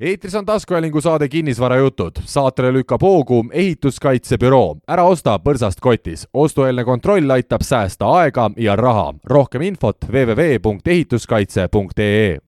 eetris 0.00 0.34
on 0.34 0.46
taskuhäälingu 0.46 1.00
saade 1.00 1.28
Kinnisvarajutud. 1.28 2.12
saatele 2.24 2.72
lükkab 2.72 3.02
hoogu 3.02 3.44
ehituskaitsebüroo. 3.52 4.76
ära 4.88 5.04
osta 5.04 5.38
põrsast 5.38 5.80
kotis. 5.80 6.28
ostueelne 6.34 6.84
kontroll 6.84 7.30
aitab 7.30 7.60
säästa 7.62 8.06
aega 8.06 8.50
ja 8.56 8.76
raha. 8.76 9.14
rohkem 9.24 9.62
infot 9.62 9.96
www.ehituskaitse.ee 10.12 12.38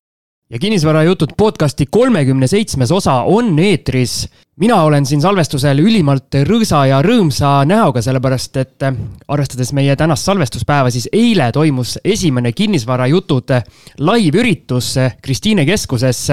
ja 0.51 0.59
Kinnisvarajutud 0.59 1.29
podcasti 1.37 1.87
kolmekümne 1.91 2.47
seitsmes 2.47 2.93
osa 2.93 3.13
on 3.13 3.59
eetris. 3.59 4.29
mina 4.57 4.83
olen 4.83 5.07
siin 5.07 5.21
salvestusel 5.21 5.79
ülimalt 5.79 6.35
rõõsa 6.35 6.87
ja 6.89 7.03
rõõmsa 7.03 7.65
näoga, 7.67 8.03
sellepärast 8.03 8.57
et 8.57 8.83
arvestades 9.29 9.73
meie 9.73 9.97
tänast 9.97 10.25
salvestuspäeva, 10.25 10.91
siis 10.91 11.09
eile 11.13 11.53
toimus 11.53 11.99
esimene 12.05 12.53
Kinnisvarajutud 12.53 13.51
live-üritus 13.99 14.95
Kristiine 15.23 15.67
keskuses 15.67 16.31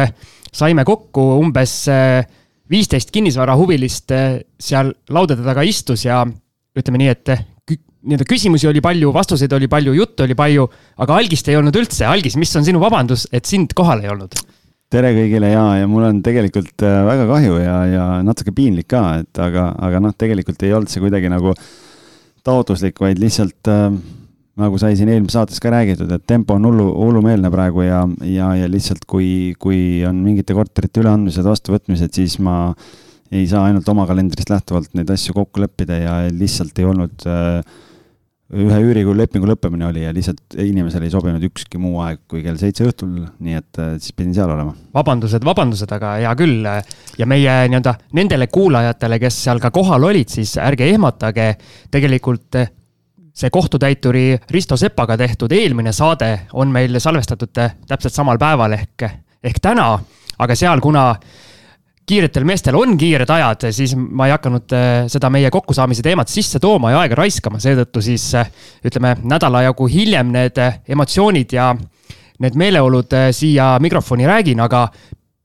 saime 0.53 0.85
kokku 0.87 1.23
umbes 1.39 1.75
äh, 1.91 2.23
viisteist 2.71 3.11
kinnisvarahuvilist 3.13 4.13
äh, 4.15 4.39
seal 4.59 4.93
laudade 5.13 5.45
taga 5.45 5.65
istus 5.67 6.05
ja 6.07 6.23
ütleme 6.77 7.01
nii, 7.01 7.13
et 7.13 7.33
äh, 7.33 7.45
nii-öelda 8.03 8.27
küsimusi 8.27 8.67
oli 8.67 8.81
palju, 8.83 9.13
vastuseid 9.15 9.53
oli 9.55 9.69
palju, 9.71 9.93
juttu 9.95 10.25
oli 10.25 10.35
palju, 10.35 10.67
aga 11.05 11.21
algist 11.21 11.47
ei 11.47 11.55
olnud 11.59 11.75
üldse. 11.79 12.05
algis, 12.05 12.35
mis 12.39 12.51
on 12.59 12.65
sinu 12.67 12.81
vabandus, 12.83 13.27
et 13.31 13.47
sind 13.49 13.75
kohal 13.77 14.03
ei 14.03 14.11
olnud? 14.13 14.35
tere 14.93 15.09
kõigile 15.15 15.49
ja, 15.49 15.63
ja 15.79 15.87
mul 15.89 16.03
on 16.05 16.19
tegelikult 16.21 16.83
väga 16.83 17.23
kahju 17.25 17.55
ja, 17.57 17.77
ja 17.89 18.03
natuke 18.21 18.51
piinlik 18.53 18.91
ka, 18.93 19.01
et 19.23 19.39
aga, 19.41 19.71
aga 19.81 20.01
noh, 20.03 20.13
tegelikult 20.13 20.61
ei 20.67 20.75
olnud 20.77 20.91
see 20.91 21.01
kuidagi 21.01 21.31
nagu 21.33 21.55
taotluslik, 22.43 22.99
vaid 23.01 23.21
lihtsalt 23.23 23.71
äh, 23.71 23.95
nagu 24.61 24.77
sai 24.77 24.97
siin 24.97 25.09
eelmises 25.09 25.37
saates 25.37 25.61
ka 25.61 25.71
räägitud, 25.73 26.11
et 26.13 26.25
tempo 26.29 26.57
on 26.57 26.67
hullu, 26.69 26.89
hullumeelne 26.93 27.49
praegu 27.53 27.85
ja, 27.87 28.03
ja, 28.27 28.51
ja 28.59 28.67
lihtsalt 28.69 29.07
kui, 29.09 29.53
kui 29.61 30.03
on 30.05 30.19
mingite 30.25 30.53
korterite 30.57 31.01
üleandmised, 31.01 31.45
vastuvõtmised, 31.47 32.13
siis 32.13 32.37
ma 32.43 32.67
ei 33.33 33.47
saa 33.49 33.65
ainult 33.69 33.87
oma 33.89 34.05
kalendrist 34.09 34.51
lähtuvalt 34.53 34.93
neid 34.97 35.09
asju 35.09 35.33
kokku 35.33 35.63
leppida 35.63 35.97
ja 35.97 36.19
lihtsalt 36.29 36.77
ei 36.77 36.85
olnud 36.85 37.25
äh, 37.25 37.63
ühe 38.53 38.77
üürikulu 38.85 39.17
lepingu 39.17 39.49
lõppemine 39.49 39.87
oli 39.87 40.03
ja 40.03 40.11
lihtsalt 40.13 40.59
inimesele 40.61 41.07
ei 41.09 41.15
sobinud 41.15 41.47
ükski 41.49 41.81
muu 41.81 42.03
aeg 42.05 42.21
kui 42.29 42.43
kell 42.45 42.59
seitse 42.61 42.85
õhtul, 42.85 43.23
nii 43.41 43.57
et 43.57 43.81
äh, 43.81 43.95
siis 43.97 44.13
pidin 44.13 44.37
seal 44.37 44.53
olema. 44.53 44.75
vabandused, 44.93 45.41
vabandused, 45.49 45.97
aga 45.97 46.13
hea 46.19 46.35
küll. 46.37 46.69
ja 47.17 47.29
meie 47.29 47.57
nii-öelda 47.73 47.95
nendele 48.19 48.51
kuulajatele, 48.53 49.17
kes 49.23 49.41
seal 49.47 49.63
ka 49.63 49.73
kohal 49.73 50.11
olid, 50.13 50.29
siis 50.29 50.53
ärge 50.61 50.85
ehmatage, 50.93 51.55
tegelikult 51.89 52.61
see 53.33 53.49
kohtutäituri 53.49 54.37
Risto 54.51 54.77
Sepaga 54.77 55.17
tehtud 55.17 55.51
eelmine 55.51 55.91
saade 55.91 56.47
on 56.53 56.69
meil 56.71 56.99
salvestatud 56.99 57.49
täpselt 57.87 58.13
samal 58.13 58.37
päeval 58.37 58.75
ehk, 58.77 59.07
ehk 59.43 59.61
täna, 59.61 59.87
aga 60.39 60.55
seal, 60.55 60.81
kuna 60.81 61.07
kiiretel 62.05 62.43
meestel 62.47 62.75
on 62.75 62.97
kiired 62.99 63.29
ajad, 63.31 63.67
siis 63.75 63.95
ma 63.95 64.27
ei 64.27 64.33
hakanud 64.35 64.75
äh, 64.75 64.91
seda 65.11 65.29
meie 65.33 65.49
kokkusaamise 65.53 66.03
teemat 66.03 66.31
sisse 66.31 66.59
tooma 66.63 66.91
ja 66.91 67.03
aega 67.03 67.17
raiskama, 67.23 67.61
seetõttu 67.63 68.03
siis 68.03 68.27
äh, 68.37 68.49
ütleme 68.85 69.15
nädala 69.23 69.63
jagu 69.69 69.87
hiljem 69.87 70.33
need 70.35 70.59
emotsioonid 70.87 71.55
ja 71.55 71.71
need 72.43 72.59
meeleolud 72.59 73.15
äh, 73.15 73.29
siia 73.35 73.73
mikrofoni 73.83 74.27
räägin, 74.27 74.63
aga 74.63 74.87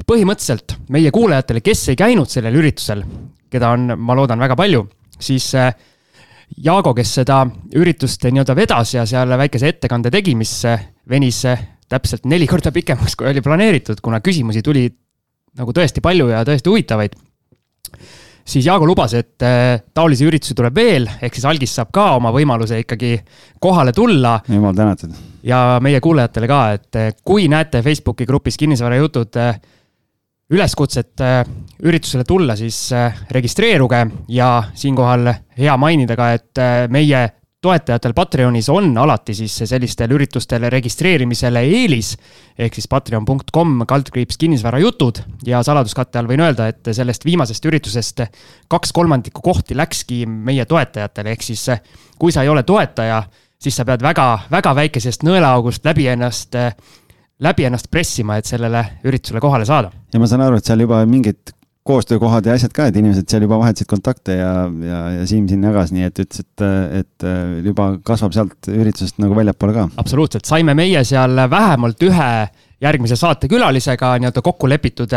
põhimõtteliselt 0.08 0.78
meie 0.94 1.12
kuulajatele, 1.14 1.62
kes 1.62 1.90
ei 1.92 2.00
käinud 2.00 2.30
sellel 2.32 2.56
üritusel, 2.58 3.04
keda 3.52 3.74
on, 3.76 3.92
ma 4.00 4.16
loodan, 4.18 4.40
väga 4.40 4.56
palju, 4.58 4.86
siis 5.20 5.52
Jaago, 6.64 6.94
kes 6.96 7.10
seda 7.20 7.42
üritust 7.76 8.24
nii-öelda 8.24 8.54
vedas 8.56 8.94
ja 8.94 9.04
seal 9.06 9.30
väikese 9.38 9.68
ettekande 9.68 10.10
tegi, 10.10 10.34
mis 10.34 10.54
venis 11.08 11.42
täpselt 11.88 12.26
neli 12.28 12.46
korda 12.48 12.72
pikemaks, 12.74 13.16
kui 13.16 13.28
oli 13.30 13.42
planeeritud, 13.44 14.00
kuna 14.04 14.20
küsimusi 14.24 14.62
tuli 14.64 14.88
nagu 15.58 15.74
tõesti 15.74 16.02
palju 16.04 16.28
ja 16.30 16.44
tõesti 16.46 16.70
huvitavaid. 16.70 17.16
siis 18.48 18.66
Jaago 18.66 18.86
lubas, 18.86 19.14
et 19.14 19.42
äh, 19.44 19.80
taolisi 19.94 20.24
üritusi 20.24 20.54
tuleb 20.56 20.74
veel, 20.74 21.08
ehk 21.22 21.34
siis 21.34 21.44
algis 21.44 21.74
saab 21.76 21.90
ka 21.92 22.14
oma 22.16 22.30
võimaluse 22.32 22.78
ikkagi 22.80 23.18
kohale 23.60 23.92
tulla. 23.92 24.40
jumal 24.48 24.74
tänatud. 24.74 25.14
ja 25.42 25.78
meie 25.82 26.00
kuulajatele 26.00 26.48
ka, 26.48 26.60
et 26.72 26.96
äh, 26.96 27.10
kui 27.24 27.48
näete 27.48 27.82
Facebooki 27.82 28.26
grupis 28.26 28.56
Kinnisvarajutud 28.56 29.36
äh, 29.36 29.60
üleskutset 30.50 31.20
äh, 31.20 31.42
üritusele 31.84 32.24
tulla, 32.24 32.56
siis 32.56 32.92
äh, 32.92 33.16
registreeruge 33.30 34.06
ja 34.32 34.62
siinkohal 34.74 35.32
hea 35.58 35.76
mainida 35.76 36.16
ka, 36.16 36.30
et 36.38 36.60
äh, 36.62 36.86
meie 36.92 37.26
toetajatel 37.60 38.14
Patreonis 38.14 38.68
on 38.70 38.92
alati 38.98 39.34
siis 39.34 39.56
sellistel 39.66 40.12
üritustel 40.14 40.68
registreerimisele 40.70 41.64
eelis. 41.66 42.12
ehk 42.58 42.74
siis 42.74 42.88
patreon.com 42.88 43.82
kaldkriips 43.86 44.38
kinnisvarajutud 44.38 45.18
ja 45.46 45.62
saladuskatte 45.66 46.18
all 46.18 46.30
võin 46.30 46.44
öelda, 46.46 46.68
et 46.68 46.92
sellest 46.92 47.26
viimasest 47.26 47.66
üritusest 47.66 48.22
kaks 48.68 48.92
kolmandikku 48.92 49.42
kohti 49.42 49.76
läkski 49.76 50.24
meie 50.26 50.64
toetajatele, 50.64 51.34
ehk 51.34 51.42
siis 51.42 51.66
kui 52.18 52.32
sa 52.32 52.46
ei 52.46 52.48
ole 52.48 52.62
toetaja, 52.62 53.24
siis 53.58 53.76
sa 53.76 53.84
pead 53.84 54.06
väga, 54.06 54.30
väga 54.50 54.74
väikesest 54.78 55.26
nõelaaugust 55.26 55.84
läbi 55.84 56.06
ennast 56.14 56.54
läbi 57.44 57.68
ennast 57.68 57.90
pressima, 57.90 58.38
et 58.38 58.48
sellele 58.48 58.82
üritusele 59.06 59.40
kohale 59.42 59.66
saada. 59.68 59.92
ja 60.12 60.20
ma 60.20 60.26
saan 60.26 60.42
aru, 60.46 60.58
et 60.58 60.66
seal 60.66 60.82
juba 60.82 61.04
mingid 61.06 61.54
koostöökohad 61.88 62.46
ja 62.46 62.52
asjad 62.58 62.72
ka, 62.76 62.86
et 62.90 62.96
inimesed 63.00 63.28
seal 63.30 63.46
juba 63.46 63.58
vahetasid 63.62 63.88
kontakte 63.88 64.34
ja, 64.36 64.52
ja, 64.84 64.98
ja 65.16 65.26
Siim 65.26 65.46
siin 65.48 65.62
jagas, 65.64 65.92
nii 65.94 66.04
et 66.04 66.18
ütles, 66.24 66.42
et, 66.44 66.64
et 67.00 67.28
juba 67.64 67.90
kasvab 68.04 68.34
sealt 68.36 68.68
üritusest 68.68 69.22
nagu 69.22 69.36
väljapoole 69.38 69.76
ka. 69.76 69.86
absoluutselt, 70.02 70.44
saime 70.48 70.74
meie 70.76 71.04
seal 71.08 71.44
vähemalt 71.50 72.02
ühe 72.04 72.32
järgmise 72.84 73.16
saatekülalisega 73.16 74.12
nii-öelda 74.18 74.42
kokku 74.44 74.68
lepitud, 74.68 75.16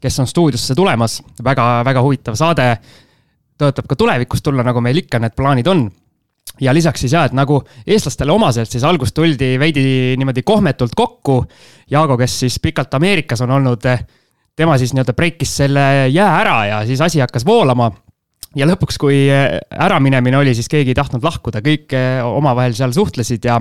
kes 0.00 0.18
on 0.18 0.26
stuudiosse 0.26 0.74
tulemas 0.78 1.20
väga,, 1.22 1.44
väga-väga 1.44 2.02
huvitav 2.02 2.36
saade. 2.38 2.66
tõotab 3.58 3.86
ka 3.90 3.96
tulevikus 3.98 4.42
tulla, 4.42 4.62
nagu 4.66 4.80
meil 4.80 5.04
ikka 5.04 5.18
need 5.22 5.34
plaanid 5.38 5.66
on 5.70 5.88
ja 6.60 6.74
lisaks 6.74 7.04
siis 7.04 7.14
jah, 7.14 7.28
et 7.28 7.36
nagu 7.36 7.60
eestlastele 7.86 8.32
omaselt, 8.32 8.70
siis 8.70 8.84
algust 8.86 9.16
tuldi 9.16 9.54
veidi 9.60 9.84
niimoodi 10.18 10.42
kohmetult 10.46 10.96
kokku. 10.96 11.42
Jaago, 11.90 12.18
kes 12.20 12.40
siis 12.44 12.58
pikalt 12.62 12.94
Ameerikas 12.94 13.40
on 13.44 13.54
olnud, 13.58 13.86
tema 14.58 14.78
siis 14.78 14.92
nii-öelda 14.94 15.14
breikis 15.16 15.56
selle 15.62 15.86
jää 16.12 16.34
ära 16.40 16.58
ja 16.66 16.84
siis 16.86 17.00
asi 17.04 17.22
hakkas 17.22 17.46
voolama 17.46 17.92
ja 18.56 18.66
lõpuks, 18.68 18.96
kui 19.00 19.16
äraminemine 19.28 20.38
oli, 20.38 20.54
siis 20.56 20.70
keegi 20.72 20.94
ei 20.94 20.96
tahtnud 20.96 21.24
lahkuda, 21.24 21.60
kõik 21.64 21.92
omavahel 22.26 22.74
seal 22.76 22.94
suhtlesid 22.96 23.44
ja 23.44 23.58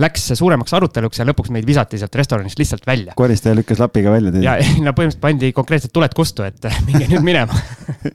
läks 0.00 0.30
suuremaks 0.38 0.72
aruteluks 0.78 1.20
ja 1.20 1.26
lõpuks 1.28 1.52
meid 1.54 1.66
visati 1.68 2.00
sealt 2.00 2.16
restoranist 2.16 2.60
lihtsalt 2.60 2.86
välja. 2.88 3.16
koristaja 3.16 3.56
lükkas 3.58 3.82
lapiga 3.82 4.14
välja 4.14 4.32
teid? 4.32 4.46
ja, 4.46 4.56
no 4.80 4.94
põhimõtteliselt 4.96 5.22
pandi 5.22 5.52
konkreetselt 5.56 5.92
tuled 5.94 6.16
kustu, 6.16 6.46
et 6.48 6.70
minge 6.88 7.10
nüüd 7.12 7.26
minema 7.26 7.52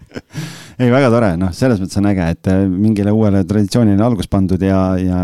ei, 0.80 0.92
väga 0.94 1.10
tore, 1.14 1.32
noh, 1.40 1.54
selles 1.56 1.82
mõttes 1.82 2.00
on 2.02 2.12
äge, 2.12 2.30
et 2.36 2.52
mingile 2.70 3.14
uuele 3.16 3.44
traditsioonile 3.48 4.04
algust 4.04 4.32
pandud 4.34 4.62
ja, 4.62 4.84
ja 5.02 5.24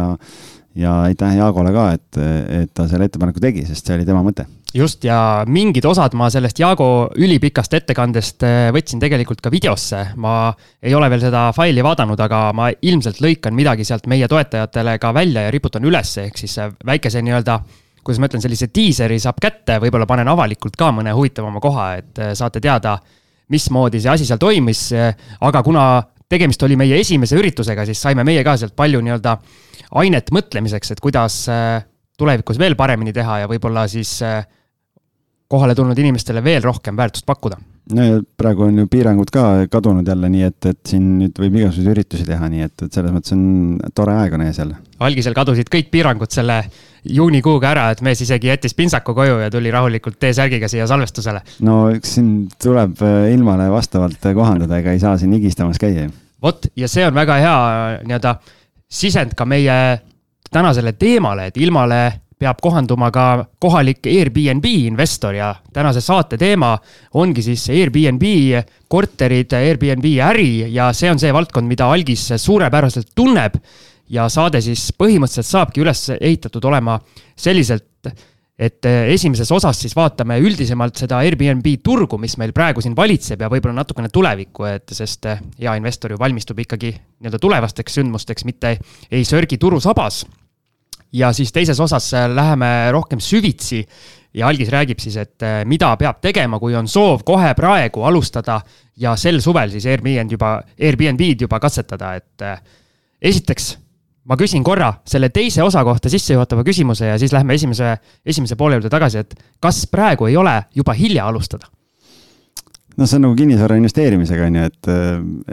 ja 0.75 0.93
aitäh 1.05 1.35
Jaagole 1.37 1.69
ka, 1.73 1.85
et, 1.93 2.19
et 2.63 2.71
ta 2.73 2.87
selle 2.89 3.05
ettepaneku 3.05 3.41
tegi, 3.41 3.65
sest 3.67 3.85
see 3.85 3.97
oli 3.97 4.07
tema 4.07 4.23
mõte. 4.25 4.47
Just, 4.73 5.03
ja 5.05 5.43
mingid 5.45 5.85
osad 5.85 6.15
ma 6.17 6.31
sellest 6.33 6.57
Jaago 6.57 6.87
ülipikast 7.21 7.75
ettekandest 7.77 8.45
eh, 8.47 8.71
võtsin 8.73 9.01
tegelikult 9.01 9.43
ka 9.43 9.51
videosse. 9.53 9.99
ma 10.17 10.49
ei 10.81 10.95
ole 10.97 11.09
veel 11.13 11.21
seda 11.27 11.45
faili 11.53 11.83
vaadanud, 11.85 12.19
aga 12.19 12.47
ma 12.57 12.71
ilmselt 12.73 13.21
lõikan 13.21 13.53
midagi 13.53 13.85
sealt 13.85 14.09
meie 14.09 14.27
toetajatele 14.27 14.97
ka 14.97 15.13
välja 15.13 15.45
ja 15.45 15.53
riputan 15.53 15.85
üles, 15.85 16.17
ehk 16.17 16.41
siis 16.41 16.57
väikese 16.85 17.21
nii-öelda 17.21 17.59
kuidas 18.03 18.19
ma 18.19 18.27
ütlen, 18.27 18.41
sellise 18.43 18.67
diiseri 18.73 19.19
saab 19.21 19.37
kätte, 19.39 19.77
võib-olla 19.79 20.07
panen 20.09 20.27
avalikult 20.27 20.75
ka 20.75 20.89
mõne 20.91 21.13
huvitavama 21.15 21.61
koha, 21.63 21.85
et 22.01 22.19
saate 22.35 22.59
teada, 22.59 22.97
mismoodi 23.53 24.01
see 24.01 24.11
asi 24.11 24.27
seal 24.27 24.41
toimis. 24.41 24.89
aga 25.41 25.63
kuna 25.63 25.85
tegemist 26.29 26.63
oli 26.65 26.75
meie 26.79 26.97
esimese 26.99 27.37
üritusega, 27.37 27.85
siis 27.85 28.01
saime 28.01 28.25
meie 28.25 28.43
ka 28.43 28.57
sealt 28.57 28.75
palju 28.75 29.01
nii-öelda 29.05 29.37
ainet 30.01 30.31
mõtlemiseks, 30.33 30.95
et 30.95 31.03
kuidas 31.03 31.43
eh, 31.53 31.83
tulevikus 32.17 32.59
veel 32.59 32.75
paremini 32.79 33.13
teha 33.13 33.43
ja 33.43 33.49
võib-olla 33.49 33.87
siis 33.89 34.19
kohale 35.53 35.75
tulnud 35.77 35.99
inimestele 35.99 36.41
veel 36.43 36.63
rohkem 36.65 36.97
väärtust 36.97 37.25
pakkuda. 37.29 37.57
no 37.93 38.03
ja 38.03 38.19
praegu 38.37 38.63
on 38.63 38.77
ju 38.79 38.87
piirangud 38.87 39.29
ka 39.33 39.43
kadunud 39.71 40.07
jälle, 40.07 40.29
nii 40.31 40.45
et, 40.47 40.65
et 40.71 40.79
siin 40.87 41.09
nüüd 41.19 41.39
võib 41.39 41.57
igasuguseid 41.59 41.91
üritusi 41.91 42.25
teha, 42.25 42.47
nii 42.49 42.65
et, 42.65 42.75
et 42.85 42.95
selles 42.95 43.11
mõttes 43.13 43.35
on 43.35 43.43
tore 43.95 44.15
aeg 44.21 44.37
on 44.37 44.45
ees 44.47 44.61
jälle. 44.61 44.79
Algisel 45.03 45.35
kadusid 45.37 45.69
kõik 45.71 45.91
piirangud 45.93 46.31
selle 46.31 46.63
juunikuuga 47.03 47.69
ära, 47.73 47.89
et 47.91 48.01
mees 48.05 48.21
isegi 48.23 48.47
jättis 48.47 48.75
pintsaku 48.77 49.15
koju 49.15 49.39
ja 49.43 49.51
tuli 49.51 49.71
rahulikult 49.71 50.19
T-särgiga 50.19 50.69
siia 50.71 50.87
salvestusele. 50.87 51.41
no 51.67 51.87
eks 51.93 52.17
siin 52.17 52.33
tuleb 52.63 53.01
äh, 53.03 53.29
ilmale 53.33 53.69
vastavalt 53.71 54.31
kohandada, 54.33 54.79
ega 54.79 54.95
ei 54.95 55.03
saa 55.03 55.17
siin 55.17 55.35
higistamas 55.35 55.81
käia 55.81 56.09
vot, 56.43 56.67
ja 56.75 56.87
see 56.91 57.05
on 57.07 57.15
väga 57.15 57.39
hea 57.43 57.59
nii-öelda 58.03 58.35
sisend 58.93 59.33
ka 59.37 59.45
meie 59.45 59.77
tänasele 60.53 60.93
teemale, 60.99 61.49
et 61.49 61.57
ilmale 61.57 62.03
peab 62.43 62.59
kohanduma 62.61 63.09
ka 63.13 63.25
kohalik 63.61 64.05
Airbnb 64.09 64.65
investor 64.67 65.35
ja 65.35 65.53
tänase 65.73 66.01
saate 66.03 66.37
teema 66.37 66.75
ongi 67.19 67.43
siis 67.45 67.69
Airbnb 67.71 68.25
korterid, 68.91 69.55
Airbnb 69.55 70.07
äri 70.27 70.73
ja 70.73 70.91
see 70.93 71.11
on 71.11 71.21
see 71.21 71.33
valdkond, 71.33 71.69
mida 71.69 71.87
algis 71.91 72.27
suurepäraselt 72.37 73.13
tunneb. 73.15 73.57
Ja 74.11 74.27
saade 74.31 74.61
siis 74.63 74.89
põhimõtteliselt 74.97 75.49
saabki 75.49 75.83
üles 75.83 76.05
ehitatud 76.19 76.65
olema 76.67 76.97
selliselt, 77.39 78.11
et 78.59 78.85
äh, 78.85 79.07
esimeses 79.13 79.49
osas 79.51 79.79
siis 79.81 79.95
vaatame 79.97 80.37
üldisemalt 80.43 80.99
seda 81.01 81.23
Airbnb 81.25 81.65
turgu, 81.83 82.19
mis 82.21 82.35
meil 82.37 82.53
praegu 82.53 82.83
siin 82.83 82.95
valitseb 82.95 83.41
ja 83.41 83.49
võib-olla 83.49 83.79
natukene 83.79 84.11
tulevikku, 84.13 84.67
et 84.69 84.93
sest 84.93 85.25
äh, 85.29 85.41
hea 85.59 85.73
investor 85.79 86.13
ju 86.13 86.19
valmistub 86.21 86.59
ikkagi 86.61 86.93
nii-öelda 86.93 87.41
tulevasteks 87.41 87.99
sündmusteks, 87.99 88.45
mitte 88.45 88.75
ei 89.11 89.25
sörgi 89.25 89.57
turu 89.57 89.81
sabas. 89.81 90.25
ja 91.13 91.33
siis 91.33 91.51
teises 91.51 91.79
osas 91.79 92.13
äh, 92.13 92.29
läheme 92.29 92.91
rohkem 92.91 93.19
süvitsi 93.19 93.85
ja 94.33 94.47
Algis 94.47 94.69
räägib 94.69 94.99
siis, 94.99 95.15
et 95.17 95.43
mida 95.65 95.91
peab 95.97 96.21
tegema, 96.21 96.57
kui 96.59 96.73
on 96.75 96.87
soov 96.87 97.21
kohe 97.23 97.53
praegu 97.53 98.03
alustada 98.03 98.61
ja 98.97 99.15
sel 99.15 99.41
suvel 99.41 99.69
siis 99.69 99.85
Airbnb 99.85 100.31
juba, 100.31 100.55
Airbnb-d 100.79 101.45
juba 101.45 101.59
katsetada, 101.61 102.15
et 102.17 102.45
esiteks 103.21 103.75
ma 104.29 104.37
küsin 104.39 104.63
korra 104.63 104.89
selle 105.07 105.29
teise 105.33 105.63
osa 105.63 105.83
kohta 105.83 106.11
sissejuhatava 106.11 106.63
küsimuse 106.63 107.11
ja 107.11 107.19
siis 107.19 107.33
lähme 107.35 107.55
esimese, 107.57 107.95
esimese 108.25 108.55
poole 108.59 108.79
juurde 108.79 108.91
tagasi, 108.91 109.23
et 109.23 109.35
kas 109.63 109.83
praegu 109.91 110.29
ei 110.29 110.37
ole 110.39 110.61
juba 110.75 110.95
hilja 110.97 111.27
alustada? 111.27 111.67
no 112.97 113.07
see 113.09 113.17
on 113.17 113.25
nagu 113.27 113.35
kinnisvara 113.37 113.77
investeerimisega 113.79 114.47
on 114.47 114.57
ju, 114.59 114.65
et, 114.69 114.89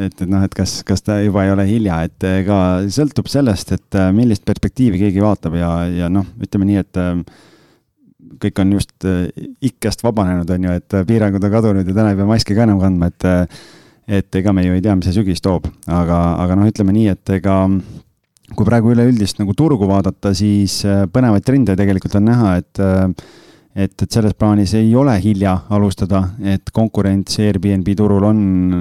et, 0.06 0.16
et 0.24 0.28
noh, 0.28 0.42
et 0.44 0.54
kas, 0.54 0.80
kas 0.86 1.02
ta 1.06 1.20
juba 1.24 1.46
ei 1.46 1.54
ole 1.54 1.64
hilja, 1.68 2.02
et 2.06 2.26
ega 2.28 2.58
sõltub 2.92 3.30
sellest, 3.32 3.72
et 3.76 4.00
millist 4.16 4.44
perspektiivi 4.48 5.00
keegi 5.00 5.24
vaatab 5.24 5.56
ja, 5.56 5.70
ja 5.88 6.10
noh, 6.12 6.28
ütleme 6.44 6.68
nii, 6.68 6.84
et 6.84 7.00
kõik 8.40 8.60
on 8.62 8.76
just 8.76 9.08
ikkest 9.64 10.04
vabanenud, 10.04 10.52
on 10.52 10.68
ju, 10.68 10.76
et 10.82 10.98
piirangud 11.08 11.44
on 11.48 11.54
kadunud 11.56 11.88
ja 11.88 11.96
täna 11.96 12.12
ei 12.12 12.20
pea 12.20 12.28
maski 12.28 12.56
ka 12.56 12.66
enam 12.68 12.80
kandma, 12.82 13.10
et 13.10 13.30
et 14.10 14.36
ega 14.40 14.52
me 14.52 14.64
ju 14.64 14.74
ei 14.74 14.82
tea, 14.82 14.94
mis 14.98 15.06
see 15.06 15.14
sügis 15.14 15.42
toob, 15.44 15.68
aga, 15.86 16.20
aga 16.42 16.56
noh, 16.58 16.68
ütleme 16.68 16.92
nii, 16.96 17.12
et 17.14 17.34
ega 17.36 17.60
kui 18.56 18.66
praegu 18.66 18.90
üleüldist 18.94 19.38
nagu 19.40 19.54
turgu 19.56 19.88
vaadata, 19.88 20.32
siis 20.36 20.80
äh, 20.88 21.04
põnevaid 21.12 21.44
trende 21.46 21.76
tegelikult 21.78 22.16
on 22.18 22.28
näha, 22.30 22.56
et 22.60 22.82
äh, 22.82 23.06
et, 23.70 23.94
et 24.02 24.10
selles 24.10 24.34
plaanis 24.34 24.72
ei 24.74 24.88
ole 24.98 25.12
hilja 25.22 25.52
alustada, 25.70 26.24
et 26.42 26.72
konkurents 26.74 27.38
Airbnb 27.38 27.86
turul 27.96 28.26
on 28.26 28.40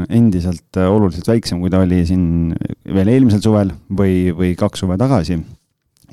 endiselt 0.09 0.79
äh, 0.81 0.89
oluliselt 0.89 1.29
väiksem, 1.29 1.61
kui 1.61 1.69
ta 1.69 1.83
oli 1.85 2.01
siin 2.09 2.55
veel 2.89 3.13
eelmisel 3.13 3.43
suvel 3.43 3.69
või, 3.85 4.33
või 4.33 4.55
kaks 4.57 4.81
suve 4.81 4.97
tagasi. 4.97 5.37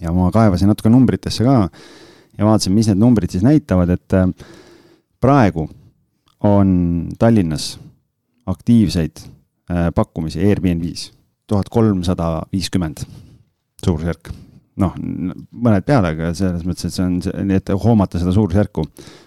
ja 0.02 0.12
ma 0.12 0.28
kaevasin 0.30 0.68
natuke 0.68 0.92
numbritesse 0.92 1.44
ka 1.44 1.56
ja 2.36 2.44
vaatasin, 2.44 2.76
mis 2.76 2.92
need 2.92 3.00
numbrid 3.00 3.32
siis 3.32 3.46
näitavad, 3.46 3.96
et 3.96 4.18
praegu 5.24 5.64
on 6.44 7.08
Tallinnas 7.18 7.78
aktiivseid 8.46 9.24
pakkumisi 9.96 10.44
Airbnb-s 10.44 11.14
tuhat 11.48 11.72
kolmsada 11.72 12.42
viiskümmend 12.52 13.06
suurusjärk. 13.86 14.32
noh, 14.76 14.96
mõned 14.98 15.86
peale, 15.88 16.12
aga 16.12 16.34
selles 16.36 16.66
mõttes, 16.68 16.90
et 16.90 16.96
see 16.96 17.04
on, 17.04 17.20
nii 17.48 17.60
et 17.62 17.72
hoomata 17.84 18.20
seda 18.20 18.34
suurusjärku. 18.36 18.84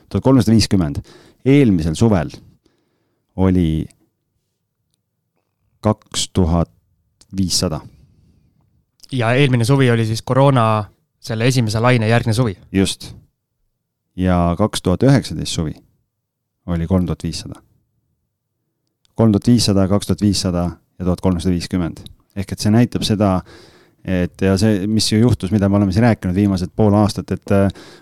tuhat 0.10 0.26
kolmsada 0.26 0.54
viiskümmend, 0.56 1.02
eelmisel 1.46 1.98
suvel 1.98 2.34
oli 3.40 3.88
kaks 5.82 6.30
tuhat 6.34 6.72
viissada. 7.38 7.80
ja 9.12 9.34
eelmine 9.34 9.66
suvi 9.66 9.92
oli 9.92 10.06
siis 10.06 10.22
koroona 10.22 10.86
selle 11.20 11.48
esimese 11.48 11.80
laine 11.80 12.08
järgne 12.08 12.34
suvi? 12.34 12.58
just. 12.72 13.16
ja 14.16 14.56
kaks 14.58 14.82
tuhat 14.82 15.04
üheksateist 15.04 15.52
suvi 15.52 15.74
oli 16.66 16.88
kolm 16.88 17.06
tuhat 17.06 17.24
viissada. 17.24 17.62
kolm 19.16 19.32
tuhat 19.32 19.48
viissada, 19.48 19.88
kaks 19.88 20.08
tuhat 20.08 20.22
viissada 20.22 20.70
ja 21.00 21.06
tuhat 21.06 21.22
kolmsada 21.22 21.54
viiskümmend. 21.54 22.04
ehk 22.36 22.52
et 22.52 22.60
see 22.60 22.72
näitab 22.72 23.04
seda, 23.08 23.42
et 24.06 24.42
ja 24.42 24.56
see, 24.60 24.86
mis 24.88 25.10
ju 25.12 25.20
juhtus, 25.20 25.52
mida 25.52 25.70
me 25.70 25.78
oleme 25.80 25.94
siin 25.94 26.06
rääkinud 26.08 26.36
viimased 26.36 26.72
pool 26.76 26.96
aastat, 26.98 27.34
et 27.36 27.52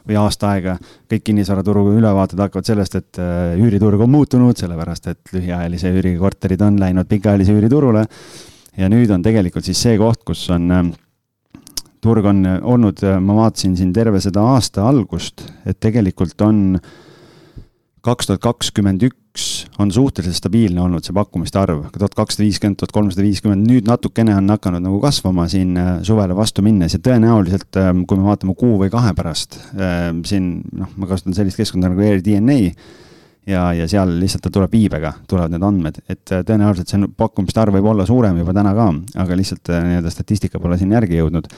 või 0.08 0.20
aasta 0.22 0.52
aega, 0.54 0.76
kõik 1.10 1.26
kinnisvaraturu 1.30 1.88
ülevaated 1.98 2.42
hakkavad 2.44 2.70
sellest, 2.70 3.00
et 3.00 3.22
äh, 3.22 3.56
üüriturg 3.58 4.04
on 4.06 4.14
muutunud, 4.14 4.58
sellepärast 4.60 5.10
et 5.14 5.34
lühiajalise 5.34 5.92
üüriga 5.96 6.22
korterid 6.22 6.62
on 6.66 6.78
läinud 6.82 7.10
pikaajalise 7.10 7.58
üüriturule. 7.58 8.06
ja 8.78 8.90
nüüd 8.90 9.10
on 9.10 9.24
tegelikult 9.26 9.66
siis 9.66 9.82
see 9.82 9.98
koht, 9.98 10.22
kus 10.26 10.46
on, 10.54 10.70
äh, 10.72 10.86
turg 12.02 12.26
on 12.30 12.46
olnud, 12.62 13.02
ma 13.22 13.42
vaatasin 13.42 13.76
siin 13.78 13.94
terve 13.94 14.22
seda 14.22 14.44
aasta 14.54 14.86
algust, 14.88 15.48
et 15.66 15.80
tegelikult 15.80 16.42
on 16.46 16.80
kaks 18.06 18.30
tuhat 18.30 18.44
kakskümmend 18.46 19.04
üks 19.10 19.57
on 19.80 19.92
suhteliselt 19.92 20.38
stabiilne 20.38 20.82
olnud 20.82 21.06
see 21.06 21.14
pakkumiste 21.14 21.60
arv, 21.62 21.84
tuhat 21.94 22.16
kakssada 22.18 22.46
viiskümmend, 22.46 22.80
tuhat 22.82 22.94
kolmsada 22.96 23.24
viiskümmend, 23.26 23.68
nüüd 23.70 23.90
natukene 23.90 24.34
on 24.38 24.50
hakanud 24.56 24.82
nagu 24.84 25.00
kasvama 25.04 25.46
siin 25.52 25.76
äh, 25.78 25.90
suvele 26.08 26.36
vastu 26.38 26.64
minnes. 26.66 26.96
Ja 26.98 27.02
tõenäoliselt, 27.04 27.70
ähm, 27.82 28.04
kui 28.10 28.18
me 28.18 28.26
vaatame 28.26 28.56
kuu 28.58 28.78
või 28.82 28.90
kahe 28.94 29.14
pärast, 29.18 29.60
ähm, 29.78 30.24
siin 30.28 30.56
noh, 30.78 30.90
ma 30.98 31.10
kasutan 31.10 31.38
sellist 31.38 31.62
keskkonda 31.62 31.92
nagu 31.94 32.06
AirDNA 32.08 32.58
ja, 33.48 33.68
ja 33.78 33.88
seal 33.92 34.16
lihtsalt 34.18 34.48
ta 34.48 34.54
tuleb 34.54 34.74
iibega, 34.80 35.14
tulevad 35.30 35.54
need 35.54 35.68
andmed, 35.70 36.02
et 36.10 36.34
äh, 36.34 36.42
tõenäoliselt 36.48 36.94
see 36.94 37.12
pakkumiste 37.22 37.62
arv 37.62 37.78
võib 37.78 37.92
olla 37.94 38.08
suurem 38.10 38.42
juba 38.42 38.58
täna 38.58 38.74
ka, 38.78 38.90
aga 39.26 39.38
lihtsalt 39.38 39.74
äh, 39.74 39.86
nii-öelda 39.92 40.14
statistika 40.14 40.64
pole 40.64 40.80
siin 40.82 40.98
järgi 40.98 41.22
jõudnud. 41.22 41.52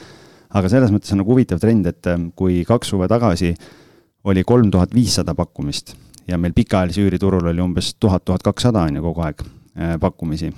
aga 0.50 0.68
selles 0.68 0.92
mõttes 0.92 1.12
on 1.14 1.22
nagu 1.22 1.32
huvitav 1.32 1.60
trend, 1.62 1.86
et 1.86 2.12
kui 2.36 2.64
kaks 2.68 2.92
suve 2.92 3.08
tagasi 3.08 3.54
oli 4.28 4.42
kolm 4.44 4.68
tuhat 4.70 4.92
viissada 4.92 5.32
pakkumist 5.34 5.94
ja 6.30 6.38
meil 6.38 6.54
pikaajalise 6.54 7.02
üüriturul 7.02 7.50
oli 7.50 7.62
umbes 7.62 7.94
tuhat, 8.00 8.24
tuhat 8.24 8.42
kakssada 8.46 8.84
on 8.86 8.96
ju 8.98 9.02
kogu 9.02 9.24
aeg 9.26 9.42
äh, 9.42 9.96
pakkumisi. 10.00 10.52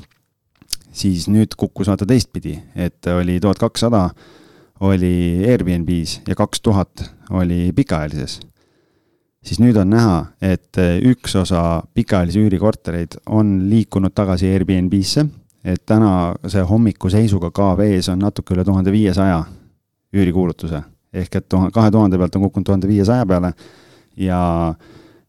siis 0.93 1.29
nüüd 1.33 1.55
kukkus 1.57 1.89
vaata 1.89 2.07
teistpidi, 2.07 2.59
et 2.77 3.07
oli 3.09 3.41
tuhat 3.41 3.59
kakssada 3.59 4.11
oli 4.81 5.45
Airbnb-s 5.49 6.21
ja 6.29 6.35
kaks 6.37 6.61
tuhat 6.61 7.05
oli 7.31 7.73
pikaajalises. 7.73 8.41
siis 9.45 9.61
nüüd 9.61 9.77
on 9.77 9.91
näha, 9.91 10.27
et 10.43 10.79
äh, 10.79 10.99
üks 11.01 11.37
osa 11.37 11.83
pikaajalisi 11.95 12.45
üürikortereid 12.47 13.21
on 13.27 13.71
liikunud 13.71 14.13
tagasi 14.15 14.53
Airbnb-sse, 14.53 15.27
et 15.65 15.87
täna 15.87 16.35
see 16.47 16.63
hommikuseisuga 16.63 17.51
KV-s 17.51 18.13
on 18.13 18.19
natuke 18.19 18.55
üle 18.55 18.65
tuhande 18.65 18.93
viiesaja 18.93 19.45
üürikuulutuse 20.13 20.83
ehk 21.13 21.37
et 21.37 21.55
kahe 21.73 21.91
tuhande 21.91 22.19
pealt 22.19 22.37
on 22.37 22.47
kukkunud 22.47 22.67
tuhande 22.67 22.89
viiesaja 22.89 23.27
peale 23.27 23.53
ja 24.17 24.75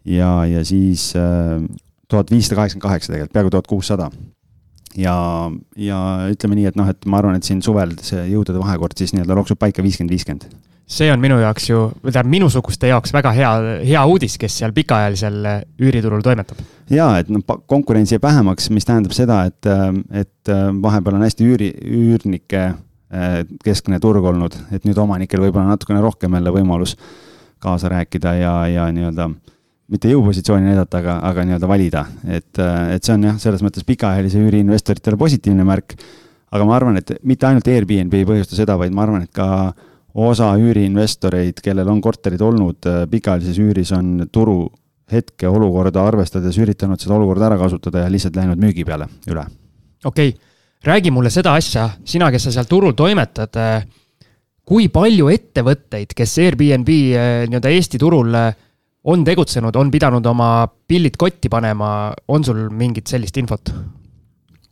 ja, 0.05 0.45
ja 0.45 0.65
siis 0.65 1.13
äh, 1.15 1.63
tuhat 2.07 2.31
viissada 2.31 2.61
kaheksakümmend 2.61 2.89
kaheksa 2.89 3.13
tegelikult, 3.13 3.33
peaaegu 3.33 3.49
tuhat 3.49 3.67
kuussada. 3.67 4.11
ja, 4.97 5.15
ja 5.77 5.99
ütleme 6.29 6.59
nii, 6.59 6.67
et 6.69 6.77
noh, 6.77 6.89
et 6.89 7.05
ma 7.09 7.17
arvan, 7.17 7.39
et 7.39 7.47
siin 7.47 7.63
suvel 7.65 7.95
see 8.05 8.27
jõudude 8.29 8.59
vahekord 8.61 8.97
siis 8.97 9.15
nii-öelda 9.15 9.37
loksub 9.39 9.59
paika 9.59 9.83
viiskümmend, 9.83 10.13
viiskümmend 10.13 10.45
see 10.93 11.07
on 11.09 11.21
minu 11.23 11.39
jaoks 11.39 11.69
ju, 11.69 11.79
või 12.03 12.11
tähendab 12.11 12.29
minusuguste 12.29 12.91
jaoks 12.91 13.13
väga 13.15 13.31
hea, 13.33 13.51
hea 13.87 14.03
uudis, 14.05 14.35
kes 14.37 14.59
seal 14.59 14.75
pikaajalisel 14.75 15.49
äh, 15.49 15.61
üüriturul 15.81 16.21
toimetab. 16.25 16.61
ja 16.91 17.09
et 17.23 17.31
noh, 17.33 17.45
konkurentsi 17.65 18.17
jääb 18.17 18.27
vähemaks, 18.27 18.69
mis 18.75 18.85
tähendab 18.85 19.15
seda, 19.15 19.43
et, 19.49 19.65
äh, 19.65 19.89
et 20.23 20.53
vahepeal 20.83 21.17
on 21.17 21.27
hästi 21.27 21.47
üüri, 21.47 21.75
üürnike 21.83 22.73
keskne 23.61 23.99
turg 24.01 24.25
olnud, 24.25 24.55
et 24.73 24.87
nüüd 24.89 24.97
omanikel 24.97 25.37
võib-olla 25.43 25.75
natukene 25.75 25.99
rohkem 26.01 26.33
jälle 26.33 26.49
võimalus 26.49 26.95
kaasa 27.61 27.91
rääkida 27.93 28.31
ja, 28.39 28.53
ja 28.71 28.87
nii-öelda 28.89 29.27
äh, 29.29 29.52
mitte 29.93 30.11
jõupositsiooni 30.11 30.71
näidata, 30.71 30.99
aga, 31.03 31.15
aga 31.29 31.45
nii-öelda 31.47 31.69
valida, 31.69 32.03
et, 32.25 32.51
et 32.57 33.05
see 33.05 33.15
on 33.15 33.29
jah, 33.29 33.39
selles 33.41 33.63
mõttes 33.65 33.85
pikaajalise 33.87 34.41
üüriinvestoritele 34.41 35.19
positiivne 35.19 35.65
märk. 35.67 35.97
aga 36.53 36.65
ma 36.69 36.75
arvan, 36.77 36.97
et 37.01 37.15
mitte 37.25 37.47
ainult 37.49 37.67
Airbnb 37.67 38.13
ei 38.13 38.27
põhjusta 38.29 38.57
seda, 38.57 38.77
vaid 38.77 38.93
ma 38.93 39.05
arvan, 39.05 39.25
et 39.25 39.33
ka 39.33 39.73
osa 40.13 40.51
üüriinvestoreid, 40.61 41.61
kellel 41.65 41.89
on 41.89 42.01
korterid 42.01 42.41
olnud 42.41 42.85
äh, 42.89 43.03
pikaajalises 43.09 43.59
üüris, 43.61 43.93
on 43.97 44.27
turu 44.31 44.67
hetkeolukorda 45.11 46.05
arvestades 46.07 46.57
üritanud 46.61 47.01
seda 47.01 47.17
olukorda 47.17 47.49
ära 47.49 47.57
kasutada 47.59 48.05
ja 48.05 48.11
lihtsalt 48.11 48.37
läinud 48.37 48.61
müügi 48.61 48.85
peale 48.87 49.09
üle. 49.29 49.45
okei 50.05 50.29
okay., 50.29 50.39
räägi 50.83 51.11
mulle 51.11 51.29
seda 51.31 51.53
asja, 51.55 51.89
sina, 52.05 52.29
kes 52.31 52.47
sa 52.47 52.51
seal 52.57 52.69
turul 52.69 52.95
toimetad 52.97 53.59
äh, 53.59 53.85
kui 54.67 54.87
palju 54.93 55.29
ettevõtteid, 55.33 56.13
kes 56.15 56.37
Airbnb 56.43 56.89
äh, 56.89 57.31
nii-öelda 57.49 57.73
Eesti 57.73 57.99
turul 58.01 58.35
on 59.03 59.23
tegutsenud, 59.27 59.75
on 59.75 59.91
pidanud 59.91 60.25
oma 60.31 60.67
pillid 60.87 61.17
kotti 61.19 61.51
panema, 61.51 62.13
on 62.27 62.45
sul 62.45 62.65
mingit 62.71 63.11
sellist 63.11 63.37
infot? 63.41 63.73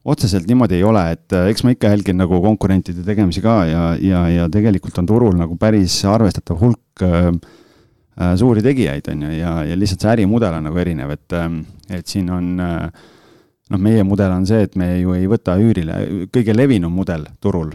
otseselt 0.02 0.48
niimoodi 0.50 0.80
ei 0.80 0.84
ole, 0.88 1.04
et 1.14 1.34
äh, 1.38 1.52
eks 1.52 1.62
ma 1.62 1.76
ikka 1.76 1.92
jälgin 1.92 2.18
nagu 2.18 2.40
konkurentide 2.42 3.04
tegemisi 3.06 3.44
ka 3.44 3.60
ja, 3.70 3.82
ja, 4.02 4.22
ja 4.34 4.48
tegelikult 4.50 4.98
on 4.98 5.06
turul 5.06 5.36
nagu 5.38 5.54
päris 5.62 6.00
arvestatav 6.10 6.58
hulk 6.58 7.04
äh, 7.06 7.28
äh, 8.18 8.32
suuri 8.40 8.64
tegijaid, 8.66 9.12
on 9.14 9.28
ju, 9.28 9.34
ja, 9.38 9.52
ja 9.70 9.78
lihtsalt 9.78 10.02
see 10.02 10.14
ärimudel 10.16 10.58
on 10.58 10.66
nagu 10.72 10.82
erinev, 10.82 11.14
et, 11.14 11.28
äh, 11.38 11.52
et 12.00 12.10
siin 12.10 12.32
on 12.34 12.50
äh, 12.66 12.88
noh, 13.70 13.84
meie 13.84 14.02
mudel 14.08 14.34
on 14.34 14.48
see, 14.50 14.64
et 14.66 14.80
me 14.80 14.90
ju 15.04 15.14
ei 15.14 15.30
võta 15.30 15.60
üürile, 15.62 16.02
kõige 16.34 16.58
levinum 16.58 16.98
mudel 16.98 17.28
turul 17.44 17.70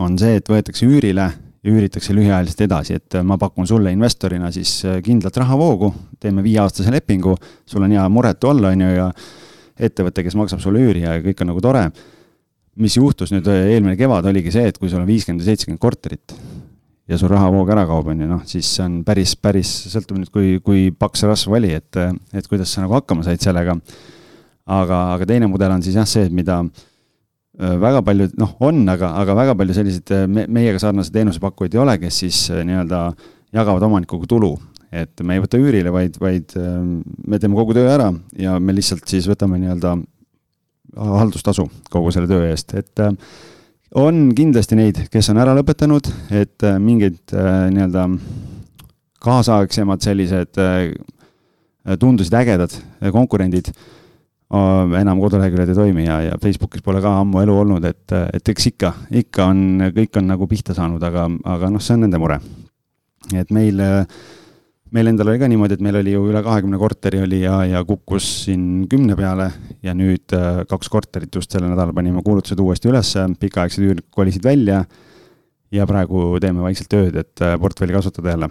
on 0.00 0.18
see, 0.18 0.40
et 0.40 0.50
võetakse 0.50 0.88
üürile 0.88 1.30
ja 1.60 1.72
üüritakse 1.72 2.14
lühiajaliselt 2.16 2.64
edasi, 2.64 2.96
et 3.00 3.16
äh, 3.18 3.24
ma 3.26 3.36
pakun 3.40 3.68
sulle 3.68 3.92
investorina 3.92 4.50
siis 4.54 4.78
äh, 4.88 5.00
kindlat 5.04 5.36
rahavoogu, 5.42 5.92
teeme 6.20 6.44
viieaastase 6.44 6.92
lepingu, 6.94 7.34
sul 7.68 7.84
on 7.84 7.92
hea 7.96 8.06
muretu 8.12 8.48
olla, 8.52 8.72
on 8.72 8.86
ju, 8.86 8.94
ja 8.96 9.10
ettevõte, 9.80 10.24
kes 10.24 10.36
maksab 10.40 10.62
sulle 10.64 10.80
üüri 10.84 11.04
ja 11.04 11.18
kõik 11.24 11.44
on 11.44 11.52
nagu 11.52 11.62
tore. 11.64 11.90
mis 12.80 12.96
juhtus 12.96 13.32
nüüd 13.34 13.48
äh, 13.50 13.74
eelmine 13.74 13.96
kevad, 13.98 14.24
oligi 14.30 14.52
see, 14.54 14.70
et 14.70 14.78
kui 14.78 14.88
sul 14.88 15.02
on 15.02 15.08
viiskümmend 15.08 15.42
või 15.42 15.50
seitsekümmend 15.50 15.80
korterit 15.80 16.34
ja 17.10 17.18
su 17.18 17.28
rahavoog 17.28 17.68
ära 17.74 17.84
kaob, 17.86 18.08
on 18.08 18.20
ju, 18.22 18.28
noh, 18.30 18.44
siis 18.46 18.68
see 18.76 18.84
on 18.86 19.00
päris, 19.04 19.34
päris, 19.36 19.72
sõltub 19.90 20.20
nüüd, 20.20 20.30
kui, 20.32 20.54
kui 20.64 20.88
paks 20.96 21.26
rasv 21.28 21.52
oli, 21.58 21.74
et, 21.76 21.98
et 22.32 22.48
kuidas 22.48 22.72
sa 22.72 22.86
nagu 22.86 22.96
hakkama 22.96 23.26
said 23.26 23.42
sellega. 23.42 23.76
aga, 24.70 24.98
aga 25.16 25.26
teine 25.26 25.48
mudel 25.50 25.72
on 25.74 25.82
siis 25.82 25.96
jah, 25.98 26.06
see, 26.08 26.28
mida 26.30 26.60
äh, 26.62 26.89
väga 27.58 28.02
palju, 28.06 28.28
noh, 28.40 28.54
on, 28.64 28.84
aga, 28.88 29.12
aga 29.20 29.34
väga 29.36 29.54
palju 29.58 29.74
selliseid 29.76 30.30
me, 30.30 30.46
meiega 30.46 30.78
sarnaseid 30.80 31.16
teenusepakkujaid 31.18 31.74
ei 31.74 31.82
ole, 31.82 31.96
kes 32.04 32.22
siis 32.24 32.42
äh, 32.54 32.64
nii-öelda 32.68 33.02
jagavad 33.56 33.88
omanikuga 33.88 34.28
tulu. 34.30 34.54
et 34.90 35.20
me 35.22 35.36
ei 35.36 35.42
võta 35.42 35.58
üürile, 35.58 35.92
vaid, 35.94 36.16
vaid 36.18 36.54
äh, 36.58 36.80
me 37.26 37.38
teeme 37.38 37.58
kogu 37.58 37.74
töö 37.76 37.90
ära 37.90 38.08
ja 38.38 38.58
me 38.58 38.74
lihtsalt 38.74 39.06
siis 39.10 39.28
võtame 39.30 39.60
nii-öelda 39.62 39.96
haldustasu 40.96 41.68
kogu 41.90 42.10
selle 42.10 42.26
töö 42.30 42.48
eest, 42.50 42.74
et 42.74 43.02
on 43.94 44.28
kindlasti 44.36 44.78
neid, 44.78 45.04
kes 45.10 45.30
on 45.32 45.40
ära 45.42 45.54
lõpetanud, 45.58 46.10
et 46.30 46.66
äh, 46.66 46.78
mingid 46.82 47.34
äh, 47.34 47.68
nii-öelda 47.74 48.06
kaasaegsemad 49.20 50.04
sellised 50.04 50.60
äh, 50.62 50.92
tundusid 52.00 52.36
ägedad 52.36 52.76
konkurendid 53.12 53.72
enam 54.50 55.20
koduleheküljed 55.22 55.70
ei 55.70 55.78
toimi 55.78 56.04
ja, 56.08 56.16
ja 56.26 56.38
Facebookis 56.42 56.82
pole 56.82 56.98
ka 57.02 57.12
ammu 57.20 57.42
elu 57.44 57.54
olnud, 57.62 57.84
et, 57.86 58.16
et 58.34 58.48
eks 58.50 58.66
ikka, 58.72 58.92
ikka 59.22 59.46
on, 59.52 59.90
kõik 59.94 60.18
on 60.18 60.26
nagu 60.32 60.48
pihta 60.50 60.74
saanud, 60.74 61.02
aga, 61.06 61.28
aga 61.54 61.70
noh, 61.70 61.82
see 61.82 61.94
on 61.94 62.06
nende 62.06 62.18
mure. 62.18 62.40
et 63.30 63.50
meil 63.54 63.78
äh, 63.84 64.02
meil 64.94 65.10
endal 65.10 65.30
oli 65.30 65.38
ka 65.40 65.48
niimoodi, 65.50 65.76
et 65.78 65.84
meil 65.84 66.00
oli 66.00 66.14
ju 66.14 66.24
üle 66.30 66.42
kahekümne 66.42 66.78
korteri 66.80 67.20
oli 67.22 67.42
ja, 67.44 67.60
ja 67.68 67.82
kukkus 67.86 68.26
siin 68.46 68.88
kümne 68.90 69.14
peale 69.18 69.50
ja 69.86 69.94
nüüd 69.94 70.34
äh, 70.36 70.64
kaks 70.70 70.90
korterit 70.90 71.34
just 71.34 71.52
sellel 71.52 71.70
nädalal 71.70 71.94
panime 71.96 72.24
kuulutused 72.26 72.58
uuesti 72.58 72.90
ülesse, 72.90 73.28
pikaaegsed 73.40 73.86
üürnikud 73.86 74.10
kolisid 74.18 74.44
välja 74.46 74.82
ja 75.70 75.86
praegu 75.86 76.34
teeme 76.42 76.64
vaikselt 76.66 76.90
tööd, 76.90 77.18
et 77.22 77.44
äh, 77.46 77.54
portfelli 77.62 77.94
kasvatada 77.94 78.34
jälle 78.34 78.50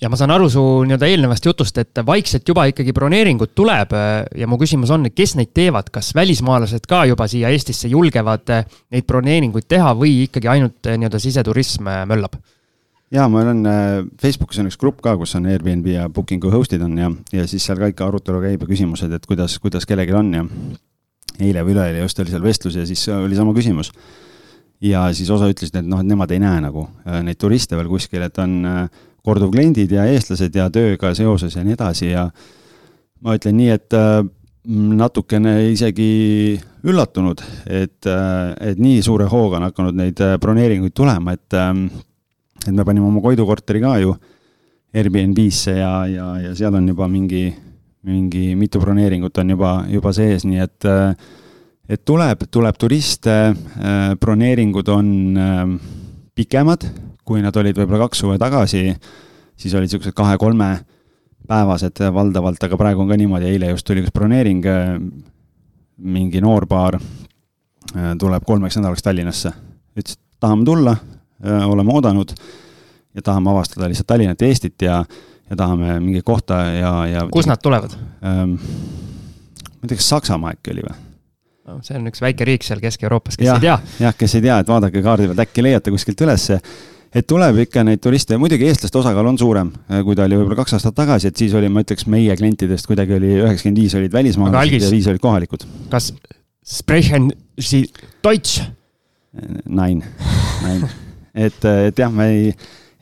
ja 0.00 0.08
ma 0.08 0.16
saan 0.16 0.32
aru 0.34 0.48
su 0.52 0.62
nii-öelda 0.88 1.08
eelnevast 1.10 1.46
jutust, 1.46 1.78
et 1.82 2.00
vaikselt 2.06 2.48
juba 2.48 2.64
ikkagi 2.70 2.94
broneeringut 2.96 3.52
tuleb 3.54 3.92
äh, 3.96 4.12
ja 4.40 4.48
mu 4.50 4.58
küsimus 4.60 4.92
on, 4.94 5.08
kes 5.14 5.36
neid 5.38 5.52
teevad, 5.56 5.90
kas 5.92 6.14
välismaalased 6.16 6.86
ka 6.88 7.04
juba 7.10 7.28
siia 7.30 7.52
Eestisse 7.52 7.90
julgevad 7.92 8.54
neid 8.90 9.06
broneeringuid 9.08 9.68
teha 9.68 9.92
või 9.98 10.22
ikkagi 10.28 10.48
ainult 10.52 10.90
nii-öelda 10.90 11.20
siseturism 11.20 11.90
möllab? 12.08 12.40
jaa, 13.10 13.26
ma 13.28 13.42
olen, 13.42 13.64
äh, 13.66 14.04
Facebookis 14.22 14.60
on 14.62 14.70
üks 14.70 14.78
grupp 14.80 15.00
ka, 15.04 15.16
kus 15.18 15.34
on 15.38 15.48
Airbnb 15.50 15.86
ja 15.90 16.06
Booking'u 16.12 16.52
host'id 16.54 16.82
on 16.86 16.96
ja, 16.98 17.10
ja 17.34 17.46
siis 17.50 17.66
seal 17.66 17.80
ka 17.80 17.90
ikka 17.90 18.06
arutelu 18.06 18.42
käib 18.44 18.64
ja 18.64 18.70
küsimused, 18.70 19.12
et 19.12 19.26
kuidas, 19.26 19.58
kuidas 19.62 19.86
kellelgi 19.88 20.16
on 20.16 20.32
ja 20.36 20.46
eile 21.40 21.64
või 21.66 21.74
üleeile 21.74 22.04
just 22.04 22.18
oli 22.22 22.32
seal 22.32 22.44
vestlus 22.44 22.76
ja 22.78 22.86
siis 22.88 23.02
oli 23.12 23.38
sama 23.38 23.54
küsimus. 23.56 23.92
ja 24.80 25.08
siis 25.12 25.30
osa 25.30 25.50
ütlesid, 25.50 25.76
et 25.76 25.86
noh, 25.86 26.00
et 26.00 26.08
nemad 26.08 26.30
ei 26.32 26.40
näe 26.42 26.60
nagu 26.62 26.86
äh, 27.04 27.20
neid 27.26 27.40
turiste 27.40 27.76
veel 27.76 27.90
kuskil, 27.90 28.22
et 28.24 28.38
on 28.38 28.60
äh, 28.64 29.00
korduvkliendid 29.24 29.92
ja 29.92 30.06
eestlased 30.10 30.54
ja 30.56 30.68
tööga 30.72 31.14
seoses 31.16 31.56
ja 31.56 31.64
nii 31.64 31.76
edasi 31.76 32.10
ja 32.12 32.26
ma 33.20 33.36
ütlen 33.36 33.58
nii, 33.58 33.70
et 33.74 33.96
natukene 34.70 35.54
isegi 35.70 36.58
üllatunud, 36.84 37.40
et, 37.68 38.06
et 38.06 38.80
nii 38.80 39.00
suure 39.04 39.26
hooga 39.28 39.58
on 39.58 39.66
hakanud 39.68 39.96
neid 39.96 40.20
broneeringuid 40.40 40.94
tulema, 40.96 41.34
et 41.36 41.56
et 42.60 42.74
me 42.76 42.84
panime 42.84 43.08
oma 43.08 43.22
Koidu 43.24 43.46
korteri 43.48 43.80
ka 43.80 43.94
ju 44.02 44.14
Airbnb-sse 44.92 45.78
ja, 45.78 45.92
ja, 46.10 46.26
ja 46.44 46.54
seal 46.56 46.74
on 46.76 46.88
juba 46.90 47.06
mingi, 47.08 47.46
mingi 48.04 48.54
mitu 48.58 48.80
broneeringut 48.82 49.38
on 49.38 49.54
juba, 49.54 49.74
juba 49.88 50.12
sees, 50.12 50.44
nii 50.44 50.60
et 50.64 50.88
et 51.90 52.04
tuleb, 52.06 52.44
tuleb 52.52 52.76
turiste, 52.78 53.36
broneeringud 54.20 54.90
on 54.92 55.08
pikemad, 56.36 56.84
kui 57.24 57.42
nad 57.44 57.56
olid 57.56 57.78
võib-olla 57.78 58.06
kaks 58.06 58.24
suve 58.24 58.38
tagasi, 58.40 58.88
siis 59.56 59.74
olid 59.74 59.90
niisugused 59.90 60.16
kahe-kolme 60.16 60.72
päevased 61.50 62.02
valdavalt, 62.14 62.62
aga 62.64 62.78
praegu 62.78 63.02
on 63.04 63.10
ka 63.10 63.18
niimoodi, 63.18 63.48
eile 63.50 63.70
just 63.72 63.86
tuli 63.86 64.02
üks 64.04 64.12
broneering, 64.14 64.66
mingi 66.00 66.40
noorpaar 66.40 66.98
tuleb 68.20 68.44
kolmeks 68.46 68.76
nädalaks 68.78 69.02
Tallinnasse. 69.02 69.52
ütles, 69.98 70.14
et 70.14 70.40
tahame 70.40 70.64
tulla, 70.64 70.94
Äh, 71.46 71.70
oleme 71.70 71.92
oodanud 71.92 72.28
ja 73.14 73.22
tahame 73.22 73.50
avastada 73.50 73.88
lihtsalt 73.88 74.06
Tallinnat 74.06 74.40
ja 74.40 74.46
Eestit 74.46 74.82
ja, 74.82 75.04
ja 75.50 75.56
tahame 75.56 76.00
mingit 76.00 76.24
kohta 76.24 76.54
ja, 76.54 77.06
ja. 77.06 77.22
kust 77.32 77.48
nad 77.48 77.56
tulevad 77.62 77.94
ähm,? 78.24 78.50
ma 78.50 79.86
ei 79.86 79.88
tea, 79.88 79.96
kas 79.96 80.08
Saksamaa 80.08 80.52
äkki 80.52 80.74
oli 80.74 80.84
või? 80.84 80.98
no 81.64 81.78
see 81.86 81.96
on 81.96 82.10
üks 82.12 82.20
väike 82.20 82.44
riik 82.44 82.66
seal 82.66 82.82
Kesk-Euroopas, 82.84 83.40
kes 83.40 83.48
ja, 83.48 83.54
ei 83.56 83.64
tea. 83.64 83.78
jah, 84.04 84.16
kes 84.20 84.36
ei 84.36 84.44
tea, 84.44 84.58
et 84.60 84.68
vaadake 84.68 85.00
kaardi 85.06 85.30
pealt, 85.30 85.40
äkki 85.46 85.64
leiate 85.64 85.94
kuskilt 85.94 86.20
ülesse 86.26 86.60
et 87.14 87.26
tuleb 87.26 87.62
ikka 87.64 87.82
neid 87.86 88.02
turiste, 88.02 88.38
muidugi 88.40 88.68
eestlaste 88.68 89.00
osakaal 89.00 89.30
on 89.32 89.38
suurem, 89.40 89.70
äh, 89.90 90.02
kui 90.06 90.16
ta 90.18 90.26
oli 90.28 90.38
võib-olla 90.38 90.60
kaks 90.62 90.76
aastat 90.78 90.96
tagasi, 90.98 91.30
et 91.30 91.40
siis 91.40 91.54
oli, 91.58 91.70
ma 91.72 91.82
ütleks, 91.84 92.06
meie 92.10 92.36
klientidest 92.38 92.88
kuidagi 92.90 93.16
oli 93.18 93.32
üheksakümmend 93.40 93.82
viis 93.82 93.96
olid 93.98 94.14
välismaalased 94.14 94.76
ja 94.86 94.90
viis 94.92 95.08
olid 95.10 95.22
kohalikud. 95.22 95.66
kas 95.92 96.12
sprechen 96.66 97.32
Sie 97.60 97.88
Deutsch? 98.24 98.62
Nein, 99.68 100.02
nein 100.64 100.86
et, 101.34 101.64
et 101.64 101.98
jah, 101.98 102.12
me 102.14 102.26
ei, 102.30 102.52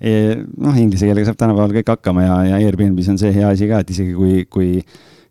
ei, 0.00 0.38
noh, 0.60 0.76
inglise 0.76 1.08
keelega 1.08 1.28
saab 1.28 1.38
tänapäeval 1.40 1.76
kõik 1.78 1.92
hakkama 1.94 2.24
ja, 2.24 2.38
ja 2.52 2.62
Airbnb-s 2.64 3.12
on 3.12 3.20
see 3.20 3.32
hea 3.36 3.48
asi 3.48 3.68
ka, 3.70 3.80
et 3.84 3.92
isegi 3.94 4.16
kui, 4.16 4.44
kui 4.52 4.82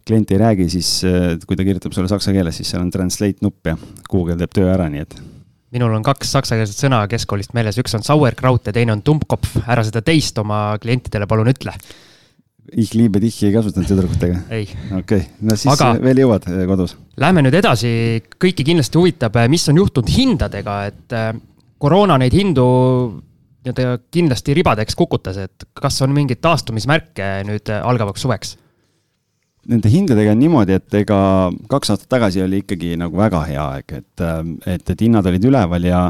klient 0.07 0.34
ei 0.34 0.41
räägi, 0.41 0.69
siis 0.77 0.91
kui 1.46 1.57
ta 1.57 1.65
kirjutab 1.67 1.93
sulle 1.93 2.10
saksa 2.10 2.34
keeles, 2.34 2.57
siis 2.57 2.74
seal 2.74 2.86
on 2.86 2.93
translate 2.93 3.46
nupp 3.46 3.74
ja 3.74 3.77
Google 4.10 4.38
teeb 4.39 4.53
töö 4.57 4.69
ära, 4.74 4.88
nii 4.89 5.05
et 5.05 5.17
minul 5.75 5.95
on 5.97 6.05
kaks 6.05 6.31
saksakeelset 6.38 6.86
sõna 6.86 7.01
keskkoolist 7.12 7.55
meeles, 7.57 7.77
üks 7.81 7.95
on 7.97 8.05
sauerkraut 8.05 8.69
ja 8.69 8.75
teine 8.75 8.93
on 8.95 9.03
tumpkopf, 9.05 9.59
ära 9.67 9.83
seda 9.88 10.03
teist 10.05 10.38
oma 10.39 10.77
klientidele 10.81 11.27
palun 11.29 11.51
ütle. 11.51 11.75
Ich 12.75 12.91
liebe 13.00 13.21
dich 13.24 13.45
ei 13.47 13.53
kasutanud 13.53 13.88
tüdrukutega? 13.88 14.41
okei 14.51 14.65
okay., 15.00 15.21
no 15.39 15.55
siis 15.55 15.71
Aga 15.71 15.93
veel 16.03 16.19
jõuad 16.25 16.50
eh, 16.51 16.65
kodus. 16.67 16.97
Lähme 17.19 17.45
nüüd 17.45 17.55
edasi, 17.55 17.89
kõiki 18.36 18.65
kindlasti 18.67 19.00
huvitab, 19.00 19.39
eh, 19.39 19.47
mis 19.51 19.63
on 19.71 19.79
juhtunud 19.79 20.12
hindadega, 20.12 20.75
et 20.89 21.15
eh, 21.15 21.29
koroona 21.79 22.17
neid 22.19 22.36
hindu 22.36 22.67
nii-öelda 23.67 24.01
kindlasti 24.12 24.55
ribadeks 24.55 24.95
kukutas, 25.00 25.39
et 25.39 25.67
kas 25.79 26.01
on 26.03 26.12
mingeid 26.15 26.43
taastumismärke 26.43 27.31
nüüd 27.47 27.71
algavaks 27.79 28.24
suveks? 28.27 28.57
Nende 29.67 29.89
hindadega 29.91 30.31
on 30.31 30.39
niimoodi, 30.39 30.77
et 30.79 30.95
ega 31.01 31.19
kaks 31.67 31.91
aastat 31.91 32.09
tagasi 32.12 32.39
oli 32.43 32.62
ikkagi 32.63 32.93
nagu 33.00 33.17
väga 33.19 33.41
hea 33.50 33.63
aeg, 33.75 33.95
et, 34.00 34.25
et, 34.65 34.91
et 34.93 35.01
hinnad 35.03 35.27
olid 35.27 35.47
üleval 35.50 35.88
ja, 35.89 36.03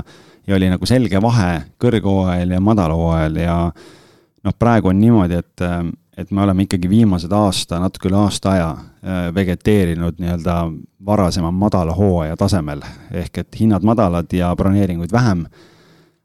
ja 0.45 0.57
oli 0.57 0.69
nagu 0.69 0.85
selge 0.89 1.21
vahe 1.23 1.53
kõrghooajal 1.81 2.53
ja 2.53 2.59
madalhooajal 2.61 3.39
ja 3.41 3.55
noh, 3.73 4.55
praegu 4.59 4.91
on 4.91 4.99
niimoodi, 5.01 5.39
et, 5.41 5.65
et 6.21 6.29
me 6.29 6.43
oleme 6.45 6.67
ikkagi 6.67 6.91
viimased 6.91 7.33
aasta, 7.33 7.79
natuke 7.81 8.11
üle 8.11 8.19
aasta 8.21 8.53
aja 8.53 8.67
äh, 8.75 9.23
vegeteerinud 9.33 10.21
nii-öelda 10.21 10.59
varasema 11.07 11.49
madala 11.51 11.95
hooaja 11.97 12.37
tasemel. 12.37 12.85
ehk 13.11 13.41
et 13.41 13.59
hinnad 13.59 13.83
madalad 13.83 14.33
ja 14.33 14.53
broneeringuid 14.55 15.13
vähem 15.13 15.47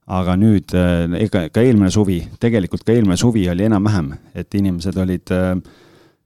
aga 0.07 0.35
nüüd, 0.37 0.75
äh, 0.77 1.07
ega 1.23 1.47
ka 1.49 1.63
eelmine 1.65 1.91
suvi, 1.91 2.21
tegelikult 2.41 2.85
ka 2.85 2.93
eelmine 2.93 3.17
suvi 3.17 3.47
oli 3.51 3.65
enam-vähem, 3.69 4.13
et 4.35 4.55
inimesed 4.59 5.01
olid 5.01 5.33
äh, 5.33 5.57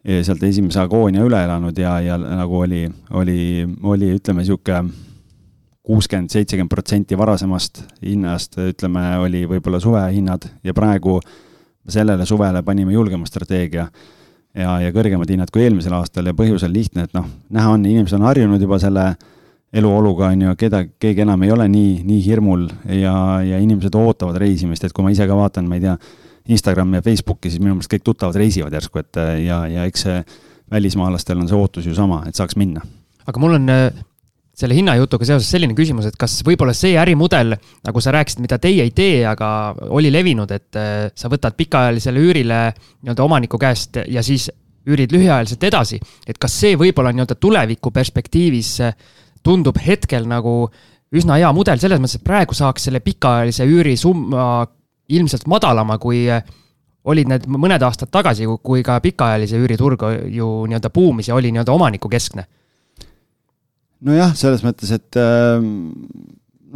sealt 0.06 0.42
esimese 0.46 0.78
agoonia 0.80 1.24
üle 1.26 1.40
elanud 1.44 1.78
ja, 1.78 1.96
ja 2.04 2.18
nagu 2.18 2.60
oli, 2.62 2.84
oli, 3.18 3.40
oli 3.82 4.12
ütleme, 4.14 4.44
niisugune 4.44 4.92
kuuskümmend, 5.86 6.30
seitsekümmend 6.34 6.70
protsenti 6.70 7.18
varasemast 7.18 7.82
hinnast, 8.02 8.58
ütleme, 8.58 9.02
oli 9.22 9.44
võib-olla 9.50 9.80
suvehinnad 9.82 10.48
ja 10.66 10.74
praegu 10.74 11.20
sellele 11.88 12.26
suvele 12.26 12.62
panime 12.66 12.94
julgema 12.94 13.26
strateegia 13.26 13.86
ja, 14.56 14.76
ja 14.82 14.90
kõrgemad 14.94 15.30
hinnad 15.30 15.52
kui 15.54 15.62
eelmisel 15.62 15.94
aastal 15.98 16.26
ja 16.26 16.34
põhjus 16.34 16.66
on 16.66 16.74
lihtne, 16.74 17.06
et 17.06 17.14
noh, 17.14 17.28
näha 17.54 17.74
on, 17.76 17.86
inimesed 17.86 18.18
on 18.18 18.26
harjunud 18.26 18.62
juba 18.62 18.80
selle 18.82 19.12
eluoluga, 19.76 20.30
on 20.32 20.46
ju, 20.46 20.54
keda, 20.58 20.82
keegi 21.02 21.22
enam 21.26 21.42
ei 21.46 21.52
ole 21.54 21.66
nii, 21.70 21.92
nii 22.06 22.22
hirmul 22.24 22.66
ja, 22.90 23.14
ja 23.46 23.58
inimesed 23.62 23.94
ootavad 23.98 24.38
reisimist, 24.40 24.86
et 24.86 24.94
kui 24.96 25.04
ma 25.04 25.12
ise 25.14 25.26
ka 25.28 25.38
vaatan, 25.38 25.68
ma 25.68 25.78
ei 25.78 25.84
tea, 25.84 25.96
Instagrami 26.48 27.00
ja 27.00 27.04
Facebooki, 27.06 27.50
siis 27.50 27.62
minu 27.62 27.74
meelest 27.74 27.92
kõik 27.92 28.04
tuttavad 28.06 28.36
reisivad 28.38 28.74
järsku, 28.76 29.02
et 29.02 29.18
ja, 29.42 29.64
ja 29.70 29.86
eks 29.88 30.06
see 30.06 30.18
välismaalastel 30.70 31.40
on 31.40 31.48
see 31.50 31.58
ootus 31.58 31.86
ju 31.86 31.94
sama, 31.94 32.22
et 32.26 32.38
saaks 32.38 32.56
minna. 32.58 32.82
aga 33.26 33.42
mul 33.42 33.56
on 33.58 33.72
äh, 33.72 33.88
selle 34.56 34.76
hinnajutuga 34.76 35.26
seoses 35.28 35.48
selline 35.52 35.76
küsimus, 35.76 36.08
et 36.08 36.16
kas 36.18 36.38
võib-olla 36.46 36.72
see 36.76 36.94
ärimudel, 36.98 37.56
nagu 37.86 38.02
sa 38.02 38.14
rääkisid, 38.14 38.40
mida 38.44 38.58
teie 38.62 38.86
ei 38.86 38.92
tee, 38.96 39.20
aga 39.28 39.48
oli 39.92 40.12
levinud, 40.12 40.52
et 40.54 40.78
äh, 40.80 41.08
sa 41.14 41.30
võtad 41.32 41.58
pikaajalisele 41.58 42.22
üürile 42.22 42.60
nii-öelda 42.72 43.26
omaniku 43.26 43.60
käest 43.60 44.00
ja 44.08 44.24
siis 44.26 44.48
üürid 44.86 45.12
lühiajaliselt 45.12 45.64
edasi, 45.66 45.98
et 46.26 46.38
kas 46.38 46.54
see 46.62 46.76
võib-olla 46.78 47.12
nii-öelda 47.12 47.36
tuleviku 47.42 47.92
perspektiivis 47.94 48.72
äh, 48.86 48.96
tundub 49.44 49.78
hetkel 49.82 50.26
nagu 50.30 50.64
üsna 51.16 51.36
hea 51.38 51.50
mudel 51.54 51.78
selles 51.82 52.00
mõttes, 52.02 52.18
et 52.18 52.26
praegu 52.26 52.56
saaks 52.56 52.88
selle 52.88 53.02
pikaajalise 53.04 53.66
üürisumma 53.68 54.66
ilmselt 55.08 55.46
madalama, 55.50 55.98
kui 56.02 56.24
olid 57.06 57.30
need 57.30 57.46
mõned 57.50 57.82
aastad 57.86 58.10
tagasi, 58.10 58.48
kui 58.62 58.82
ka 58.86 58.98
pikaajalise 59.02 59.58
üüriturg 59.62 60.02
ju 60.34 60.48
nii-öelda 60.66 60.90
buumis 60.94 61.30
ja 61.30 61.36
oli 61.38 61.52
nii-öelda 61.54 61.74
omanikukeskne. 61.74 62.46
nojah, 64.06 64.34
selles 64.36 64.62
mõttes, 64.66 64.90
et 64.92 65.16
äh, 65.16 65.62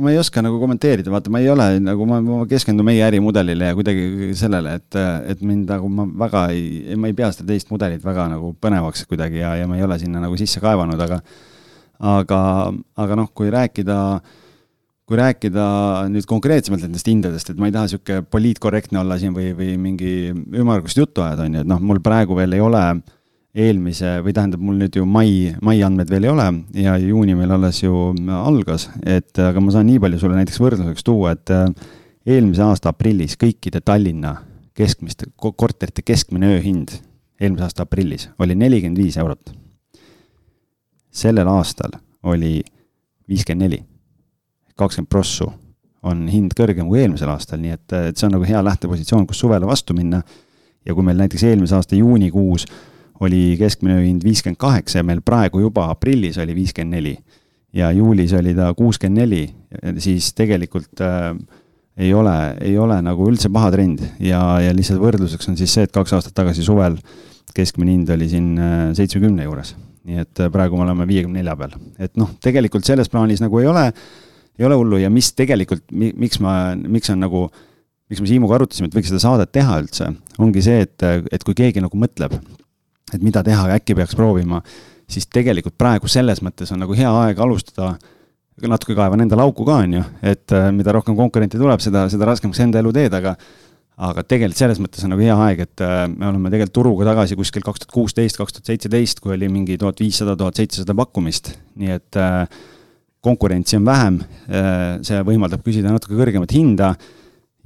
ma 0.00 0.12
ei 0.12 0.18
oska 0.18 0.42
nagu 0.42 0.58
kommenteerida, 0.62 1.10
vaata, 1.12 1.30
ma 1.32 1.42
ei 1.42 1.50
ole 1.52 1.66
nagu 1.82 2.06
ma, 2.08 2.20
ma 2.24 2.40
keskendun 2.48 2.86
meie 2.86 3.02
ärimudelile 3.04 3.70
ja 3.70 3.76
kuidagi 3.76 4.32
sellele, 4.38 4.78
et, 4.80 4.98
et 5.34 5.42
mind 5.44 5.70
nagu 5.74 5.90
ma 5.92 6.06
väga 6.24 6.46
ei, 6.54 6.96
ma 6.96 7.10
ei 7.10 7.16
pea 7.16 7.30
seda 7.34 7.50
teist 7.50 7.70
mudelit 7.72 8.04
väga 8.04 8.28
nagu 8.32 8.54
põnevaks 8.62 9.04
kuidagi 9.10 9.42
ja, 9.42 9.56
ja 9.60 9.68
ma 9.70 9.78
ei 9.78 9.86
ole 9.86 9.98
sinna 10.00 10.22
nagu 10.22 10.38
sisse 10.40 10.62
kaevanud, 10.62 11.00
aga 11.06 11.20
aga, 12.00 12.40
aga 12.96 13.18
noh, 13.18 13.28
kui 13.36 13.50
rääkida, 13.52 13.96
kui 15.10 15.18
rääkida 15.18 15.62
nüüd 16.06 16.26
konkreetsemalt 16.30 16.84
nendest 16.86 17.08
hindadest, 17.10 17.48
et 17.50 17.58
ma 17.58 17.66
ei 17.66 17.72
taha 17.74 17.88
niisugune 17.88 18.22
poliitkorrektne 18.30 19.00
olla 19.00 19.16
siin 19.18 19.34
või, 19.34 19.48
või 19.58 19.72
mingi 19.82 20.12
ümmargust 20.30 21.00
juttu 21.00 21.24
ajada, 21.24 21.48
on 21.48 21.56
ju, 21.56 21.64
et 21.64 21.70
noh, 21.70 21.80
mul 21.82 21.98
praegu 22.04 22.38
veel 22.38 22.54
ei 22.54 22.62
ole 22.62 22.84
eelmise 23.50 24.20
või 24.22 24.34
tähendab, 24.36 24.62
mul 24.62 24.78
nüüd 24.78 24.94
ju 24.94 25.02
mai, 25.10 25.50
mai 25.66 25.80
andmed 25.82 26.12
veel 26.12 26.28
ei 26.28 26.30
ole 26.30 26.46
ja 26.78 26.94
juuni 27.02 27.34
meil 27.34 27.50
alles 27.56 27.82
ju 27.82 28.12
algas, 28.38 28.86
et 29.02 29.42
aga 29.42 29.58
ma 29.58 29.74
saan 29.74 29.90
nii 29.90 29.98
palju 30.06 30.22
sulle 30.22 30.38
näiteks 30.38 30.62
võrdluseks 30.62 31.06
tuua, 31.10 31.34
et 31.34 31.50
äh, 31.58 31.66
eelmise 32.30 32.62
aasta 32.62 32.94
aprillis 32.94 33.34
kõikide 33.40 33.82
Tallinna 33.82 34.36
keskmiste, 34.78 35.32
korterite 35.34 36.06
keskmine 36.06 36.54
ööhind 36.54 36.94
eelmise 37.40 37.66
aasta 37.66 37.88
aprillis 37.88 38.28
oli 38.38 38.54
nelikümmend 38.54 39.00
viis 39.00 39.16
eurot. 39.18 39.50
sellel 41.10 41.48
aastal 41.50 41.98
oli 42.22 42.60
viiskümmend 43.28 43.66
neli, 43.66 43.82
kakskümmend 44.80 45.10
prossu 45.12 45.50
on 46.10 46.24
hind 46.32 46.54
kõrgem 46.56 46.88
kui 46.88 47.02
eelmisel 47.02 47.28
aastal, 47.32 47.60
nii 47.60 47.74
et, 47.76 47.86
et 48.10 48.16
see 48.16 48.28
on 48.28 48.38
nagu 48.38 48.46
hea 48.48 48.62
lähtepositsioon, 48.64 49.26
kus 49.28 49.42
suvele 49.42 49.68
vastu 49.68 49.96
minna. 49.96 50.22
ja 50.86 50.94
kui 50.96 51.04
meil 51.04 51.18
näiteks 51.20 51.42
eelmise 51.44 51.76
aasta 51.76 51.96
juunikuus 51.98 52.64
oli 53.20 53.56
keskmine 53.60 53.98
hind 54.00 54.24
viiskümmend 54.24 54.56
kaheksa 54.56 55.02
ja 55.02 55.04
meil 55.04 55.20
praegu 55.20 55.60
juba 55.60 55.90
aprillis 55.92 56.38
oli 56.40 56.54
viiskümmend 56.56 56.96
neli 56.96 57.18
ja 57.76 57.90
juulis 57.92 58.32
oli 58.32 58.54
ta 58.54 58.72
kuuskümmend 58.74 59.20
neli, 59.20 59.42
siis 59.98 60.32
tegelikult 60.34 61.02
äh, 61.04 61.34
ei 62.00 62.14
ole, 62.14 62.34
ei 62.64 62.78
ole 62.78 62.96
nagu 63.04 63.28
üldse 63.28 63.50
paha 63.52 63.70
trend 63.74 64.02
ja, 64.24 64.40
ja 64.64 64.72
lihtsalt 64.74 65.02
võrdluseks 65.02 65.52
on 65.52 65.58
siis 65.60 65.74
see, 65.74 65.86
et 65.86 65.94
kaks 65.94 66.16
aastat 66.16 66.34
tagasi 66.36 66.64
suvel 66.66 66.96
keskmine 67.54 67.94
hind 67.94 68.10
oli 68.14 68.30
siin 68.30 68.50
äh, 68.58 68.80
seitsmekümne 68.96 69.46
juures. 69.46 69.74
nii 70.08 70.24
et 70.24 70.40
äh, 70.40 70.50
praegu 70.52 70.78
me 70.78 70.86
oleme 70.86 71.06
viiekümne 71.06 71.42
nelja 71.42 71.56
peal, 71.60 71.76
et 72.00 72.16
noh, 72.18 72.32
tegelikult 72.42 72.88
selles 72.88 73.12
plaanis 73.12 73.42
nagu 73.44 73.60
ei 73.60 73.68
ole, 73.70 73.90
ei 74.60 74.68
ole 74.68 74.78
hullu 74.78 75.00
ja 75.00 75.10
mis 75.12 75.32
tegelikult, 75.36 75.86
miks 75.90 76.40
ma, 76.44 76.76
miks 76.76 77.12
on 77.12 77.22
nagu, 77.24 77.46
miks 78.12 78.22
me 78.22 78.30
Siimuga 78.30 78.58
arutasime, 78.60 78.90
et 78.90 78.96
võiks 78.96 79.10
seda 79.12 79.22
saadet 79.22 79.52
teha 79.56 79.80
üldse, 79.82 80.12
ongi 80.38 80.64
see, 80.64 80.84
et, 80.86 81.06
et 81.32 81.46
kui 81.46 81.56
keegi 81.58 81.82
nagu 81.84 81.98
mõtleb 82.00 82.36
et 83.14 83.22
mida 83.24 83.42
teha, 83.46 83.68
äkki 83.76 83.96
peaks 83.98 84.16
proovima, 84.18 84.60
siis 85.10 85.26
tegelikult 85.32 85.76
praegu 85.80 86.10
selles 86.10 86.42
mõttes 86.44 86.70
on 86.74 86.82
nagu 86.84 86.96
hea 86.96 87.10
aeg 87.24 87.40
alustada, 87.42 87.94
natuke 88.60 88.94
kaevan 88.96 89.24
endale 89.24 89.46
auku 89.46 89.64
ka, 89.64 89.80
on 89.86 89.98
ju, 89.98 90.04
et 90.32 90.52
äh, 90.52 90.68
mida 90.76 90.92
rohkem 90.92 91.16
konkurente 91.16 91.58
tuleb, 91.58 91.80
seda, 91.82 92.04
seda 92.12 92.28
raskemaks 92.28 92.60
enda 92.60 92.82
elu 92.82 92.92
teed, 92.96 93.16
aga 93.16 93.36
aga 94.00 94.22
tegelikult 94.24 94.56
selles 94.56 94.78
mõttes 94.80 95.04
on 95.04 95.12
nagu 95.12 95.20
hea 95.20 95.34
aeg, 95.46 95.58
et 95.66 95.82
äh, 95.84 96.04
me 96.08 96.28
oleme 96.28 96.52
tegelikult 96.52 96.76
turuga 96.76 97.08
tagasi 97.10 97.36
kuskil 97.36 97.64
kaks 97.64 97.82
tuhat 97.82 97.92
kuusteist, 97.92 98.38
kaks 98.40 98.56
tuhat 98.56 98.70
seitseteist, 98.70 99.20
kui 99.20 99.34
oli 99.34 99.48
mingi 99.52 99.76
tuhat 99.80 100.00
viissada, 100.00 100.36
tuhat 100.40 100.60
seitsesada 100.60 100.96
pakkumist, 100.96 101.52
nii 101.80 101.96
et 101.96 102.20
äh, 102.20 102.62
konkurentsi 103.20 103.76
on 103.76 103.84
vähem, 103.84 104.14
see 105.04 105.18
võimaldab 105.28 105.60
küsida 105.60 105.92
natuke 105.92 106.16
kõrgemat 106.16 106.54
hinda 106.56 106.94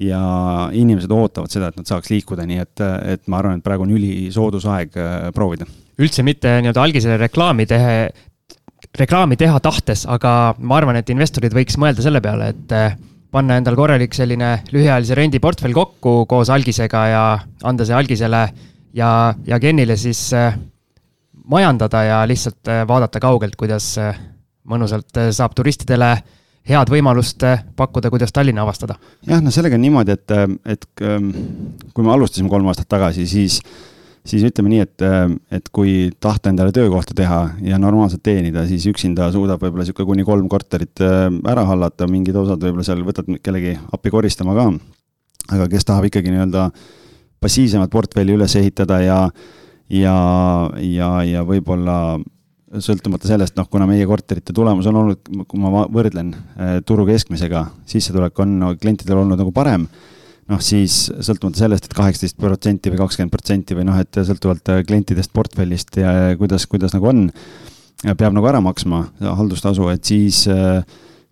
ja 0.00 0.20
inimesed 0.74 1.10
ootavad 1.14 1.52
seda, 1.52 1.70
et 1.70 1.78
nad 1.78 1.88
saaks 1.88 2.10
liikuda, 2.10 2.46
nii 2.48 2.60
et, 2.62 2.82
et 3.14 3.24
ma 3.30 3.38
arvan, 3.40 3.60
et 3.60 3.66
praegu 3.66 3.86
on 3.86 3.94
ülisoodus 3.94 4.66
aeg 4.70 4.96
äh, 4.98 5.30
proovida. 5.34 5.68
üldse 5.98 6.24
mitte 6.26 6.56
nii-öelda 6.58 6.82
algisele 6.82 7.18
reklaami 7.20 7.66
tehe, 7.70 7.96
reklaami 8.98 9.38
teha 9.38 9.60
tahtes, 9.62 10.04
aga 10.10 10.54
ma 10.58 10.80
arvan, 10.80 10.98
et 10.98 11.10
investorid 11.14 11.54
võiks 11.54 11.78
mõelda 11.78 12.02
selle 12.02 12.22
peale, 12.24 12.50
et 12.54 12.74
äh, 12.74 12.98
panna 13.34 13.58
endal 13.58 13.78
korralik 13.78 14.14
selline 14.14 14.56
lühiajalise 14.74 15.18
rendiportfell 15.18 15.74
kokku 15.74 16.24
koos 16.30 16.50
algisega 16.54 17.06
ja 17.10 17.24
anda 17.62 17.86
see 17.86 17.94
algisele 17.94 18.44
ja, 18.94 19.10
ja 19.46 19.62
Kenile 19.62 19.96
siis 19.98 20.26
äh, 20.34 20.58
majandada 21.50 22.02
ja 22.02 22.22
lihtsalt 22.26 22.70
vaadata 22.88 23.20
kaugelt, 23.22 23.54
kuidas 23.60 23.94
mõnusalt 24.70 25.20
saab 25.36 25.54
turistidele 25.56 26.10
äh, 26.12 26.24
head 26.68 26.90
võimalust 26.92 27.42
eh, 27.46 27.64
pakkuda, 27.76 28.10
kuidas 28.12 28.32
Tallinna 28.32 28.64
avastada? 28.64 28.96
jah, 29.28 29.42
no 29.44 29.52
sellega 29.54 29.76
on 29.78 29.84
niimoodi, 29.84 30.16
et, 30.16 30.30
eh, 30.34 30.46
et 30.74 31.04
ehm, 31.04 31.30
kui 31.94 32.06
me 32.06 32.14
alustasime 32.14 32.50
kolm 32.52 32.70
aastat 32.72 32.88
tagasi, 32.94 33.26
siis, 33.28 33.58
siis 34.24 34.46
ütleme 34.48 34.72
nii, 34.72 34.86
et, 34.86 35.06
et 35.58 35.70
kui 35.74 36.08
tahta 36.20 36.52
endale 36.52 36.72
töökohta 36.74 37.16
teha 37.16 37.40
ja 37.68 37.80
normaalselt 37.80 38.24
teenida, 38.24 38.64
siis 38.70 38.86
üksinda 38.90 39.28
suudab 39.34 39.62
võib-olla 39.62 39.84
niisugune 39.84 40.12
kuni 40.12 40.28
kolm 40.28 40.48
korterit 40.52 41.04
ära 41.04 41.66
hallata, 41.68 42.08
mingid 42.10 42.36
osad 42.40 42.62
võib-olla 42.64 42.86
seal 42.86 43.04
võtad 43.04 43.28
kellegi 43.44 43.76
appi 43.92 44.12
koristama 44.14 44.56
ka. 44.56 44.70
aga 45.52 45.68
kes 45.68 45.84
tahab 45.84 46.08
ikkagi 46.08 46.32
nii-öelda 46.32 46.70
passiivsemat 47.44 47.92
portfelli 47.92 48.32
üles 48.38 48.56
ehitada 48.56 49.02
ja, 49.04 49.18
ja, 49.92 50.16
ja, 50.80 51.10
ja 51.28 51.44
võib-olla 51.44 52.16
sõltumata 52.82 53.28
sellest, 53.28 53.56
noh, 53.58 53.68
kuna 53.70 53.86
meie 53.88 54.06
korterite 54.08 54.54
tulemus 54.56 54.88
on 54.90 54.98
olnud, 55.02 55.30
kui 55.50 55.60
ma 55.60 55.84
võrdlen 55.92 56.32
äh, 56.34 56.74
turu 56.86 57.06
keskmisega, 57.08 57.66
sissetulek 57.90 58.38
on 58.42 58.58
no, 58.60 58.72
klientidel 58.80 59.20
olnud 59.22 59.40
nagu 59.40 59.52
parem, 59.54 59.86
noh 60.50 60.60
siis 60.64 61.06
sõltumata 61.24 61.62
sellest 61.62 61.86
et, 61.86 61.92
et 61.92 61.98
kaheksateist 61.98 62.38
protsenti 62.40 62.92
või 62.92 63.00
kakskümmend 63.00 63.32
protsenti 63.32 63.78
või 63.78 63.86
noh, 63.88 64.00
et 64.00 64.20
sõltuvalt 64.28 64.72
äh, 64.74 64.82
klientidest, 64.86 65.32
portfellist 65.36 66.00
ja 66.02 66.34
kuidas, 66.40 66.68
kuidas 66.70 66.96
nagu 66.96 67.10
on, 67.10 67.26
peab 68.04 68.34
nagu 68.36 68.50
ära 68.50 68.60
maksma 68.64 69.06
haldustasu, 69.40 69.88
et 69.94 70.04
siis 70.04 70.44
äh, 70.52 70.82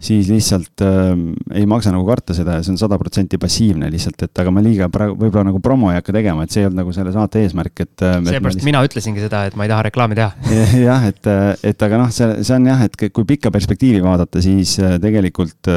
siis 0.02 0.28
lihtsalt 0.30 0.82
äh, 0.82 1.10
ei 1.58 1.66
maksa 1.68 1.92
nagu 1.94 2.04
karta 2.06 2.34
seda 2.36 2.58
ja 2.58 2.64
see 2.64 2.74
on 2.74 2.80
sada 2.80 2.98
protsenti 3.00 3.38
passiivne 3.40 3.90
lihtsalt, 3.92 4.24
et 4.26 4.40
aga 4.42 4.52
ma 4.54 4.62
liiga 4.64 4.88
praegu 4.92 5.14
võib-olla 5.18 5.50
nagu 5.50 5.60
promo 5.62 5.92
ei 5.92 5.98
hakka 6.00 6.14
tegema, 6.16 6.44
et 6.44 6.54
see 6.54 6.64
ei 6.64 6.68
olnud 6.68 6.82
nagu 6.82 6.94
selle 6.96 7.12
saate 7.14 7.42
eesmärk, 7.44 7.74
et. 7.84 7.94
Äh, 8.00 8.16
seepärast 8.18 8.58
lihtsalt... 8.58 8.68
mina 8.68 8.82
ütlesingi 8.86 9.22
seda, 9.22 9.44
et 9.48 9.58
ma 9.58 9.66
ei 9.66 9.72
taha 9.72 9.86
reklaami 9.88 10.18
teha. 10.18 10.54
jah, 10.88 11.06
et, 11.10 11.20
äh, 11.30 11.52
et 11.72 11.86
aga 11.86 12.00
noh, 12.02 12.14
see, 12.14 12.32
see 12.42 12.56
on 12.58 12.66
jah, 12.72 12.82
et 12.88 12.98
kui 13.04 13.28
pikka 13.28 13.52
perspektiivi 13.54 14.02
vaadata, 14.04 14.42
siis 14.44 14.74
äh, 14.82 14.98
tegelikult, 15.02 15.70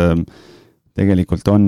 tegelikult 0.96 1.54
on 1.54 1.68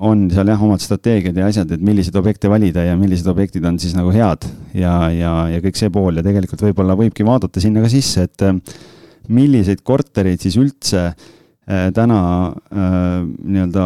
on 0.00 0.20
seal 0.32 0.48
jah, 0.48 0.62
omad 0.64 0.80
strateegiad 0.80 1.36
ja 1.36 1.50
asjad, 1.50 1.74
et 1.76 1.82
milliseid 1.84 2.14
objekte 2.16 2.48
valida 2.48 2.86
ja 2.86 2.94
millised 2.96 3.26
objektid 3.28 3.66
on 3.68 3.76
siis 3.82 3.92
nagu 3.92 4.08
head 4.14 4.46
ja, 4.72 4.94
ja, 5.12 5.32
ja 5.52 5.58
kõik 5.60 5.76
see 5.76 5.92
pool 5.92 6.16
ja 6.16 6.24
tegelikult 6.24 6.62
võib-olla 6.64 6.96
võibki 6.96 7.26
vaadata 7.26 7.60
sinna 7.60 7.82
ka 7.84 7.90
sisse, 7.92 8.24
et 8.24 9.28
milliseid 9.28 9.84
kortereid 9.84 10.40
siis 10.40 10.56
üldse 10.56 11.10
Äh, 11.10 11.30
täna 11.68 12.20
äh, 12.72 13.20
nii-öelda 13.24 13.84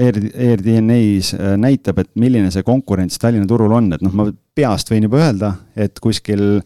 AirDNA-s 0.00 1.34
äh, 1.36 1.52
näitab, 1.60 2.00
et 2.02 2.10
milline 2.18 2.50
see 2.50 2.64
konkurents 2.66 3.20
Tallinna 3.22 3.46
turul 3.46 3.72
on, 3.76 3.92
et 3.94 4.02
noh, 4.02 4.14
ma 4.16 4.26
peast 4.56 4.90
võin 4.90 5.06
juba 5.06 5.20
öelda, 5.22 5.52
et 5.76 6.00
kuskil 6.02 6.62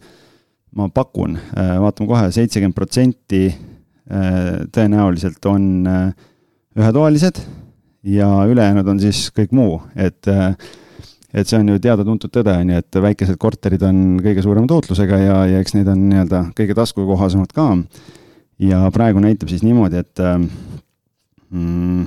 ma 0.77 0.89
pakun, 0.93 1.37
vaatame 1.55 2.09
kohe, 2.09 2.25
seitsekümmend 2.35 2.75
protsenti 2.75 3.47
tõenäoliselt 4.75 5.47
on 5.49 5.63
ühetoalised 6.77 7.39
ja 8.07 8.27
ülejäänud 8.45 8.91
on 8.91 8.99
siis 9.01 9.23
kõik 9.35 9.55
muu, 9.57 9.79
et 9.95 10.29
et 11.33 11.49
see 11.49 11.57
on 11.59 11.71
ju 11.71 11.79
teada-tuntud 11.81 12.31
tõde, 12.33 12.53
on 12.61 12.69
ju, 12.71 12.83
et 12.83 12.99
väikesed 13.07 13.39
korterid 13.41 13.81
on 13.87 14.19
kõige 14.23 14.43
suurema 14.45 14.69
tootlusega 14.69 15.19
ja, 15.23 15.39
ja 15.49 15.63
eks 15.63 15.75
need 15.75 15.89
on 15.91 16.05
nii-öelda 16.11 16.43
kõige 16.57 16.77
taskukohasemad 16.77 17.55
ka 17.55 17.71
ja 18.59 18.81
praegu 18.93 19.21
näitab 19.21 19.51
siis 19.51 19.63
niimoodi, 19.65 20.01
et 20.01 20.19
ähm, 20.23 20.47
mm, 21.49 22.05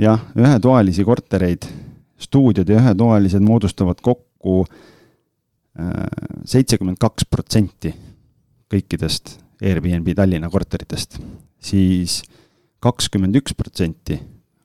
jah, 0.00 0.22
ühetoalisi 0.36 1.04
kortereid, 1.04 1.68
stuudiod 2.20 2.68
ja 2.68 2.80
ühetoalised 2.80 3.44
moodustavad 3.44 4.00
kokku 4.04 4.62
äh, 4.64 5.94
seitsekümmend 6.44 7.00
kaks 7.00 7.28
protsenti 7.30 7.94
kõikidest 8.70 9.38
Airbnb 9.60 10.12
Tallinna 10.16 10.50
korteritest, 10.52 11.18
siis 11.60 12.20
kakskümmend 12.80 13.36
üks 13.40 13.56
protsenti 13.56 14.16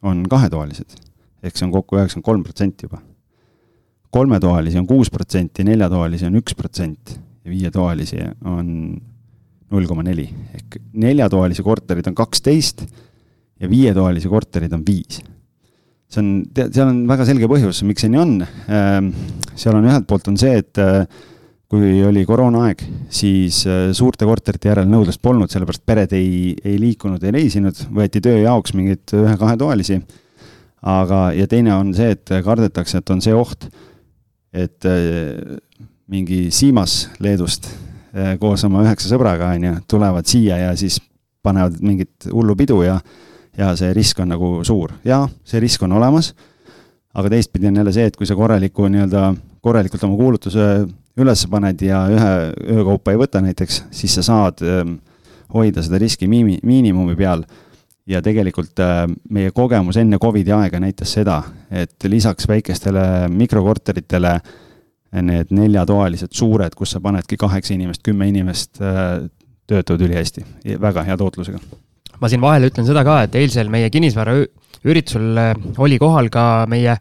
on 0.06 0.24
kahetoalised, 0.30 0.96
ehk 1.44 1.58
see 1.58 1.68
on 1.68 1.74
kokku 1.74 1.98
üheksakümmend 2.00 2.28
kolm 2.28 2.46
protsenti 2.46 2.88
juba. 2.88 3.02
kolmetoalisi 4.16 4.80
on 4.80 4.88
kuus 4.88 5.10
protsenti, 5.12 5.64
neljatoalisi 5.68 6.26
on 6.30 6.38
üks 6.40 6.56
protsent 6.56 7.18
ja 7.44 7.52
viietoalisi 7.52 8.22
on 8.48 8.70
null 9.76 9.90
koma 9.90 10.06
neli 10.08 10.26
ehk 10.56 10.80
neljatoalisi 10.96 11.66
korterid 11.66 12.08
on 12.08 12.16
kaksteist 12.18 12.86
ja 13.60 13.70
viietoalisi 13.72 14.32
korterid 14.32 14.74
on 14.76 14.84
viis. 14.88 15.22
see 16.12 16.22
on, 16.22 16.34
tead, 16.56 16.74
seal 16.76 16.90
on 16.92 17.06
väga 17.10 17.26
selge 17.28 17.48
põhjus, 17.50 17.82
miks 17.88 18.06
see 18.06 18.12
nii 18.14 18.20
on. 18.22 18.34
Ähm, 18.72 19.08
seal 19.58 19.76
on 19.76 19.88
ühelt 19.88 20.06
poolt 20.08 20.28
on 20.30 20.38
see, 20.40 20.60
et 20.62 20.80
äh, 20.80 21.08
kui 21.72 21.98
oli 22.06 22.22
koroonaaeg, 22.30 22.84
siis 23.12 23.64
äh, 23.68 23.88
suurte 23.98 24.28
korterite 24.30 24.70
järel 24.70 24.88
nõudlust 24.92 25.22
polnud, 25.26 25.52
sellepärast 25.52 25.84
pered 25.88 26.14
ei, 26.16 26.54
ei 26.64 26.78
liikunud, 26.80 27.24
ei 27.26 27.34
reisinud, 27.36 27.82
võeti 27.96 28.22
töö 28.24 28.38
jaoks 28.44 28.76
mingeid 28.78 29.16
ühe-kahetoalisi. 29.18 30.00
aga, 30.86 31.32
ja 31.34 31.48
teine 31.50 31.74
on 31.74 31.94
see, 31.98 32.14
et 32.14 32.36
kardetakse, 32.46 33.02
et 33.02 33.10
on 33.10 33.24
see 33.26 33.34
oht, 33.34 33.68
et 34.54 34.86
äh, 34.86 35.58
mingi 36.12 36.46
Siimas 36.54 37.08
Leedust 37.20 37.72
koos 38.40 38.64
oma 38.64 38.84
üheksa 38.86 39.10
sõbraga, 39.12 39.52
on 39.56 39.64
ju, 39.68 39.76
tulevad 39.92 40.28
siia 40.30 40.58
ja 40.62 40.76
siis 40.80 41.02
panevad 41.44 41.80
mingit 41.84 42.28
hullu 42.32 42.56
pidu 42.58 42.82
ja, 42.86 43.00
ja 43.58 43.72
see 43.78 43.94
risk 43.96 44.20
on 44.24 44.32
nagu 44.34 44.52
suur. 44.68 44.96
jaa, 45.06 45.26
see 45.44 45.60
risk 45.64 45.84
on 45.86 45.96
olemas, 45.98 46.34
aga 47.16 47.32
teistpidi 47.36 47.70
on 47.70 47.82
jälle 47.82 47.94
see, 47.96 48.06
et 48.10 48.16
kui 48.16 48.28
sa 48.28 48.38
korraliku 48.38 48.88
nii-öelda, 48.92 49.28
korralikult 49.66 50.08
oma 50.08 50.18
kuulutuse 50.20 50.70
üles 51.22 51.46
paned 51.52 51.82
ja 51.86 52.06
ühe 52.12 52.32
öökaupa 52.78 53.14
ei 53.14 53.20
võta 53.20 53.42
näiteks, 53.44 53.86
siis 53.96 54.18
sa 54.18 54.26
saad 54.26 54.64
ähm, 54.66 54.98
hoida 55.54 55.84
seda 55.86 56.00
riski 56.02 56.28
miimi-, 56.28 56.60
miinimumi 56.64 57.16
peal 57.20 57.46
ja 58.10 58.22
tegelikult 58.26 58.80
äh, 58.84 59.06
meie 59.32 59.54
kogemus 59.56 59.98
enne 60.02 60.20
Covidi 60.22 60.54
aega 60.56 60.82
näitas 60.82 61.16
seda, 61.16 61.42
et 61.72 62.10
lisaks 62.12 62.50
väikestele 62.52 63.30
mikrokorteritele 63.32 64.36
need 65.26 65.52
neljatoalised 65.56 66.34
suured, 66.36 66.76
kus 66.76 66.96
sa 66.96 67.02
panedki 67.04 67.38
kaheksa 67.40 67.76
inimest, 67.76 68.04
kümme 68.04 68.28
inimest, 68.28 68.82
äh, 68.82 69.26
töötavad 69.68 70.06
ülihästi, 70.08 70.46
väga 70.82 71.04
hea 71.08 71.18
tootlusega. 71.18 71.60
ma 72.20 72.30
siin 72.32 72.42
vahele 72.42 72.70
ütlen 72.72 72.88
seda 72.88 73.04
ka, 73.04 73.22
et 73.26 73.36
eilsel 73.36 73.70
meie 73.70 73.90
kinnisvaraüritusel 73.92 75.42
äh, 75.42 75.54
oli 75.78 76.00
kohal 76.00 76.30
ka 76.32 76.66
meie 76.72 76.98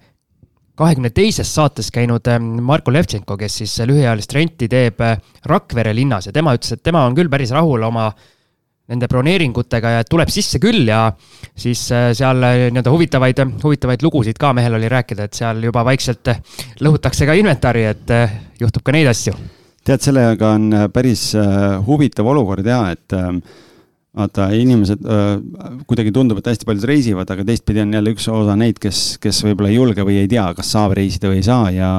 kahekümne 0.74 1.10
teises 1.14 1.52
saates 1.54 1.90
käinud 1.94 2.26
Marko 2.60 2.90
Levtšenko, 2.92 3.36
kes 3.38 3.60
siis 3.62 3.76
lühiajalist 3.86 4.32
renti 4.34 4.66
teeb 4.68 4.98
Rakvere 5.46 5.92
linnas 5.94 6.26
ja 6.26 6.32
tema 6.34 6.54
ütles, 6.56 6.72
et 6.74 6.82
tema 6.82 7.04
on 7.06 7.14
küll 7.14 7.30
päris 7.30 7.52
rahul 7.54 7.82
oma 7.86 8.08
äh, 8.08 8.33
nende 8.92 9.08
broneeringutega 9.08 9.94
ja 9.96 10.04
tuleb 10.04 10.30
sisse 10.32 10.60
küll 10.60 10.84
ja 10.90 11.06
siis 11.56 11.86
äh, 11.94 12.10
seal 12.16 12.44
äh, 12.44 12.66
nii-öelda 12.68 12.92
huvitavaid, 12.92 13.42
huvitavaid 13.62 14.04
lugusid 14.04 14.40
ka 14.40 14.52
mehel 14.56 14.76
oli 14.76 14.90
rääkida, 14.92 15.28
et 15.28 15.40
seal 15.40 15.62
juba 15.64 15.84
vaikselt 15.88 16.32
äh, 16.32 16.40
lõhutakse 16.84 17.28
ka 17.28 17.36
inventari, 17.38 17.86
et 17.94 18.16
juhtub 18.60 18.84
ka 18.84 18.92
neid 18.92 19.08
asju. 19.08 19.36
tead, 19.84 20.04
sellega 20.04 20.54
on 20.56 20.72
päris 20.92 21.30
huvitav 21.86 22.28
olukord 22.28 22.66
ja 22.66 22.82
et 22.92 23.12
vaata, 24.14 24.46
inimesed 24.54 25.00
kuidagi 25.88 26.12
tundub, 26.14 26.38
et 26.40 26.52
hästi 26.52 26.68
paljud 26.68 26.86
reisivad, 26.88 27.30
aga 27.30 27.44
teistpidi 27.44 27.82
on 27.82 27.92
jälle 27.96 28.14
üks 28.14 28.28
osa 28.32 28.54
neid, 28.56 28.78
kes, 28.80 29.16
kes 29.20 29.42
võib-olla 29.44 29.72
ei 29.72 29.80
julge 29.80 30.06
või 30.06 30.20
ei 30.22 30.30
tea, 30.30 30.46
kas 30.56 30.70
saab 30.76 30.94
reisida 30.96 31.32
või 31.32 31.40
ei 31.40 31.48
saa 31.48 31.72
ja 31.74 31.90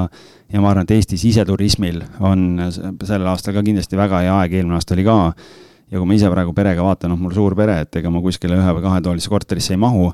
ja 0.53 0.61
ma 0.61 0.69
arvan, 0.69 0.85
et 0.85 0.93
Eesti 0.93 1.17
siseturismil 1.17 2.03
on 2.21 2.61
sellel 2.69 3.31
aastal 3.31 3.55
ka 3.57 3.63
kindlasti 3.65 3.97
väga 3.97 4.21
hea 4.21 4.35
aeg, 4.43 4.53
eelmine 4.53 4.77
aasta 4.77 4.93
oli 4.93 5.05
ka 5.07 5.15
ja 5.91 5.99
kui 5.99 6.07
ma 6.09 6.17
ise 6.17 6.31
praegu 6.31 6.53
perega 6.57 6.85
vaatan, 6.85 7.13
noh, 7.13 7.21
mul 7.21 7.35
suur 7.35 7.55
pere, 7.57 7.79
et 7.85 8.01
ega 8.01 8.11
ma 8.11 8.21
kuskile 8.23 8.57
ühe 8.57 8.75
või 8.77 8.85
kahetoalisse 8.85 9.31
korterisse 9.31 9.75
ei 9.75 9.81
mahu 9.81 10.09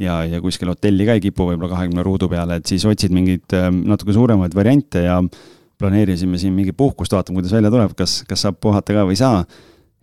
ja, 0.00 0.22
ja 0.26 0.40
kuskil 0.42 0.72
hotelli 0.72 1.06
ka 1.06 1.18
ei 1.18 1.22
kipu 1.24 1.48
võib-olla 1.50 1.70
kahekümne 1.76 2.04
ruudu 2.06 2.28
peale, 2.32 2.58
et 2.58 2.70
siis 2.70 2.84
otsid 2.88 3.14
mingeid 3.14 3.54
ähm, 3.56 3.84
natuke 3.90 4.14
suuremaid 4.16 4.56
variante 4.56 5.04
ja 5.06 5.20
planeerisime 5.78 6.38
siin 6.38 6.54
mingi 6.56 6.74
puhkust, 6.76 7.14
vaatame, 7.14 7.40
kuidas 7.40 7.54
välja 7.54 7.70
tuleb, 7.72 7.94
kas, 7.98 8.22
kas 8.28 8.44
saab 8.46 8.58
puhata 8.62 8.94
ka 8.96 9.06
või 9.06 9.16
ei 9.16 9.22
saa. 9.22 9.44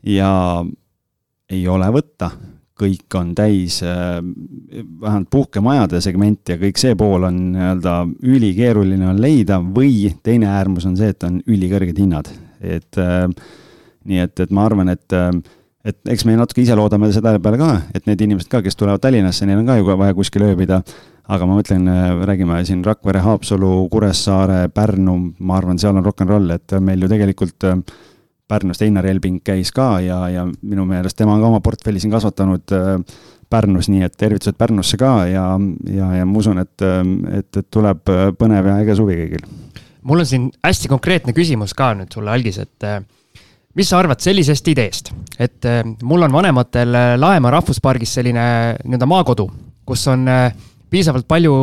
ja 0.08 0.32
ei 1.52 1.68
ole 1.68 1.88
võtta, 1.92 2.32
kõik 2.82 3.16
on 3.20 3.34
täis 3.38 3.82
äh, 3.86 4.20
vähemalt 5.02 5.30
puhkemajade 5.32 6.00
segment 6.02 6.50
ja 6.50 6.58
kõik 6.62 6.80
see 6.82 6.96
pool 6.98 7.28
on 7.28 7.42
nii-öelda 7.54 7.96
ülikeeruline 8.26 9.10
on 9.12 9.20
leida 9.22 9.60
või 9.62 10.14
teine 10.24 10.50
äärmus 10.56 10.88
on 10.90 10.96
see, 10.98 11.12
et 11.14 11.28
on 11.28 11.42
ülikõrged 11.46 12.00
hinnad, 12.02 12.32
et 12.62 13.02
äh, 13.02 13.28
nii 14.10 14.22
et, 14.24 14.40
et 14.44 14.54
ma 14.54 14.66
arvan, 14.68 14.92
et, 14.94 15.06
äh, 15.16 15.32
et 15.86 16.14
eks 16.14 16.26
me 16.28 16.36
natuke 16.38 16.64
ise 16.64 16.76
loodame 16.78 17.12
selle 17.14 17.38
peale 17.44 17.60
ka, 17.62 17.72
et 17.96 18.06
need 18.10 18.22
inimesed 18.28 18.50
ka, 18.52 18.62
kes 18.66 18.78
tulevad 18.80 19.02
Tallinnasse, 19.04 19.48
neil 19.50 19.62
on 19.62 19.70
ka 19.70 19.80
ju 19.80 19.90
vaja 19.90 20.18
kuskil 20.18 20.48
ööbida. 20.50 20.82
aga 21.32 21.46
ma 21.48 21.56
mõtlen, 21.56 21.86
äh, 21.88 22.24
räägime 22.28 22.58
siin 22.66 22.84
Rakvere, 22.84 23.22
Haapsalu, 23.24 23.88
Kuressaare, 23.90 24.70
Pärnu, 24.74 25.34
ma 25.40 25.58
arvan, 25.58 25.78
seal 25.80 25.96
on 25.96 26.04
rock 26.04 26.22
n 26.22 26.28
roll, 26.28 26.50
et 26.52 26.74
meil 26.82 27.02
ju 27.02 27.08
tegelikult 27.08 27.64
äh, 27.64 27.78
Pärnust 28.48 28.82
Einar 28.82 29.06
Elbing 29.06 29.40
käis 29.44 29.72
ka 29.72 30.02
ja, 30.02 30.28
ja 30.28 30.44
minu 30.62 30.84
meelest 30.86 31.16
tema 31.16 31.38
on 31.38 31.40
ka 31.40 31.48
oma 31.48 31.62
portfelli 31.64 32.02
siin 32.02 32.12
kasvatanud 32.12 32.74
Pärnus, 33.50 33.88
nii 33.88 34.04
et 34.04 34.18
tervitused 34.18 34.58
Pärnusse 34.60 34.98
ka 35.00 35.26
ja, 35.30 35.46
ja, 35.88 36.10
ja 36.18 36.26
ma 36.26 36.38
usun, 36.40 36.60
et, 36.60 36.84
et, 37.38 37.48
et 37.62 37.70
tuleb 37.72 38.12
põnev 38.40 38.68
ja 38.68 38.76
äge 38.84 38.98
suvi 39.00 39.16
kõigil. 39.22 39.48
mul 40.04 40.20
on 40.20 40.28
siin 40.28 40.52
hästi 40.66 40.92
konkreetne 40.92 41.32
küsimus 41.38 41.74
ka 41.78 41.94
nüüd 41.96 42.12
sulle, 42.12 42.34
Algis, 42.34 42.60
et 42.60 42.90
mis 43.78 43.90
sa 43.90 44.00
arvad 44.02 44.20
sellisest 44.24 44.68
ideest, 44.72 45.12
et 45.40 45.68
äh, 45.68 45.84
mul 46.04 46.26
on 46.26 46.34
vanematel 46.34 46.96
äh, 46.98 47.14
Laemaa 47.20 47.54
rahvuspargis 47.56 48.18
selline 48.20 48.44
nii-öelda 48.84 49.08
maakodu, 49.10 49.48
kus 49.88 50.04
on 50.12 50.28
äh, 50.32 50.50
piisavalt 50.92 51.28
palju 51.30 51.54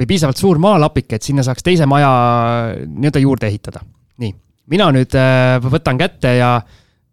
või 0.00 0.08
piisavalt 0.08 0.40
suur 0.40 0.60
maalapik, 0.60 1.14
et 1.16 1.24
sinna 1.24 1.44
saaks 1.46 1.64
teise 1.64 1.88
maja 1.88 2.10
nii-öelda 2.84 3.22
juurde 3.24 3.48
ehitada. 3.48 3.80
nii, 4.20 4.34
mina 4.72 4.90
nüüd 4.92 5.16
võtan 5.64 5.98
kätte 6.00 6.36
ja 6.36 6.58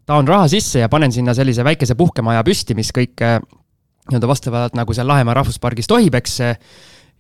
taon 0.08 0.28
raha 0.28 0.48
sisse 0.52 0.84
ja 0.84 0.90
panen 0.90 1.12
sinna 1.12 1.34
sellise 1.36 1.64
väikese 1.64 1.96
puhkemaja 1.96 2.44
püsti, 2.48 2.76
mis 2.76 2.92
kõik 2.96 3.24
nii-öelda 3.24 4.28
vastavalt 4.28 4.76
nagu 4.76 4.96
seal 4.96 5.08
Lahemaa 5.08 5.36
rahvuspargis 5.40 5.88
tohib, 5.88 6.16
eks 6.20 6.40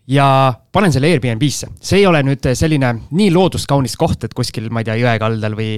ja 0.08 0.28
panen 0.72 0.91
selle 0.91 1.10
Airbnb-sse. 1.12 1.67
see 1.84 2.00
ei 2.00 2.08
ole 2.08 2.22
nüüd 2.24 2.48
selline 2.56 2.93
nii 3.12 3.32
looduskaunis 3.36 3.98
koht, 4.00 4.24
et 4.24 4.36
kuskil, 4.36 4.70
ma 4.72 4.84
ei 4.84 4.88
tea, 4.88 4.96
jõe 5.04 5.17
kaldal 5.20 5.56
või 5.60 5.74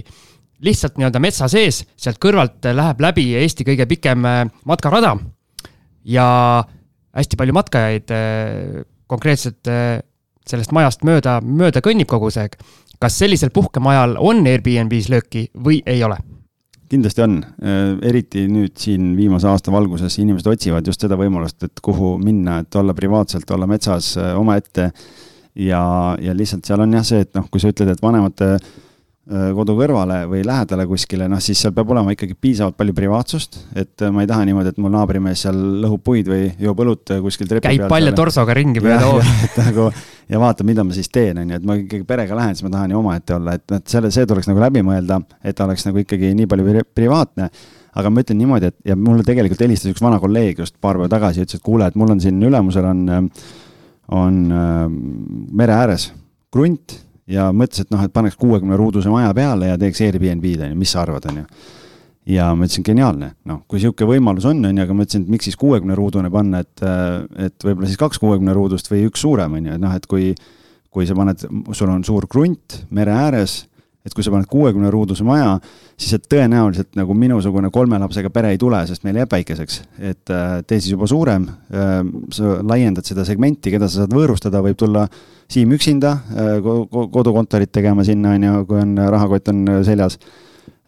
lihtsalt 0.61 0.97
nii-öelda 0.99 1.21
metsa 1.23 1.47
sees, 1.51 1.83
sealt 1.97 2.19
kõrvalt 2.21 2.67
läheb 2.73 3.03
läbi 3.03 3.25
Eesti 3.39 3.65
kõige 3.67 3.87
pikem 3.89 4.25
äh, 4.27 4.41
matkarada. 4.67 5.15
ja 6.03 6.63
hästi 7.15 7.37
palju 7.37 7.53
matkajaid 7.53 8.11
äh, 8.11 8.81
konkreetselt 9.07 9.67
äh, 9.67 9.99
sellest 10.47 10.73
majast 10.75 11.03
mööda, 11.05 11.39
mööda 11.41 11.81
kõnnib 11.85 12.09
kogu 12.09 12.31
see 12.31 12.47
aeg. 12.47 12.57
kas 12.99 13.19
sellisel 13.19 13.53
puhkemajal 13.55 14.17
on 14.19 14.45
Airbnb-s 14.47 15.09
lööki 15.09 15.49
või 15.55 15.81
ei 15.85 16.03
ole? 16.03 16.17
kindlasti 16.89 17.21
on, 17.21 17.35
eriti 18.01 18.47
nüüd 18.49 18.73
siin 18.81 19.11
viimase 19.13 19.45
aasta 19.45 19.69
valguses 19.71 20.15
inimesed 20.17 20.47
otsivad 20.49 20.87
just 20.87 21.03
seda 21.05 21.13
võimalust, 21.19 21.61
et 21.61 21.83
kuhu 21.85 22.15
minna, 22.17 22.63
et 22.63 22.75
olla 22.75 22.95
privaatselt, 22.97 23.51
olla 23.53 23.67
metsas 23.69 24.15
omaette. 24.17 24.89
ja, 25.53 25.81
ja 26.17 26.33
lihtsalt 26.33 26.65
seal 26.65 26.81
on 26.81 26.97
jah 26.97 27.05
see, 27.05 27.21
et 27.21 27.29
noh, 27.37 27.45
kui 27.51 27.61
sa 27.61 27.69
ütled, 27.69 27.93
et 27.93 28.01
vanemate 28.01 28.55
Äh, 28.55 28.88
kodu 29.29 29.75
kõrvale 29.77 30.23
või 30.25 30.39
lähedale 30.45 30.85
kuskile, 30.89 31.27
noh 31.29 31.41
siis 31.43 31.59
seal 31.61 31.73
peab 31.75 31.91
olema 31.93 32.15
ikkagi 32.15 32.33
piisavalt 32.33 32.77
palju 32.79 32.95
privaatsust, 32.97 33.59
et 33.77 34.01
äh, 34.01 34.13
ma 34.13 34.23
ei 34.23 34.29
taha 34.29 34.47
niimoodi, 34.49 34.71
et 34.73 34.79
mul 34.81 34.89
naabrimees 34.95 35.43
seal 35.45 35.59
lõhub 35.83 36.01
puid 36.05 36.29
või 36.31 36.47
joob 36.57 36.79
õlut 36.81 37.11
äh, 37.13 37.19
kuskil 37.21 37.49
trepi 37.49 37.67
käib 37.67 37.83
peal. 37.83 37.85
käib 37.85 37.93
palja 37.93 38.13
torsoga 38.17 38.55
ringi 38.57 38.81
mööda 38.81 39.03
hoovi. 39.05 39.33
et 39.45 39.59
nagu 39.61 39.89
ja 40.33 40.39
vaatab, 40.41 40.65
mida 40.69 40.85
ma 40.87 40.97
siis 40.97 41.11
teen, 41.13 41.37
on 41.43 41.51
ju, 41.53 41.59
et 41.59 41.67
ma 41.69 41.75
ikkagi 41.77 42.07
perega 42.09 42.37
lähen, 42.39 42.57
siis 42.57 42.65
ma 42.65 42.71
tahan 42.73 42.95
ju 42.95 43.01
omaette 43.03 43.35
olla, 43.37 43.53
et, 43.59 43.65
et 43.77 43.93
selle, 43.93 44.09
see 44.15 44.29
tuleks 44.29 44.49
nagu 44.49 44.63
läbi 44.63 44.81
mõelda, 44.87 45.19
et 45.45 45.61
oleks 45.65 45.85
nagu 45.85 46.01
ikkagi 46.01 46.31
nii 46.39 46.49
palju 46.49 46.85
privaatne 46.97 47.49
aga 47.99 48.13
ma 48.13 48.23
ütlen 48.23 48.39
niimoodi, 48.41 48.71
et 48.71 48.89
ja 48.89 48.95
mulle 48.97 49.25
tegelikult 49.27 49.61
helistas 49.65 49.93
üks 49.93 50.01
vana 50.01 50.17
kolleeg 50.21 50.63
just 50.63 50.77
paar 50.81 50.97
päeva 50.97 51.09
tagasi 51.11 51.43
ütles, 51.45 51.59
et 51.59 51.65
kuule, 51.65 51.85
et 51.89 51.99
mul 51.99 52.15
on 52.15 52.23
siin 52.23 52.41
ülemusel 52.49 52.87
on, 52.89 53.29
on 54.17 54.41
mere 55.61 55.77
ääres 55.77 56.09
krunt 56.53 56.97
ja 57.29 57.49
mõtles, 57.55 57.85
et 57.85 57.93
noh, 57.93 58.01
et 58.05 58.13
paneks 58.13 58.37
kuuekümne 58.39 58.77
ruuduse 58.79 59.11
maja 59.13 59.31
peale 59.37 59.71
ja 59.71 59.77
teeks 59.79 60.01
Airbnb-d, 60.07 60.65
on 60.65 60.73
ju, 60.73 60.79
mis 60.79 60.93
sa 60.95 61.03
arvad, 61.03 61.29
on 61.29 61.41
ju. 61.41 61.45
ja 62.33 62.49
ma 62.57 62.67
ütlesin, 62.67 62.85
geniaalne, 62.85 63.31
noh, 63.49 63.63
kui 63.69 63.79
niisugune 63.79 64.15
võimalus 64.15 64.47
on, 64.49 64.63
on 64.65 64.77
ju, 64.77 64.85
aga 64.85 64.97
ma 64.97 65.05
ütlesin, 65.05 65.25
et 65.25 65.33
miks 65.35 65.49
siis 65.49 65.59
kuuekümne 65.59 65.97
ruudune 65.97 66.31
panna, 66.33 66.63
et, 66.65 66.85
et 67.47 67.65
võib-olla 67.67 67.89
siis 67.89 68.01
kaks 68.01 68.21
kuuekümne 68.21 68.55
ruudust 68.57 68.89
või 68.91 69.05
üks 69.09 69.23
suurem, 69.25 69.57
on 69.59 69.69
ju, 69.69 69.77
et 69.77 69.83
noh, 69.83 69.95
et 69.95 70.09
kui, 70.09 70.33
kui 70.93 71.09
sa 71.09 71.17
paned, 71.17 71.45
sul 71.77 71.93
on 71.93 72.05
suur 72.05 72.27
krunt 72.29 72.81
mere 72.93 73.15
ääres 73.15 73.63
et 74.09 74.17
kui 74.17 74.25
sa 74.25 74.33
paned 74.33 74.49
kuuekümne 74.49 74.89
ruuduse 74.93 75.25
maja, 75.27 75.53
siis 75.99 76.15
et 76.17 76.25
tõenäoliselt 76.31 76.97
nagu 76.97 77.15
minusugune 77.17 77.69
kolme 77.73 77.99
lapsega 78.01 78.31
pere 78.33 78.53
ei 78.55 78.59
tule, 78.61 78.81
sest 78.89 79.05
meil 79.05 79.21
jääb 79.21 79.31
väikeseks. 79.37 79.81
et 79.99 80.33
äh, 80.33 80.59
tee 80.67 80.81
siis 80.81 80.95
juba 80.95 81.07
suurem, 81.07 81.47
äh, 81.69 82.01
sa 82.33 82.57
laiendad 82.65 83.05
seda 83.05 83.25
segmenti, 83.27 83.71
keda 83.73 83.89
sa 83.89 84.03
saad 84.03 84.15
võõrustada, 84.15 84.63
võib 84.65 84.79
tulla 84.79 85.07
Siim 85.49 85.71
üksinda 85.73 86.11
äh, 86.13 86.69
kodukontorit 86.91 87.71
tegema 87.73 88.03
sinna, 88.05 88.35
on 88.37 88.43
ju, 88.45 88.61
kui 88.69 88.83
on 88.83 88.93
rahakott 89.09 89.49
on 89.53 89.65
seljas 89.85 90.19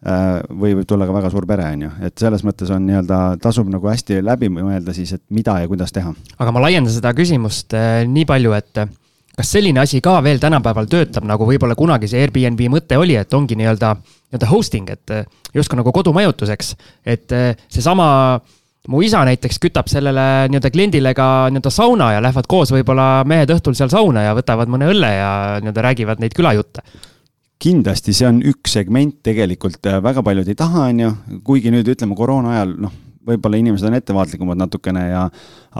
või 0.02 0.72
võib 0.74 0.86
tulla 0.90 1.06
ka 1.06 1.14
väga 1.14 1.28
suur 1.30 1.44
pere, 1.46 1.68
on 1.76 1.84
ju, 1.84 1.88
et 2.02 2.18
selles 2.18 2.42
mõttes 2.42 2.70
on 2.74 2.82
nii-öelda, 2.88 3.18
tasub 3.42 3.68
nagu 3.70 3.86
hästi 3.86 4.16
läbi 4.18 4.48
mõelda 4.50 4.90
siis, 4.96 5.12
et 5.14 5.22
mida 5.30 5.60
ja 5.62 5.68
kuidas 5.70 5.94
teha. 5.94 6.10
aga 6.42 6.54
ma 6.54 6.64
laiendan 6.64 6.90
seda 6.90 7.12
küsimust 7.14 7.76
nii 8.10 8.26
palju, 8.26 8.56
et 8.58 8.82
kas 9.36 9.52
selline 9.56 9.80
asi 9.80 10.00
ka 10.04 10.18
veel 10.24 10.40
tänapäeval 10.42 10.88
töötab, 10.90 11.26
nagu 11.28 11.46
võib-olla 11.48 11.76
kunagi 11.78 12.10
see 12.10 12.20
Airbnb 12.22 12.60
mõte 12.72 12.98
oli, 13.00 13.16
et 13.16 13.32
ongi 13.34 13.56
nii-öelda, 13.58 13.94
nii-öelda 13.96 14.50
hosting, 14.50 14.90
et 14.92 15.14
eh, 15.14 15.28
justkui 15.56 15.80
nagu 15.80 15.92
kodumajutuseks, 15.94 16.74
et 17.14 17.32
eh, 17.36 17.62
seesama 17.72 18.08
mu 18.92 19.00
isa 19.04 19.22
näiteks 19.24 19.60
kütab 19.62 19.88
sellele 19.90 20.48
nii-öelda 20.50 20.72
kliendile 20.74 21.14
ka 21.16 21.28
nii-öelda 21.52 21.72
sauna 21.72 22.10
ja 22.16 22.24
lähevad 22.24 22.48
koos 22.50 22.74
võib-olla 22.74 23.22
mehed 23.28 23.54
õhtul 23.54 23.76
seal 23.78 23.92
sauna 23.92 24.26
ja 24.26 24.36
võtavad 24.36 24.70
mõne 24.72 24.90
õlle 24.92 25.14
ja 25.16 25.30
nii-öelda 25.62 25.86
räägivad 25.88 26.20
neid 26.22 26.36
külajutte. 26.36 26.84
Kindlasti 27.62 28.12
see 28.12 28.26
on 28.26 28.40
üks 28.42 28.74
segment 28.74 29.20
tegelikult, 29.24 29.80
eh, 29.86 30.02
väga 30.02 30.24
paljud 30.26 30.50
ei 30.50 30.58
taha, 30.58 30.90
on 30.90 31.00
ju, 31.06 31.14
kuigi 31.46 31.72
nüüd 31.72 31.88
ütleme 31.94 32.18
koroona 32.18 32.58
ajal, 32.58 32.76
noh, 32.84 33.00
võib-olla 33.26 33.58
inimesed 33.60 33.88
on 33.88 33.96
ettevaatlikumad 33.98 34.60
natukene 34.60 35.04
ja 35.10 35.26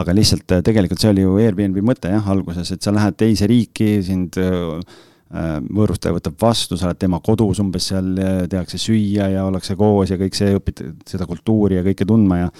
aga 0.01 0.15
lihtsalt 0.17 0.57
äh, 0.57 0.63
tegelikult 0.67 1.03
see 1.03 1.13
oli 1.13 1.25
ju 1.25 1.39
Airbnb 1.43 1.81
mõte 1.85 2.13
jah, 2.13 2.29
alguses, 2.35 2.75
et 2.75 2.85
sa 2.85 2.95
lähed 2.95 3.17
teise 3.21 3.49
riiki, 3.51 3.95
sind 4.07 4.39
äh, 4.41 5.01
võõrustaja 5.33 6.13
võtab 6.13 6.37
vastu, 6.43 6.77
sa 6.77 6.91
oled 6.91 7.01
tema 7.01 7.23
kodus 7.25 7.63
umbes 7.63 7.87
seal, 7.89 8.11
tehakse 8.53 8.77
süüa 8.77 9.31
ja 9.33 9.47
ollakse 9.49 9.79
koos 9.81 10.13
ja 10.13 10.19
kõik 10.21 10.37
see, 10.37 10.51
õpid 10.59 10.83
seda 11.09 11.25
kultuuri 11.29 11.79
ja 11.79 11.87
kõike 11.87 12.05
tundma 12.09 12.43
ja 12.43 12.51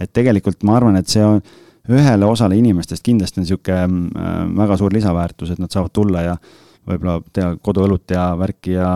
et 0.00 0.12
tegelikult 0.14 0.62
ma 0.62 0.76
arvan, 0.78 1.00
et 1.00 1.10
see 1.10 1.24
on 1.26 1.42
ühele 1.90 2.28
osale 2.30 2.54
inimestest 2.60 3.02
kindlasti 3.02 3.40
on 3.40 3.48
niisugune 3.48 4.54
väga 4.60 4.78
suur 4.78 4.94
lisaväärtus, 4.94 5.50
et 5.50 5.58
nad 5.62 5.74
saavad 5.74 5.90
tulla 5.96 6.22
ja 6.22 6.38
võib-olla 6.86 7.18
teha 7.34 7.56
koduõlut 7.58 8.14
ja 8.14 8.30
värki 8.38 8.76
ja 8.76 8.92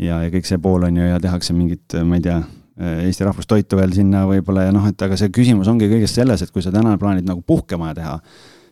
ja, 0.00 0.22
ja 0.24 0.32
kõik 0.32 0.48
see 0.48 0.60
pool 0.62 0.86
on 0.88 0.98
ju, 0.98 1.06
ja 1.06 1.20
tehakse 1.22 1.54
mingit, 1.56 1.96
ma 2.06 2.18
ei 2.18 2.24
tea, 2.24 2.40
Eesti 2.80 3.26
rahvustoitu 3.26 3.76
veel 3.76 3.92
sinna 3.92 4.22
võib-olla 4.24 4.64
ja 4.64 4.72
noh, 4.72 4.86
et 4.88 5.02
aga 5.04 5.16
see 5.20 5.28
küsimus 5.34 5.68
ongi 5.68 5.90
kõigest 5.90 6.16
selles, 6.16 6.40
et 6.40 6.52
kui 6.54 6.64
sa 6.64 6.72
täna 6.72 6.94
plaanid 6.98 7.26
nagu 7.28 7.42
puhkemaja 7.44 7.98
teha, 7.98 8.14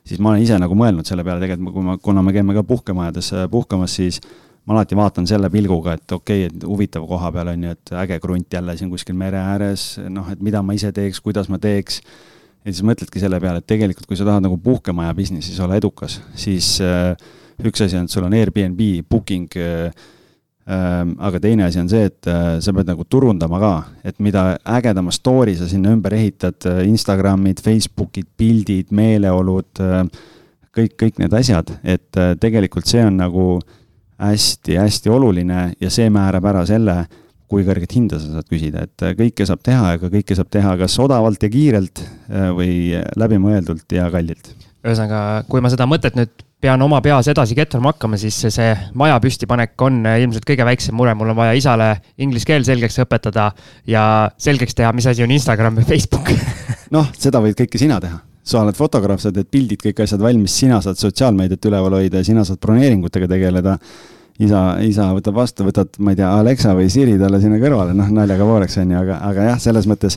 siis 0.09 0.21
ma 0.23 0.33
olen 0.33 0.45
ise 0.45 0.57
nagu 0.61 0.77
mõelnud 0.79 1.09
selle 1.09 1.25
peale 1.27 1.43
tegelikult, 1.43 1.75
kui 1.75 1.85
ma, 1.85 1.97
kuna 2.01 2.23
me 2.25 2.33
käime 2.33 2.57
ka 2.57 2.65
puhkemajades 2.67 3.33
äh, 3.37 3.45
puhkamas, 3.53 3.99
siis 4.01 4.23
ma 4.65 4.77
alati 4.77 4.97
vaatan 4.97 5.29
selle 5.29 5.51
pilguga, 5.53 5.99
et 5.99 6.15
okei 6.17 6.47
okay,, 6.47 6.49
et 6.49 6.67
huvitav 6.69 7.05
koha 7.09 7.33
peal 7.35 7.53
on 7.53 7.67
ju, 7.67 7.75
et 7.77 7.93
äge 8.05 8.21
krunt 8.23 8.57
jälle 8.57 8.77
siin 8.79 8.93
kuskil 8.93 9.19
mere 9.19 9.41
ääres, 9.41 9.85
noh, 10.09 10.29
et 10.33 10.41
mida 10.45 10.63
ma 10.65 10.77
ise 10.77 10.93
teeks, 10.97 11.21
kuidas 11.25 11.51
ma 11.53 11.61
teeks. 11.61 12.01
ja 12.65 12.73
siis 12.73 12.85
mõtledki 12.85 13.21
selle 13.21 13.41
peale, 13.41 13.61
et 13.61 13.69
tegelikult, 13.69 14.09
kui 14.09 14.17
sa 14.17 14.25
tahad 14.29 14.45
nagu 14.45 14.57
puhkemaja 14.61 15.15
business'is 15.17 15.61
olla 15.65 15.77
edukas, 15.81 16.21
siis 16.37 16.79
äh, 16.85 17.13
üks 17.65 17.85
asi 17.85 18.01
on, 18.01 18.09
et 18.09 18.17
sul 18.17 18.25
on 18.25 18.37
Airbnb 18.37 18.81
booking 19.09 19.61
äh, 19.61 20.09
aga 20.71 21.41
teine 21.43 21.65
asi 21.67 21.81
on 21.81 21.89
see, 21.91 22.07
et 22.11 22.29
äh, 22.31 22.59
sa 22.63 22.73
pead 22.75 22.91
nagu 22.91 23.05
turundama 23.11 23.59
ka, 23.63 23.73
et 24.07 24.21
mida 24.23 24.55
ägedama 24.77 25.13
story 25.15 25.57
sa 25.59 25.67
sinna 25.71 25.95
ümber 25.97 26.15
ehitad, 26.15 26.59
äh, 26.69 26.85
Instagramid, 26.87 27.63
Facebookid, 27.65 28.29
pildid, 28.39 28.93
meeleolud, 28.95 29.83
äh, 29.83 30.05
kõik, 30.77 30.95
kõik 31.01 31.19
need 31.23 31.35
asjad, 31.35 31.73
et 31.83 32.21
tegelikult 32.39 32.87
see 32.87 33.03
on 33.03 33.19
nagu 33.19 33.47
hästi-hästi 34.21 35.11
oluline 35.11 35.65
ja 35.81 35.91
see 35.91 36.07
määrab 36.13 36.47
ära 36.53 36.63
selle, 36.69 37.01
kui 37.51 37.65
kõrget 37.67 37.97
hinda 37.97 38.21
sa 38.23 38.37
saad 38.37 38.47
küsida, 38.47 38.85
et 38.87 39.07
kõike 39.19 39.43
saab 39.49 39.65
teha, 39.67 39.97
aga 39.97 40.11
kõike 40.13 40.37
saab 40.39 40.53
teha 40.55 40.77
kas 40.79 40.95
odavalt 41.03 41.43
ja 41.43 41.51
kiirelt 41.51 42.05
või 42.55 42.93
läbimõeldult 43.19 43.91
ja 43.97 44.07
kallilt. 44.15 44.53
Ühesõnaga, 44.85 45.43
kui 45.51 45.61
ma 45.61 45.71
seda 45.73 45.87
mõtet 45.89 46.17
nüüd 46.17 46.33
pean 46.61 46.83
oma 46.85 47.01
peas 47.05 47.29
edasi 47.33 47.57
ketrama 47.57 47.95
hakkama, 47.95 48.19
siis 48.21 48.37
see 48.53 48.71
maja 49.01 49.17
püstipanek 49.23 49.81
on 49.85 50.03
äh, 50.09 50.21
ilmselt 50.25 50.45
kõige 50.49 50.67
väiksem 50.69 50.97
mure, 50.97 51.15
mul 51.17 51.33
on 51.33 51.39
vaja 51.39 51.57
isale 51.57 51.91
inglise 52.21 52.49
keel 52.49 52.67
selgeks 52.69 53.01
õpetada 53.05 53.51
ja 53.89 54.05
selgeks 54.41 54.77
teha, 54.77 54.93
mis 54.97 55.09
asi 55.09 55.25
on 55.25 55.33
Instagram 55.33 55.81
ja 55.81 55.89
Facebook. 55.89 56.33
Noh, 56.97 57.09
seda 57.17 57.41
võid 57.45 57.57
kõike 57.59 57.81
sina 57.81 58.01
teha. 58.03 58.21
Sa 58.51 58.63
oled 58.65 58.77
fotograaf, 58.77 59.21
sa 59.23 59.33
teed 59.33 59.49
pildid, 59.53 59.81
kõik 59.83 60.01
asjad 60.05 60.21
valmis, 60.23 60.53
sina 60.63 60.81
saad 60.85 60.99
sotsiaalmeediat 61.01 61.69
üleval 61.69 62.01
hoida 62.01 62.21
ja 62.21 62.27
sina 62.27 62.45
saad 62.49 62.61
broneeringutega 62.63 63.29
tegeleda. 63.31 63.77
Isa, 64.41 64.61
isa 64.81 65.11
võtab 65.13 65.37
vastu, 65.37 65.67
võtad, 65.69 65.99
ma 66.01 66.15
ei 66.15 66.19
tea, 66.19 66.31
Alexa 66.33 66.73
või 66.77 66.89
Siri 66.93 67.19
talle 67.21 67.43
sinna 67.43 67.59
kõrvale, 67.61 67.93
noh, 67.97 68.09
naljaga 68.17 68.47
pooleks 68.49 68.79
on 68.81 68.95
ju, 68.95 69.01
aga, 69.03 69.19
aga 69.29 69.51
jah, 69.51 69.61
selles 69.61 69.89
mõttes. 69.91 70.17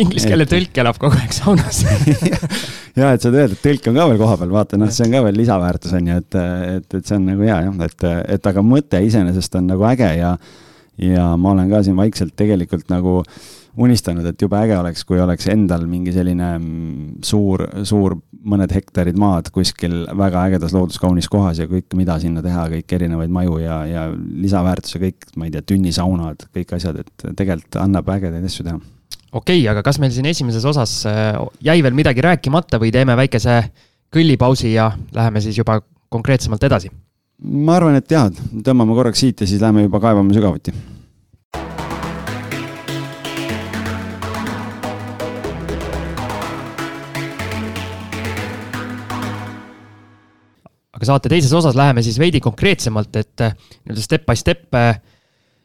Inglise 0.00 0.30
keele 0.30 0.46
tõlk 0.50 0.82
elab 0.82 1.00
kogu 1.00 1.18
aeg 1.20 1.34
saunas 1.36 1.82
ja 2.98 3.10
et 3.14 3.24
saad 3.24 3.34
öelda, 3.34 3.54
et 3.54 3.64
tõlk 3.64 3.88
on 3.90 3.98
ka 3.98 4.06
veel 4.10 4.20
kohapeal, 4.20 4.54
vaata, 4.54 4.78
noh, 4.80 4.92
see 4.94 5.08
on 5.08 5.16
ka 5.16 5.24
veel 5.26 5.40
lisaväärtus 5.40 5.96
on 5.98 6.12
ju, 6.12 6.20
et, 6.22 6.38
et, 6.76 6.86
et 7.00 7.02
see 7.02 7.18
on 7.18 7.26
nagu 7.32 7.46
hea 7.46 7.58
jah, 7.66 7.82
et, 7.88 8.06
et 8.36 8.52
aga 8.52 8.64
mõte 8.66 9.02
iseenesest 9.06 9.60
on 9.60 9.68
nagu 9.74 9.86
äge 9.90 10.14
ja, 10.20 10.36
ja 11.02 11.28
ma 11.40 11.54
olen 11.54 11.70
ka 11.72 11.84
siin 11.86 11.98
vaikselt 11.98 12.36
tegelikult 12.38 12.90
nagu 12.92 13.20
unistanud, 13.74 14.26
et 14.30 14.38
jube 14.38 14.54
äge 14.54 14.76
oleks, 14.78 15.02
kui 15.06 15.18
oleks 15.18 15.48
endal 15.50 15.88
mingi 15.90 16.12
selline 16.14 16.50
mm, 16.60 17.22
suur, 17.26 17.64
suur 17.86 18.14
mõned 18.46 18.70
hektarid 18.70 19.18
maad 19.18 19.50
kuskil 19.54 20.04
väga 20.14 20.44
ägedas 20.50 20.74
looduskaunis 20.76 21.28
kohas 21.32 21.58
ja 21.62 21.66
kõik, 21.70 21.88
mida 21.98 22.20
sinna 22.22 22.44
teha, 22.44 22.68
kõik 22.76 22.94
erinevaid 22.98 23.34
maju 23.34 23.58
ja, 23.62 23.80
ja 23.88 24.08
lisaväärtuse 24.14 25.02
kõik, 25.02 25.30
ma 25.34 25.48
ei 25.48 25.54
tea, 25.56 25.64
tünnisaunad, 25.74 26.46
kõik 26.54 26.76
asjad, 26.78 27.02
et 27.02 27.30
tegelikult 27.34 27.80
annab 27.82 28.14
ägedaid 28.14 28.46
asju 28.46 28.68
teha. 28.68 28.78
Okei 29.34 29.60
okay,, 29.60 29.70
aga 29.70 29.82
kas 29.82 29.98
meil 30.02 30.14
siin 30.14 30.28
esimeses 30.30 30.64
osas 30.68 31.00
äh, 31.10 31.34
jäi 31.64 31.80
veel 31.82 31.96
midagi 31.96 32.22
rääkimata 32.24 32.78
või 32.82 32.92
teeme 32.94 33.16
väikese 33.18 33.60
kõllipausi 34.14 34.74
ja 34.76 34.92
läheme 35.14 35.42
siis 35.42 35.58
juba 35.58 35.80
konkreetsemalt 36.08 36.62
edasi? 36.70 36.92
ma 37.44 37.78
arvan, 37.80 37.98
et 37.98 38.10
jah, 38.10 38.30
tõmbame 38.64 38.94
korraks 38.94 39.24
siit 39.24 39.42
ja 39.42 39.48
siis 39.50 39.62
läheme 39.62 39.88
juba 39.88 40.00
kaevame 40.02 40.36
sügavuti 40.36 40.74
aga 50.94 51.08
saate 51.10 51.32
teises 51.32 51.52
osas 51.52 51.74
läheme 51.74 52.06
siis 52.06 52.20
veidi 52.22 52.38
konkreetsemalt, 52.40 53.18
et 53.18 53.42
äh, 53.42 53.58
nii-öelda 53.82 54.06
step 54.06 54.30
by 54.30 54.38
step 54.38 54.78
äh, 54.78 55.02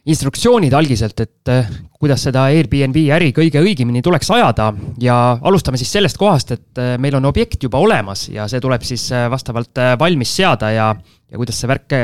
instruktsioonid 0.09 0.73
algiselt, 0.73 1.19
et 1.23 1.51
äh, 1.51 1.69
kuidas 1.99 2.23
seda 2.27 2.47
Airbnb 2.53 2.97
äri 3.15 3.31
kõige 3.35 3.61
õigemini 3.63 4.01
tuleks 4.05 4.31
ajada. 4.35 4.71
Ja 5.01 5.37
alustame 5.41 5.79
siis 5.79 5.91
sellest 5.93 6.19
kohast, 6.19 6.55
et 6.55 6.81
meil 7.01 7.17
on 7.19 7.27
objekt 7.29 7.63
juba 7.63 7.81
olemas 7.83 8.27
ja 8.31 8.47
see 8.49 8.61
tuleb 8.63 8.85
siis 8.87 9.09
vastavalt 9.31 9.81
valmis 9.99 10.31
seada 10.35 10.71
ja, 10.71 10.89
ja 11.29 11.39
kuidas 11.39 11.59
see 11.59 11.69
värk 11.69 11.97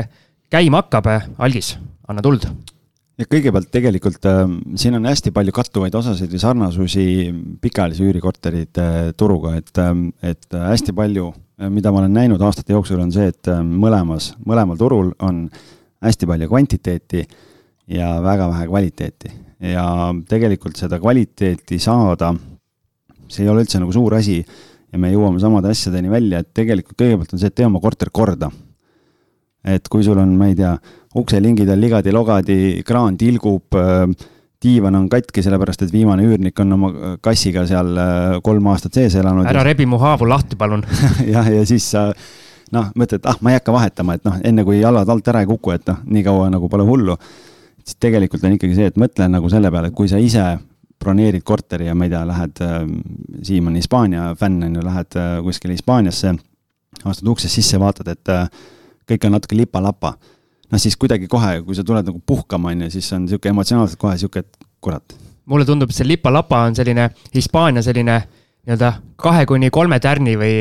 käima 0.52 0.82
hakkab, 0.84 1.08
Algis, 1.42 1.74
anna 2.08 2.22
tuld. 2.24 2.44
Ja 3.16 3.24
kõigepealt 3.24 3.70
tegelikult 3.72 4.28
äh, 4.28 4.44
siin 4.76 4.98
on 4.98 5.08
hästi 5.08 5.32
palju 5.32 5.54
kattuvaid 5.56 5.94
osasid 5.96 6.30
või 6.34 6.42
sarnasusi 6.42 7.06
pikaajalise 7.64 8.04
üürikorterite 8.04 8.86
turuga, 9.16 9.56
et, 9.56 9.72
et 10.20 10.60
hästi 10.60 10.92
palju 10.96 11.32
Äh, 11.56 11.70
mida 11.72 11.92
ma 11.92 12.02
olen 12.02 12.12
näinud 12.12 12.42
aastate 12.44 12.74
jooksul, 12.74 13.00
on 13.00 13.12
see, 13.14 13.30
et 13.32 13.48
äh, 13.48 13.62
mõlemas, 13.64 14.34
mõlemal 14.44 14.76
turul 14.76 15.14
on 15.24 15.46
hästi 16.04 16.28
palju 16.28 16.48
kvantiteeti 16.50 17.22
ja 17.88 18.16
väga 18.22 18.48
vähe 18.50 18.66
kvaliteeti. 18.66 19.32
ja 19.60 20.12
tegelikult 20.28 20.76
seda 20.76 20.98
kvaliteeti 21.00 21.78
saada, 21.80 22.34
see 23.28 23.44
ei 23.44 23.50
ole 23.50 23.64
üldse 23.64 23.80
nagu 23.80 23.92
suur 23.94 24.14
asi 24.18 24.40
ja 24.42 25.00
me 25.00 25.10
jõuame 25.12 25.40
samade 25.42 25.70
asjadeni 25.72 26.10
välja, 26.12 26.42
et 26.42 26.52
tegelikult 26.54 26.98
kõigepealt 26.98 27.34
on 27.34 27.42
see, 27.42 27.50
et 27.50 27.56
tee 27.56 27.66
oma 27.66 27.80
korter 27.82 28.10
korda. 28.12 28.50
et 29.66 29.88
kui 29.90 30.04
sul 30.06 30.18
on, 30.22 30.36
ma 30.38 30.46
ei 30.50 30.54
tea, 30.54 30.76
ukselingid 31.18 31.68
on 31.72 31.80
ligadi-logadi, 31.80 32.82
kraan 32.86 33.16
tilgub 33.18 33.74
äh,, 33.74 34.06
diivan 34.62 34.94
on 34.96 35.08
katki, 35.10 35.42
sellepärast 35.44 35.84
et 35.84 35.92
viimane 35.92 36.24
üürnik 36.26 36.58
on 36.62 36.72
oma 36.76 36.90
kassiga 37.24 37.66
seal 37.68 37.96
äh, 38.00 38.36
kolm 38.44 38.66
aastat 38.72 38.96
sees 38.96 39.16
elanud. 39.20 39.46
ära 39.48 39.64
rebi 39.66 39.86
mu 39.88 39.98
haavu 40.00 40.28
lahti, 40.28 40.58
palun 40.58 40.84
jah, 41.34 41.48
ja 41.52 41.64
siis 41.68 41.90
sa 41.92 42.08
noh, 42.74 42.88
mõtled, 42.98 43.26
ah, 43.28 43.36
ma 43.40 43.52
ei 43.52 43.60
hakka 43.60 43.74
vahetama, 43.74 44.16
et 44.16 44.24
noh, 44.26 44.38
enne 44.44 44.64
kui 44.66 44.80
jalad 44.80 45.08
alt 45.12 45.28
ära 45.32 45.42
ei 45.44 45.50
kuku, 45.50 45.74
et 45.76 45.86
noh, 45.90 46.00
nii 46.06 46.24
kaua 46.26 46.48
nagu 46.52 46.70
pole 46.72 46.86
hullu. 46.86 47.18
Siis 47.86 48.00
tegelikult 48.02 48.44
on 48.44 48.56
ikkagi 48.56 48.74
see, 48.78 48.90
et 48.90 48.98
mõtle 49.00 49.28
nagu 49.30 49.50
selle 49.52 49.70
peale, 49.70 49.92
et 49.92 49.96
kui 49.96 50.10
sa 50.10 50.18
ise 50.22 50.44
broneerid 51.02 51.44
korteri 51.46 51.86
ja 51.86 51.94
ma 51.94 52.06
ei 52.06 52.12
tea, 52.12 52.22
lähed 52.26 52.62
äh,, 52.64 52.78
Siim 53.46 53.68
on 53.70 53.76
Hispaania 53.78 54.30
fänn, 54.38 54.64
on 54.66 54.78
ju, 54.78 54.84
lähed 54.86 55.18
äh, 55.20 55.36
kuskile 55.44 55.76
Hispaaniasse, 55.76 56.32
astud 57.04 57.34
uksest 57.34 57.60
sisse, 57.60 57.78
vaatad, 57.80 58.08
et 58.14 58.32
äh, 58.32 58.48
kõik 59.06 59.28
on 59.28 59.36
natuke 59.36 59.58
lipa-lapa 59.58 60.16
noh, 60.70 60.80
siis 60.82 60.96
kuidagi 60.98 61.28
kohe, 61.30 61.60
kui 61.66 61.76
sa 61.78 61.84
tuled 61.86 62.06
nagu 62.06 62.20
puhkama, 62.26 62.72
on 62.74 62.86
ju, 62.86 62.96
siis 62.96 63.12
on 63.14 63.24
niisugune 63.26 63.54
emotsionaalselt 63.54 64.00
kohe 64.00 64.16
niisugune, 64.16 64.46
et 64.46 64.68
kurat. 64.82 65.16
mulle 65.46 65.66
tundub, 65.68 65.90
et 65.90 65.98
see 65.98 66.08
lipa-lapa 66.08 66.64
on 66.66 66.74
selline 66.74 67.10
Hispaania 67.34 67.84
selline 67.86 68.16
nii-öelda 68.66 68.92
kahe 69.22 69.46
kuni 69.46 69.70
kolme 69.70 70.00
tärni 70.02 70.34
või 70.38 70.56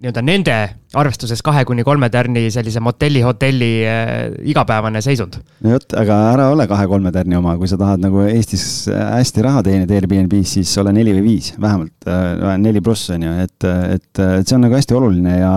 nii-öelda 0.00 0.22
nende 0.24 0.54
arvestuses 0.96 1.42
kahe 1.44 1.66
kuni 1.68 1.84
kolme 1.84 2.08
tärni 2.12 2.46
sellise 2.52 2.80
motelli, 2.80 3.20
hotelli 3.24 3.70
äh, 3.84 4.30
igapäevane 4.52 5.02
seisund. 5.04 5.36
no 5.60 5.74
vot, 5.74 5.96
aga 6.00 6.18
ära 6.32 6.48
ole 6.54 6.66
kahe-kolme 6.70 7.12
tärni 7.12 7.36
oma, 7.36 7.56
kui 7.60 7.68
sa 7.68 7.78
tahad 7.80 8.00
nagu 8.04 8.24
Eestis 8.24 8.64
hästi 8.88 9.44
raha 9.44 9.64
teenida 9.66 9.98
Airbnb-s, 9.98 10.56
siis 10.56 10.72
ole 10.80 10.94
neli 10.96 11.12
või 11.18 11.26
viis, 11.34 11.52
vähemalt 11.60 12.08
äh, 12.08 12.56
neli 12.62 12.80
pluss 12.84 13.12
on 13.12 13.28
ju, 13.28 13.36
et, 13.44 13.68
et, 13.68 14.24
et 14.40 14.48
see 14.48 14.56
on 14.56 14.64
nagu 14.66 14.78
hästi 14.78 14.96
oluline 14.96 15.36
ja 15.42 15.52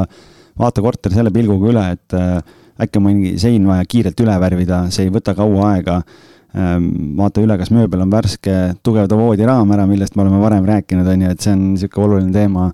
vaata 0.59 0.83
korter 0.85 1.15
selle 1.15 1.31
pilguga 1.33 1.71
üle, 1.71 1.87
et 1.95 2.17
äh, 2.19 2.59
äkki 2.83 2.99
on 2.99 3.07
mingi 3.07 3.33
sein 3.41 3.65
vaja 3.67 3.85
kiirelt 3.89 4.19
üle 4.23 4.35
värvida, 4.41 4.83
see 4.93 5.07
ei 5.07 5.13
võta 5.13 5.35
kaua 5.37 5.73
aega. 5.73 6.01
Ehm, 6.53 7.15
vaata 7.17 7.41
üle, 7.41 7.55
kas 7.57 7.71
mööbel 7.73 8.03
on 8.03 8.11
värske, 8.13 8.57
tugevda 8.85 9.17
voodiraam 9.17 9.71
ära, 9.73 9.87
millest 9.89 10.17
me 10.17 10.25
oleme 10.25 10.41
varem 10.41 10.67
rääkinud, 10.69 11.07
on 11.09 11.23
ju, 11.25 11.31
et 11.33 11.45
see 11.45 11.53
on 11.55 11.63
niisugune 11.71 12.05
oluline 12.07 12.35
teema. 12.35 12.67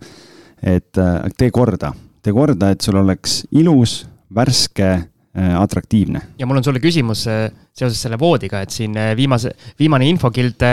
Et 0.63 0.97
äh, 0.97 1.21
tee 1.37 1.51
korda, 1.51 1.93
tee 2.23 2.35
korda, 2.35 2.73
et 2.73 2.81
sul 2.81 2.99
oleks 2.99 3.43
ilus, 3.51 4.01
värske 4.35 4.89
äh, 4.89 5.53
atraktiivne. 5.59 6.21
ja 6.39 6.47
mul 6.47 6.59
on 6.59 6.63
sulle 6.63 6.81
küsimus 6.83 7.25
äh, 7.31 7.47
seoses 7.73 8.01
selle 8.01 8.19
voodiga, 8.19 8.61
et 8.61 8.75
siin 8.75 8.97
viimase, 9.15 9.53
viimane 9.79 10.09
infokild 10.09 10.65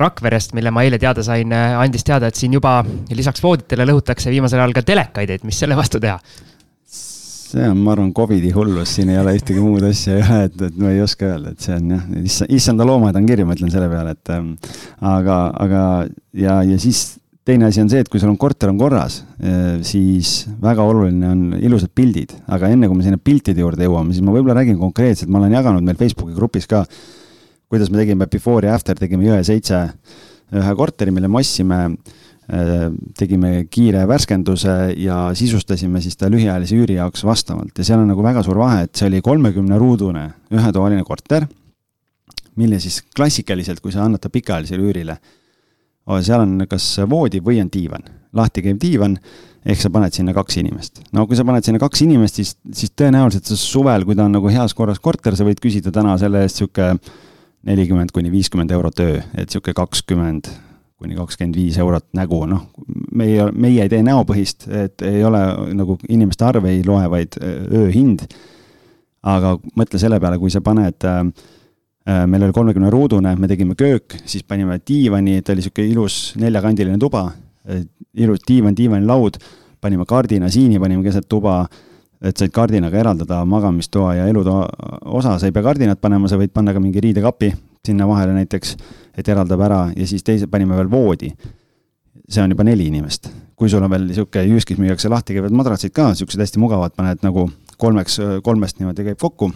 Rakverest, 0.00 0.54
mille 0.56 0.72
ma 0.72 0.86
eile 0.86 0.98
teada 0.98 1.22
sain, 1.22 1.52
andis 1.52 2.04
teada, 2.04 2.30
et 2.30 2.40
siin 2.40 2.56
juba 2.56 2.78
lisaks 3.12 3.42
vooditele 3.44 3.86
lõhutakse 3.90 4.32
viimasel 4.32 4.62
ajal 4.62 4.76
ka 4.78 4.86
telekaid, 4.94 5.30
et 5.30 5.44
mis 5.44 5.58
selle 5.58 5.76
vastu 5.76 6.00
teha? 6.00 6.18
see 7.54 7.68
on, 7.70 7.78
ma 7.84 7.92
arvan, 7.94 8.12
Covidi 8.14 8.50
hullus, 8.54 8.96
siin 8.96 9.12
ei 9.12 9.18
ole 9.20 9.36
ühtegi 9.38 9.62
muud 9.62 9.84
asja 9.86 10.16
ei 10.16 10.22
ole, 10.24 10.38
et, 10.48 10.56
et 10.68 10.78
ma 10.80 10.90
ei 10.90 11.02
oska 11.04 11.28
öelda, 11.28 11.54
et 11.54 11.66
see 11.66 11.76
on 11.76 11.92
jah, 11.94 12.06
issand, 12.22 12.54
issanda 12.58 12.86
loomad 12.88 13.18
on 13.20 13.28
kirju, 13.28 13.46
ma 13.46 13.56
ütlen 13.56 13.72
selle 13.74 13.90
peale, 13.92 14.14
et 14.16 14.32
ähm, 14.34 14.54
aga, 15.14 15.38
aga 15.62 15.84
ja, 16.34 16.58
ja 16.66 16.80
siis 16.82 17.04
teine 17.44 17.68
asi 17.68 17.82
on 17.82 17.90
see, 17.92 18.00
et 18.00 18.08
kui 18.08 18.20
sul 18.22 18.32
on 18.32 18.38
korter 18.40 18.70
on 18.72 18.78
korras, 18.80 19.18
siis 19.84 20.46
väga 20.62 20.84
oluline 20.88 21.28
on 21.28 21.42
ilusad 21.58 21.92
pildid, 21.94 22.32
aga 22.48 22.70
enne 22.72 22.88
kui 22.88 22.96
me 22.96 23.04
sinna 23.04 23.20
piltide 23.20 23.60
juurde 23.60 23.84
jõuame, 23.84 24.16
siis 24.16 24.24
ma 24.24 24.32
võib-olla 24.32 24.62
räägin 24.62 24.78
konkreetselt, 24.80 25.28
ma 25.28 25.42
olen 25.42 25.52
jaganud 25.52 25.84
meil 25.84 25.98
Facebooki 26.00 26.32
grupis 26.36 26.68
ka, 26.70 26.84
kuidas 27.68 27.90
me 27.92 28.00
tegime 28.00 28.28
before 28.32 28.68
ja 28.68 28.76
after, 28.78 28.96
tegime 28.96 29.26
Jõe 29.28 29.42
seitse 29.44 29.80
ühe 30.54 30.76
korteri, 30.78 31.14
mille 31.14 31.28
me 31.28 31.42
ostsime. 31.42 31.80
Äh, 32.44 32.90
tegime 33.16 33.62
kiire 33.72 34.02
värskenduse 34.04 34.92
ja 35.00 35.30
sisustasime 35.32 36.02
siis 36.04 36.18
ta 36.20 36.28
lühiajalise 36.28 36.76
üüri 36.76 36.98
jaoks 36.98 37.22
vastavalt. 37.24 37.72
Ja 37.72 37.86
seal 37.88 38.02
on 38.02 38.10
nagu 38.12 38.20
väga 38.20 38.42
suur 38.44 38.60
vahe, 38.60 38.82
et 38.84 38.92
see 38.92 39.08
oli 39.08 39.22
kolmekümne 39.24 39.78
ruudune 39.80 40.26
ühetoaline 40.52 41.06
korter, 41.08 41.46
mille 42.60 42.82
siis 42.84 42.98
klassikaliselt, 43.16 43.80
kui 43.80 43.96
sa 43.96 44.04
annad 44.04 44.20
ta 44.20 44.28
pikaajalisele 44.28 44.84
üürile, 44.84 45.16
seal 46.24 46.44
on 46.44 46.66
kas 46.68 46.86
voodi 47.10 47.40
või 47.44 47.60
on 47.62 47.70
diivan, 47.72 48.04
lahti 48.36 48.64
käiv 48.64 48.80
diivan, 48.82 49.16
ehk 49.64 49.80
sa 49.80 49.90
paned 49.92 50.12
sinna 50.12 50.34
kaks 50.36 50.58
inimest. 50.60 51.02
no 51.16 51.26
kui 51.26 51.38
sa 51.38 51.46
paned 51.48 51.64
sinna 51.64 51.80
kaks 51.82 52.04
inimest, 52.04 52.40
siis, 52.40 52.54
siis 52.72 52.92
tõenäoliselt 52.96 53.48
sa 53.48 53.56
suvel, 53.58 54.04
kui 54.04 54.16
ta 54.18 54.26
on 54.28 54.36
nagu 54.36 54.52
heas 54.52 54.76
korras 54.76 55.00
korter, 55.00 55.36
sa 55.36 55.46
võid 55.46 55.62
küsida 55.62 55.92
täna 55.94 56.18
selle 56.20 56.44
eest 56.44 56.60
sihuke 56.60 56.92
nelikümmend 57.64 58.12
kuni 58.12 58.32
viiskümmend 58.32 58.74
eurot 58.76 59.00
öö, 59.00 59.20
et 59.40 59.50
sihuke 59.50 59.72
kakskümmend 59.76 60.50
kuni 61.00 61.16
kakskümmend 61.18 61.56
viis 61.58 61.78
eurot 61.80 62.06
nägu, 62.16 62.44
noh, 62.48 62.68
meie, 63.16 63.48
meie 63.52 63.84
ei 63.84 63.90
tee 63.92 64.04
näopõhist, 64.06 64.68
et 64.72 65.02
ei 65.04 65.24
ole 65.26 65.40
nagu 65.76 65.98
inimeste 66.08 66.46
arv 66.46 66.68
ei 66.70 66.84
loe, 66.86 67.04
vaid 67.12 67.36
ööhind. 67.40 68.28
aga 69.24 69.54
mõtle 69.76 69.98
selle 69.98 70.18
peale, 70.20 70.36
kui 70.38 70.52
sa 70.52 70.60
paned 70.60 71.04
äh, 71.08 71.22
meil 72.04 72.42
oli 72.44 72.52
kolmekümne 72.52 72.90
ruudune, 72.92 73.34
me 73.40 73.48
tegime 73.48 73.74
köök, 73.74 74.18
siis 74.28 74.44
panime 74.44 74.78
diivani, 74.88 75.38
et 75.40 75.48
oli 75.48 75.64
sihuke 75.64 75.86
ilus 75.88 76.34
neljakandiline 76.40 76.98
tuba, 77.00 77.30
ilus 78.14 78.42
diivan, 78.48 78.76
diivanilaud, 78.76 79.38
panime 79.80 80.04
kardina 80.08 80.50
siini, 80.52 80.80
panime 80.80 81.04
keset 81.06 81.28
tuba, 81.28 81.62
et 82.24 82.36
said 82.36 82.52
kardinaga 82.52 83.00
eraldada 83.00 83.40
magamistoa 83.48 84.14
ja 84.18 84.26
elutoa 84.28 84.66
osa, 85.16 85.38
sa 85.38 85.48
ei 85.48 85.56
pea 85.56 85.64
kardinat 85.64 86.00
panema, 86.00 86.28
sa 86.28 86.36
võid 86.40 86.52
panna 86.52 86.76
ka 86.76 86.80
mingi 86.80 87.00
riidekapi 87.04 87.50
sinna 87.84 88.08
vahele 88.08 88.36
näiteks 88.36 88.76
et 89.18 89.30
eraldab 89.30 89.62
ära 89.64 89.80
ja 89.94 90.06
siis 90.08 90.24
teise 90.26 90.48
panime 90.50 90.76
veel 90.78 90.90
voodi. 90.90 91.32
see 92.28 92.40
on 92.42 92.50
juba 92.50 92.64
neli 92.64 92.86
inimest. 92.88 93.28
kui 93.56 93.68
sul 93.68 93.82
on 93.82 93.90
veel 93.90 94.08
sihuke, 94.14 94.42
Jyskis 94.42 94.78
müüakse 94.78 95.08
lahti 95.08 95.34
käivad 95.36 95.52
madratsid 95.54 95.92
ka, 95.94 96.14
siuksed 96.14 96.40
hästi 96.40 96.58
mugavad, 96.58 96.94
paned 96.96 97.20
nagu 97.22 97.46
kolmeks, 97.78 98.18
kolmest 98.42 98.80
niimoodi 98.80 99.04
käib 99.04 99.18
kokku. 99.20 99.52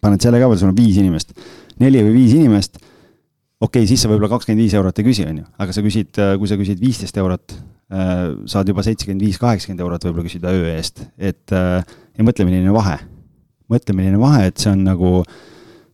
Paned 0.00 0.22
selle 0.22 0.40
ka 0.40 0.48
veel, 0.50 0.60
sul 0.60 0.72
on 0.72 0.78
viis 0.78 1.00
inimest, 1.00 1.34
neli 1.82 2.04
või 2.06 2.16
viis 2.18 2.36
inimest. 2.38 2.80
okei 2.80 3.82
okay,, 3.82 3.90
siis 3.90 4.02
sa 4.02 4.10
võib-olla 4.10 4.32
kakskümmend 4.32 4.64
viis 4.64 4.76
eurot 4.78 4.98
ei 4.98 5.08
küsi, 5.10 5.26
on 5.28 5.42
ju, 5.42 5.46
aga 5.60 5.76
sa 5.76 5.84
küsid, 5.84 6.22
kui 6.40 6.50
sa 6.50 6.58
küsid 6.60 6.80
viisteist 6.80 7.20
eurot, 7.20 7.56
äh, 7.92 8.24
saad 8.50 8.72
juba 8.72 8.84
seitsekümmend 8.86 9.26
viis, 9.26 9.38
kaheksakümmend 9.42 9.84
eurot 9.86 10.08
võib-olla 10.08 10.26
küsida 10.28 10.56
öö 10.56 10.74
eest, 10.74 11.04
et 11.18 11.56
äh, 11.56 11.80
ja 11.84 12.26
mõtle, 12.26 12.48
milline 12.48 12.74
vahe. 12.74 12.98
mõtle, 13.70 13.94
milline 13.94 14.18
vahe, 14.18 14.48
et 14.50 14.58
see 14.58 14.72
on 14.72 14.84
nagu 14.88 15.20
äh, 15.20 15.38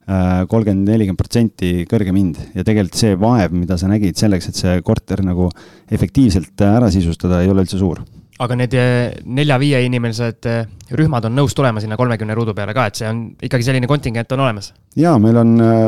Äh, 0.07 0.45
kolmkümmend, 0.47 0.87
nelikümmend 0.87 1.19
protsenti 1.19 1.69
kõrgem 1.91 2.15
hind 2.15 2.37
ja 2.55 2.63
tegelikult 2.63 2.95
see 2.95 3.17
vaev, 3.19 3.51
mida 3.59 3.75
sa 3.75 3.89
nägid 3.91 4.15
selleks, 4.15 4.47
et 4.47 4.59
see 4.61 4.75
korter 4.87 5.19
nagu 5.27 5.49
efektiivselt 5.91 6.63
ära 6.63 6.93
sisustada, 6.95 7.41
ei 7.43 7.51
ole 7.51 7.65
üldse 7.65 7.81
suur. 7.81 8.05
Aga 8.43 8.57
need 8.59 8.75
äh, 8.77 9.15
nelja-viie 9.25 9.81
inimesed 9.87 10.49
äh, 10.51 10.67
rühmad 10.99 11.25
on 11.25 11.37
nõus 11.39 11.55
tulema 11.57 11.81
sinna 11.81 11.97
kolmekümne 11.97 12.35
ruudu 12.37 12.53
peale 12.57 12.75
ka, 12.77 12.87
et 12.91 12.99
see 13.01 13.09
on 13.09 13.23
ikkagi 13.41 13.65
selline 13.65 13.89
kontingent 13.89 14.33
on 14.37 14.43
olemas? 14.45 14.73
jaa, 14.99 15.15
meil 15.23 15.41
on 15.41 15.55
äh, 15.65 15.87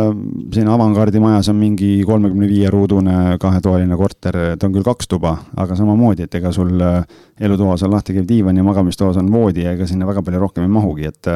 siin 0.54 0.70
Avangard'i 0.72 1.20
majas 1.22 1.50
on 1.52 1.58
mingi 1.60 1.90
kolmekümne 2.08 2.48
viie 2.48 2.70
ruudune 2.72 3.36
kahetoaline 3.42 4.00
korter, 4.00 4.40
ta 4.56 4.68
on 4.68 4.76
küll 4.78 4.86
kaks 4.86 5.12
tuba, 5.12 5.34
aga 5.60 5.76
samamoodi, 5.76 6.24
et 6.24 6.38
ega 6.40 6.52
sul 6.56 6.72
elutoas 6.80 7.84
on 7.84 7.94
lahti 7.96 8.16
käiv 8.16 8.28
diivan 8.28 8.56
ja 8.56 8.64
magamistoas 8.64 9.20
on 9.20 9.30
voodi 9.32 9.66
ja 9.66 9.76
ega 9.76 9.88
sinna 9.88 10.08
väga 10.08 10.24
palju 10.24 10.42
rohkem 10.46 10.64
ei 10.64 10.72
mahugi, 10.72 11.12
et 11.12 11.32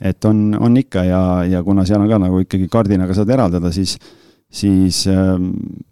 et 0.00 0.24
on, 0.24 0.54
on 0.56 0.76
ikka 0.80 1.04
ja, 1.04 1.20
ja 1.44 1.62
kuna 1.62 1.84
seal 1.84 2.00
on 2.00 2.08
ka 2.08 2.18
nagu 2.22 2.38
ikkagi 2.46 2.70
kardinaga 2.72 3.16
saad 3.16 3.34
eraldada, 3.34 3.72
siis, 3.74 3.98
siis 4.48 5.02
äh, 5.10 5.34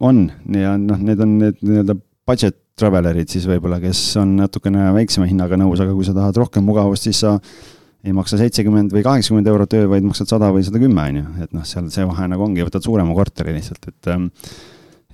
on 0.00 0.28
ja 0.54 0.76
noh, 0.80 1.02
need 1.02 1.26
on 1.26 1.40
need 1.42 1.58
nii-öelda 1.60 1.98
budget 2.28 2.56
travelerid 2.78 3.30
siis 3.32 3.46
võib-olla, 3.48 3.80
kes 3.82 4.00
on 4.20 4.36
natukene 4.38 4.92
väiksema 4.94 5.26
hinnaga 5.28 5.58
nõus, 5.58 5.80
aga 5.82 5.94
kui 5.96 6.06
sa 6.06 6.14
tahad 6.16 6.36
rohkem 6.38 6.66
mugavust, 6.66 7.08
siis 7.08 7.24
sa 7.24 7.38
ei 8.06 8.14
maksa 8.14 8.38
seitsekümmend 8.38 8.92
või 8.94 9.02
kaheksakümmend 9.06 9.48
eurot 9.50 9.74
öö, 9.74 9.88
vaid 9.90 10.06
maksad 10.06 10.30
sada 10.30 10.52
või 10.54 10.62
sada 10.66 10.80
kümme, 10.80 11.08
on 11.10 11.18
ju, 11.18 11.24
et 11.44 11.54
noh, 11.56 11.64
seal 11.66 11.88
see 11.92 12.06
vahe 12.06 12.28
nagu 12.30 12.44
ongi, 12.46 12.62
võtad 12.68 12.84
suurema 12.84 13.16
korteri 13.16 13.56
lihtsalt, 13.56 13.90
et 13.90 14.10
ähm, 14.12 14.28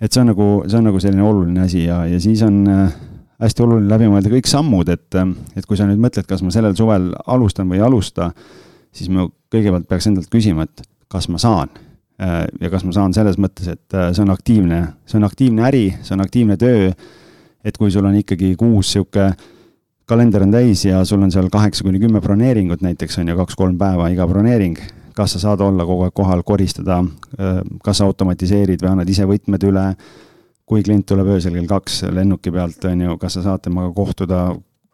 et 0.02 0.12
see 0.12 0.20
on 0.20 0.30
nagu, 0.32 0.48
see 0.68 0.80
on 0.80 0.88
nagu 0.90 1.00
selline 1.00 1.24
oluline 1.24 1.64
asi 1.64 1.86
ja, 1.86 2.02
ja 2.10 2.18
siis 2.20 2.42
on 2.44 2.60
äh, 2.68 2.98
hästi 3.44 3.64
oluline 3.64 3.88
läbi 3.90 4.10
mõelda 4.12 4.32
kõik 4.34 4.50
sammud, 4.50 4.90
et, 4.92 5.08
äh, 5.16 5.32
et 5.56 5.68
kui 5.70 5.80
sa 5.80 5.88
nüüd 5.88 6.02
mõtled, 6.02 6.28
kas 6.28 6.44
ma 6.44 6.52
sellel 6.54 6.76
suvel 6.78 7.12
alustan 7.24 7.70
või 7.70 7.80
ei 7.80 7.86
alusta, 7.86 8.32
siis 8.94 9.10
ma 9.12 9.28
kõigepealt 9.54 9.88
peaks 9.88 10.10
endalt 10.10 10.30
küsima, 10.32 10.68
et 10.68 10.84
kas 11.10 11.30
ma 11.32 11.40
saan. 11.40 11.72
Äh, 12.22 12.44
ja 12.60 12.70
kas 12.70 12.84
ma 12.86 12.92
saan 12.94 13.14
selles 13.14 13.40
mõttes, 13.42 13.66
et 13.72 13.94
äh, 13.96 14.12
see 14.14 14.22
on 14.22 14.30
aktiivne, 14.30 14.80
see 15.10 15.18
on 15.18 15.26
aktiivne 15.26 15.64
äri, 15.66 15.86
see 16.06 16.14
on 16.14 16.22
aktiivne 16.22 16.56
töö. 16.60 16.92
et 17.64 17.78
kui 17.80 17.90
sul 17.90 18.04
on 18.04 18.14
ikkagi 18.14 18.52
kuus 18.60 18.90
sihuke, 18.92 19.30
kalender 20.06 20.42
on 20.44 20.52
täis 20.52 20.84
ja 20.84 21.00
sul 21.08 21.22
on 21.24 21.32
seal 21.32 21.48
kaheksa 21.50 21.82
kuni 21.82 21.98
kümme 21.98 22.20
broneeringut 22.20 22.84
näiteks 22.84 23.18
on 23.18 23.32
ju, 23.32 23.36
kaks-kolm 23.38 23.78
päeva 23.80 24.10
iga 24.12 24.28
broneering. 24.28 24.78
kas 25.14 25.32
sa 25.32 25.38
saad 25.38 25.60
olla 25.60 25.86
kogu 25.86 26.04
aeg 26.04 26.14
kohal, 26.14 26.42
koristada, 26.46 27.00
äh, 27.40 27.60
kas 27.82 27.98
sa 27.98 28.06
automatiseerid 28.06 28.82
või 28.82 28.92
annad 28.92 29.10
ise 29.10 29.26
võtmed 29.26 29.66
üle 29.66 29.88
kui 30.64 30.82
klient 30.82 31.06
tuleb 31.06 31.34
öösel 31.34 31.58
kell 31.58 31.66
kaks 31.68 32.04
lennuki 32.14 32.52
pealt, 32.54 32.84
on 32.88 33.00
ju, 33.08 33.18
kas 33.18 33.40
sa 33.40 33.42
saad 33.48 33.66
temaga 33.66 33.90
kohtuda, 33.96 34.44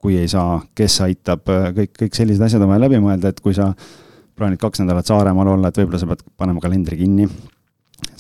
kui 0.00 0.16
ei 0.16 0.28
saa, 0.28 0.62
kes 0.74 1.02
aitab, 1.04 1.44
kõik, 1.76 1.92
kõik 2.00 2.16
sellised 2.16 2.42
asjad 2.42 2.64
on 2.64 2.72
vaja 2.72 2.87
läbi 2.87 2.98
mõelda, 3.02 3.28
et 3.28 3.44
kui 3.44 3.52
sa 3.54 3.74
plaanid 4.40 4.61
kaks 4.61 4.83
nädalat 4.83 5.09
Saaremaal 5.09 5.55
olla, 5.55 5.70
et 5.70 5.81
võib-olla 5.81 6.00
sa 6.00 6.09
pead 6.11 6.24
panema 6.40 6.62
kalendri 6.62 6.98
kinni 7.00 7.29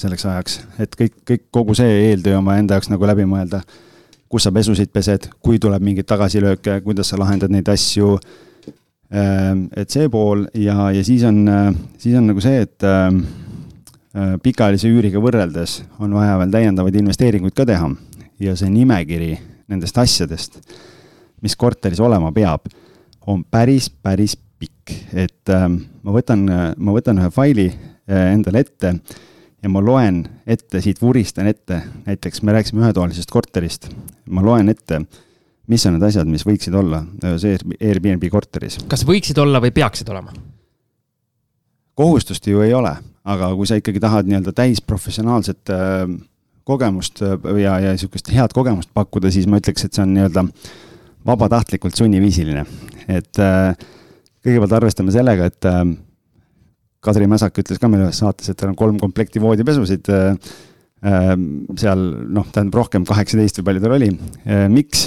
selleks 0.00 0.26
ajaks, 0.28 0.58
et 0.80 0.96
kõik, 0.96 1.14
kõik, 1.28 1.46
kogu 1.52 1.74
see 1.76 1.88
eeltöö 2.10 2.40
vaja 2.44 2.62
enda 2.62 2.76
jaoks 2.76 2.90
nagu 2.92 3.08
läbi 3.08 3.24
mõelda. 3.28 3.62
kus 4.30 4.44
sa 4.46 4.52
pesusid 4.54 4.92
pesed, 4.94 5.24
kui 5.42 5.58
tuleb 5.58 5.82
mingeid 5.82 6.06
tagasilööke, 6.06 6.76
kuidas 6.84 7.08
sa 7.10 7.16
lahendad 7.18 7.50
neid 7.50 7.66
asju. 7.68 8.12
Ehm, 9.10 9.64
et 9.74 9.90
see 9.90 10.06
pool 10.08 10.44
ja, 10.54 10.92
ja 10.94 11.02
siis 11.04 11.24
on, 11.26 11.40
siis 11.98 12.14
on 12.14 12.28
nagu 12.30 12.40
see, 12.40 12.60
et 12.62 12.86
ehm, 12.86 13.24
pikaajalise 14.42 14.86
üüriga 14.86 15.18
võrreldes 15.18 15.80
on 15.98 16.14
vaja 16.14 16.38
veel 16.38 16.54
täiendavaid 16.54 17.00
investeeringuid 17.02 17.56
ka 17.58 17.66
teha 17.66 17.90
ja 18.38 18.54
see 18.54 18.70
nimekiri 18.70 19.34
nendest 19.66 19.98
asjadest 19.98 20.60
mis 21.42 21.56
korteris 21.56 22.00
olema 22.00 22.32
peab, 22.32 22.68
on 23.26 23.42
päris, 23.44 23.88
päris 23.90 24.36
pikk, 24.60 24.92
et 25.16 25.52
äh, 25.52 25.66
ma 25.70 26.14
võtan, 26.14 26.44
ma 26.76 26.94
võtan 26.94 27.20
ühe 27.22 27.30
faili 27.34 27.66
äh, 27.70 28.30
endale 28.34 28.64
ette 28.64 28.94
ja 29.60 29.72
ma 29.72 29.82
loen 29.84 30.22
ette, 30.46 30.80
siit 30.84 31.00
vuristan 31.02 31.48
ette, 31.50 31.82
näiteks 32.06 32.42
me 32.44 32.54
rääkisime 32.56 32.84
ühetoalisest 32.84 33.32
korterist, 33.32 33.90
ma 34.32 34.44
loen 34.44 34.72
ette, 34.72 35.02
mis 35.70 35.84
on 35.86 35.96
need 35.96 36.06
asjad, 36.08 36.28
mis 36.30 36.46
võiksid 36.48 36.76
olla 36.76 37.02
ühes 37.22 37.46
Airbnb 37.76 38.24
korteris. 38.32 38.80
kas 38.90 39.04
võiksid 39.08 39.38
olla 39.42 39.62
või 39.62 39.74
peaksid 39.76 40.08
olema? 40.12 40.34
kohustust 42.00 42.46
ju 42.48 42.62
ei 42.64 42.72
ole, 42.72 42.94
aga 43.28 43.50
kui 43.56 43.68
sa 43.68 43.76
ikkagi 43.76 44.00
tahad 44.00 44.28
nii-öelda 44.28 44.54
täisprofessionaalset 44.56 45.72
äh, 45.74 46.04
kogemust 46.64 47.20
äh, 47.24 47.36
ja, 47.60 47.80
ja 47.82 47.96
niisugust 47.96 48.32
head 48.32 48.56
kogemust 48.56 48.92
pakkuda, 48.96 49.32
siis 49.32 49.48
ma 49.50 49.60
ütleks, 49.60 49.84
et 49.84 49.96
see 49.96 50.06
on 50.06 50.14
nii-öelda 50.16 50.46
äh, 50.46 50.70
vabatahtlikult 51.26 51.94
sunniviisiline. 51.94 52.66
et 53.08 53.38
äh, 53.38 53.76
kõigepealt 54.44 54.76
arvestame 54.78 55.12
sellega, 55.14 55.48
et 55.50 55.68
äh, 55.68 55.82
Kadri 57.04 57.28
Mäsak 57.30 57.56
ütles 57.62 57.80
ka 57.80 57.88
meil 57.88 58.04
ühes 58.06 58.20
saates, 58.20 58.50
et 58.50 58.58
tal 58.60 58.72
on 58.72 58.78
kolm 58.78 59.00
komplekti 59.00 59.42
voodipesusid 59.42 60.10
äh, 60.12 60.54
äh,. 61.04 61.34
seal 61.80 62.06
noh, 62.28 62.48
tähendab 62.52 62.80
rohkem, 62.82 63.06
kaheksateist 63.08 63.60
või 63.60 63.68
palju 63.70 63.84
tal 63.84 63.96
oli 63.96 64.10
miks 64.72 65.06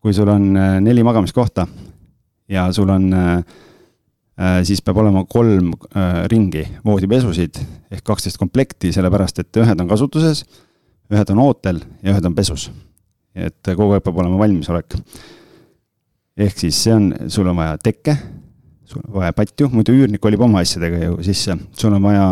kui 0.00 0.14
sul 0.16 0.30
on 0.32 0.46
neli 0.80 1.02
magamiskohta 1.04 1.66
ja 2.48 2.64
sul 2.72 2.88
on 2.88 3.10
siis 4.64 4.80
peab 4.80 5.02
olema 5.02 5.26
kolm 5.28 5.74
ringi 6.32 6.64
voodipesusid 6.88 7.60
ehk 7.92 8.04
kaksteist 8.06 8.40
komplekti, 8.40 8.94
sellepärast 8.96 9.42
et 9.44 9.60
ühed 9.60 9.84
on 9.84 9.90
kasutuses, 9.90 10.46
ühed 11.12 11.34
on 11.36 11.44
ootel 11.44 11.82
ja 12.00 12.14
ühed 12.14 12.30
on 12.30 12.38
pesus 12.38 12.70
et 13.34 13.72
kogu 13.76 13.94
aeg 13.94 14.04
peab 14.04 14.18
olema 14.22 14.40
valmisolek. 14.40 14.96
Ehk 16.40 16.60
siis 16.64 16.78
see 16.86 16.94
on, 16.94 17.10
sul 17.32 17.48
on 17.50 17.58
vaja 17.58 17.76
tekke, 17.82 18.16
sul 18.88 19.02
on 19.04 19.20
vaja 19.20 19.34
patju, 19.36 19.70
muidu 19.74 19.94
üürnik 19.96 20.22
kolib 20.22 20.42
oma 20.44 20.62
asjadega 20.64 21.02
ju 21.04 21.18
sisse, 21.26 21.56
sul 21.76 21.96
on 21.96 22.04
vaja 22.04 22.26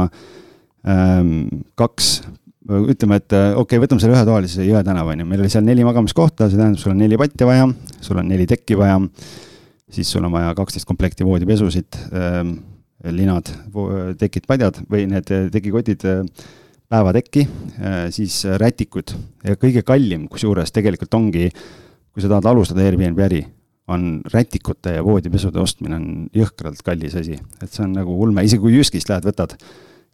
ähm, 0.89 1.33
kaks, 1.79 2.13
ütleme, 2.69 3.21
et 3.21 3.33
okei 3.33 3.61
okay,, 3.63 3.83
võtame 3.83 4.03
selle 4.03 4.17
ühetoalise 4.17 4.67
Jõe 4.67 4.83
tänava, 4.87 5.15
on 5.15 5.25
ju, 5.25 5.29
meil 5.29 5.45
oli 5.45 5.53
seal 5.53 5.67
neli 5.67 5.87
magamiskohta, 5.87 6.49
see 6.49 6.61
tähendab, 6.61 6.81
sul 6.83 6.95
on 6.95 7.03
neli 7.03 7.21
patja 7.21 7.49
vaja, 7.49 7.69
sul 8.05 8.21
on 8.21 8.29
neli 8.29 8.49
tekki 8.49 8.77
vaja, 8.79 8.99
siis 9.93 10.11
sul 10.13 10.27
on 10.29 10.35
vaja 10.35 10.53
kaksteist 10.59 10.89
komplekti 10.89 11.27
voodipesusid 11.29 12.01
ähm,, 12.13 12.59
linad, 13.15 13.47
tekid, 14.19 14.49
padjad 14.51 14.81
või 14.91 15.05
need 15.07 15.29
tekikotid, 15.55 16.03
päevatekki, 16.91 17.45
siis 18.11 18.41
rätikud. 18.59 19.13
Ja 19.47 19.55
kõige 19.61 19.85
kallim, 19.87 20.25
kusjuures 20.27 20.73
tegelikult 20.75 21.15
ongi, 21.15 21.45
kui 22.11 22.25
sa 22.25 22.33
tahad 22.33 22.49
alustada 22.51 22.83
Airbnb 22.83 23.23
äri, 23.23 23.45
on 23.89 24.21
rätikute 24.33 24.99
ja 24.99 25.05
voodipesude 25.05 25.61
ostmine 25.63 25.97
on 25.97 26.09
jõhkralt 26.37 26.83
kallis 26.85 27.17
asi, 27.19 27.39
et 27.63 27.73
see 27.73 27.85
on 27.87 27.97
nagu 27.97 28.15
ulme, 28.21 28.45
isegi 28.45 28.63
kui 28.63 28.77
Jyskist 28.77 29.09
lähed, 29.11 29.27
võtad, 29.29 29.57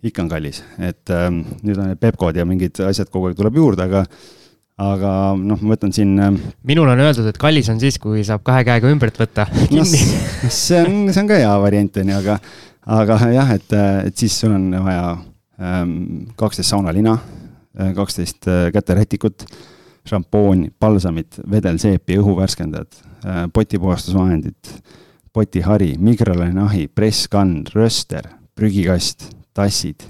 ikka 0.05 0.25
on 0.25 0.31
kallis, 0.31 0.62
et 0.79 1.11
ähm, 1.14 1.43
nüüd 1.64 1.81
on 1.81 1.91
need 1.91 2.01
Pepcod 2.03 2.39
ja 2.39 2.47
mingid 2.49 2.79
asjad 2.87 3.11
kogu 3.12 3.31
aeg 3.31 3.39
tuleb 3.39 3.59
juurde, 3.59 3.89
aga 3.89 4.05
aga 4.81 5.11
noh, 5.39 5.61
ma 5.62 5.75
võtan 5.77 5.93
siin. 5.95 6.16
Ähm, 6.18 6.41
minul 6.66 6.89
on 6.91 7.03
öeldud, 7.03 7.29
et 7.31 7.39
kallis 7.39 7.68
on 7.70 7.79
siis, 7.83 7.99
kui 8.03 8.25
saab 8.27 8.43
kahe 8.47 8.64
käega 8.66 8.91
ümbert 8.91 9.18
võtta 9.20 9.47
no,. 9.75 9.85
see 9.87 10.81
on, 10.81 10.97
see 11.12 11.22
on 11.22 11.31
ka 11.31 11.39
hea 11.39 11.53
variant, 11.62 12.01
on 12.03 12.11
ju, 12.11 12.18
aga, 12.22 12.39
aga 12.99 13.20
jah, 13.35 13.55
et, 13.55 13.77
et 14.11 14.25
siis 14.25 14.35
sul 14.43 14.55
on 14.57 14.66
vaja 14.87 15.07
ähm, 15.61 15.95
kaksteist 16.39 16.66
ähm, 16.66 16.72
saunalina, 16.72 17.18
kaksteist 17.95 18.51
äh, 18.51 18.66
käterätikut, 18.75 19.47
šampooni, 20.09 20.71
palsamit, 20.79 21.41
vedelseepi, 21.51 22.19
õhuvärskendajat, 22.21 23.01
äh, 23.25 23.45
potipuhastusvahendit, 23.53 24.75
potihari, 25.33 25.95
mikrolaineahi, 25.99 26.89
presskann, 26.95 27.65
rööster, 27.75 28.29
prügikast, 28.55 29.31
tassid, 29.55 30.05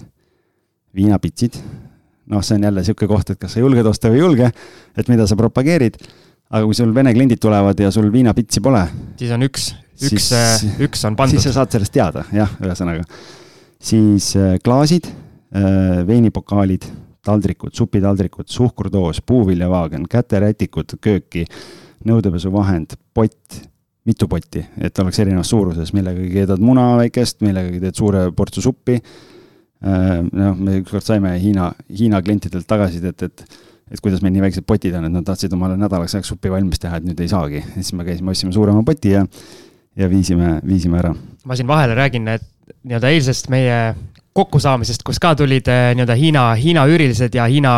viinapitsid 0.94 1.60
noh, 2.26 2.42
see 2.44 2.56
on 2.58 2.64
jälle 2.64 2.82
niisugune 2.82 3.08
koht, 3.10 3.30
et 3.30 3.40
kas 3.40 3.56
sa 3.56 3.62
julged 3.62 3.86
osta 3.88 4.10
või 4.12 4.20
ei 4.20 4.24
julge, 4.24 4.50
et 4.96 5.10
mida 5.12 5.26
sa 5.28 5.36
propageerid, 5.38 5.98
aga 6.50 6.64
kui 6.64 6.76
sul 6.76 6.94
vene 6.96 7.12
kliendid 7.14 7.40
tulevad 7.42 7.80
ja 7.80 7.90
sul 7.94 8.10
viinapitsi 8.12 8.62
pole. 8.64 8.84
siis 9.20 9.32
on 9.36 9.46
üks, 9.46 9.70
üks, 10.08 10.30
äh, 10.36 10.64
üks 10.86 11.04
on 11.04 11.16
pandud. 11.16 11.36
siis 11.36 11.50
sa 11.50 11.60
saad 11.60 11.76
sellest 11.76 11.92
teada, 11.92 12.24
jah, 12.32 12.50
ühesõnaga. 12.62 13.04
siis 13.80 14.34
äh, 14.40 14.56
klaasid, 14.64 15.10
veinipokaalid, 16.06 16.82
taldrikud, 17.24 17.74
supitaldrikud, 17.74 18.48
suhkurdoos, 18.52 19.22
puuviljavaagen, 19.26 20.08
käterätikud 20.10 20.96
kööki, 21.02 21.44
nõudepesuvahend, 22.04 22.98
pott, 23.14 23.60
mitu 24.04 24.28
potti, 24.28 24.60
et 24.84 24.98
oleks 25.00 25.22
erinevas 25.24 25.48
suuruses, 25.52 25.94
millegagi 25.96 26.28
keedad 26.34 26.60
muna 26.60 26.90
väikest, 27.00 27.40
millegagi 27.46 27.80
teed 27.80 27.96
suure 27.96 28.26
portsu 28.36 28.64
suppi 28.64 28.98
Äh, 29.84 30.22
noh, 30.32 30.56
me 30.56 30.78
ükskord 30.80 31.04
saime 31.04 31.34
Hiina, 31.36 31.68
Hiina 31.92 32.22
klientidelt 32.24 32.66
tagasisidet, 32.68 33.24
et, 33.26 33.44
et 33.44 33.72
et 33.94 34.00
kuidas 34.00 34.22
meil 34.24 34.32
nii 34.32 34.40
väiksed 34.46 34.64
potid 34.64 34.94
on, 34.96 35.04
et 35.04 35.12
nad 35.12 35.26
tahtsid 35.28 35.52
omale 35.52 35.74
nädalaks 35.76 36.14
ajaks 36.16 36.30
suppi 36.32 36.48
valmis 36.50 36.80
teha, 36.80 36.96
et 36.98 37.04
nüüd 37.04 37.18
ei 37.20 37.28
saagi. 37.28 37.60
siis 37.74 37.92
me 37.92 38.06
käisime, 38.06 38.32
ostsime 38.32 38.54
suurema 38.56 38.80
poti 38.82 39.12
ja, 39.12 39.26
ja 40.00 40.08
viisime, 40.08 40.54
viisime 40.64 40.98
ära. 41.02 41.12
ma 41.44 41.56
siin 41.58 41.68
vahele 41.68 41.94
räägin, 41.98 42.30
et 42.32 42.46
nii-öelda 42.80 43.12
eilsest 43.12 43.50
meie 43.52 43.76
kokkusaamisest, 44.34 45.04
kus 45.06 45.20
ka 45.22 45.34
tulid 45.38 45.68
äh, 45.70 45.92
nii-öelda 45.94 46.18
Hiina, 46.18 46.44
Hiina 46.58 46.86
üürilised 46.90 47.34
ja 47.38 47.46
Hiina 47.50 47.74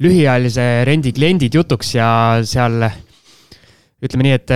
lühiajalise 0.00 0.84
rendi 0.88 1.12
kliendid 1.12 1.54
jutuks 1.54 1.94
ja 1.94 2.10
seal 2.48 2.78
ütleme 4.00 4.24
nii, 4.24 4.38
et 4.38 4.54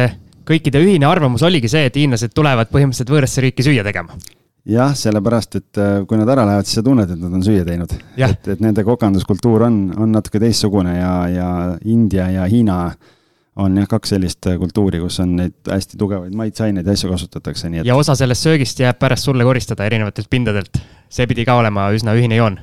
kõikide 0.49 0.80
ühine 0.80 1.09
arvamus 1.09 1.45
oligi 1.45 1.68
see, 1.68 1.85
et 1.89 1.99
hiinlased 2.01 2.32
tulevad 2.37 2.70
põhimõtteliselt 2.72 3.12
võõrasse 3.12 3.45
riiki 3.45 3.66
süüa 3.66 3.85
tegema 3.85 4.16
jah, 4.64 4.95
sellepärast, 4.97 5.59
et 5.61 5.80
äh, 5.80 5.97
kui 6.09 6.18
nad 6.18 6.30
ära 6.32 6.47
lähevad, 6.49 6.68
siis 6.68 6.80
sa 6.80 6.85
tunned, 6.85 7.11
et 7.11 7.20
nad 7.20 7.37
on 7.37 7.45
süüa 7.45 7.64
teinud. 7.66 7.93
et, 8.16 8.49
et 8.55 8.62
nende 8.64 8.85
kokanduskultuur 8.85 9.66
on, 9.66 9.78
on 10.01 10.14
natuke 10.14 10.41
teistsugune 10.43 10.97
ja, 10.97 11.12
ja 11.28 11.51
India 11.85 12.30
ja 12.32 12.47
Hiina 12.49 12.78
on 13.57 13.79
jah, 13.79 13.89
kaks 13.89 14.15
sellist 14.15 14.47
äh, 14.51 14.59
kultuuri, 14.59 15.01
kus 15.03 15.21
on 15.23 15.37
neid 15.39 15.55
hästi 15.71 15.99
tugevaid 15.99 16.35
maitseaineid 16.37 16.87
ja 16.87 16.95
asju 16.97 17.11
kasutatakse, 17.13 17.71
nii 17.71 17.83
et. 17.83 17.89
ja 17.89 17.97
osa 17.97 18.17
sellest 18.19 18.47
söögist 18.49 18.81
jääb 18.83 18.99
pärast 18.99 19.29
sulle 19.29 19.47
koristada 19.47 19.87
erinevatelt 19.87 20.31
pindadelt. 20.31 20.79
see 21.09 21.27
pidi 21.31 21.45
ka 21.47 21.55
olema 21.61 21.89
üsna 21.95 22.17
ühine 22.19 22.37
joon. 22.41 22.59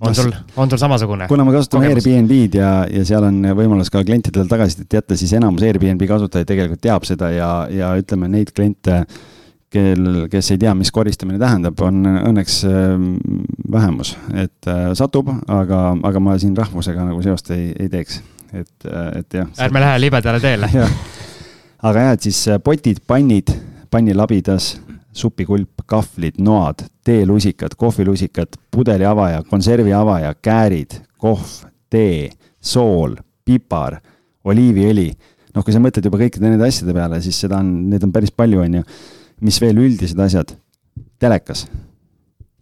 on 0.00 0.14
sul, 0.14 0.32
on 0.56 0.70
sul 0.70 0.80
samasugune? 0.80 1.28
kuna 1.28 1.44
me 1.44 1.52
kasutame 1.52 1.92
Airbnb-d 1.92 2.60
ja, 2.60 2.72
ja 2.90 3.04
seal 3.04 3.28
on 3.28 3.42
võimalus 3.58 3.92
ka 3.92 4.04
klientidele 4.04 4.48
tagasisidet 4.48 5.00
jätta, 5.00 5.16
siis 5.16 5.32
enamus 5.36 5.64
Airbnb 5.68 6.08
kasutajaid 6.08 6.48
tegelikult 6.48 6.84
teab 6.84 7.08
seda 7.08 7.30
ja, 7.32 7.50
ja 7.70 7.92
ütleme, 8.00 8.30
neid 8.32 8.54
kliente 8.56 9.02
kel, 9.72 10.26
kes 10.32 10.50
ei 10.54 10.60
tea, 10.62 10.72
mis 10.78 10.92
koristamine 10.94 11.40
tähendab, 11.42 11.80
on 11.84 12.06
õnneks 12.06 12.62
ähm, 12.70 13.10
vähemus, 13.72 14.14
et 14.32 14.70
äh, 14.70 14.88
satub, 14.96 15.28
aga, 15.52 15.90
aga 16.06 16.22
ma 16.22 16.38
siin 16.40 16.56
rahvusega 16.56 17.04
nagu 17.04 17.20
seost 17.24 17.50
ei, 17.56 17.72
ei 17.74 17.90
teeks, 17.92 18.22
et, 18.52 18.88
et 19.18 19.38
jah. 19.40 19.48
ärme 19.66 19.82
lähe 19.82 20.00
libedale 20.00 20.40
teele 20.40 20.70
aga 21.82 22.06
jah, 22.08 22.16
et 22.16 22.26
siis 22.28 22.40
äh, 22.50 22.60
potid, 22.62 23.02
pannid, 23.06 23.52
pannilabidas, 23.92 24.74
supikulp, 25.16 25.84
kahvlid, 25.88 26.40
noad, 26.44 26.84
teelusikad, 27.06 27.76
kohvilusikad, 27.78 28.58
pudeli 28.72 29.06
avaja, 29.08 29.42
konservi 29.48 29.94
avaja, 29.96 30.34
käärid, 30.42 30.98
kohv, 31.22 31.62
tee, 31.92 32.30
sool, 32.60 33.16
pipar, 33.46 34.00
oliiviõli. 34.46 35.10
noh, 35.54 35.64
kui 35.64 35.72
sa 35.72 35.80
mõtled 35.80 36.04
juba 36.04 36.20
kõikide 36.20 36.50
nende 36.50 36.66
asjade 36.66 36.92
peale, 36.92 37.20
siis 37.24 37.38
seda 37.40 37.62
on, 37.62 37.70
neid 37.90 38.04
on 38.04 38.12
päris 38.12 38.34
palju, 38.34 38.60
on 38.60 38.80
ju 38.80 38.86
mis 39.46 39.60
veel 39.60 39.80
üldised 39.80 40.20
asjad? 40.20 40.56
telekas, 41.20 41.62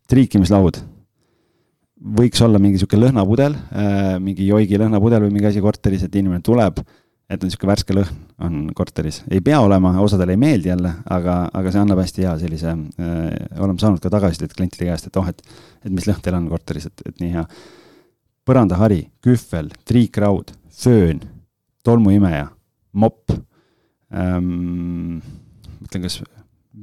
triikimislaud, 0.06 0.76
võiks 2.04 2.42
olla 2.44 2.60
mingi 2.60 2.80
sihuke 2.80 2.98
lõhnapudel, 2.98 3.56
äh, 3.72 4.16
mingi 4.22 4.46
joigi 4.48 4.78
lõhnapudel 4.80 5.24
või 5.24 5.34
mingi 5.34 5.48
asi 5.48 5.62
korteris, 5.64 6.04
et 6.04 6.16
inimene 6.20 6.44
tuleb, 6.44 6.82
et 7.30 7.44
on 7.44 7.52
sihuke 7.52 7.68
värske 7.68 7.96
lõhn 7.96 8.18
on 8.44 8.58
korteris. 8.76 9.22
ei 9.30 9.40
pea 9.40 9.60
olema, 9.64 9.94
osadele 10.02 10.34
ei 10.36 10.40
meeldi 10.40 10.68
jälle, 10.68 10.92
aga, 11.08 11.38
aga 11.52 11.72
see 11.72 11.80
annab 11.80 12.02
hästi 12.02 12.26
hea 12.26 12.34
sellise 12.42 12.74
äh,, 12.74 13.30
oleme 13.56 13.80
saanud 13.80 14.02
ka 14.02 14.12
tagasisidet 14.12 14.52
klientide 14.52 14.90
käest, 14.90 15.08
et 15.08 15.16
oh, 15.16 15.30
et, 15.30 15.40
et 15.84 15.94
mis 15.94 16.04
lõhn 16.08 16.20
teil 16.20 16.36
on 16.36 16.50
korteris, 16.52 16.90
et, 16.90 17.06
et 17.08 17.24
nii 17.24 17.32
hea. 17.38 17.46
põrandahari, 18.44 19.06
kühvel, 19.24 19.72
triikraud, 19.88 20.52
föön, 20.68 21.24
tolmuimeja, 21.86 22.50
mopp 23.00 23.32
ähm,, 24.12 25.22
mõtlen, 25.80 26.04
kas 26.04 26.20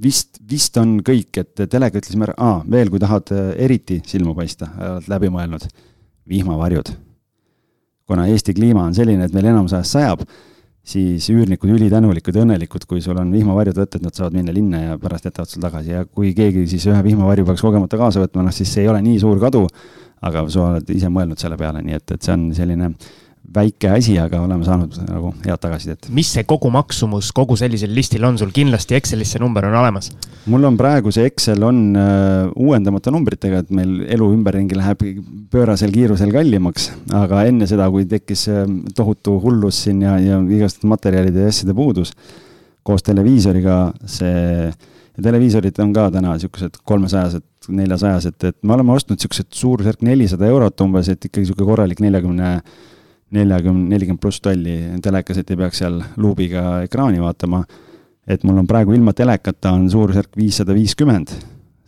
vist, 0.04 0.40
vist 0.48 0.78
on 0.80 1.00
kõik, 1.06 1.42
et 1.42 1.64
teleka 1.70 2.00
ütlesime 2.00 2.30
ära, 2.30 2.36
aa, 2.40 2.60
veel, 2.72 2.92
kui 2.92 3.02
tahad 3.02 3.32
äh, 3.36 3.50
eriti 3.66 4.02
silma 4.08 4.36
paista, 4.38 4.70
oled 4.78 5.10
läbi 5.12 5.32
mõelnud, 5.34 5.68
vihmavarjud. 6.32 6.94
kuna 8.12 8.26
Eesti 8.28 8.54
kliima 8.54 8.84
on 8.84 8.96
selline, 8.96 9.24
et 9.24 9.34
meil 9.34 9.46
enamus 9.48 9.74
ajast 9.78 9.96
sajab, 9.96 10.24
siis 10.84 11.30
üürnikud 11.32 11.70
ülitänulikud 11.72 12.36
ja 12.36 12.44
õnnelikud, 12.44 12.84
kui 12.90 13.02
sul 13.02 13.18
on 13.22 13.32
vihmavarjud 13.32 13.78
võtta, 13.78 14.00
et 14.00 14.06
nad 14.06 14.18
saavad 14.18 14.36
minna 14.36 14.54
linna 14.56 14.82
ja 14.82 14.98
pärast 15.00 15.30
jätavad 15.30 15.50
sul 15.50 15.64
tagasi 15.64 15.94
ja 15.94 16.06
kui 16.06 16.34
keegi 16.36 16.66
siis 16.68 16.88
ühe 16.90 17.00
vihmavarju 17.06 17.46
peaks 17.48 17.64
kogemata 17.64 18.00
kaasa 18.02 18.24
võtma, 18.24 18.48
noh 18.48 18.56
siis 18.56 18.72
see 18.74 18.84
ei 18.84 18.90
ole 18.92 19.04
nii 19.06 19.20
suur 19.22 19.40
kadu, 19.40 19.68
aga 20.22 20.44
sa 20.50 20.66
oled 20.72 20.90
ise 20.94 21.12
mõelnud 21.14 21.40
selle 21.40 21.58
peale, 21.58 21.84
nii 21.86 22.00
et, 22.00 22.16
et 22.18 22.26
see 22.26 22.34
on 22.34 22.50
selline 22.58 22.92
väike 23.52 23.90
asi, 23.98 24.16
aga 24.22 24.40
oleme 24.44 24.66
saanud 24.66 24.96
nagu 25.08 25.32
head 25.44 25.60
tagasisidet. 25.62 26.08
mis 26.14 26.30
see 26.32 26.44
kogumaksumus 26.48 27.32
kogu 27.36 27.58
sellisel 27.60 27.92
listil 27.96 28.24
on 28.28 28.38
sul, 28.40 28.52
kindlasti 28.56 28.96
Excelis 28.96 29.34
see 29.34 29.42
number 29.42 29.66
on 29.68 29.76
olemas? 29.82 30.12
mul 30.52 30.68
on 30.70 30.78
praegu 30.80 31.12
see 31.14 31.26
Excel 31.30 31.64
on 31.68 31.82
uh, 31.98 32.52
uuendamata 32.56 33.12
numbritega, 33.14 33.64
et 33.66 33.74
meil 33.76 34.06
elu 34.16 34.30
ümberringi 34.38 34.78
läheb 34.78 35.04
pöörasel 35.52 35.92
kiirusel 35.94 36.32
kallimaks, 36.34 36.92
aga 37.18 37.44
enne 37.50 37.68
seda, 37.70 37.90
kui 37.94 38.08
tekkis 38.10 38.46
uh, 38.54 38.64
tohutu 38.98 39.40
hullus 39.44 39.84
siin 39.88 40.06
ja, 40.06 40.16
ja 40.22 40.40
igast 40.58 40.86
materjalide 40.88 41.48
ja 41.48 41.52
asjade 41.52 41.76
puudus, 41.78 42.14
koos 42.88 43.04
televiisoriga 43.06 43.82
see, 44.10 44.70
ja 44.70 45.26
televiisorid 45.28 45.82
on 45.84 45.92
ka 45.98 46.08
täna 46.14 46.38
niisugused 46.38 46.80
kolmesajased, 46.88 47.46
neljasajased, 47.74 48.40
et 48.48 48.58
me 48.64 48.78
oleme 48.78 48.96
ostnud 48.96 49.20
niisugused 49.20 49.52
suurusjärk 49.60 50.08
nelisada 50.08 50.48
eurot 50.50 50.88
umbes, 50.88 51.12
et 51.12 51.20
ikkagi 51.20 51.46
niisugune 51.46 51.74
korralik 51.74 52.02
neljakümne 52.06 52.56
40 52.56 52.91
neljakümne, 53.32 53.88
nelikümmend 53.94 54.22
pluss 54.22 54.42
tolli 54.44 54.76
telekas, 55.04 55.40
et 55.42 55.50
ei 55.52 55.60
peaks 55.60 55.82
seal 55.84 56.02
luubiga 56.18 56.82
ekraani 56.86 57.22
vaatama. 57.24 57.64
et 58.28 58.44
mul 58.44 58.58
on 58.62 58.68
praegu 58.68 58.94
ilma 58.94 59.14
telekata 59.14 59.72
on 59.74 59.90
suurusjärk 59.90 60.38
viissada 60.38 60.74
viiskümmend 60.78 61.34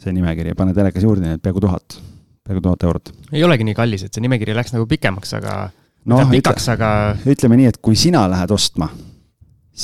see 0.04 0.16
nimekiri, 0.16 0.56
pane 0.58 0.74
telekas 0.76 1.06
juurde, 1.06 1.24
nii 1.26 1.38
et 1.38 1.44
peaaegu 1.44 1.64
tuhat, 1.64 1.98
peaaegu 2.44 2.64
tuhat 2.66 2.84
eurot. 2.90 3.14
ei 3.32 3.44
olegi 3.46 3.68
nii 3.68 3.78
kallis, 3.78 4.06
et 4.06 4.14
see 4.14 4.24
nimekiri 4.26 4.56
läks 4.58 4.76
nagu 4.76 4.88
pikemaks, 4.90 5.34
aga 5.40 5.56
no, 6.10 6.20
pikaks, 6.32 6.68
aga. 6.74 6.92
ütleme 7.30 7.60
nii, 7.62 7.72
et 7.72 7.80
kui 7.84 7.98
sina 8.00 8.26
lähed 8.32 8.52
ostma, 8.54 8.90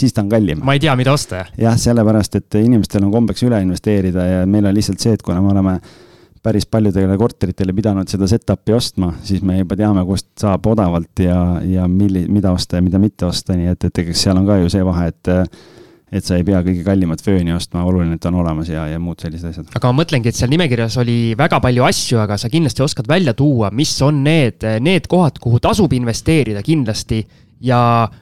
siis 0.02 0.16
ta 0.16 0.24
on 0.26 0.32
kallim. 0.32 0.64
ma 0.66 0.76
ei 0.76 0.84
tea, 0.84 0.96
mida 1.00 1.16
osta. 1.16 1.46
jah, 1.60 1.80
sellepärast, 1.80 2.40
et 2.42 2.60
inimestel 2.62 3.06
on 3.08 3.16
kombeks 3.16 3.46
üle 3.48 3.62
investeerida 3.66 4.28
ja 4.28 4.46
meil 4.50 4.70
on 4.70 4.76
lihtsalt 4.76 5.04
see, 5.04 5.16
et 5.18 5.26
kuna 5.26 5.42
me 5.46 5.54
oleme 5.54 5.80
päris 6.44 6.66
paljudele 6.70 7.18
korteritele 7.20 7.74
pidanud 7.76 8.10
seda 8.12 8.28
setup'i 8.30 8.76
ostma, 8.76 9.12
siis 9.24 9.44
me 9.46 9.60
juba 9.60 9.78
teame, 9.80 10.06
kust 10.08 10.30
saab 10.40 10.68
odavalt 10.72 11.24
ja, 11.24 11.40
ja 11.66 11.88
milli-, 11.92 12.28
mida 12.32 12.54
osta 12.56 12.80
ja 12.80 12.86
mida 12.86 13.02
mitte 13.02 13.28
osta, 13.28 13.58
nii 13.58 13.74
et, 13.74 13.90
et 13.90 14.02
eks 14.06 14.24
seal 14.28 14.40
on 14.40 14.48
ka 14.48 14.60
ju 14.62 14.72
see 14.72 14.86
vahe, 14.88 15.12
et 15.12 15.34
et 16.10 16.26
sa 16.26 16.40
ei 16.40 16.46
pea 16.46 16.64
kõige 16.66 16.82
kallimat 16.82 17.22
fööni 17.22 17.54
ostma, 17.54 17.84
oluline, 17.86 18.16
et 18.18 18.22
ta 18.24 18.32
on 18.32 18.40
olemas 18.42 18.70
ja, 18.72 18.88
ja 18.90 18.98
muud 19.02 19.22
sellised 19.22 19.52
asjad. 19.52 19.68
aga 19.78 19.92
ma 19.92 20.02
mõtlengi, 20.02 20.32
et 20.32 20.40
seal 20.40 20.50
nimekirjas 20.50 20.98
oli 21.04 21.36
väga 21.38 21.60
palju 21.62 21.86
asju, 21.86 22.18
aga 22.24 22.38
sa 22.42 22.50
kindlasti 22.50 22.82
oskad 22.86 23.10
välja 23.10 23.36
tuua, 23.38 23.70
mis 23.76 23.94
on 24.06 24.24
need, 24.26 24.66
need 24.82 25.06
kohad, 25.12 25.38
kuhu 25.44 25.62
tasub 25.62 25.94
investeerida 25.94 26.64
kindlasti 26.66 27.22
ja 27.66 27.82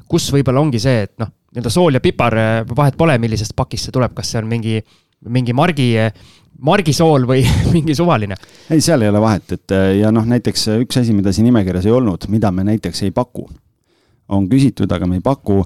kus 0.10 0.28
võib-olla 0.36 0.66
ongi 0.66 0.82
see, 0.84 1.06
et 1.08 1.16
noh, 1.24 1.32
nii-öelda 1.54 1.72
sool 1.72 1.96
ja 1.96 2.04
pipar, 2.04 2.36
vahet 2.76 2.98
pole, 3.00 3.16
millisest 3.24 3.56
pakist 3.56 3.88
see 3.88 3.96
tuleb, 3.96 4.12
kas 4.18 4.34
see 4.34 4.42
on 4.42 4.50
mingi 4.52 4.82
mingi 5.26 5.54
margi, 5.58 5.90
margisool 6.62 7.28
või 7.30 7.44
mingi 7.76 7.96
suvaline? 7.98 8.38
ei, 8.70 8.82
seal 8.82 9.06
ei 9.06 9.12
ole 9.12 9.22
vahet, 9.24 9.58
et 9.58 9.76
ja 10.00 10.12
noh, 10.14 10.26
näiteks 10.28 10.68
üks 10.84 11.02
asi, 11.02 11.16
mida 11.18 11.34
siin 11.34 11.50
nimekirjas 11.50 11.88
ei 11.88 11.96
olnud, 11.96 12.28
mida 12.34 12.52
me 12.52 12.66
näiteks 12.68 13.04
ei 13.08 13.14
paku, 13.16 13.48
on 14.34 14.50
küsitud, 14.52 14.92
aga 14.92 15.08
me 15.10 15.20
ei 15.20 15.26
paku, 15.26 15.62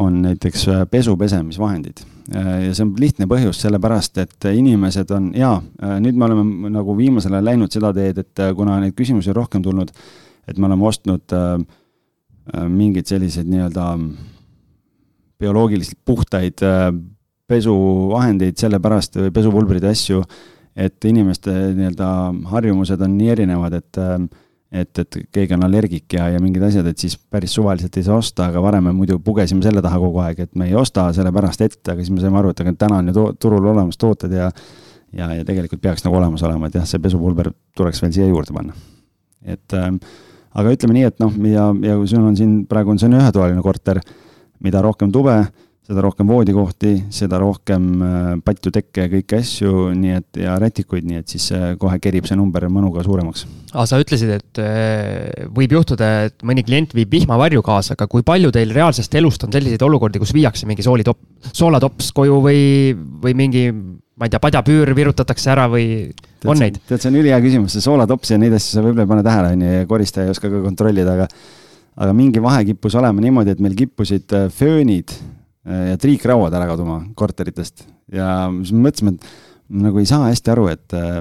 on 0.00 0.16
näiteks 0.24 0.66
pesu 0.90 1.14
pesemisvahendid. 1.16 2.00
ja 2.34 2.72
see 2.74 2.82
on 2.82 2.94
lihtne 2.98 3.28
põhjus, 3.30 3.60
sellepärast 3.62 4.18
et 4.18 4.48
inimesed 4.50 5.12
on, 5.14 5.30
jaa, 5.36 5.60
nüüd 6.02 6.18
me 6.18 6.26
oleme 6.26 6.72
nagu 6.74 6.96
viimasel 6.98 7.36
ajal 7.36 7.50
läinud 7.52 7.72
seda 7.72 7.92
teed, 7.94 8.18
et 8.24 8.44
kuna 8.56 8.80
neid 8.82 8.96
küsimusi 8.98 9.30
on 9.30 9.38
rohkem 9.38 9.62
tulnud, 9.62 9.92
et 10.48 10.58
me 10.58 10.66
oleme 10.66 10.88
ostnud 10.88 11.36
mingeid 12.68 13.08
selliseid 13.08 13.48
nii-öelda 13.48 13.86
bioloogiliselt 15.40 16.00
puhtaid 16.04 16.62
äh, 16.62 16.88
pesuvahendeid 17.50 18.58
sellepärast 18.60 19.18
või 19.20 19.32
pesupulbrid 19.34 19.84
ja 19.84 19.92
asju, 19.94 20.22
et 20.76 21.04
inimeste 21.06 21.52
nii-öelda 21.76 22.08
harjumused 22.50 23.02
on 23.04 23.18
nii 23.18 23.30
erinevad, 23.36 23.78
et 23.80 24.00
äh, 24.00 24.18
et, 24.74 24.98
et 24.98 25.18
keegi 25.30 25.54
on 25.54 25.62
allergik 25.68 26.16
ja, 26.16 26.26
ja 26.34 26.40
mingid 26.42 26.64
asjad, 26.66 26.86
et 26.90 26.98
siis 26.98 27.14
päris 27.30 27.52
suvaliselt 27.54 27.94
ei 27.94 28.06
saa 28.06 28.16
osta, 28.18 28.48
aga 28.50 28.62
varem 28.62 28.88
me 28.88 28.94
muidu 28.96 29.20
pugesime 29.22 29.62
selle 29.62 29.82
taha 29.84 30.00
kogu 30.02 30.18
aeg, 30.24 30.40
et 30.46 30.58
me 30.58 30.66
ei 30.66 30.74
osta 30.78 31.06
sellepärast 31.14 31.62
ette, 31.62 31.92
aga 31.92 32.00
siis 32.00 32.10
me 32.10 32.22
saime 32.22 32.40
aru, 32.40 32.50
et 32.50 32.62
aga 32.64 32.72
täna 32.80 32.98
on 32.98 33.12
ju 33.12 33.26
turul 33.38 33.68
olemas 33.70 34.00
tooted 34.00 34.34
ja 34.34 34.50
ja, 35.14 35.28
ja 35.30 35.44
tegelikult 35.46 35.82
peaks 35.82 36.02
nagu 36.02 36.18
olemas 36.18 36.42
olema, 36.42 36.66
et 36.66 36.80
jah, 36.80 36.86
see 36.90 37.02
pesupulber 37.02 37.52
tuleks 37.78 38.02
veel 38.02 38.14
siia 38.16 38.26
juurde 38.26 38.56
panna. 38.56 38.74
et 39.46 39.78
äh, 39.78 39.92
aga 40.58 40.74
ütleme 40.74 40.98
nii, 40.98 41.06
et 41.12 41.22
noh, 41.22 41.38
ja, 41.52 41.68
ja 41.92 41.98
kui 42.00 42.10
sul 42.10 42.26
on 42.26 42.36
siin, 42.38 42.64
praegu 42.66 42.90
on 42.90 42.98
see 42.98 43.12
on 43.12 43.18
ühetoaline 43.20 43.62
korter 43.62 44.02
mida 44.64 44.82
rohkem 44.84 45.12
tube, 45.12 45.36
seda 45.84 46.00
rohkem 46.00 46.28
voodikohti, 46.30 46.92
seda 47.12 47.38
rohkem 47.42 47.88
äh, 48.00 48.28
patju, 48.44 48.72
tekke 48.72 49.04
ja 49.04 49.10
kõiki 49.12 49.36
asju, 49.36 49.72
nii 49.98 50.14
et 50.16 50.38
ja 50.40 50.54
rätikuid, 50.60 51.04
nii 51.08 51.20
et 51.20 51.34
siis 51.34 51.50
kohe 51.80 51.98
kerib 52.02 52.28
see 52.28 52.38
number 52.40 52.64
mõnuga 52.72 53.04
suuremaks. 53.04 53.44
aga 53.74 53.84
sa 53.90 54.00
ütlesid, 54.00 54.32
et 54.38 54.62
äh, 54.64 55.48
võib 55.54 55.76
juhtuda, 55.76 56.12
et 56.30 56.46
mõni 56.46 56.64
klient 56.64 56.94
viib 56.96 57.12
vihmavarju 57.12 57.64
kaasa, 57.66 57.98
aga 57.98 58.08
kui 58.10 58.24
palju 58.24 58.52
teil 58.54 58.72
reaalsest 58.72 59.14
elust 59.20 59.44
on 59.44 59.52
selliseid 59.52 59.84
olukordi, 59.84 60.22
kus 60.22 60.32
viiakse 60.36 60.68
mingi 60.70 60.86
soolitopp, 60.86 61.20
soolatops 61.52 62.14
koju 62.16 62.40
või, 62.46 62.64
või 62.94 63.36
mingi 63.36 63.66
ma 63.74 64.28
ei 64.28 64.32
tea, 64.32 64.40
padjapüür 64.40 64.94
virutatakse 64.96 65.52
ära 65.52 65.66
või 65.70 65.86
tead, 66.14 66.48
on 66.48 66.60
neid? 66.62 66.78
tead, 66.88 67.02
see 67.02 67.10
on 67.10 67.20
ülihea 67.20 67.40
küsimus, 67.44 67.74
see 67.74 67.84
soolatops 67.84 68.32
ja 68.32 68.40
neid 68.40 68.54
asju 68.56 68.78
sa 68.78 68.84
võib-olla 68.84 69.04
ei 69.04 69.12
pane 69.12 69.26
tähele, 69.26 69.52
on 69.56 69.64
ju, 69.66 69.76
ja 69.80 69.86
koristaja 69.90 70.28
ei 70.28 70.34
oska 70.34 70.50
ka 70.52 70.64
kontrollida, 70.64 71.16
aga 71.18 71.28
aga 71.94 72.14
mingi 72.16 72.42
vahe 72.42 72.64
kippus 72.70 72.96
olema 72.98 73.22
niimoodi, 73.22 73.54
et 73.54 73.62
meil 73.62 73.74
kippusid 73.78 74.32
äh, 74.34 74.48
föönid 74.54 75.12
ja 75.64 75.96
triikrauad 76.00 76.54
ära 76.54 76.68
kaduma 76.68 77.00
korteritest. 77.16 77.86
Ja 78.12 78.50
siis 78.60 78.74
me 78.74 78.88
mõtlesime, 78.88 79.14
et 79.16 79.80
nagu 79.84 80.00
ei 80.00 80.08
saa 80.08 80.28
hästi 80.28 80.52
aru, 80.52 80.68
et 80.72 80.96
äh, 80.98 81.18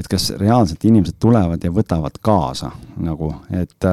et 0.00 0.08
kas 0.08 0.30
reaalselt 0.40 0.84
inimesed 0.88 1.18
tulevad 1.20 1.62
ja 1.64 1.72
võtavad 1.74 2.16
kaasa 2.24 2.70
nagu, 3.02 3.32
et 3.52 3.86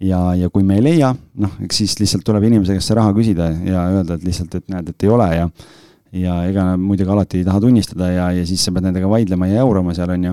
ja, 0.00 0.20
ja 0.38 0.50
kui 0.52 0.64
me 0.66 0.78
ei 0.78 0.84
leia, 0.84 1.12
noh, 1.42 1.56
eks 1.64 1.82
siis 1.82 1.96
lihtsalt 2.00 2.24
tuleb 2.26 2.46
inimese 2.48 2.76
käest 2.76 2.90
see 2.90 2.98
raha 2.98 3.14
küsida 3.16 3.50
ja 3.66 3.86
öelda, 3.90 4.16
et 4.16 4.26
lihtsalt, 4.26 4.56
et 4.60 4.68
näed, 4.72 4.92
et 4.92 5.06
ei 5.06 5.12
ole 5.12 5.28
ja 5.34 5.48
ja 6.10 6.40
ega 6.50 6.64
nad 6.72 6.80
muidugi 6.82 7.12
alati 7.14 7.38
ei 7.38 7.46
taha 7.46 7.60
tunnistada 7.62 8.08
ja, 8.10 8.24
ja 8.34 8.46
siis 8.46 8.64
sa 8.66 8.72
pead 8.74 8.88
nendega 8.88 9.06
vaidlema 9.10 9.46
ja 9.46 9.60
jaurama 9.60 9.94
seal, 9.94 10.10
on 10.10 10.24
ju 10.30 10.32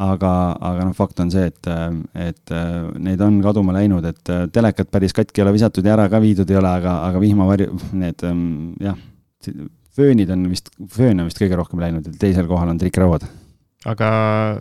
aga, 0.00 0.30
aga 0.70 0.86
noh, 0.88 0.94
fakt 0.96 1.20
on 1.20 1.32
see, 1.32 1.50
et, 1.50 1.68
et 2.16 2.54
neid 3.02 3.20
on 3.24 3.40
kaduma 3.44 3.74
läinud, 3.76 4.06
et 4.08 4.32
telekat 4.54 4.88
päris 4.92 5.16
katki 5.16 5.42
ei 5.42 5.46
ole 5.46 5.56
visatud 5.56 5.86
ja 5.86 5.96
ära 5.96 6.08
ka 6.12 6.22
viidud 6.22 6.50
ei 6.50 6.60
ole, 6.60 6.72
aga, 6.80 6.96
aga 7.10 7.20
vihmavarju, 7.22 7.76
need 8.00 8.24
jah, 8.80 8.96
föönid 9.96 10.32
on 10.32 10.48
vist, 10.52 10.72
föön 10.94 11.20
on 11.20 11.28
vist 11.28 11.40
kõige 11.40 11.58
rohkem 11.60 11.82
läinud, 11.82 12.08
teisel 12.20 12.48
kohal 12.50 12.72
on 12.72 12.80
trikkrauad 12.80 13.28
aga 13.88 14.08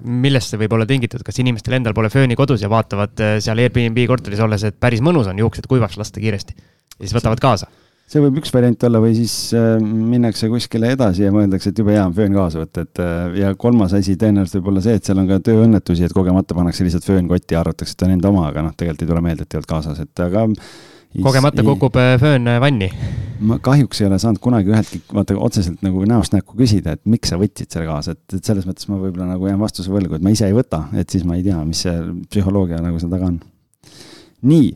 millest 0.07 0.53
see 0.53 0.61
võib 0.61 0.73
olla 0.77 0.87
tingitud, 0.87 1.23
kas 1.27 1.39
inimestel 1.43 1.75
endal 1.75 1.95
pole 1.95 2.11
fööni 2.11 2.37
kodus 2.39 2.63
ja 2.63 2.69
vaatavad 2.71 3.19
seal 3.43 3.59
Airbnb 3.59 3.99
korteris 4.07 4.39
olles, 4.43 4.63
et 4.63 4.77
päris 4.79 5.03
mõnus 5.03 5.27
on 5.27 5.39
juuksed 5.41 5.67
kuivaks 5.67 5.99
lasta 5.99 6.23
kiiresti? 6.23 6.55
Ja 6.95 7.03
siis 7.03 7.15
võtavad 7.17 7.41
kaasa? 7.43 7.67
See 8.09 8.21
võib 8.23 8.39
üks 8.41 8.51
variant 8.53 8.83
olla 8.87 9.01
või 9.03 9.13
siis 9.17 9.33
äh, 9.57 9.77
minnakse 9.79 10.49
kuskile 10.49 10.93
edasi 10.95 11.27
ja 11.27 11.33
mõeldakse, 11.33 11.71
et 11.71 11.81
jube 11.81 11.93
hea 11.93 12.03
on 12.07 12.15
föön 12.17 12.35
kaasa 12.35 12.63
võtta, 12.63 12.85
et 12.87 13.01
äh, 13.03 13.39
ja 13.43 13.55
kolmas 13.59 13.93
asi 13.97 14.15
tõenäoliselt 14.19 14.59
võib 14.59 14.71
olla 14.73 14.85
see, 14.85 14.97
et 14.97 15.09
seal 15.09 15.21
on 15.21 15.27
ka 15.29 15.39
tööõnnetusi, 15.45 16.07
et 16.07 16.15
kogemata 16.15 16.57
pannakse 16.57 16.85
lihtsalt 16.85 17.05
föön 17.05 17.27
kotti 17.29 17.57
ja 17.57 17.61
arvatakse, 17.61 17.93
et 17.93 18.05
on 18.07 18.13
enda 18.15 18.31
oma, 18.31 18.47
aga 18.49 18.65
noh, 18.65 18.77
tegelikult 18.77 19.05
ei 19.05 19.11
tule 19.11 19.25
meelde, 19.25 19.45
et 19.45 19.53
ei 19.53 19.59
olnud 19.59 19.69
kaasas, 19.69 19.99
et 20.01 20.23
aga 20.25 20.47
kogemata 21.25 21.65
kukub 21.65 21.99
äh, 22.01 22.15
föön 22.21 22.49
vanni? 22.63 22.89
ma 23.39 23.55
kahjuks 23.63 24.01
ei 24.01 24.09
ole 24.09 24.17
saanud 24.19 24.41
kunagi 24.43 24.73
üheltki, 24.73 24.99
vaata 25.15 25.37
otseselt 25.39 25.83
nagu 25.85 26.01
näost 26.09 26.33
näkku 26.33 26.57
küsida, 26.59 26.97
et 26.97 27.05
miks 27.07 27.29
sa 27.31 27.37
võtsid 27.39 27.69
selle 27.71 27.85
kaasa, 27.87 28.17
et, 28.17 28.39
et 28.39 28.43
selles 28.43 28.65
mõttes 28.67 28.89
ma 28.89 28.97
võib-olla 28.99 29.29
nagu 29.29 29.47
jään 29.47 29.61
vastuse 29.61 29.93
võlgu, 29.93 30.17
et 30.17 30.25
ma 30.25 30.33
ise 30.33 30.49
ei 30.49 30.57
võta, 30.57 30.81
et 30.97 31.13
siis 31.13 31.23
ma 31.29 31.37
ei 31.37 31.45
tea, 31.45 31.61
mis 31.63 31.85
see 31.85 31.93
psühholoogia 32.33 32.81
nagu 32.83 32.99
seal 32.99 33.13
taga 33.13 33.29
on. 33.29 33.37
nii 34.49 34.73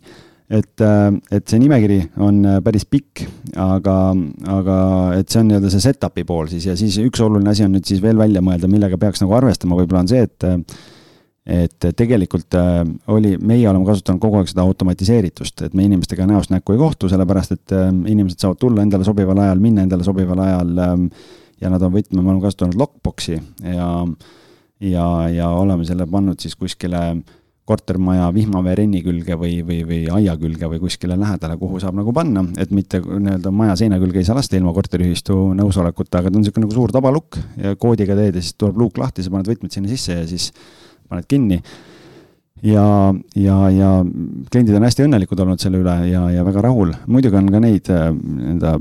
et, 0.50 0.82
äh, 0.82 1.12
et 1.32 1.48
see 1.48 1.62
nimekiri 1.62 2.00
on 2.24 2.42
äh, 2.48 2.58
päris 2.64 2.86
pikk, 2.90 3.26
aga, 3.60 3.98
aga 4.56 4.80
et 5.20 5.30
see 5.32 5.42
on 5.42 5.52
nii-öelda 5.52 5.72
see 5.72 5.86
setup'i 5.86 6.26
pool 6.28 6.50
siis 6.52 6.68
ja 6.68 6.76
siis 6.80 6.98
üks 7.04 7.22
oluline 7.24 7.54
asi 7.54 7.66
on 7.66 7.74
nüüd 7.76 7.88
siis 7.88 8.02
veel 8.04 8.20
välja 8.20 8.44
mõelda, 8.44 8.70
millega 8.72 9.00
peaks 9.00 9.24
nagu 9.24 9.36
arvestama, 9.38 9.78
võib-olla 9.80 10.04
on 10.04 10.12
see, 10.12 10.26
et 10.28 10.50
et 11.44 11.86
tegelikult 12.00 12.56
äh, 12.56 12.86
oli, 13.12 13.34
meie 13.36 13.68
oleme 13.68 13.84
kasutanud 13.88 14.22
kogu 14.24 14.40
aeg 14.40 14.48
seda 14.48 14.64
automatiseeritust, 14.64 15.66
et 15.66 15.74
me 15.76 15.84
inimestega 15.84 16.28
näost 16.30 16.54
näkku 16.54 16.76
ei 16.76 16.80
kohtu, 16.80 17.10
sellepärast 17.12 17.58
et 17.58 17.74
inimesed 17.76 18.40
saavad 18.40 18.62
tulla 18.62 18.86
endale 18.86 19.04
sobival 19.04 19.42
ajal, 19.44 19.60
minna 19.60 19.84
endale 19.84 20.08
sobival 20.08 20.40
ajal 20.40 20.72
ähm, 20.86 21.10
ja 21.60 21.72
nad 21.74 21.84
on 21.84 21.92
võtme, 21.92 22.22
me 22.22 22.32
oleme 22.32 22.46
kasutanud 22.46 22.80
lockbox'i 22.80 23.42
ja 23.74 23.90
ja, 24.84 25.06
ja 25.32 25.50
oleme 25.56 25.84
selle 25.88 26.08
pannud 26.12 26.40
siis 26.40 26.56
kuskile 26.60 27.04
äh, 27.12 27.22
kortermaja 27.70 28.28
vihmaveerenni 28.36 29.00
külge 29.06 29.38
või, 29.40 29.62
või, 29.64 29.80
või 29.88 30.02
aia 30.18 30.36
külge 30.40 30.68
või 30.68 30.82
kuskile 30.82 31.16
lähedale, 31.20 31.56
kuhu 31.62 31.80
saab 31.80 31.96
nagu 31.96 32.12
panna, 32.16 32.44
et 32.60 32.74
mitte 32.76 33.00
nii-öelda 33.00 33.54
maja 33.56 33.78
seina 33.80 34.00
külge 34.02 34.20
ei 34.20 34.28
saa 34.28 34.36
lasta 34.36 34.60
ilma 34.60 34.74
korteriühistu 34.76 35.38
nõusolekuta, 35.56 36.20
aga 36.20 36.32
ta 36.32 36.40
on 36.40 36.44
niisugune 36.44 36.68
nagu 36.68 36.76
suur 36.76 36.92
tabalukk 36.96 37.40
ja 37.64 37.78
koodiga 37.80 38.18
teed 38.20 38.36
ja 38.36 38.44
siis 38.44 38.58
tuleb 38.60 38.82
luuk 38.84 39.00
lahti, 39.00 39.24
sa 39.24 39.32
paned 39.32 39.48
võtmed 39.48 39.72
sinna 39.72 39.92
sisse 39.92 40.20
ja 40.20 40.28
siis 40.28 40.50
paned 41.08 41.28
kinni. 41.32 41.62
ja, 42.64 42.84
ja, 43.40 43.56
ja 43.72 43.94
kliendid 44.52 44.76
on 44.76 44.88
hästi 44.90 45.08
õnnelikud 45.08 45.40
olnud 45.46 45.64
selle 45.64 45.80
üle 45.84 45.96
ja, 46.12 46.26
ja 46.36 46.44
väga 46.44 46.68
rahul, 46.68 46.92
muidugi 47.08 47.40
on 47.40 47.48
ka 47.52 47.64
neid 47.64 47.88
äh, 47.96 48.10
nii-öelda 48.12 48.76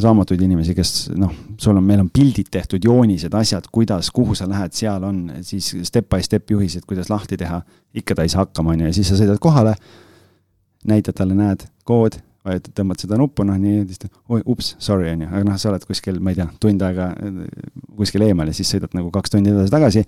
saamatuid 0.00 0.42
inimesi, 0.42 0.74
kes 0.74 0.92
noh, 1.18 1.32
sul 1.60 1.78
on, 1.78 1.84
meil 1.86 2.02
on 2.02 2.10
pildid 2.12 2.50
tehtud, 2.52 2.82
joonised, 2.84 3.34
asjad, 3.38 3.68
kuidas, 3.72 4.10
kuhu 4.14 4.34
sa 4.38 4.48
lähed, 4.50 4.74
seal 4.74 5.04
on 5.06 5.20
siis 5.46 5.70
step 5.86 6.08
by 6.10 6.22
step 6.24 6.50
juhised, 6.50 6.86
kuidas 6.88 7.10
lahti 7.12 7.38
teha. 7.40 7.62
ikka 7.94 8.14
ta 8.14 8.26
ei 8.26 8.32
saa 8.32 8.42
hakkama, 8.42 8.74
on 8.74 8.80
ju, 8.82 8.90
ja 8.90 8.94
siis 8.96 9.08
sa 9.08 9.18
sõidad 9.18 9.38
kohale, 9.42 9.76
näitad 10.90 11.14
talle, 11.14 11.36
näed, 11.38 11.62
kood, 11.86 12.18
vajutad, 12.44 12.74
tõmbad 12.76 13.04
seda 13.04 13.18
nuppu, 13.20 13.46
noh 13.46 13.58
nii, 13.60 13.84
siis 13.88 14.02
ta, 14.02 14.10
oi, 14.28 14.42
ups, 14.50 14.74
sorry, 14.82 15.12
on 15.12 15.22
ju, 15.24 15.30
aga 15.30 15.44
noh, 15.46 15.60
sa 15.60 15.70
oled 15.70 15.86
kuskil, 15.86 16.18
ma 16.18 16.34
ei 16.34 16.40
tea, 16.40 16.48
tund 16.60 16.82
aega 16.84 17.12
kuskil 17.96 18.26
eemal 18.26 18.50
ja 18.50 18.56
siis 18.56 18.74
sõidad 18.74 18.96
nagu 18.98 19.12
kaks 19.14 19.36
tundi 19.36 19.54
edasi-tagasi. 19.54 20.04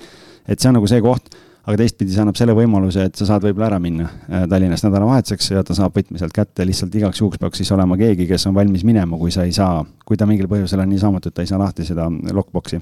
et 0.46 0.58
see 0.58 0.72
on 0.72 0.80
nagu 0.80 0.90
see 0.90 1.04
koht 1.04 1.30
aga 1.66 1.76
teistpidi 1.80 2.14
see 2.14 2.22
annab 2.22 2.38
selle 2.38 2.54
võimaluse, 2.56 3.08
et 3.08 3.18
sa 3.18 3.26
saad 3.26 3.44
võib-olla 3.46 3.72
ära 3.72 3.78
minna 3.82 4.06
äh, 4.06 4.46
Tallinnast 4.50 4.86
nädalavahetuseks 4.86 5.50
ja 5.50 5.64
ta 5.66 5.74
saab 5.76 5.96
võtme 5.98 6.20
sealt 6.20 6.34
kätte, 6.36 6.66
lihtsalt 6.68 6.94
igaks 6.94 7.22
juhuks 7.22 7.42
peaks 7.42 7.62
siis 7.62 7.72
olema 7.74 7.98
keegi, 7.98 8.28
kes 8.30 8.46
on 8.50 8.54
valmis 8.56 8.86
minema, 8.86 9.18
kui 9.18 9.34
sa 9.34 9.46
ei 9.46 9.54
saa, 9.56 9.80
kui 10.06 10.18
ta 10.18 10.28
mingil 10.30 10.48
põhjusel 10.50 10.84
on 10.84 10.92
nii 10.92 11.02
saamatu, 11.02 11.30
et 11.32 11.38
ta 11.38 11.46
ei 11.46 11.50
saa 11.50 11.60
lahti 11.62 11.86
seda 11.88 12.06
lockbox'i. 12.10 12.80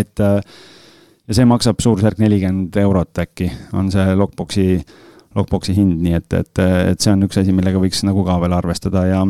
et 0.00 0.24
äh, 0.24 0.40
ja 1.30 1.36
see 1.38 1.46
maksab 1.46 1.80
suurusjärk 1.82 2.18
nelikümmend 2.22 2.76
eurot 2.82 3.22
äkki, 3.22 3.50
on 3.76 3.92
see 3.92 4.16
lockbox'i, 4.18 4.68
lockbox'i 5.38 5.76
hind, 5.76 6.00
nii 6.02 6.16
et, 6.18 6.32
et, 6.40 6.62
et 6.90 7.00
see 7.00 7.12
on 7.12 7.28
üks 7.28 7.38
asi, 7.42 7.52
millega 7.54 7.82
võiks 7.82 8.02
nagu 8.08 8.24
ka 8.26 8.40
veel 8.42 8.56
arvestada 8.56 9.04
ja 9.06 9.20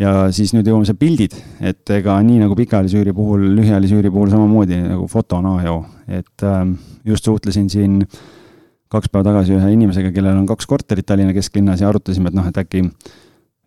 ja 0.00 0.12
siis 0.34 0.52
nüüd 0.54 0.68
jõuame 0.68 0.86
see 0.88 0.98
pildid, 0.98 1.34
et 1.62 1.90
ega 1.94 2.16
nii 2.26 2.40
nagu 2.42 2.56
pikaajalise 2.58 3.00
üüri 3.00 3.14
puhul, 3.14 3.44
lühiajalise 3.58 3.98
üüri 3.98 4.10
puhul 4.14 4.32
samamoodi 4.32 4.80
nagu 4.82 5.06
foto 5.10 5.38
on 5.38 5.52
A 5.52 5.58
ja 5.62 5.74
O, 5.76 5.84
et 6.08 6.46
äh, 6.46 6.64
just 7.06 7.28
suhtlesin 7.28 7.70
siin 7.70 8.00
kaks 8.90 9.10
päeva 9.10 9.30
tagasi 9.30 9.54
ühe 9.56 9.70
inimesega, 9.74 10.10
kellel 10.14 10.38
on 10.38 10.48
kaks 10.50 10.66
korterit 10.70 11.06
Tallinna 11.06 11.34
kesklinnas 11.34 11.82
ja 11.82 11.90
arutasime, 11.90 12.30
et 12.30 12.38
noh, 12.38 12.46
et 12.50 12.58
äkki, 12.62 12.84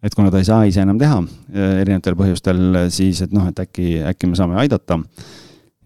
et 0.04 0.16
kuna 0.16 0.32
ta 0.32 0.44
ei 0.44 0.48
saa 0.48 0.68
ise 0.68 0.84
enam 0.84 1.00
teha 1.00 1.22
äh, 1.24 1.82
erinevatel 1.84 2.20
põhjustel, 2.20 2.64
siis 2.94 3.24
et 3.24 3.36
noh, 3.36 3.48
et 3.48 3.64
äkki, 3.64 4.02
äkki 4.12 4.32
me 4.32 4.40
saame 4.40 4.60
aidata. 4.64 5.00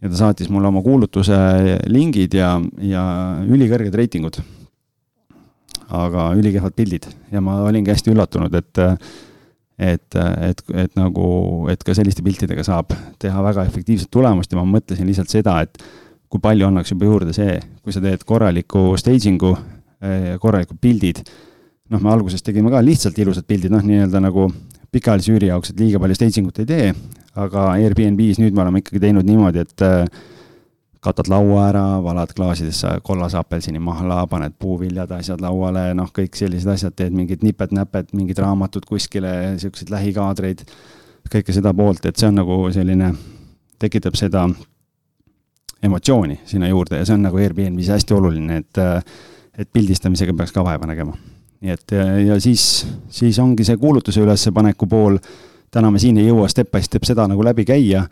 ja 0.01 0.09
ta 0.09 0.17
saatis 0.17 0.49
mulle 0.49 0.67
oma 0.67 0.81
kuulutuse 0.81 1.37
lingid 1.85 2.33
ja, 2.33 2.55
ja 2.81 3.03
ülikõrged 3.45 3.93
reitingud. 3.93 4.41
aga 5.91 6.31
ülikehvad 6.39 6.73
pildid 6.73 7.05
ja 7.31 7.41
ma 7.41 7.61
olingi 7.67 7.91
hästi 7.91 8.13
üllatunud, 8.15 8.53
et 8.55 8.79
et, 9.79 10.15
et, 10.15 10.63
et 10.83 10.95
nagu, 10.99 11.27
et 11.71 11.83
ka 11.83 11.95
selliste 11.97 12.23
piltidega 12.25 12.63
saab 12.65 12.93
teha 13.21 13.43
väga 13.43 13.65
efektiivset 13.69 14.11
tulemust 14.13 14.51
ja 14.51 14.59
ma 14.59 14.65
mõtlesin 14.77 15.07
lihtsalt 15.09 15.31
seda, 15.31 15.59
et 15.65 15.79
kui 16.31 16.41
palju 16.43 16.67
annaks 16.67 16.93
juba 16.93 17.07
juurde 17.07 17.35
see, 17.35 17.57
kui 17.83 17.93
sa 17.93 18.03
teed 18.03 18.23
korraliku 18.27 18.91
staging'u, 18.99 19.55
eh, 20.03 20.35
korralikud 20.41 20.79
pildid, 20.81 21.23
noh, 21.91 21.99
me 21.99 22.11
alguses 22.13 22.43
tegime 22.45 22.71
ka 22.71 22.83
lihtsalt 22.83 23.17
ilusad 23.19 23.47
pildid, 23.49 23.73
noh, 23.73 23.83
nii-öelda 23.83 24.21
nagu 24.23 24.47
pikaajalise 24.91 25.33
üüri 25.33 25.49
jaoks, 25.51 25.71
et 25.71 25.81
liiga 25.81 25.99
palju 26.03 26.17
staging 26.19 26.51
ut 26.51 26.61
ei 26.63 26.69
tee, 26.69 26.91
aga 27.39 27.71
Airbnb-s 27.79 28.39
nüüd 28.41 28.55
me 28.55 28.63
oleme 28.63 28.83
ikkagi 28.83 29.01
teinud 29.03 29.27
niimoodi, 29.27 29.65
et 29.65 29.85
äh, 29.87 30.05
katad 31.01 31.29
laua 31.31 31.67
ära, 31.69 31.83
valad 32.03 32.29
klaasidesse 32.37 32.87
kollase 33.03 33.37
apelsinimahla, 33.39 34.27
paned 34.29 34.53
puuviljad, 34.59 35.11
asjad 35.17 35.41
lauale, 35.41 35.87
noh, 35.97 36.11
kõik 36.13 36.37
sellised 36.37 36.69
asjad, 36.69 36.93
teed 36.95 37.15
mingid 37.17 37.41
nipet-näpet, 37.45 38.13
mingid 38.13 38.37
raamatud 38.41 38.85
kuskile, 38.85 39.31
niisuguseid 39.55 39.89
lähikaadreid, 39.89 40.61
kõike 41.31 41.55
seda 41.55 41.73
poolt, 41.73 42.05
et 42.05 42.21
see 42.21 42.29
on 42.29 42.37
nagu 42.37 42.59
selline, 42.73 43.09
tekitab 43.81 44.17
seda 44.19 44.45
emotsiooni 45.81 46.39
sinna 46.45 46.69
juurde 46.69 46.99
ja 46.99 47.05
see 47.05 47.17
on 47.17 47.25
nagu 47.25 47.39
Airbnb-s 47.41 47.89
hästi 47.95 48.17
oluline, 48.17 48.61
et 48.61 48.81
et 49.61 49.67
pildistamisega 49.73 50.33
peaks 50.37 50.53
ka 50.55 50.63
vaeva 50.63 50.87
nägema. 50.87 51.17
nii 51.61 51.71
et 51.73 51.93
ja 52.27 52.39
siis, 52.39 52.85
siis 53.09 53.39
ongi 53.39 53.65
see 53.67 53.77
kuulutuse 53.77 54.21
ülespaneku 54.21 54.87
pool, 54.87 55.17
täna 55.71 55.91
me 55.91 55.99
siin 55.99 56.17
ei 56.17 56.29
jõua 56.29 56.47
step 56.49 56.71
by 56.71 56.81
step 56.81 57.03
seda 57.05 57.27
nagu 57.27 57.43
läbi 57.43 57.65
käia, 57.65 58.05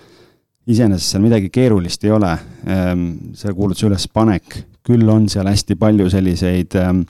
iseenesest 0.69 1.15
seal 1.15 1.23
midagi 1.23 1.49
keerulist 1.53 2.03
ei 2.05 2.11
ole, 2.13 2.31
ehm, 2.69 3.05
see 3.37 3.53
kuulutuse 3.55 3.87
ülespanek, 3.89 4.59
küll 4.85 5.09
on 5.09 5.27
seal 5.31 5.49
hästi 5.49 5.77
palju 5.79 6.09
selliseid 6.13 6.77
ähm, 6.79 7.03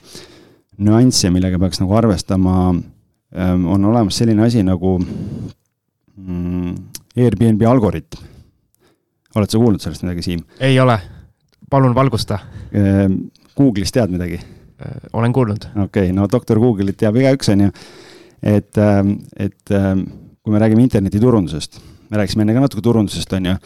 nüansse, 0.80 1.30
millega 1.32 1.60
peaks 1.60 1.82
nagu 1.82 1.96
arvestama 1.98 2.56
ähm,, 2.72 3.66
on 3.68 3.84
olemas 3.92 4.20
selline 4.20 4.46
asi 4.46 4.64
nagu 4.66 4.96
mm, 5.00 6.74
Airbnb 7.20 7.62
algoritm 7.68 8.28
oled 9.36 9.50
sa 9.50 9.60
kuulnud 9.60 9.82
sellest 9.82 10.02
midagi, 10.02 10.24
Siim? 10.26 10.40
ei 10.58 10.78
ole, 10.82 10.96
palun 11.70 11.94
valgusta. 11.94 12.40
Ehm, 12.74 13.20
Google'ist 13.58 13.94
tead 13.94 14.10
midagi? 14.10 14.40
Äh, 14.80 14.96
olen 15.12 15.32
kuulnud. 15.36 15.68
okei 15.74 16.08
okay,, 16.08 16.16
no 16.16 16.26
doktor 16.32 16.58
Google'it 16.58 16.98
teab 16.98 17.20
igaüks, 17.20 17.52
on 17.52 17.66
ju. 17.66 17.70
et, 18.42 18.78
et 19.36 19.72
kui 20.40 20.52
me 20.54 20.58
räägime 20.58 20.82
internetiturundusest, 20.82 21.76
me 22.10 22.20
rääkisime 22.20 22.46
enne 22.46 22.58
ka 22.58 22.66
natuke 22.66 22.84
turundusest, 22.84 23.32
on 23.38 23.50
ju 23.52 23.56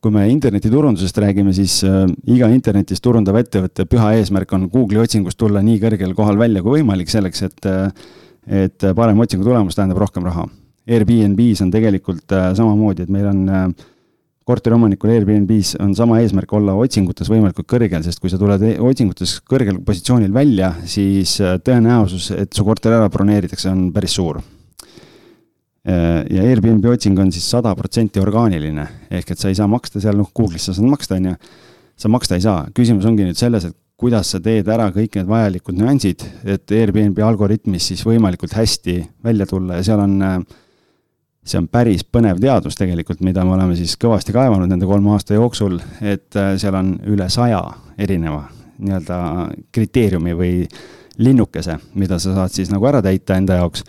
kui 0.00 0.14
me 0.14 0.22
internetiturundusest 0.32 1.18
räägime, 1.20 1.52
siis 1.52 1.82
äh, 1.84 2.06
iga 2.32 2.48
internetis 2.48 3.02
turundav 3.04 3.36
ettevõtte 3.36 3.84
püha 3.84 4.14
eesmärk 4.16 4.54
on 4.56 4.70
Google'i 4.72 5.02
otsingust 5.02 5.38
tulla 5.40 5.60
nii 5.64 5.76
kõrgel 5.82 6.14
kohal 6.16 6.40
välja 6.40 6.62
kui 6.64 6.78
võimalik, 6.78 7.12
selleks 7.12 7.44
et, 7.50 7.68
äh, 7.68 7.92
et 8.64 8.90
parem 8.96 9.20
otsingu 9.20 9.44
tulemus 9.44 9.76
tähendab 9.76 10.00
rohkem 10.00 10.24
raha. 10.24 10.46
Airbnb-s 10.90 11.60
on 11.64 11.72
tegelikult 11.72 12.32
äh, 12.32 12.50
samamoodi, 12.56 13.04
et 13.04 13.12
meil 13.12 13.28
on 13.30 13.42
äh, 13.48 13.66
korteriomanikul 14.48 15.12
Airbnb-s 15.14 15.76
on 15.82 15.92
sama 15.94 16.18
eesmärk 16.22 16.52
olla 16.56 16.74
otsingutes 16.80 17.28
võimalikult 17.30 17.68
kõrgel, 17.70 18.02
sest 18.06 18.22
kui 18.22 18.32
sa 18.32 18.40
tuled 18.40 18.64
e-, 18.66 18.78
otsingutes 18.82 19.36
kõrgel 19.48 19.82
positsioonil 19.86 20.32
välja, 20.34 20.72
siis 20.88 21.36
äh, 21.44 21.58
tõenäosus, 21.64 22.30
et 22.34 22.56
su 22.56 22.66
korter 22.66 22.96
ära 22.96 23.10
broneeritakse, 23.12 23.70
on 23.70 23.90
päris 23.94 24.16
suur. 24.18 24.40
Äh, 25.88 26.22
ja 26.36 26.44
Airbnb 26.44 26.84
otsing 26.92 27.18
on 27.22 27.32
siis 27.32 27.46
sada 27.50 27.72
protsenti 27.78 28.20
orgaaniline, 28.20 28.86
ehk 29.10 29.32
et 29.32 29.40
sa 29.40 29.48
ei 29.48 29.58
saa 29.58 29.68
maksta 29.70 30.02
seal, 30.02 30.18
noh, 30.20 30.28
Google'is 30.36 30.68
sa 30.68 30.76
saad 30.76 30.90
maksta, 30.92 31.20
on 31.20 31.30
ju, 31.30 31.36
sa 32.00 32.10
maksta 32.12 32.36
ei 32.36 32.44
saa, 32.44 32.64
küsimus 32.76 33.08
ongi 33.08 33.24
nüüd 33.28 33.38
selles, 33.40 33.68
et 33.70 33.76
kuidas 34.00 34.32
sa 34.32 34.40
teed 34.40 34.68
ära 34.72 34.88
kõik 34.94 35.16
need 35.18 35.28
vajalikud 35.28 35.76
nüansid, 35.76 36.24
et 36.48 36.72
Airbnb 36.72 37.18
algoritmis 37.24 37.90
siis 37.92 38.04
võimalikult 38.04 38.56
hästi 38.56 38.96
välja 39.24 39.48
tulla. 39.48 39.76
Ja 39.80 39.88
seal 39.90 40.00
on 40.04 40.14
äh, 40.24 40.38
see 41.44 41.58
on 41.60 41.68
päris 41.72 42.04
põnev 42.04 42.40
teadus 42.40 42.76
tegelikult, 42.78 43.22
mida 43.24 43.44
me 43.46 43.54
oleme 43.56 43.76
siis 43.78 43.96
kõvasti 44.00 44.34
kaevanud 44.36 44.70
nende 44.70 44.88
kolme 44.88 45.14
aasta 45.14 45.36
jooksul, 45.36 45.78
et 46.00 46.36
äh, 46.38 46.54
seal 46.60 46.76
on 46.76 46.94
üle 47.10 47.28
saja 47.32 47.62
erineva 48.00 48.44
nii-öelda 48.80 49.18
kriteeriumi 49.72 50.36
või 50.36 50.54
linnukese, 51.20 51.76
mida 52.00 52.18
sa 52.20 52.34
saad 52.36 52.54
siis 52.54 52.70
nagu 52.72 52.86
ära 52.88 53.02
täita 53.04 53.36
enda 53.36 53.60
jaoks. 53.60 53.84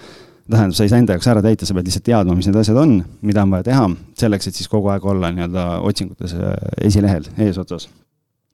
Tähendab, 0.52 0.76
sa 0.78 0.86
ei 0.86 0.91
saa 0.91 1.02
enda 1.02 1.16
jaoks 1.16 1.30
ära 1.32 1.41
täita, 1.45 1.68
sa 1.68 1.76
pead 1.78 1.89
lihtsalt 1.89 2.06
teadma, 2.08 2.36
mis 2.38 2.47
need 2.49 2.60
asjad 2.62 2.78
on, 2.82 2.97
mida 3.26 3.45
on 3.45 3.56
vaja 3.56 3.68
teha, 3.70 3.88
selleks, 4.20 4.49
et 4.49 4.60
siis 4.60 4.70
kogu 4.72 4.91
aeg 4.93 5.06
olla 5.08 5.32
nii-öelda 5.34 5.66
otsingutes 5.88 6.36
äh, 6.38 6.54
esilehel 6.88 7.28
eesotsas. 7.45 7.89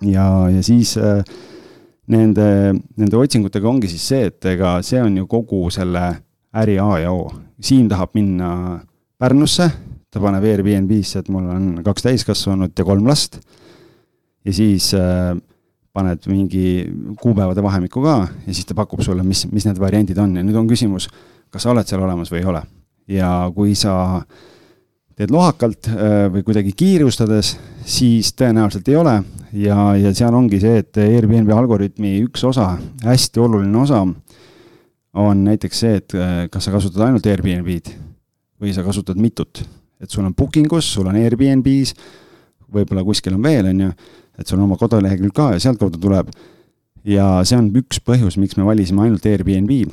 ja, 0.05 0.27
ja 0.53 0.63
siis 0.65 0.95
äh, 1.01 1.23
nende, 2.13 2.47
nende 2.97 3.19
otsingutega 3.19 3.69
ongi 3.69 3.89
siis 3.91 4.07
see, 4.13 4.29
et 4.31 4.49
ega 4.53 4.77
see 4.85 5.01
on 5.03 5.17
ju 5.21 5.27
kogu 5.29 5.67
selle 5.73 6.05
äri 6.57 6.77
A 6.81 6.91
ja 7.03 7.11
O. 7.13 7.27
Siim 7.61 7.89
tahab 7.89 8.13
minna 8.17 8.79
Pärnusse, 9.17 9.65
ta 10.13 10.21
paneb 10.21 10.45
Airbnb-sse, 10.45 11.23
et 11.23 11.29
mul 11.33 11.47
on 11.49 11.69
kaks 11.85 12.05
täiskasvanut 12.05 12.77
ja 12.77 12.85
kolm 12.85 13.07
last. 13.09 13.39
ja 14.45 14.53
siis 14.53 14.93
äh, 14.95 15.35
paned 15.97 16.27
mingi 16.29 16.85
kuupäevade 17.19 17.63
vahemikku 17.63 18.03
ka 18.03 18.19
ja 18.45 18.53
siis 18.53 18.67
ta 18.69 18.75
pakub 18.77 19.01
sulle, 19.01 19.25
mis, 19.25 19.47
mis 19.51 19.65
need 19.65 19.79
variandid 19.81 20.19
on 20.21 20.35
ja 20.37 20.45
nüüd 20.45 20.55
on 20.59 20.69
küsimus, 20.69 21.09
kas 21.51 21.65
sa 21.65 21.73
oled 21.73 21.87
seal 21.87 22.03
olemas 22.03 22.31
või 22.31 22.41
ei 22.41 22.51
ole. 22.51 22.61
ja 23.07 23.31
kui 23.55 23.75
sa 23.75 24.21
teed 25.17 25.31
lohakalt 25.33 25.89
äh, 25.89 26.27
või 26.33 26.43
kuidagi 26.45 26.73
kiirustades, 26.77 27.55
siis 27.85 28.33
tõenäoliselt 28.37 28.89
ei 28.91 28.99
ole 28.99 29.15
ja, 29.53 29.77
ja 29.97 30.13
seal 30.15 30.35
ongi 30.35 30.59
see, 30.61 30.81
et 30.83 30.99
Airbnb 31.01 31.49
algoritmi 31.55 32.17
üks 32.25 32.43
osa, 32.47 32.75
hästi 33.05 33.41
oluline 33.41 33.81
osa 33.81 34.03
on 35.17 35.43
näiteks 35.47 35.79
see, 35.83 35.97
et 36.01 36.15
äh, 36.17 36.43
kas 36.53 36.67
sa 36.67 36.75
kasutad 36.75 37.07
ainult 37.07 37.25
Airbnb-d 37.25 37.95
või 38.61 38.73
sa 38.73 38.83
kasutad 38.85 39.17
mitut. 39.21 39.63
et 40.01 40.09
sul 40.09 40.25
on 40.25 40.35
booking 40.35 40.71
us, 40.73 40.85
sul 40.93 41.07
on 41.09 41.15
Airbnb-s, 41.17 41.95
võib-olla 42.73 43.03
kuskil 43.05 43.33
on 43.33 43.43
veel, 43.43 43.71
on 43.71 43.87
ju, 43.87 43.89
et 44.37 44.47
sul 44.47 44.59
on 44.59 44.67
oma 44.67 44.77
kodulehekülg 44.77 45.33
ka 45.33 45.51
ja 45.55 45.63
sealtkaudu 45.63 45.97
tuleb. 46.01 46.29
ja 47.07 47.41
see 47.47 47.57
on 47.57 47.71
üks 47.79 48.01
põhjus, 48.03 48.37
miks 48.37 48.57
me 48.57 48.67
valisime 48.67 49.07
ainult 49.07 49.25
Airbnb. 49.25 49.89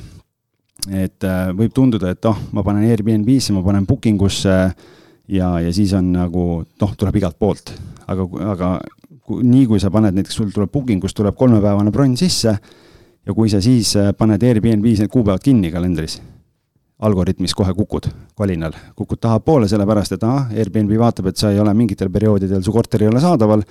Et 0.91 1.24
äh, 1.24 1.49
võib 1.57 1.72
tunduda, 1.74 2.12
et 2.12 2.28
oh, 2.28 2.37
ma 2.53 2.64
panen 2.66 2.85
Airbnb-sse, 2.89 3.55
ma 3.57 3.62
panen 3.64 3.87
booking 3.89 4.20
usse 4.24 4.53
ja, 4.53 5.49
ja 5.62 5.72
siis 5.72 5.95
on 5.97 6.12
nagu 6.12 6.45
noh, 6.64 6.95
tuleb 6.99 7.16
igalt 7.20 7.39
poolt, 7.41 7.72
aga, 8.11 8.26
aga 8.53 8.70
kui, 9.24 9.45
nii 9.49 9.66
kui 9.70 9.80
sa 9.80 9.93
paned, 9.95 10.16
näiteks 10.16 10.41
sul 10.41 10.53
tuleb 10.53 10.72
booking 10.72 11.05
us 11.05 11.16
tuleb 11.16 11.37
kolmepäevane 11.39 11.93
bronn 11.95 12.18
sisse 12.20 12.53
ja 12.55 13.37
kui 13.37 13.53
sa 13.53 13.62
siis 13.64 13.95
äh, 14.01 14.12
paned 14.16 14.45
Airbnb-s 14.45 15.05
need 15.05 15.12
kuupäevad 15.12 15.45
kinni 15.45 15.72
kalendris, 15.72 16.18
algoritmis 17.05 17.57
kohe 17.57 17.72
kukud 17.76 18.11
kolinal, 18.37 18.76
kukud 18.97 19.22
tahapoole, 19.22 19.68
sellepärast 19.70 20.18
et 20.18 20.28
ahah, 20.28 20.53
Airbnb 20.53 20.93
vaatab, 21.01 21.32
et 21.32 21.41
sa 21.41 21.53
ei 21.53 21.62
ole 21.62 21.72
mingitel 21.76 22.12
perioodidel, 22.12 22.62
su 22.64 22.74
korter 22.74 23.07
ei 23.07 23.12
ole 23.12 23.24
saadaval, 23.24 23.64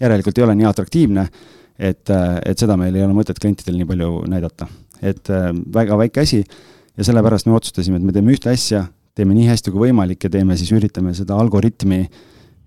järelikult 0.00 0.38
ei 0.38 0.44
ole 0.44 0.60
nii 0.60 0.68
atraktiivne, 0.68 1.26
et, 1.78 2.04
äh, 2.12 2.38
et 2.44 2.60
seda 2.60 2.76
meil 2.76 2.96
ei 2.96 3.06
ole 3.06 3.16
mõtet 3.16 3.40
klientidel 3.40 3.80
nii 3.80 3.88
palju 3.88 4.12
näidata. 4.28 4.68
Et 5.02 5.30
äh, 5.32 5.50
väga 5.74 5.98
väike 6.00 6.24
asi 6.24 6.42
ja 6.42 7.06
sellepärast 7.06 7.48
me 7.48 7.56
otsustasime, 7.58 8.00
et 8.00 8.06
me 8.06 8.14
teeme 8.16 8.34
ühte 8.34 8.52
asja, 8.52 8.86
teeme 9.16 9.36
nii 9.36 9.48
hästi 9.50 9.72
kui 9.72 9.88
võimalik 9.88 10.26
ja 10.26 10.32
teeme 10.32 10.56
siis, 10.60 10.72
üritame 10.76 11.14
seda 11.16 11.38
algoritmi 11.40 12.04
äh, 12.04 12.20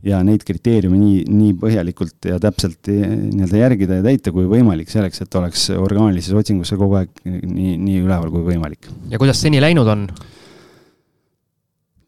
ja 0.03 0.19
neid 0.25 0.43
kriteeriume 0.45 0.97
nii, 0.99 1.23
nii 1.31 1.55
põhjalikult 1.61 2.27
ja 2.27 2.38
täpselt 2.43 2.91
eh, 2.91 3.05
nii-öelda 3.07 3.59
järgida 3.61 3.99
ja 3.99 4.05
täita 4.05 4.34
kui 4.36 4.45
võimalik, 4.49 4.91
selleks 4.91 5.23
et 5.23 5.39
oleks 5.39 5.69
orgaanilises 5.77 6.36
otsingus 6.36 6.73
see 6.73 6.79
kogu 6.79 6.99
aeg 6.99 7.11
nii, 7.23 7.77
nii 7.79 8.03
üleval 8.03 8.31
kui 8.34 8.43
võimalik. 8.51 8.89
ja 9.11 9.21
kuidas 9.21 9.39
seni 9.43 9.61
läinud 9.63 9.88
on? 9.88 10.07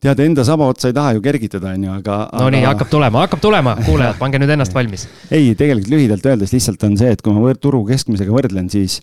tead, 0.04 0.20
enda 0.26 0.44
saba 0.46 0.68
otsa 0.70 0.92
ei 0.92 0.98
taha 0.98 1.16
ju 1.16 1.24
kergitada, 1.24 1.72
on 1.72 1.88
ju, 1.88 1.94
aga. 2.02 2.18
no 2.34 2.44
aga... 2.44 2.52
nii, 2.58 2.66
hakkab 2.68 2.92
tulema, 2.92 3.24
hakkab 3.24 3.42
tulema, 3.42 3.78
kuulajad, 3.88 4.20
pange 4.20 4.44
nüüd 4.44 4.52
ennast 4.58 4.76
valmis. 4.76 5.08
ei, 5.36 5.56
tegelikult 5.58 5.96
lühidalt 5.96 6.28
öeldes 6.34 6.54
lihtsalt 6.54 6.84
on 6.86 7.00
see, 7.00 7.16
et 7.16 7.24
kui 7.26 7.34
ma 7.34 7.56
turu 7.58 7.82
keskmisega 7.88 8.36
võrdlen, 8.36 8.68
siis, 8.70 9.00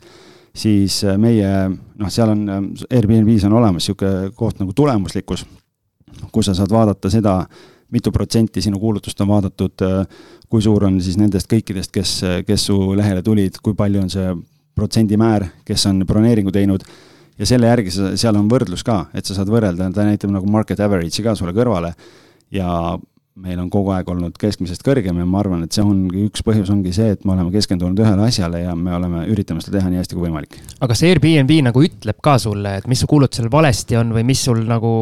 siis 0.54 1.00
meie 1.18 1.50
noh, 1.70 2.10
seal 2.12 2.32
on 2.34 2.46
Airbnb-s 2.90 3.46
on 3.48 3.58
olemas 3.60 3.86
niisugune 3.86 4.32
koht 4.36 4.60
nagu 4.60 4.74
tulemuslikkus, 4.76 5.46
kus 6.32 6.50
sa 6.50 6.56
saad 6.56 6.72
vaadata 6.72 7.10
seda, 7.12 7.38
mitu 7.92 8.12
protsenti 8.12 8.62
sinu 8.64 8.80
kuulutust 8.80 9.20
on 9.20 9.28
vaadatud, 9.28 9.84
kui 10.48 10.64
suur 10.64 10.88
on 10.88 10.98
siis 11.00 11.18
nendest 11.20 11.48
kõikidest, 11.50 11.92
kes, 11.92 12.12
kes 12.48 12.66
su 12.68 12.76
lehele 12.96 13.22
tulid, 13.24 13.58
kui 13.64 13.76
palju 13.76 14.02
on 14.02 14.12
see 14.12 14.32
protsendimäär, 14.76 15.46
kes 15.68 15.86
on 15.90 16.04
broneeringu 16.08 16.52
teinud. 16.52 16.84
Ja 17.40 17.48
selle 17.48 17.68
järgi 17.68 17.92
sa, 17.92 18.10
seal 18.20 18.36
on 18.36 18.48
võrdlus 18.48 18.84
ka, 18.84 19.06
et 19.16 19.28
sa 19.28 19.36
saad 19.36 19.48
võrrelda, 19.52 19.88
ta 19.92 20.04
näitab 20.06 20.32
nagu 20.32 20.48
market 20.52 20.80
average'i 20.84 21.24
ka 21.24 21.34
sulle 21.36 21.54
kõrvale. 21.56 21.92
Ja 22.52 22.68
meil 23.40 23.60
on 23.62 23.70
kogu 23.72 23.92
aeg 23.94 24.08
olnud 24.12 24.36
keskmisest 24.40 24.82
kõrgem 24.84 25.16
ja 25.16 25.24
ma 25.28 25.40
arvan, 25.40 25.62
et 25.64 25.72
see 25.72 25.84
ongi 25.84 26.26
üks 26.26 26.42
põhjus 26.44 26.68
ongi 26.72 26.92
see, 26.92 27.14
et 27.14 27.22
me 27.24 27.32
oleme 27.32 27.52
keskendunud 27.54 28.02
ühele 28.04 28.26
asjale 28.26 28.60
ja 28.60 28.74
me 28.76 28.92
oleme, 28.92 29.24
üritame 29.32 29.62
seda 29.64 29.78
teha 29.78 29.92
nii 29.92 30.02
hästi 30.02 30.18
kui 30.18 30.26
võimalik. 30.26 30.58
aga 30.78 30.90
kas 30.92 31.04
Airbnb 31.08 31.54
nagu 31.68 31.84
ütleb 31.86 32.20
ka 32.24 32.36
sulle, 32.42 32.76
et 32.82 32.90
mis 32.92 33.00
su 33.00 33.08
kuulutusel 33.08 33.48
valesti 33.52 33.96
on 34.00 34.12
või 34.12 34.26
mis 34.28 34.44
sul 34.44 34.60
nagu 34.68 34.92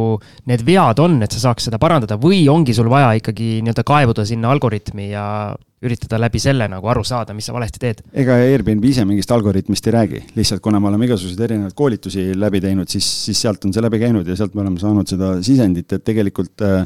need 0.50 0.62
vead 0.66 1.02
on, 1.02 1.18
et 1.26 1.34
sa 1.34 1.48
saaks 1.48 1.66
seda 1.70 1.82
parandada 1.82 2.20
või 2.22 2.44
ongi 2.52 2.76
sul 2.76 2.92
vaja 2.92 3.16
ikkagi 3.18 3.58
nii-öelda 3.64 3.86
kaevuda 3.90 4.28
sinna 4.28 4.54
algoritmi 4.54 5.10
ja 5.10 5.26
üritada 5.82 6.18
läbi 6.20 6.38
selle 6.38 6.66
nagu 6.70 6.86
aru 6.92 7.02
saada, 7.08 7.34
mis 7.34 7.50
sa 7.50 7.54
valesti 7.56 7.82
teed? 7.82 8.02
ega 8.14 8.38
Airbnb 8.46 8.84
ise 8.86 9.02
mingist 9.08 9.30
algoritmist 9.34 9.86
ei 9.90 9.96
räägi, 9.96 10.26
lihtsalt 10.38 10.62
kuna 10.62 10.78
me 10.78 10.92
oleme 10.92 11.10
igasuguseid 11.10 11.46
erinevaid 11.48 11.74
koolitusi 11.74 12.30
läbi 12.38 12.62
teinud, 12.62 12.90
siis, 12.92 13.08
siis 13.26 13.40
sealt 13.42 13.64
on 13.66 13.74
see 13.74 13.82
läbi 13.82 13.98
käinud 14.02 14.28
ja 14.28 14.38
sealt 14.38 14.54
me 14.54 14.62
oleme 14.62 14.78
saanud 14.78 15.10
seda 15.10 15.38
sisendit, 15.42 15.96
et 15.96 16.04
tegelikult 16.06 16.62
äh, 16.68 16.84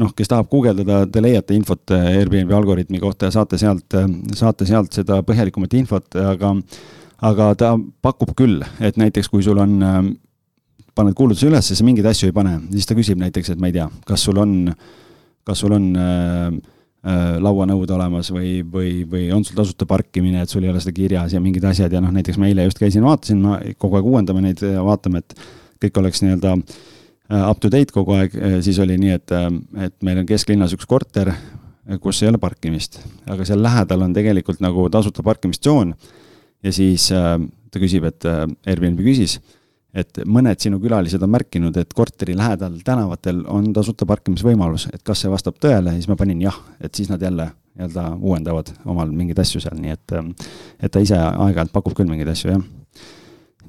noh, 0.00 0.10
kes 0.16 0.30
tahab 0.30 0.50
guugeldada, 0.50 1.04
te 1.10 1.22
leiate 1.22 1.56
infot 1.56 1.94
Airbnb 1.94 2.52
algoritmi 2.56 3.00
kohta 3.02 3.30
ja 3.30 3.36
saate 3.36 3.58
sealt, 3.60 3.96
saate 4.34 4.66
sealt 4.68 4.96
seda 4.96 5.20
põhjalikumat 5.26 5.78
infot, 5.80 6.18
aga 6.18 6.54
aga 7.24 7.54
ta 7.56 7.70
pakub 8.04 8.34
küll, 8.36 8.60
et 8.84 8.98
näiteks 9.00 9.30
kui 9.32 9.44
sul 9.46 9.60
on, 9.62 9.78
paned 10.94 11.16
kuulutuse 11.16 11.48
üles, 11.48 11.70
sa 11.70 11.86
mingeid 11.86 12.10
asju 12.10 12.28
ei 12.28 12.36
pane, 12.36 12.58
siis 12.74 12.90
ta 12.90 12.96
küsib 12.98 13.20
näiteks, 13.22 13.54
et 13.54 13.62
ma 13.62 13.70
ei 13.70 13.78
tea, 13.78 13.86
kas 14.06 14.26
sul 14.26 14.38
on, 14.42 14.56
kas 15.46 15.62
sul 15.62 15.72
on 15.78 15.86
äh, 15.96 16.58
Äh, 17.04 17.34
lauanõud 17.36 17.90
olemas 17.92 18.30
või, 18.32 18.62
või, 18.64 19.02
või 19.04 19.26
on 19.36 19.42
sul 19.44 19.58
tasuta 19.58 19.84
parkimine, 19.84 20.40
et 20.40 20.48
sul 20.48 20.64
ei 20.64 20.70
ole 20.72 20.80
seda 20.80 20.94
kirjas 20.96 21.34
ja 21.34 21.40
mingid 21.44 21.66
asjad 21.68 21.92
ja 21.92 22.00
noh, 22.00 22.08
näiteks 22.14 22.38
ma 22.40 22.48
eile 22.48 22.64
just 22.64 22.78
käisin, 22.80 23.04
vaatasin, 23.04 23.42
ma 23.44 23.58
kogu 23.76 23.98
aeg 23.98 24.08
uuendame 24.08 24.40
neid 24.40 24.62
ja 24.64 24.80
vaatame, 24.86 25.20
et 25.20 25.34
kõik 25.84 26.00
oleks 26.00 26.22
nii-öelda 26.24 26.54
äh, 26.54 26.78
up 27.32 27.60
to 27.62 27.70
date 27.72 27.94
kogu 27.94 28.16
aeg, 28.18 28.36
siis 28.64 28.78
oli 28.82 28.98
nii, 29.00 29.16
et, 29.18 29.34
äh, 29.34 29.50
et 29.86 29.96
meil 30.06 30.22
on 30.22 30.28
kesklinnas 30.28 30.76
üks 30.76 30.88
korter, 30.88 31.32
kus 32.00 32.22
ei 32.22 32.30
ole 32.30 32.40
parkimist, 32.40 32.96
aga 33.28 33.44
seal 33.44 33.60
lähedal 33.60 34.06
on 34.06 34.14
tegelikult 34.16 34.62
nagu 34.64 34.86
tasuta 34.92 35.24
parkimistsoon 35.24 35.90
ja 36.64 36.72
siis 36.72 37.10
ta 37.10 37.82
küsib, 37.82 38.06
et 38.08 38.24
Airbnb 38.24 39.02
küsis 39.04 39.34
et 39.94 40.22
mõned 40.26 40.58
sinu 40.60 40.80
külalised 40.82 41.22
on 41.22 41.30
märkinud, 41.30 41.76
et 41.78 41.92
korteri 41.94 42.34
lähedal 42.36 42.80
tänavatel 42.86 43.44
on 43.50 43.70
tasuta 43.74 44.06
parkimisvõimalus, 44.10 44.88
et 44.92 45.02
kas 45.06 45.22
see 45.22 45.30
vastab 45.30 45.58
tõele, 45.62 45.94
siis 45.94 46.10
ma 46.10 46.18
panin 46.18 46.42
jah, 46.42 46.56
et 46.82 46.94
siis 46.94 47.10
nad 47.12 47.22
jälle 47.22 47.46
nii-öelda 47.74 48.06
uuendavad 48.20 48.72
omal 48.90 49.12
mingeid 49.14 49.40
asju 49.42 49.62
seal, 49.62 49.78
nii 49.80 49.94
et, 49.94 50.16
et 50.82 50.92
ta 50.94 51.02
ise 51.02 51.18
aeg-ajalt 51.18 51.74
pakub 51.74 51.94
küll 51.96 52.10
mingeid 52.10 52.30
asju, 52.34 52.56
jah. 52.56 52.66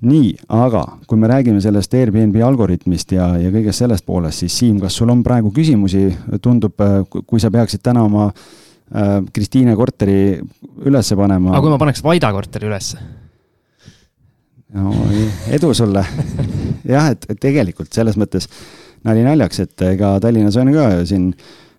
Nii, 0.05 0.33
aga 0.51 0.83
kui 1.07 1.19
me 1.19 1.29
räägime 1.31 1.61
sellest 1.63 1.93
Airbnb 1.95 2.35
algoritmist 2.43 3.15
ja, 3.15 3.31
ja 3.39 3.51
kõigest 3.53 3.83
sellest 3.83 4.05
poolest, 4.05 4.43
siis 4.43 4.57
Siim, 4.59 4.79
kas 4.83 4.97
sul 4.99 5.11
on 5.13 5.23
praegu 5.25 5.51
küsimusi, 5.55 6.07
tundub, 6.43 6.81
kui 7.25 7.41
sa 7.41 7.51
peaksid 7.53 7.83
täna 7.85 8.03
oma 8.05 8.27
äh, 8.29 9.19
Kristiine 9.33 9.75
korteri 9.79 10.39
ülesse 10.85 11.17
panema. 11.19 11.53
aga 11.53 11.63
kui 11.63 11.73
ma 11.73 11.81
paneks 11.81 12.03
Vaida 12.05 12.31
korteri 12.35 12.69
ülesse? 12.69 13.01
no 14.75 14.91
edu 15.55 15.73
sulle. 15.77 16.03
jah, 16.95 17.13
et 17.13 17.29
tegelikult 17.39 17.93
selles 17.95 18.17
mõttes 18.19 18.49
nali 19.05 19.23
naljaks, 19.25 19.61
et 19.63 19.85
ega 19.93 20.17
Tallinnas 20.23 20.57
on 20.59 20.73
ka 20.75 20.89
siin 21.07 21.29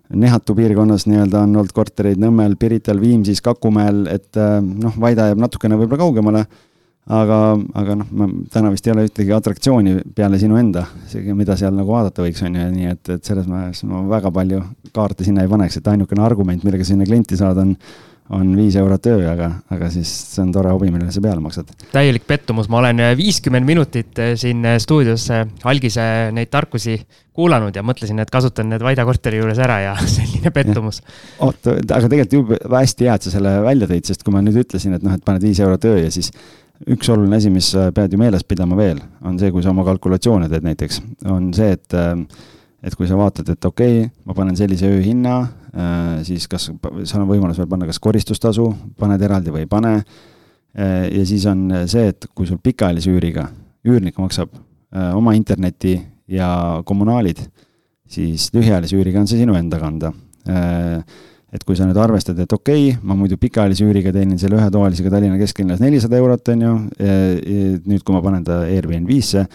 Nehatu 0.07 0.55
piirkonnas 0.55 1.09
nii-öelda 1.11 1.41
on 1.43 1.57
olnud 1.57 1.73
kortereid 1.75 2.21
Nõmmel, 2.23 2.53
Pirital, 2.61 3.01
Viimsis, 3.03 3.41
Kakumäel, 3.43 4.05
et 4.07 4.39
äh, 4.39 4.61
noh, 4.63 4.95
Vaida 5.03 5.25
jääb 5.33 5.41
natukene 5.43 5.75
võib-olla 5.81 6.05
kaugemale. 6.05 6.43
Aga, 7.07 7.39
aga 7.83 7.99
noh, 8.01 8.11
ma 8.11 8.29
täna 8.53 8.73
vist 8.75 8.87
ei 8.89 8.95
ole 8.95 9.07
ühtegi 9.07 9.35
atraktsiooni 9.37 10.01
peale 10.17 10.41
sinu 10.43 10.59
enda, 10.59 10.87
mida 11.39 11.57
seal 11.59 11.77
nagu 11.77 11.95
vaadata 11.95 12.25
võiks, 12.25 12.43
on 12.47 12.59
ju, 12.59 12.67
nii 12.75 12.91
et, 12.93 13.15
et 13.15 13.31
selles 13.31 13.47
mõttes 13.51 13.85
ma 13.87 14.03
väga 14.11 14.33
palju 14.35 14.65
kaarte 14.97 15.27
sinna 15.27 15.47
ei 15.47 15.53
paneks, 15.53 15.79
et 15.79 15.95
ainukene 15.95 16.27
argument, 16.27 16.67
millega 16.67 16.87
sinna 16.87 17.07
klienti 17.09 17.39
saada, 17.39 17.67
on 17.67 17.77
on 18.35 18.57
viis 18.59 18.75
eurot 18.77 19.07
öö, 19.07 19.21
aga, 19.31 19.51
aga 19.71 19.89
siis 19.95 20.11
see 20.33 20.43
on 20.43 20.51
tore 20.55 20.73
hobi, 20.75 20.89
millele 20.91 21.13
sa 21.15 21.23
peale 21.23 21.43
maksad. 21.43 21.71
täielik 21.93 22.27
pettumus, 22.27 22.69
ma 22.73 22.81
olen 22.81 23.03
viiskümmend 23.19 23.69
minutit 23.69 24.19
eh, 24.19 24.33
siin 24.41 24.65
eh, 24.67 24.79
stuudios 24.83 25.29
algise 25.65 26.07
neid 26.35 26.51
tarkusi 26.51 26.99
kuulanud 27.37 27.77
ja 27.77 27.85
mõtlesin, 27.87 28.19
et 28.23 28.33
kasutan 28.33 28.71
need 28.73 28.83
Vaida 28.83 29.05
korteri 29.07 29.39
juures 29.39 29.61
ära 29.63 29.79
ja 29.85 29.95
selline 30.17 30.51
pettumus. 30.55 31.03
oot, 31.39 31.71
aga 31.71 32.03
tegelikult 32.09 32.39
jube 32.41 32.61
hästi 32.75 33.07
hea, 33.07 33.15
et 33.15 33.29
sa 33.29 33.35
selle 33.37 33.57
välja 33.67 33.91
tõid, 33.91 34.11
sest 34.11 34.27
kui 34.27 34.35
ma 34.35 34.43
nüüd 34.43 34.59
ütlesin, 34.65 34.97
et 34.99 35.07
noh, 35.07 35.15
et 35.15 35.27
paned 35.27 35.47
viis 35.47 35.63
eurot 35.63 35.87
öö 35.87 36.03
ja 36.03 36.11
siis 36.11 36.33
üks 36.93 37.09
oluline 37.13 37.39
asi, 37.39 37.51
mis 37.53 37.71
pead 37.95 38.13
ju 38.13 38.21
meeles 38.21 38.45
pidama 38.45 38.77
veel, 38.79 39.01
on 39.25 39.39
see, 39.41 39.53
kui 39.55 39.65
sa 39.65 39.73
oma 39.73 39.85
kalkulatsioone 39.87 40.51
teed 40.53 40.67
näiteks, 40.67 41.01
on 41.33 41.53
see, 41.57 41.73
et 41.79 41.99
et 42.87 42.95
kui 42.95 43.09
sa 43.09 43.17
vaatad, 43.19 43.49
et 43.51 43.65
okei 43.65 44.03
okay,, 44.05 44.11
ma 44.29 44.35
panen 44.37 44.59
sellise 44.59 44.87
ööhinna, 44.87 45.41
Äh, 45.77 46.23
siis 46.25 46.47
kas, 46.49 46.71
seal 47.05 47.21
on 47.21 47.29
võimalus 47.29 47.59
veel 47.61 47.69
panna 47.69 47.89
kas 47.89 47.99
koristustasu, 48.01 48.71
paned 48.97 49.21
eraldi 49.21 49.53
või 49.53 49.67
ei 49.67 49.69
pane. 49.69 49.93
Äh, 50.73 51.11
ja 51.13 51.25
siis 51.29 51.45
on 51.51 51.69
see, 51.91 52.09
et 52.15 52.29
kui 52.33 52.49
sul 52.49 52.61
pikaajalise 52.65 53.13
üüriga, 53.13 53.45
üürnik 53.85 54.17
maksab 54.23 54.55
äh, 54.57 55.11
oma 55.17 55.35
interneti 55.37 55.99
ja 56.33 56.49
kommunaalid, 56.89 57.43
siis 58.09 58.49
lühiajalise 58.57 58.97
üüriga 58.97 59.21
on 59.21 59.29
see 59.29 59.43
sinu 59.43 59.57
enda 59.59 59.81
kanda. 59.83 60.13
Et 61.57 61.65
kui 61.65 61.79
sa 61.79 61.87
nüüd 61.89 61.99
arvestad, 62.01 62.39
et 62.43 62.53
okei 62.53 62.91
okay,, 62.91 62.99
ma 63.03 63.17
muidu 63.19 63.39
pikaajalise 63.41 63.87
üüriga 63.87 64.13
teenin 64.13 64.39
selle 64.41 64.59
ühetoalisega 64.61 65.13
Tallinna 65.15 65.41
kesklinnas 65.41 65.81
nelisada 65.81 66.19
eurot, 66.21 66.53
on 66.53 66.67
ju, 66.67 66.75
nüüd 67.87 68.05
kui 68.05 68.17
ma 68.17 68.21
panen 68.25 68.45
ta 68.45 68.61
Airbnb-sse, 68.69 69.47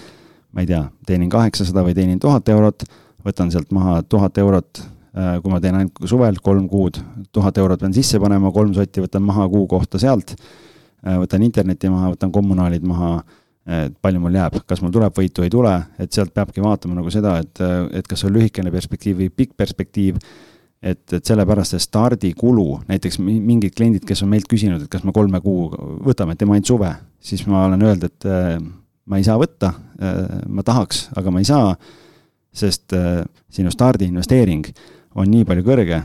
ma 0.52 0.66
ei 0.66 0.72
tea, 0.72 0.82
teenin 1.08 1.30
kaheksasada 1.32 1.86
või 1.86 1.93
teenin 1.97 2.20
tuhat 2.22 2.49
eurot, 2.49 2.88
võtan 3.26 3.54
sealt 3.54 3.70
maha 3.76 4.02
tuhat 4.10 4.41
eurot 4.41 4.82
Äh, 5.12 5.41
kui 5.43 5.52
ma 5.52 5.58
teen 5.60 5.76
ainult 5.76 5.97
suvel 6.08 6.38
kolm 6.39 6.70
kuud, 6.72 6.95
tuhat 7.36 7.58
eurot 7.60 7.82
pean 7.82 7.91
sisse 7.91 8.20
panema, 8.24 8.47
kolm 8.56 8.72
sotti 8.72 9.02
võtan 9.04 9.26
maha 9.28 9.43
kuu 9.52 9.66
kohta 9.68 9.99
sealt, 9.99 10.38
äh, 11.04 11.18
võtan 11.20 11.43
interneti 11.43 11.89
maha, 11.91 12.14
võtan 12.14 12.32
kommunaalid 12.32 12.86
maha, 12.88 13.18
et 13.68 13.97
palju 14.02 14.22
mul 14.24 14.38
jääb, 14.39 14.56
kas 14.66 14.80
mul 14.82 14.93
tuleb 14.95 15.12
võitu, 15.20 15.43
ei 15.43 15.52
tule, 15.52 15.74
et 15.99 16.16
sealt 16.16 16.32
peabki 16.34 16.64
vaatama 16.64 16.95
nagu 16.95 17.12
seda, 17.12 17.36
et, 17.43 17.60
et 17.99 18.08
kas 18.08 18.24
on 18.26 18.32
lühikene 18.34 18.72
perspektiiv 18.74 19.20
või 19.20 19.28
pikk 19.36 19.52
perspektiiv, 19.60 20.18
et, 20.82 21.02
et 21.14 21.26
sellepärast 21.26 21.76
see 21.76 21.84
stardikulu, 21.84 22.82
näiteks 22.90 23.20
mingid 23.22 23.76
kliendid, 23.78 24.06
kes 24.08 24.24
on 24.26 24.32
meilt 24.34 24.50
küsinud, 24.50 24.86
et 24.86 24.92
kas 24.92 25.06
me 25.08 25.14
kolme 25.16 25.42
kuu 25.44 25.70
võtame, 26.06 26.36
teeme 26.38 26.58
ainult 26.58 26.70
suve, 26.70 26.92
siis 27.22 27.46
ma 27.50 27.68
olen 27.68 27.86
öelnud, 27.88 28.08
et 28.10 28.30
äh, 28.30 28.56
ma 29.12 29.20
ei 29.20 29.26
saa 29.28 29.38
võtta, 29.42 29.74
ma 30.50 30.64
tahaks, 30.66 31.10
aga 31.20 31.34
ma 31.34 31.42
ei 31.42 31.46
saa, 31.46 31.74
sest 32.56 32.94
sinu 33.52 33.72
stardiinvesteering 33.74 34.70
on 35.20 35.28
nii 35.28 35.44
palju 35.48 35.64
kõrge, 35.66 35.98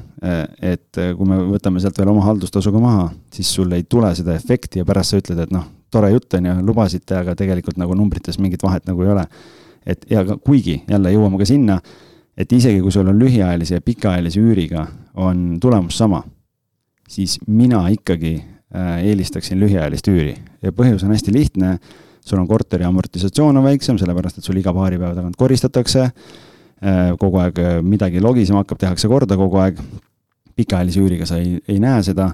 et 0.66 0.98
kui 0.98 1.28
me 1.28 1.38
võtame 1.52 1.80
sealt 1.82 1.98
veel 2.00 2.10
oma 2.10 2.24
haldustasuga 2.26 2.80
maha, 2.82 3.06
siis 3.34 3.52
sul 3.54 3.70
ei 3.76 3.86
tule 3.88 4.10
seda 4.18 4.34
efekti 4.34 4.82
ja 4.82 4.88
pärast 4.88 5.14
sa 5.14 5.20
ütled, 5.20 5.44
et 5.44 5.54
noh, 5.54 5.68
tore 5.92 6.10
jutt 6.10 6.34
on 6.38 6.48
ju, 6.50 6.56
lubasite, 6.66 7.20
aga 7.20 7.36
tegelikult 7.38 7.78
nagu 7.80 7.94
numbrites 7.98 8.40
mingit 8.42 8.64
vahet 8.66 8.88
nagu 8.90 9.04
ei 9.04 9.14
ole. 9.14 9.26
et 9.86 10.02
ja 10.10 10.24
kuigi 10.42 10.80
jälle 10.90 11.12
jõuame 11.14 11.38
ka 11.38 11.46
sinna, 11.46 11.76
et 12.36 12.52
isegi 12.52 12.80
kui 12.84 12.92
sul 12.92 13.08
on 13.08 13.18
lühiajalise 13.18 13.78
ja 13.78 13.84
pikaajalise 13.84 14.40
üüriga 14.40 14.86
on 15.14 15.56
tulemus 15.60 15.98
sama, 15.98 16.22
siis 17.08 17.38
mina 17.46 17.86
ikkagi 17.92 18.34
äh, 18.36 19.04
eelistaksin 19.04 19.60
lühiajalist 19.60 20.08
üüri 20.12 20.34
ja 20.62 20.72
põhjus 20.72 21.04
on 21.06 21.14
hästi 21.14 21.32
lihtne, 21.32 21.78
sul 22.26 22.42
on 22.42 22.48
korteri 22.48 22.84
amortisatsioon 22.84 23.56
on 23.56 23.64
väiksem, 23.64 23.98
sellepärast 23.98 24.38
et 24.40 24.44
sul 24.44 24.58
iga 24.60 24.74
paari 24.74 24.98
päeva 24.98 25.14
tagant 25.14 25.38
koristatakse 25.38 26.10
Äh, 26.76 27.14
kogu 27.16 27.38
aeg 27.40 27.56
äh, 27.56 27.78
midagi 27.80 28.20
logisema 28.20 28.60
hakkab, 28.60 28.76
tehakse 28.82 29.08
korda 29.08 29.38
kogu 29.40 29.62
aeg. 29.62 29.80
pikaajalise 30.56 31.00
üüriga 31.00 31.26
sa 31.28 31.36
ei, 31.36 31.58
ei 31.68 31.76
näe 31.80 32.02
seda. 32.02 32.30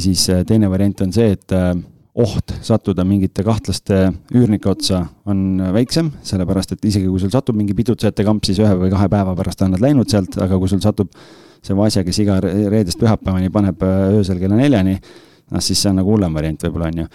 siis 0.00 0.24
teine 0.48 0.66
variant 0.70 1.00
on 1.04 1.12
see, 1.12 1.36
et 1.36 1.52
oht 2.16 2.54
sattuda 2.64 3.04
mingite 3.04 3.44
kahtlaste 3.44 4.06
üürnike 4.34 4.70
otsa 4.72 5.02
on 5.28 5.60
väiksem, 5.74 6.08
sellepärast 6.24 6.72
et 6.72 6.84
isegi 6.88 7.10
kui 7.10 7.20
sul 7.20 7.32
satub 7.32 7.58
mingi 7.58 7.76
pidutsejate 7.76 8.24
kamp, 8.24 8.44
siis 8.48 8.60
ühe 8.62 8.72
või 8.80 8.92
kahe 8.92 9.08
päeva 9.12 9.34
pärast 9.36 9.64
on 9.66 9.74
nad 9.76 9.84
läinud 9.84 10.08
sealt, 10.08 10.38
aga 10.40 10.56
kui 10.60 10.70
sul 10.72 10.80
satub 10.84 11.12
see 11.66 11.76
Vasja, 11.76 12.04
kes 12.06 12.20
iga 12.22 12.38
reedest 12.40 13.00
pühapäevani 13.00 13.50
paneb 13.52 13.82
öösel 13.84 14.40
kella 14.40 14.56
neljani, 14.56 14.96
noh 15.52 15.64
siis 15.64 15.82
see 15.82 15.92
on 15.92 16.00
nagu 16.00 16.14
hullem 16.14 16.36
variant 16.36 16.64
võib-olla, 16.64 16.88
on 16.92 17.04
ju 17.04 17.10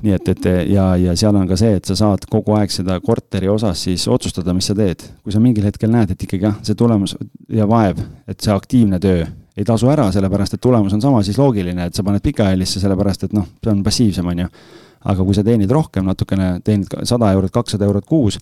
nii 0.00 0.14
et, 0.16 0.30
et 0.32 0.46
ja, 0.72 0.86
ja 0.96 1.14
seal 1.18 1.36
on 1.36 1.48
ka 1.48 1.58
see, 1.60 1.74
et 1.76 1.86
sa 1.88 1.96
saad 1.98 2.24
kogu 2.30 2.54
aeg 2.56 2.72
seda 2.72 2.96
korteri 3.04 3.50
osas 3.52 3.82
siis 3.86 4.06
otsustada, 4.08 4.54
mis 4.56 4.70
sa 4.70 4.76
teed. 4.76 5.04
kui 5.22 5.34
sa 5.34 5.42
mingil 5.42 5.66
hetkel 5.68 5.92
näed, 5.92 6.14
et 6.14 6.24
ikkagi 6.24 6.48
jah, 6.48 6.56
see 6.64 6.78
tulemus 6.78 7.16
ja 7.52 7.68
vaev, 7.68 8.00
et 8.26 8.40
see 8.40 8.54
aktiivne 8.54 9.00
töö 9.02 9.26
ei 9.60 9.66
tasu 9.68 9.90
ära, 9.92 10.08
sellepärast 10.14 10.56
et 10.56 10.62
tulemus 10.64 10.94
on 10.96 11.02
sama, 11.04 11.20
siis 11.26 11.38
loogiline, 11.38 11.90
et 11.90 11.96
sa 11.96 12.04
paned 12.06 12.24
pikaajalisse, 12.24 12.80
sellepärast 12.80 13.26
et 13.28 13.36
noh, 13.36 13.46
see 13.60 13.72
on 13.72 13.82
passiivsem, 13.84 14.28
on 14.32 14.44
ju. 14.44 14.50
aga 15.10 15.24
kui 15.24 15.36
sa 15.36 15.44
teenid 15.44 15.70
rohkem 15.72 16.04
natukene, 16.04 16.50
teenid 16.64 16.92
sada 17.08 17.30
eurot, 17.32 17.52
kakssada 17.52 17.86
eurot 17.88 18.04
kuus, 18.08 18.36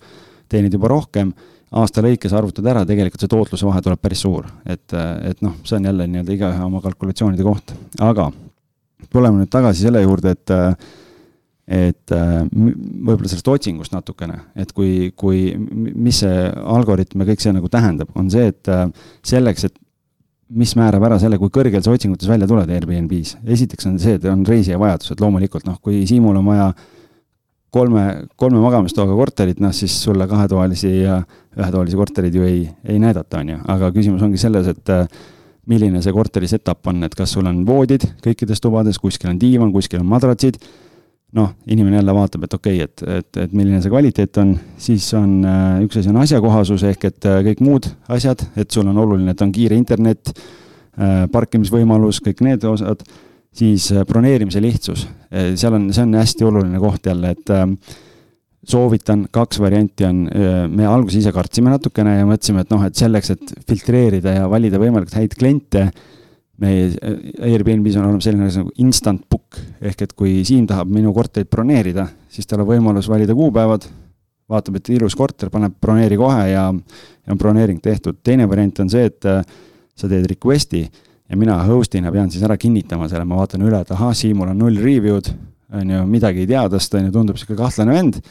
teenid 0.51 0.73
juba 0.75 0.89
rohkem, 0.91 1.31
aasta 1.79 2.03
lõikes 2.03 2.33
arvutad 2.35 2.67
ära, 2.67 2.85
tegelikult 2.87 3.23
see 3.23 3.31
tootluse 3.31 3.67
vahe 3.67 3.81
tuleb 3.85 4.01
päris 4.01 4.23
suur. 4.25 4.47
et, 4.65 4.95
et 5.29 5.43
noh, 5.45 5.59
see 5.63 5.77
on 5.77 5.91
jälle 5.91 6.07
nii-öelda 6.07 6.35
igaühe 6.35 6.63
oma 6.65 6.81
kalkulatsioonide 6.83 7.45
koht, 7.45 7.75
aga 7.99 8.31
tuleme 9.11 9.41
nüüd 9.41 9.51
tagasi 9.51 9.87
selle 9.87 10.03
juurde, 10.05 10.35
et 10.35 10.55
et 11.69 12.11
võib-olla 12.11 13.29
sellest 13.29 13.47
otsingust 13.51 13.93
natukene, 13.93 14.39
et 14.57 14.71
kui, 14.73 15.11
kui, 15.13 15.51
mis 15.59 16.23
see 16.23 16.47
algoritm 16.49 17.21
ja 17.21 17.27
kõik 17.29 17.43
see 17.43 17.53
nagu 17.53 17.69
tähendab, 17.69 18.09
on 18.17 18.31
see, 18.33 18.47
et 18.49 18.71
selleks, 19.21 19.67
et 19.69 19.77
mis 20.49 20.71
määrab 20.77 21.03
ära 21.05 21.19
selle, 21.21 21.37
kui 21.37 21.51
kõrgel 21.53 21.83
sa 21.85 21.93
otsingutes 21.93 22.29
välja 22.29 22.47
tuled 22.49 22.69
Airbnb-s. 22.73 23.37
esiteks 23.45 23.85
on 23.89 23.99
see, 24.01 24.17
et 24.17 24.25
on 24.29 24.41
reisija 24.47 24.79
vajadused, 24.81 25.21
loomulikult 25.21 25.67
noh, 25.69 25.77
kui 25.81 26.01
Siimul 26.09 26.39
on 26.39 26.47
vaja 26.49 26.71
kolme, 27.73 28.05
kolme 28.39 28.61
magamistoaga 28.63 29.13
korterit, 29.17 29.61
noh 29.61 29.73
siis 29.75 29.93
sulle 30.03 30.27
kahetoalisi 30.29 30.93
ja 31.03 31.19
ühetoalisi 31.57 31.99
korterid 31.99 32.35
ju 32.35 32.47
ei, 32.47 32.63
ei 32.85 32.97
näidata, 33.01 33.43
on 33.43 33.53
ju, 33.53 33.59
aga 33.75 33.91
küsimus 33.93 34.25
ongi 34.25 34.41
selles, 34.41 34.71
et 34.73 34.93
äh, 34.93 35.05
milline 35.69 36.01
see 36.01 36.15
korteri 36.15 36.49
setup 36.49 36.87
on, 36.89 37.03
et 37.05 37.15
kas 37.15 37.35
sul 37.37 37.49
on 37.49 37.61
voodid 37.67 38.07
kõikides 38.25 38.63
tubades, 38.63 38.97
kuskil 39.01 39.29
on 39.33 39.41
diivan, 39.41 39.73
kuskil 39.75 40.01
on 40.01 40.09
madratsid 40.09 40.57
noh, 41.37 41.51
inimene 41.69 41.99
jälle 41.99 42.13
vaatab, 42.15 42.45
et 42.45 42.55
okei 42.57 42.83
okay,, 42.83 42.87
et, 42.89 43.03
et, 43.19 43.39
et 43.45 43.53
milline 43.53 43.81
see 43.83 43.91
kvaliteet 43.93 44.39
on, 44.41 44.55
siis 44.81 45.05
on 45.17 45.37
äh, 45.45 45.83
üks 45.85 45.99
asi 46.01 46.09
on 46.09 46.19
asjakohasus 46.23 46.85
ehk 46.89 47.05
et 47.11 47.29
äh, 47.29 47.41
kõik 47.51 47.63
muud 47.65 47.89
asjad, 48.09 48.43
et 48.57 48.69
sul 48.73 48.89
on 48.89 48.97
oluline, 49.05 49.35
et 49.35 49.45
on 49.45 49.53
kiire 49.53 49.77
internet, 49.77 50.33
äh, 50.33 51.23
parkimisvõimalus, 51.33 52.23
kõik 52.25 52.45
need 52.45 52.65
osad. 52.69 53.05
siis 53.59 53.89
broneerimise 54.07 54.61
lihtsus, 54.61 55.07
seal 55.57 55.73
on, 55.73 55.87
see 55.91 56.03
on 56.05 56.13
hästi 56.13 56.45
oluline 56.45 56.79
koht 56.79 57.07
jälle, 57.09 57.31
et 57.33 57.49
äh, 57.49 57.65
soovitan, 58.69 59.25
kaks 59.33 59.59
varianti 59.59 60.05
on, 60.05 60.27
me 60.69 60.85
alguses 60.85 61.23
ise 61.23 61.31
kartsime 61.33 61.71
natukene 61.73 62.19
ja 62.19 62.27
mõtlesime, 62.29 62.61
et 62.61 62.69
noh, 62.73 62.83
et 62.85 62.95
selleks, 62.95 63.31
et 63.33 63.53
filtreerida 63.67 64.35
ja 64.35 64.49
valida 64.49 64.81
võimalikult 64.81 65.17
häid 65.17 65.33
kliente, 65.39 65.87
meie 66.59 66.89
Airbnb-s 67.45 67.97
on 67.99 68.07
olemas 68.07 68.27
selline 68.27 68.49
asi 68.49 68.61
nagu 68.61 68.73
instant 68.83 69.23
book, 69.31 69.57
ehk 69.81 70.05
et 70.05 70.13
kui 70.17 70.39
Siim 70.47 70.67
tahab 70.69 70.91
minu 70.91 71.13
korterit 71.15 71.49
broneerida, 71.51 72.07
siis 72.31 72.47
tal 72.49 72.63
on 72.63 72.69
võimalus 72.69 73.09
valida 73.11 73.35
kuupäevad, 73.37 73.87
vaatab, 74.49 74.79
et 74.79 74.89
ilus 74.95 75.15
korter, 75.17 75.51
paneb 75.53 75.75
broneeri 75.81 76.17
kohe 76.19 76.47
ja, 76.51 76.65
ja 76.73 77.33
on 77.33 77.39
broneering 77.39 77.81
tehtud. 77.83 78.19
teine 78.23 78.49
variant 78.49 78.83
on 78.83 78.89
see, 78.91 79.05
et 79.11 79.29
äh, 79.29 79.43
sa 79.95 80.09
teed 80.09 80.27
request'i 80.31 80.83
ja 81.29 81.37
mina 81.37 81.59
host'ina 81.67 82.11
pean 82.11 82.31
siis 82.33 82.43
ära 82.45 82.57
kinnitama 82.57 83.09
selle, 83.09 83.27
ma 83.29 83.39
vaatan 83.39 83.65
üle, 83.67 83.83
et 83.83 83.91
ahah, 83.95 84.13
Siimul 84.17 84.51
on 84.53 84.59
null 84.59 84.79
review'd, 84.81 85.31
on 85.75 85.91
ju, 85.93 86.05
midagi 86.09 86.43
ei 86.43 86.49
tea 86.49 86.63
tast, 86.73 86.95
on 86.97 87.07
ju, 87.07 87.13
tundub 87.13 87.37
sihuke 87.37 87.59
kahtlane 87.59 87.93
vend 87.93 88.21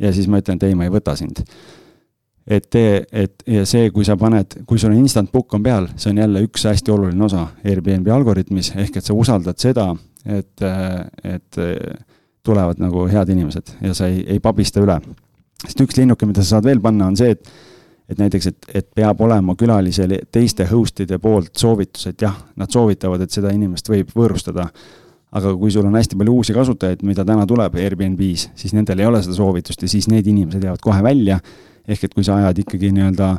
ja 0.00 0.12
siis 0.12 0.28
ma 0.30 0.40
ütlen, 0.40 0.58
et 0.58 0.68
ei, 0.68 0.76
ma 0.78 0.86
ei 0.86 0.92
võta 0.92 1.16
sind. 1.18 1.42
Et 2.46 2.66
tee, 2.70 3.00
et 3.10 3.42
ja 3.50 3.64
see, 3.66 3.90
kui 3.90 4.04
sa 4.06 4.16
paned, 4.20 4.60
kui 4.66 4.78
sul 4.78 4.92
on 4.92 5.00
instant 5.00 5.30
book 5.32 5.54
on 5.58 5.62
peal, 5.64 5.88
see 5.98 6.12
on 6.12 6.20
jälle 6.22 6.42
üks 6.46 6.66
hästi 6.68 6.92
oluline 6.94 7.24
osa 7.26 7.48
Airbnb 7.66 8.10
algoritmis, 8.14 8.72
ehk 8.78 9.00
et 9.00 9.06
sa 9.06 9.16
usaldad 9.18 9.58
seda, 9.58 9.88
et, 10.24 10.66
et 11.26 11.60
tulevad 12.46 12.82
nagu 12.82 13.06
head 13.10 13.32
inimesed 13.34 13.72
ja 13.82 13.94
sa 13.98 14.10
ei, 14.10 14.22
ei 14.36 14.42
pabista 14.42 14.82
üle. 14.82 15.00
sest 15.64 15.80
üks 15.82 15.98
linnuke, 15.98 16.26
mida 16.26 16.44
sa 16.44 16.56
saad 16.56 16.68
veel 16.68 16.82
panna, 16.82 17.10
on 17.10 17.18
see, 17.18 17.34
et 17.34 17.50
et 18.06 18.20
näiteks, 18.20 18.46
et, 18.46 18.66
et 18.78 18.86
peab 18.94 19.18
olema 19.26 19.56
külalisel 19.58 20.12
teiste 20.30 20.62
host'ide 20.70 21.18
poolt 21.18 21.56
soovitus, 21.58 22.06
et 22.06 22.22
jah, 22.22 22.36
nad 22.54 22.70
soovitavad, 22.70 23.24
et 23.24 23.34
seda 23.34 23.50
inimest 23.50 23.90
võib 23.90 24.12
võõrustada 24.14 24.68
aga 25.36 25.52
kui 25.58 25.72
sul 25.74 25.86
on 25.88 25.96
hästi 25.98 26.18
palju 26.18 26.34
uusi 26.38 26.54
kasutajaid, 26.56 27.02
mida 27.06 27.24
täna 27.26 27.46
tuleb 27.48 27.74
Airbnb-s, 27.80 28.50
siis 28.58 28.74
nendel 28.76 29.02
ei 29.02 29.08
ole 29.08 29.22
seda 29.24 29.36
soovitust 29.36 29.82
ja 29.82 29.90
siis 29.90 30.08
need 30.12 30.28
inimesed 30.30 30.62
jäävad 30.62 30.84
kohe 30.84 31.02
välja. 31.04 31.40
Ehk 31.88 32.04
et 32.04 32.14
kui 32.14 32.24
sa 32.26 32.40
ajad 32.40 32.64
ikkagi 32.64 32.90
nii-öelda 32.94 33.30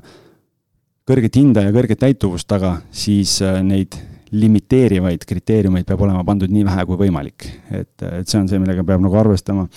kõrget 1.08 1.40
hinda 1.40 1.64
ja 1.68 1.74
kõrget 1.76 2.02
täituvust 2.04 2.48
taga, 2.50 2.78
siis 2.92 3.40
äh, 3.46 3.62
neid 3.64 3.96
limiteerivaid 4.32 5.24
kriteeriumeid 5.28 5.88
peab 5.88 6.02
olema 6.04 6.24
pandud 6.28 6.52
nii 6.52 6.66
vähe 6.68 6.84
kui 6.88 7.00
võimalik. 7.06 7.48
et, 7.72 7.94
et 8.04 8.28
see 8.28 8.40
on 8.42 8.50
see, 8.50 8.60
millega 8.60 8.84
peab 8.84 9.04
nagu 9.04 9.16
arvestama. 9.16 9.68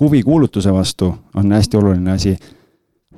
huvikuulutuse 0.00 0.72
vastu 0.72 1.12
on 1.34 1.52
hästi 1.52 1.76
oluline 1.76 2.12
asi. 2.12 2.36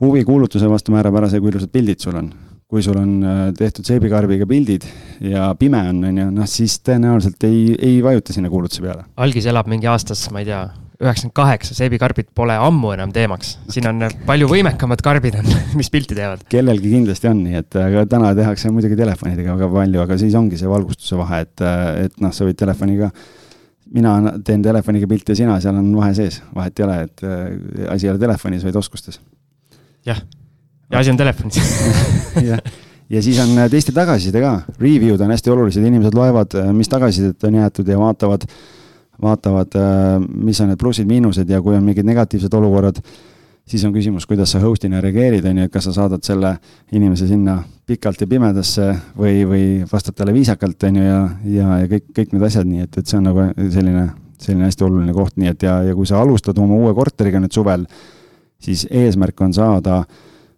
huvikuulutuse 0.01 0.69
vastu 0.69 0.93
määrab 0.93 1.17
ära 1.17 1.31
see, 1.31 1.41
kui 1.41 1.55
ilusad 1.55 1.73
pildid 1.73 2.01
sul 2.01 2.17
on 2.21 2.33
kui 2.69 2.83
sul 2.83 2.97
on 2.99 3.11
äh, 3.23 3.43
tehtud 3.57 3.87
seebikarbiga 3.87 4.47
pildid 4.51 4.85
ja 5.21 5.53
pime 5.59 5.79
on, 5.89 6.01
on 6.09 6.17
ju, 6.19 6.31
noh 6.35 6.49
siis 6.51 6.81
tõenäoliselt 6.83 7.45
ei, 7.47 7.77
ei 7.79 8.01
vajuta 8.03 8.35
sinna 8.35 8.51
kuulutuse 8.51 8.83
peale. 8.83 9.05
algis 9.17 9.47
elab 9.47 9.69
mingi 9.71 9.87
aastas, 9.87 10.27
ma 10.35 10.43
ei 10.43 10.49
tea, 10.49 10.65
üheksakümmend 11.03 11.35
kaheksa, 11.37 11.75
seebikarbid 11.77 12.29
pole 12.37 12.55
ammu 12.61 12.93
enam 12.95 13.13
teemaks. 13.15 13.57
siin 13.75 13.89
on 13.91 14.05
palju 14.27 14.49
võimekamad 14.51 15.03
karbid 15.05 15.39
on, 15.41 15.49
mis 15.79 15.91
pilti 15.91 16.17
teevad. 16.19 16.45
kellelgi 16.51 16.93
kindlasti 16.93 17.31
on, 17.31 17.41
nii 17.47 17.63
et 17.63 17.79
aga 17.81 18.05
täna 18.11 18.35
tehakse 18.39 18.71
muidugi 18.75 18.99
telefonidega 18.99 19.57
väga 19.57 19.71
palju, 19.75 20.05
aga 20.05 20.21
siis 20.21 20.37
ongi 20.39 20.61
see 20.61 20.71
valgustuse 20.71 21.19
vahe, 21.19 21.43
et, 21.49 21.65
et 22.07 22.23
noh, 22.23 22.35
sa 22.35 22.47
võid 22.47 22.61
telefoniga 22.61 23.11
mina 23.95 24.15
teen 24.45 24.63
telefoniga 24.65 25.09
pilti 25.11 25.35
ja 25.35 25.43
sina, 25.43 25.59
seal 25.63 25.77
on 25.79 25.91
vahe 25.97 26.15
sees, 26.17 26.41
vahet 26.55 26.81
ei 26.81 26.87
ole, 26.87 26.97
et 27.09 27.27
äh, 27.27 27.91
asi 27.95 28.09
ei 28.09 28.15
ole 28.15 28.23
telefonis, 28.23 28.65
vaid 28.67 28.79
oskustes. 28.81 29.21
jah 30.07 30.21
ja 30.91 31.01
asi 31.01 31.13
on 31.13 31.21
telefonis 31.21 31.59
jah, 32.51 32.63
ja 33.11 33.23
siis 33.23 33.39
on 33.43 33.53
äh, 33.59 33.69
teiste 33.73 33.93
tagasiside 33.97 34.43
ka, 34.43 34.55
review'd 34.81 35.23
on 35.25 35.35
hästi 35.35 35.53
olulised, 35.53 35.85
inimesed 35.85 36.17
loevad, 36.17 36.57
äh, 36.61 36.73
mis 36.77 36.91
tagasisidet 36.93 37.45
on 37.49 37.61
jäetud 37.61 37.89
ja 37.89 38.01
vaatavad, 38.01 38.47
vaatavad, 39.23 39.77
äh, 39.79 40.19
mis 40.21 40.61
on 40.61 40.73
need 40.73 40.81
plussid-miinused 40.81 41.51
ja 41.51 41.63
kui 41.63 41.77
on 41.77 41.85
mingid 41.87 42.07
negatiivsed 42.09 42.55
olukorrad, 42.55 43.01
siis 43.69 43.85
on 43.85 43.95
küsimus, 43.95 44.27
kuidas 44.29 44.53
sa 44.53 44.61
host'ina 44.63 45.01
reageerid, 45.05 45.47
on 45.49 45.63
ju, 45.63 45.69
et 45.69 45.73
kas 45.73 45.89
sa 45.89 45.95
saadad 46.01 46.25
selle 46.27 46.57
inimese 46.93 47.29
sinna 47.31 47.61
pikalt 47.87 48.21
ja 48.21 48.29
pimedasse 48.29 48.91
või, 49.19 49.45
või 49.49 49.65
vastad 49.91 50.17
talle 50.19 50.35
viisakalt, 50.37 50.89
on 50.89 51.01
ju, 51.01 51.07
ja, 51.07 51.23
ja, 51.55 51.79
ja 51.85 51.89
kõik, 51.95 52.11
kõik 52.17 52.35
need 52.35 52.45
asjad, 52.51 52.69
nii 52.69 52.85
et, 52.89 53.01
et 53.01 53.09
see 53.09 53.21
on 53.21 53.27
nagu 53.31 53.49
selline, 53.73 54.05
selline 54.41 54.69
hästi 54.69 54.87
oluline 54.89 55.17
koht, 55.17 55.39
nii 55.41 55.55
et 55.55 55.67
ja, 55.69 55.81
ja 55.89 55.97
kui 55.97 56.09
sa 56.09 56.21
alustad 56.21 56.59
oma 56.61 56.77
uue 56.77 56.95
korteriga 56.97 57.41
nüüd 57.41 57.57
suvel, 57.57 57.89
siis 58.61 58.87
eesmärk 58.91 59.41
on 59.45 59.57
saada 59.57 60.05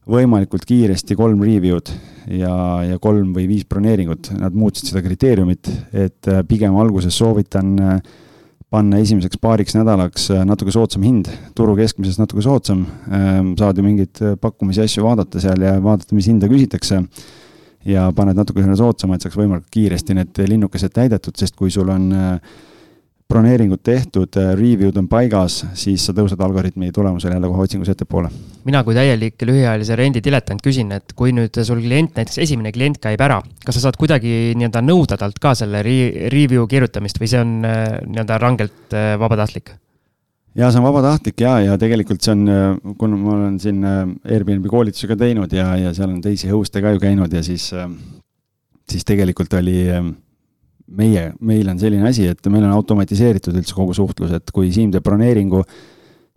võimalikult 0.06 0.66
kiiresti 0.66 1.16
kolm 1.18 1.40
review'd 1.42 1.90
ja, 2.30 2.52
ja 2.86 2.98
kolm 3.02 3.32
või 3.34 3.48
viis 3.50 3.66
broneeringut, 3.66 4.30
nad 4.38 4.54
muutsid 4.54 4.92
seda 4.92 5.02
kriteeriumit, 5.02 5.70
et 5.92 6.30
äh, 6.30 6.42
pigem 6.46 6.76
alguses 6.78 7.14
soovitan 7.18 7.74
äh, 7.82 8.14
panna 8.76 9.00
esimeseks 9.00 9.40
paariks 9.40 9.76
nädalaks 9.78 10.28
äh, 10.34 10.44
natuke 10.48 10.74
soodsam 10.74 11.06
hind, 11.06 11.30
turu 11.56 11.76
keskmisest 11.78 12.20
natuke 12.20 12.44
soodsam, 12.44 12.84
ähm, 13.08 13.54
saad 13.58 13.80
ju 13.80 13.86
mingeid 13.86 14.22
pakkumisi, 14.42 14.84
asju 14.84 15.06
vaadata 15.06 15.40
seal 15.42 15.64
ja 15.64 15.76
vaadata, 15.82 16.16
mis 16.16 16.28
hinda 16.28 16.50
küsitakse, 16.52 17.00
ja 17.86 18.06
paned 18.16 18.38
natuke 18.38 18.64
soodsama, 18.76 19.16
et 19.16 19.24
saaks 19.24 19.38
võimalikult 19.38 19.72
kiiresti 19.74 20.16
need 20.18 20.40
linnukesed 20.52 20.94
täidetud, 20.94 21.36
sest 21.38 21.56
kui 21.56 21.72
sul 21.72 21.90
on 21.92 22.08
äh, 22.12 22.56
broneeringud 23.26 23.82
tehtud, 23.82 24.36
äh, 24.38 24.52
review'd 24.54 24.98
on 25.00 25.08
paigas, 25.10 25.58
siis 25.74 26.04
sa 26.06 26.14
tõused 26.14 26.40
algoritmi 26.42 26.92
tulemusel 26.94 27.32
jälle 27.34 27.48
kohe 27.50 27.64
otsingus 27.66 27.90
ettepoole. 27.90 28.30
mina 28.64 28.82
kui 28.84 28.94
täielik 28.94 29.42
lühiajalise 29.42 29.96
rendi 29.96 30.20
diletant 30.22 30.62
küsin, 30.62 30.92
et 30.92 31.12
kui 31.14 31.32
nüüd 31.34 31.58
sul 31.62 31.80
klient, 31.82 32.14
näiteks 32.16 32.38
esimene 32.42 32.72
klient 32.72 32.98
käib 33.02 33.20
ära, 33.20 33.40
kas 33.64 33.78
sa 33.78 33.86
saad 33.86 33.98
kuidagi 33.98 34.54
nii-öelda 34.58 34.82
nõuda 34.82 35.18
talt 35.18 35.38
ka 35.42 35.54
selle 35.54 35.82
re 35.82 36.28
review 36.32 36.66
kirjutamist 36.70 37.18
või 37.20 37.30
see 37.30 37.42
on 37.42 37.56
äh, 37.66 37.98
nii-öelda 38.06 38.38
rangelt 38.42 38.94
äh, 38.94 39.14
vabatahtlik? 39.18 39.74
ja 40.54 40.70
see 40.70 40.80
on 40.80 40.86
vabatahtlik 40.86 41.40
ja, 41.40 41.58
ja 41.60 41.78
tegelikult 41.78 42.22
see 42.22 42.32
on, 42.32 42.94
kuna 42.98 43.16
ma 43.16 43.32
olen 43.34 43.58
siin 43.60 43.82
Airbnb 43.84 44.70
koolitusi 44.70 45.10
ka 45.10 45.18
teinud 45.18 45.52
ja, 45.52 45.72
ja 45.76 45.94
seal 45.94 46.14
on 46.14 46.22
teisi 46.22 46.48
host'e 46.48 46.80
ka 46.82 46.94
ju 46.94 47.02
käinud 47.02 47.34
ja 47.34 47.42
siis, 47.42 47.72
siis 48.88 49.04
tegelikult 49.04 49.52
oli 49.58 49.82
meie, 50.86 51.30
meil 51.40 51.68
on 51.70 51.80
selline 51.80 52.06
asi, 52.08 52.28
et 52.30 52.48
meil 52.52 52.64
on 52.66 52.76
automatiseeritud 52.76 53.56
üldse 53.58 53.76
kogu 53.76 53.96
suhtlus, 53.96 54.32
et 54.36 54.54
kui 54.54 54.70
Siim 54.74 54.92
teeb 54.94 55.04
broneeringu, 55.06 55.62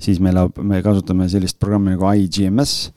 siis 0.02 0.22
meil, 0.24 0.42
me 0.66 0.82
kasutame 0.86 1.30
sellist 1.32 1.60
programmi 1.62 1.96
nagu 1.96 2.10
iGMS, 2.24 2.92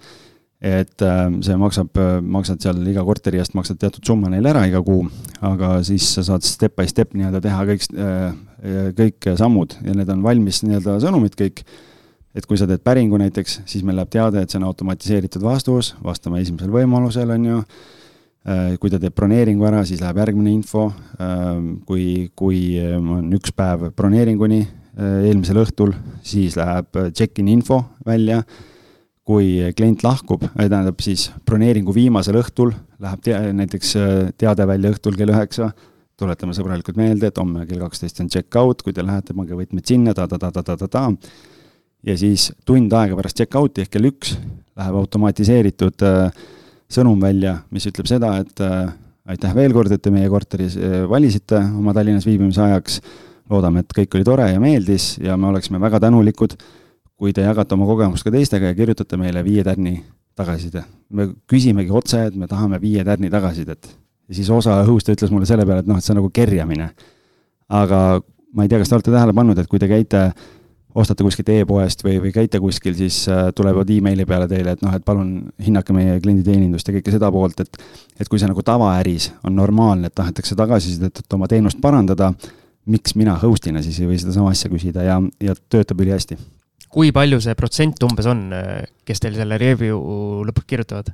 et 0.62 1.02
äh, 1.02 1.22
see 1.42 1.58
maksab, 1.58 1.98
maksad 2.22 2.62
seal 2.62 2.82
iga 2.86 3.02
korteri 3.06 3.40
eest, 3.42 3.56
maksad 3.58 3.80
teatud 3.82 4.04
summa 4.06 4.30
neile 4.30 4.52
ära 4.52 4.64
iga 4.70 4.82
kuu, 4.86 5.08
aga 5.42 5.80
siis 5.86 6.06
sa 6.16 6.22
saad 6.26 6.46
step 6.46 6.76
by 6.78 6.86
step 6.90 7.16
nii-öelda 7.18 7.42
teha 7.42 7.64
kõik, 7.72 7.88
äh, 7.98 8.92
kõik 8.98 9.32
sammud 9.38 9.74
ja 9.82 9.96
need 9.98 10.12
on 10.14 10.22
valmis 10.22 10.62
nii-öelda 10.62 11.00
sõnumid 11.02 11.38
kõik. 11.38 11.64
et 12.32 12.46
kui 12.48 12.56
sa 12.56 12.64
teed 12.64 12.80
päringu 12.80 13.18
näiteks, 13.20 13.58
siis 13.68 13.82
meil 13.84 13.98
läheb 13.98 14.08
teade, 14.08 14.40
et 14.40 14.48
see 14.48 14.56
on 14.56 14.64
automatiseeritud 14.64 15.42
vastus, 15.44 15.90
vastame 16.00 16.40
esimesel 16.40 16.70
võimalusel, 16.72 17.28
on 17.34 17.44
ju 17.44 17.58
Äh, 17.60 18.01
kui 18.42 18.90
ta 18.90 18.98
teeb 18.98 19.14
broneeringu 19.14 19.66
ära, 19.68 19.84
siis 19.86 20.00
läheb 20.02 20.18
järgmine 20.18 20.50
info. 20.50 20.88
Ähm, 21.22 21.76
kui, 21.86 22.32
kui 22.34 22.74
on 22.82 23.28
üks 23.36 23.52
päev 23.54 23.92
broneeringuni 23.94 24.58
äh, 24.64 25.28
eelmisel 25.28 25.60
õhtul, 25.62 25.94
siis 26.26 26.58
läheb 26.58 26.90
check-in 27.14 27.50
info 27.52 27.84
välja. 28.06 28.42
kui 29.22 29.62
klient 29.78 30.02
lahkub, 30.02 30.42
äh, 30.42 30.66
tähendab 30.66 30.98
siis 31.00 31.28
broneeringu 31.46 31.94
viimasel 31.94 32.40
õhtul 32.40 32.72
läheb 33.02 33.22
te 33.22 33.38
näiteks 33.54 33.94
teade 34.38 34.66
välja 34.66 34.90
õhtul 34.94 35.16
kell 35.18 35.32
üheksa. 35.34 35.72
tuletame 36.22 36.54
sõbralikult 36.54 36.98
meelde, 37.00 37.30
et 37.32 37.38
homme 37.40 37.64
kell 37.66 37.80
kaksteist 37.82 38.20
on 38.22 38.28
check-out, 38.30 38.82
kui 38.84 38.92
te 38.94 39.02
lähete, 39.02 39.34
pange 39.34 39.56
võtmed 39.58 39.86
sinna 39.88 40.12
ta, 40.14 40.28
ta, 40.30 40.38
ta, 40.38 40.52
ta, 40.52 40.62
ta, 40.62 40.76
ta, 40.76 40.88
ta. 40.88 41.02
ja 42.06 42.16
siis 42.18 42.52
tund 42.66 42.92
aega 42.92 43.16
pärast 43.18 43.38
check-out'i 43.40 43.82
ehk 43.82 43.94
kell 43.96 44.10
üks 44.10 44.36
läheb 44.78 44.98
automatiseeritud 45.00 46.04
äh, 46.06 46.44
sõnum 46.94 47.20
välja, 47.22 47.56
mis 47.72 47.86
ütleb 47.88 48.08
seda, 48.10 48.34
et 48.42 48.62
äh, 48.64 48.92
aitäh 49.32 49.54
veel 49.56 49.74
kord, 49.74 49.92
et 49.94 50.02
te 50.02 50.12
meie 50.14 50.30
korteris 50.32 50.76
äh, 50.78 51.02
valisite 51.10 51.60
oma 51.60 51.94
Tallinnas 51.96 52.26
viibimise 52.28 52.62
ajaks. 52.68 53.00
loodame, 53.52 53.82
et 53.82 53.92
kõik 53.92 54.14
oli 54.16 54.24
tore 54.24 54.46
ja 54.48 54.60
meeldis 54.62 55.18
ja 55.20 55.36
me 55.36 55.50
oleksime 55.50 55.80
väga 55.82 55.98
tänulikud, 56.00 56.54
kui 57.18 57.32
te 57.36 57.42
jagate 57.42 57.74
oma 57.74 57.84
kogemust 57.84 58.24
ka 58.24 58.30
teistega 58.32 58.70
ja 58.70 58.74
kirjutate 58.74 59.18
meile 59.20 59.42
viie 59.44 59.64
tärni 59.64 59.98
tagasiside. 60.38 60.84
me 61.10 61.28
küsimegi 61.50 61.90
otse, 61.92 62.26
et 62.30 62.36
me 62.36 62.46
tahame 62.48 62.80
viie 62.80 63.04
tärni 63.04 63.30
tagasisidet. 63.30 63.90
ja 64.28 64.34
siis 64.34 64.50
osa 64.50 64.82
õhust 64.84 65.10
ütles 65.12 65.30
mulle 65.30 65.46
selle 65.46 65.66
peale, 65.66 65.80
et 65.80 65.90
noh, 65.90 65.98
et 65.98 66.04
see 66.04 66.14
on 66.14 66.22
nagu 66.22 66.30
kerjamine. 66.30 66.90
aga 67.68 68.22
ma 68.54 68.62
ei 68.64 68.68
tea, 68.68 68.78
kas 68.78 68.88
te 68.88 68.94
olete 68.94 69.10
tähele 69.10 69.32
pannud, 69.32 69.58
et 69.58 69.68
kui 69.68 69.78
te 69.78 69.88
käite 69.88 70.32
ostate 70.94 71.24
kuskilt 71.24 71.48
e-poest 71.54 72.04
või, 72.04 72.18
või 72.20 72.32
käite 72.34 72.60
kuskil, 72.60 72.94
siis 72.96 73.22
äh, 73.30 73.48
tulevad 73.56 73.90
emaili 73.90 74.26
peale 74.28 74.48
teile, 74.50 74.74
et 74.76 74.82
noh, 74.84 74.94
et 74.96 75.04
palun 75.04 75.34
hinnake 75.62 75.94
meie 75.96 76.18
klienditeenindust 76.20 76.88
ja 76.88 76.96
kõike 76.98 77.14
seda 77.14 77.30
poolt, 77.32 77.62
et 77.64 77.80
et 78.20 78.28
kui 78.28 78.38
see 78.38 78.50
nagu 78.50 78.62
tavaäris 78.62 79.30
on 79.48 79.56
normaalne, 79.56 80.10
et 80.10 80.14
tahetakse 80.14 80.56
tagasisidet, 80.58 81.22
et 81.24 81.36
oma 81.36 81.48
teenust 81.50 81.80
parandada, 81.82 82.32
miks 82.86 83.16
mina 83.18 83.38
host'ina 83.40 83.82
siis 83.82 84.00
ei 84.02 84.10
või 84.10 84.18
sedasama 84.20 84.52
asja 84.52 84.70
küsida 84.70 85.06
ja, 85.06 85.20
ja 85.40 85.56
töötab 85.72 86.02
ülihästi. 86.04 86.36
kui 86.92 87.12
palju 87.12 87.40
see 87.40 87.54
protsent 87.56 88.02
umbes 88.04 88.28
on, 88.28 88.50
kes 89.08 89.20
teil 89.20 89.38
selle 89.38 89.58
review 89.58 89.98
lõpuks 90.48 90.68
kirjutavad? 90.68 91.12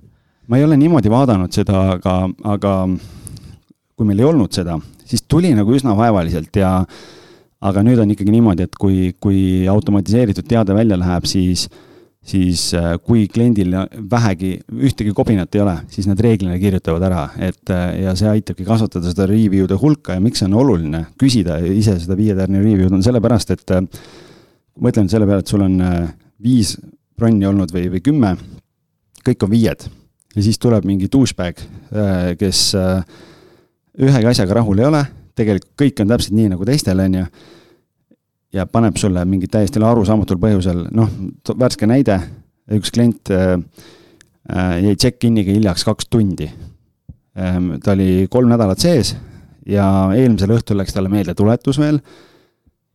ma 0.49 0.59
ei 0.59 0.65
ole 0.65 0.77
niimoodi 0.81 1.11
vaadanud 1.13 1.55
seda, 1.55 1.85
aga, 1.95 2.19
aga 2.57 2.75
kui 3.99 4.07
meil 4.09 4.23
ei 4.23 4.29
olnud 4.29 4.53
seda, 4.55 4.79
siis 5.07 5.25
tuli 5.29 5.53
nagu 5.55 5.73
üsna 5.75 5.95
vaevaliselt 5.99 6.57
ja 6.57 6.73
aga 7.61 7.83
nüüd 7.83 7.99
on 8.03 8.15
ikkagi 8.15 8.33
niimoodi, 8.35 8.69
et 8.69 8.79
kui, 8.79 9.13
kui 9.19 9.67
automatiseeritud 9.71 10.47
teade 10.49 10.77
välja 10.77 10.99
läheb, 11.01 11.27
siis 11.27 11.67
siis 12.29 12.73
äh, 12.77 12.97
kui 13.05 13.27
kliendil 13.31 13.73
vähegi 14.11 14.57
ühtegi 14.69 15.15
kobinat 15.17 15.55
ei 15.57 15.63
ole, 15.63 15.75
siis 15.93 16.09
nad 16.11 16.21
reeglina 16.21 16.59
kirjutavad 16.61 17.05
ära, 17.09 17.25
et 17.41 17.73
äh, 17.73 18.03
ja 18.05 18.15
see 18.19 18.29
aitabki 18.31 18.67
kasvatada 18.69 19.09
seda 19.09 19.29
review'de 19.31 19.79
hulka 19.81 20.17
ja 20.17 20.23
miks 20.25 20.43
see 20.43 20.49
on 20.51 20.59
oluline 20.61 21.05
küsida 21.21 21.61
ise 21.65 21.97
seda 22.03 22.19
viie 22.19 22.37
tärni 22.37 22.61
review'd 22.65 22.95
on 22.95 23.05
sellepärast, 23.07 23.55
et 23.55 23.75
äh, 23.77 23.85
mõtlen 24.85 25.09
selle 25.11 25.29
peale, 25.29 25.45
et 25.45 25.55
sul 25.55 25.65
on 25.65 25.79
viis 26.43 26.77
bronni 27.19 27.49
olnud 27.49 27.73
või, 27.75 27.89
või 27.95 28.03
kümme, 28.05 28.35
kõik 29.27 29.47
on 29.47 29.51
viied. 29.51 29.89
Ja 30.37 30.45
siis 30.45 30.61
tuleb 30.63 30.85
mingi 30.87 31.09
douchebag, 31.11 31.59
kes 32.39 32.61
ühegi 33.99 34.29
asjaga 34.31 34.61
rahul 34.61 34.79
ei 34.79 34.87
ole, 34.87 35.01
tegelikult 35.39 35.73
kõik 35.79 36.03
on 36.03 36.13
täpselt 36.13 36.37
nii 36.37 36.53
nagu 36.55 36.67
teistel, 36.69 37.01
on 37.05 37.17
ju 37.21 37.25
ja 38.59 38.67
paneb 38.67 38.97
sulle 38.97 39.25
mingi 39.29 39.49
täiesti 39.51 39.81
arusaamatul 39.85 40.41
põhjusel, 40.41 40.87
noh, 40.97 41.11
värske 41.59 41.89
näide, 41.89 42.19
üks 42.79 42.93
klient 42.95 43.33
äh, 43.35 43.57
äh, 44.49 44.75
jäi 44.85 44.97
check-in'iga 44.97 45.55
hiljaks 45.55 45.85
kaks 45.89 46.09
tundi 46.11 46.49
ähm,. 47.39 47.77
ta 47.85 47.93
oli 47.97 48.27
kolm 48.31 48.49
nädalat 48.53 48.81
sees 48.81 49.15
ja 49.69 49.85
eelmisel 50.17 50.57
õhtul 50.57 50.81
läks 50.81 50.97
talle 50.97 51.13
meeldetuletus 51.13 51.79
veel 51.81 52.01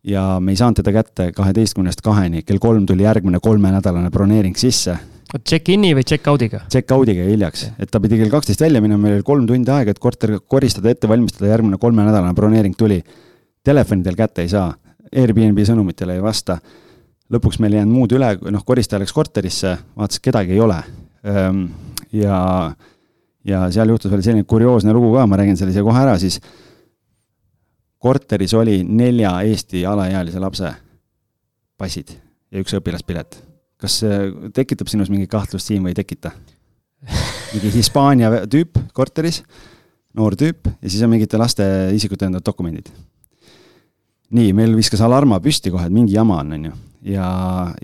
ja 0.03 0.39
me 0.41 0.51
ei 0.51 0.59
saanud 0.59 0.81
teda 0.81 0.93
kätte 0.95 1.31
kaheteistkümnest 1.35 2.01
kaheni, 2.03 2.43
kell 2.43 2.61
kolm 2.61 2.85
tuli 2.85 3.05
järgmine 3.05 3.39
kolmenädalane 3.39 4.11
broneering 4.11 4.57
sisse. 4.59 4.97
Check-in'i 5.33 5.95
või 5.97 6.03
check-out'iga? 6.05 6.67
Check-out'iga 6.69 7.25
hiljaks, 7.25 7.65
et 7.81 7.89
ta 7.89 7.97
pidi 8.01 8.19
kell 8.19 8.29
kaksteist 8.29 8.61
välja 8.61 8.83
minema, 8.83 9.01
meil 9.01 9.15
oli 9.17 9.25
kolm 9.25 9.47
tundi 9.49 9.71
aega, 9.73 9.95
et 9.95 10.01
korter 10.01 10.35
koristada, 10.45 10.91
ette 10.93 11.09
valmistada, 11.09 11.47
järgmine 11.49 11.79
kolmenädalane 11.81 12.35
broneering 12.37 12.75
tuli. 12.77 12.99
Telefonidel 13.65 14.17
kätte 14.19 14.43
ei 14.45 14.51
saa 14.51 14.67
Airbnb 15.09 15.57
sõnumitele 15.65 16.17
ei 16.17 16.21
vasta. 16.21 16.59
lõpuks 17.33 17.57
meil 17.63 17.73
ei 17.73 17.79
jäänud 17.79 17.95
muud 17.95 18.11
üle, 18.13 18.27
noh, 18.53 18.61
koristaja 18.65 18.99
läks 19.01 19.13
korterisse, 19.15 19.71
vaatas, 19.97 20.19
kedagi 20.21 20.53
ei 20.53 20.59
ole. 20.61 20.75
Ehm, 21.25 21.63
ja, 22.13 22.73
ja 23.43 23.61
seal 23.73 23.89
juhtus 23.89 24.11
veel 24.11 24.21
selline 24.21 24.45
kurioosne 24.45 24.93
lugu 24.93 25.13
ka, 25.15 25.25
ma 25.25 25.39
räägin 25.39 25.57
selle 25.57 25.73
siia 25.73 25.85
kohe 25.85 26.03
ära 26.03 26.17
siis. 26.21 26.39
korteris 27.97 28.53
oli 28.53 28.83
nelja 28.83 29.31
Eesti 29.41 29.85
alaealise 29.87 30.39
lapse 30.39 30.73
passid 31.77 32.13
ja 32.51 32.59
üks 32.59 32.75
õpilaspilet. 32.77 33.52
Kas 33.83 33.99
see 34.03 34.49
tekitab 34.55 34.91
sinus 34.91 35.11
mingit 35.11 35.31
kahtlust 35.31 35.69
siin 35.69 35.83
või 35.83 35.93
ei 35.93 35.99
tekita? 35.99 36.33
mingi 37.53 37.73
Hispaania 37.75 38.29
tüüp 38.49 38.79
korteris, 38.95 39.41
noor 40.15 40.37
tüüp 40.39 40.69
ja 40.71 40.87
siis 40.87 41.03
on 41.03 41.11
mingite 41.11 41.39
laste 41.41 41.65
isikut 41.93 42.21
tõendavad 42.21 42.45
dokumendid 42.47 42.93
nii, 44.33 44.53
meil 44.57 44.73
viskas 44.77 45.03
alarma 45.05 45.39
püsti 45.43 45.73
kohe, 45.73 45.87
et 45.89 45.93
mingi 45.93 46.15
jama 46.15 46.39
on, 46.41 46.55
on 46.57 46.69
ju. 46.69 46.77
ja, 47.13 47.27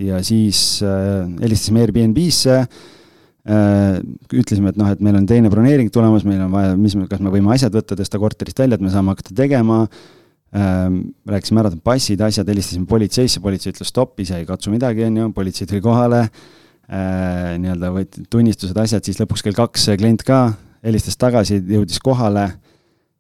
ja 0.02 0.22
siis 0.26 0.80
äh, 0.86 1.28
helistasime 1.44 1.84
Airbnb-sse 1.84 2.56
äh,, 2.64 4.00
ütlesime, 4.32 4.72
et 4.74 4.80
noh, 4.80 4.90
et 4.90 5.04
meil 5.04 5.20
on 5.20 5.28
teine 5.30 5.52
broneering 5.52 5.92
tulemas, 5.94 6.26
meil 6.28 6.42
on 6.48 6.56
vaja, 6.56 6.78
mis, 6.80 6.96
kas 7.12 7.22
me 7.22 7.34
võime 7.34 7.54
asjad 7.54 7.76
võtta, 7.76 7.98
tõsta 8.00 8.22
korterist 8.22 8.64
välja, 8.64 8.80
et 8.80 8.86
me 8.88 8.94
saame 8.94 9.14
hakata 9.14 9.36
tegema 9.44 9.84
äh,. 9.86 10.08
Rääkisime 10.50 11.62
ära 11.62 11.70
passid, 11.84 12.22
asjad, 12.26 12.48
helistasime 12.50 12.88
politseisse, 12.90 13.42
politsei 13.44 13.74
ütles 13.74 13.92
stopp, 13.92 14.16
ise 14.24 14.40
ei 14.40 14.48
katsu 14.48 14.74
midagi, 14.74 15.04
on 15.06 15.20
ju, 15.22 15.28
politsei 15.36 15.70
tuli 15.70 15.82
kohale 15.86 16.24
äh,, 16.24 17.54
nii-öelda 17.62 17.92
võeti 17.94 18.26
tunnistused, 18.34 18.78
asjad, 18.82 19.06
siis 19.06 19.22
lõpuks 19.22 19.46
kell 19.46 19.58
kaks 19.58 19.92
klient 20.00 20.26
ka 20.26 20.40
helistas 20.86 21.20
tagasi, 21.20 21.60
jõudis 21.70 22.02
kohale 22.02 22.48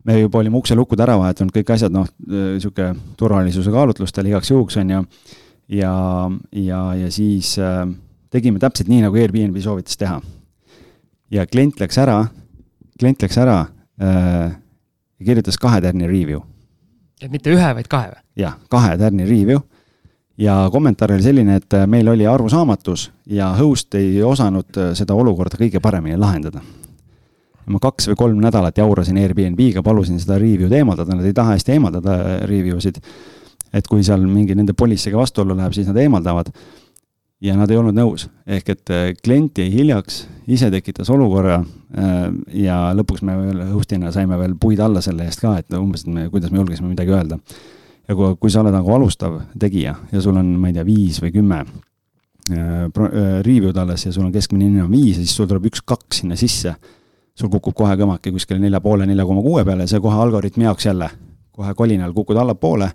me 0.07 0.15
juba 0.19 0.39
olime 0.39 0.57
ukselukud 0.57 0.99
ära 1.03 1.17
vahetanud, 1.19 1.53
kõik 1.53 1.73
asjad, 1.75 1.93
noh, 1.93 2.07
niisugune 2.29 2.95
turvalisuse 3.19 3.71
kaalutlustel 3.73 4.29
igaks 4.31 4.51
juhuks, 4.51 4.79
on 4.81 4.93
ju, 4.95 5.01
ja, 5.79 5.93
ja, 6.55 6.83
ja 6.97 7.09
siis 7.13 7.55
äh, 7.61 7.83
tegime 8.33 8.61
täpselt 8.61 8.89
nii, 8.91 9.03
nagu 9.05 9.19
Airbnb 9.19 9.59
soovitas 9.63 9.99
teha. 9.99 10.19
ja 11.29 11.45
klient 11.45 11.79
läks 11.81 11.99
ära, 12.01 12.23
klient 12.99 13.21
läks 13.21 13.37
ära 13.37 13.59
äh, 14.01 14.55
ja 15.19 15.25
kirjutas 15.25 15.59
kahe 15.61 15.81
tärni 15.83 16.07
review. 16.07 16.41
Et 17.21 17.31
mitte 17.31 17.53
ühe, 17.53 17.69
vaid 17.75 17.87
kahe 17.91 18.13
või? 18.13 18.23
jah, 18.45 18.57
kahe 18.69 18.97
tärni 18.97 19.27
review 19.29 19.61
ja 20.39 20.61
kommentaar 20.71 21.15
oli 21.15 21.23
selline, 21.23 21.59
et 21.59 21.79
meil 21.87 22.07
oli 22.07 22.27
arusaamatus 22.27 23.09
ja 23.27 23.53
host 23.59 23.95
ei 23.99 24.21
osanud 24.23 24.83
seda 24.95 25.17
olukorda 25.17 25.59
kõige 25.59 25.81
paremini 25.83 26.17
lahendada 26.17 26.61
ma 27.69 27.81
kaks 27.81 28.09
või 28.11 28.19
kolm 28.19 28.41
nädalat 28.43 28.79
jaurasin 28.81 29.19
Airbnb-ga, 29.21 29.83
palusin 29.85 30.19
seda 30.21 30.39
review'd 30.41 30.73
eemaldada, 30.75 31.15
nad 31.15 31.27
ei 31.27 31.35
taha 31.37 31.55
hästi 31.55 31.75
eemaldada 31.75 32.15
äh, 32.17 32.35
review 32.49 32.81
sid. 32.83 33.01
et 33.73 33.85
kui 33.85 34.01
seal 34.01 34.23
mingi 34.25 34.55
nende 34.57 34.73
policy'ga 34.73 35.19
vastuollu 35.19 35.53
läheb, 35.53 35.75
siis 35.77 35.85
nad 35.85 35.97
eemaldavad. 36.01 36.47
Ja 37.41 37.55
nad 37.55 37.71
ei 37.71 37.79
olnud 37.79 37.95
nõus, 37.95 38.27
ehk 38.47 38.73
et 38.75 38.93
äh, 38.93 39.09
klient 39.23 39.61
jäi 39.61 39.69
hiljaks, 39.73 40.21
ise 40.49 40.69
tekitas 40.73 41.09
olukorra 41.13 41.61
äh, 41.61 42.21
ja 42.65 42.79
lõpuks 42.97 43.23
me 43.25 43.37
veel 43.39 43.65
host'ina 43.73 44.13
saime 44.15 44.39
veel 44.39 44.55
puid 44.59 44.81
alla 44.83 45.03
selle 45.05 45.27
eest 45.29 45.43
ka, 45.43 45.57
et 45.61 45.77
umbes, 45.77 46.05
et 46.05 46.13
me, 46.13 46.27
kuidas 46.33 46.51
me 46.51 46.61
julgesime 46.61 46.91
midagi 46.91 47.15
öelda. 47.15 47.39
ja 48.07 48.15
kui, 48.15 48.35
kui 48.39 48.51
sa 48.51 48.63
oled 48.63 48.75
nagu 48.75 48.95
alustav 48.95 49.41
tegija 49.59 49.95
ja 50.11 50.21
sul 50.21 50.37
on, 50.37 50.55
ma 50.59 50.71
ei 50.71 50.77
tea, 50.79 50.85
viis 50.87 51.21
või 51.23 51.35
kümme 51.35 51.63
review'd 52.49 53.77
alles 53.77 54.07
ja 54.07 54.11
sul 54.11 54.25
on 54.25 54.31
keskmine 54.33 54.65
hinne 54.65 54.87
on 54.87 54.89
viis 54.89 55.19
ja 55.19 55.21
siis 55.21 55.35
sul 55.37 55.45
tuleb 55.45 55.67
üks-kaks 55.69 56.23
sinna 56.23 56.37
sisse 56.39 56.73
sul 57.39 57.51
kukub 57.53 57.75
kohe 57.77 57.95
kõmake 57.99 58.33
kuskile 58.35 58.59
nelja 58.59 58.81
poole, 58.83 59.07
nelja 59.07 59.25
koma 59.27 59.43
kuue 59.45 59.63
peale 59.67 59.85
ja 59.85 59.93
see 59.93 60.03
kohe 60.03 60.19
algoritmi 60.19 60.67
jaoks 60.67 60.89
jälle, 60.89 61.09
kohe 61.55 61.73
kolinal 61.77 62.13
kukud 62.15 62.39
allapoole, 62.39 62.89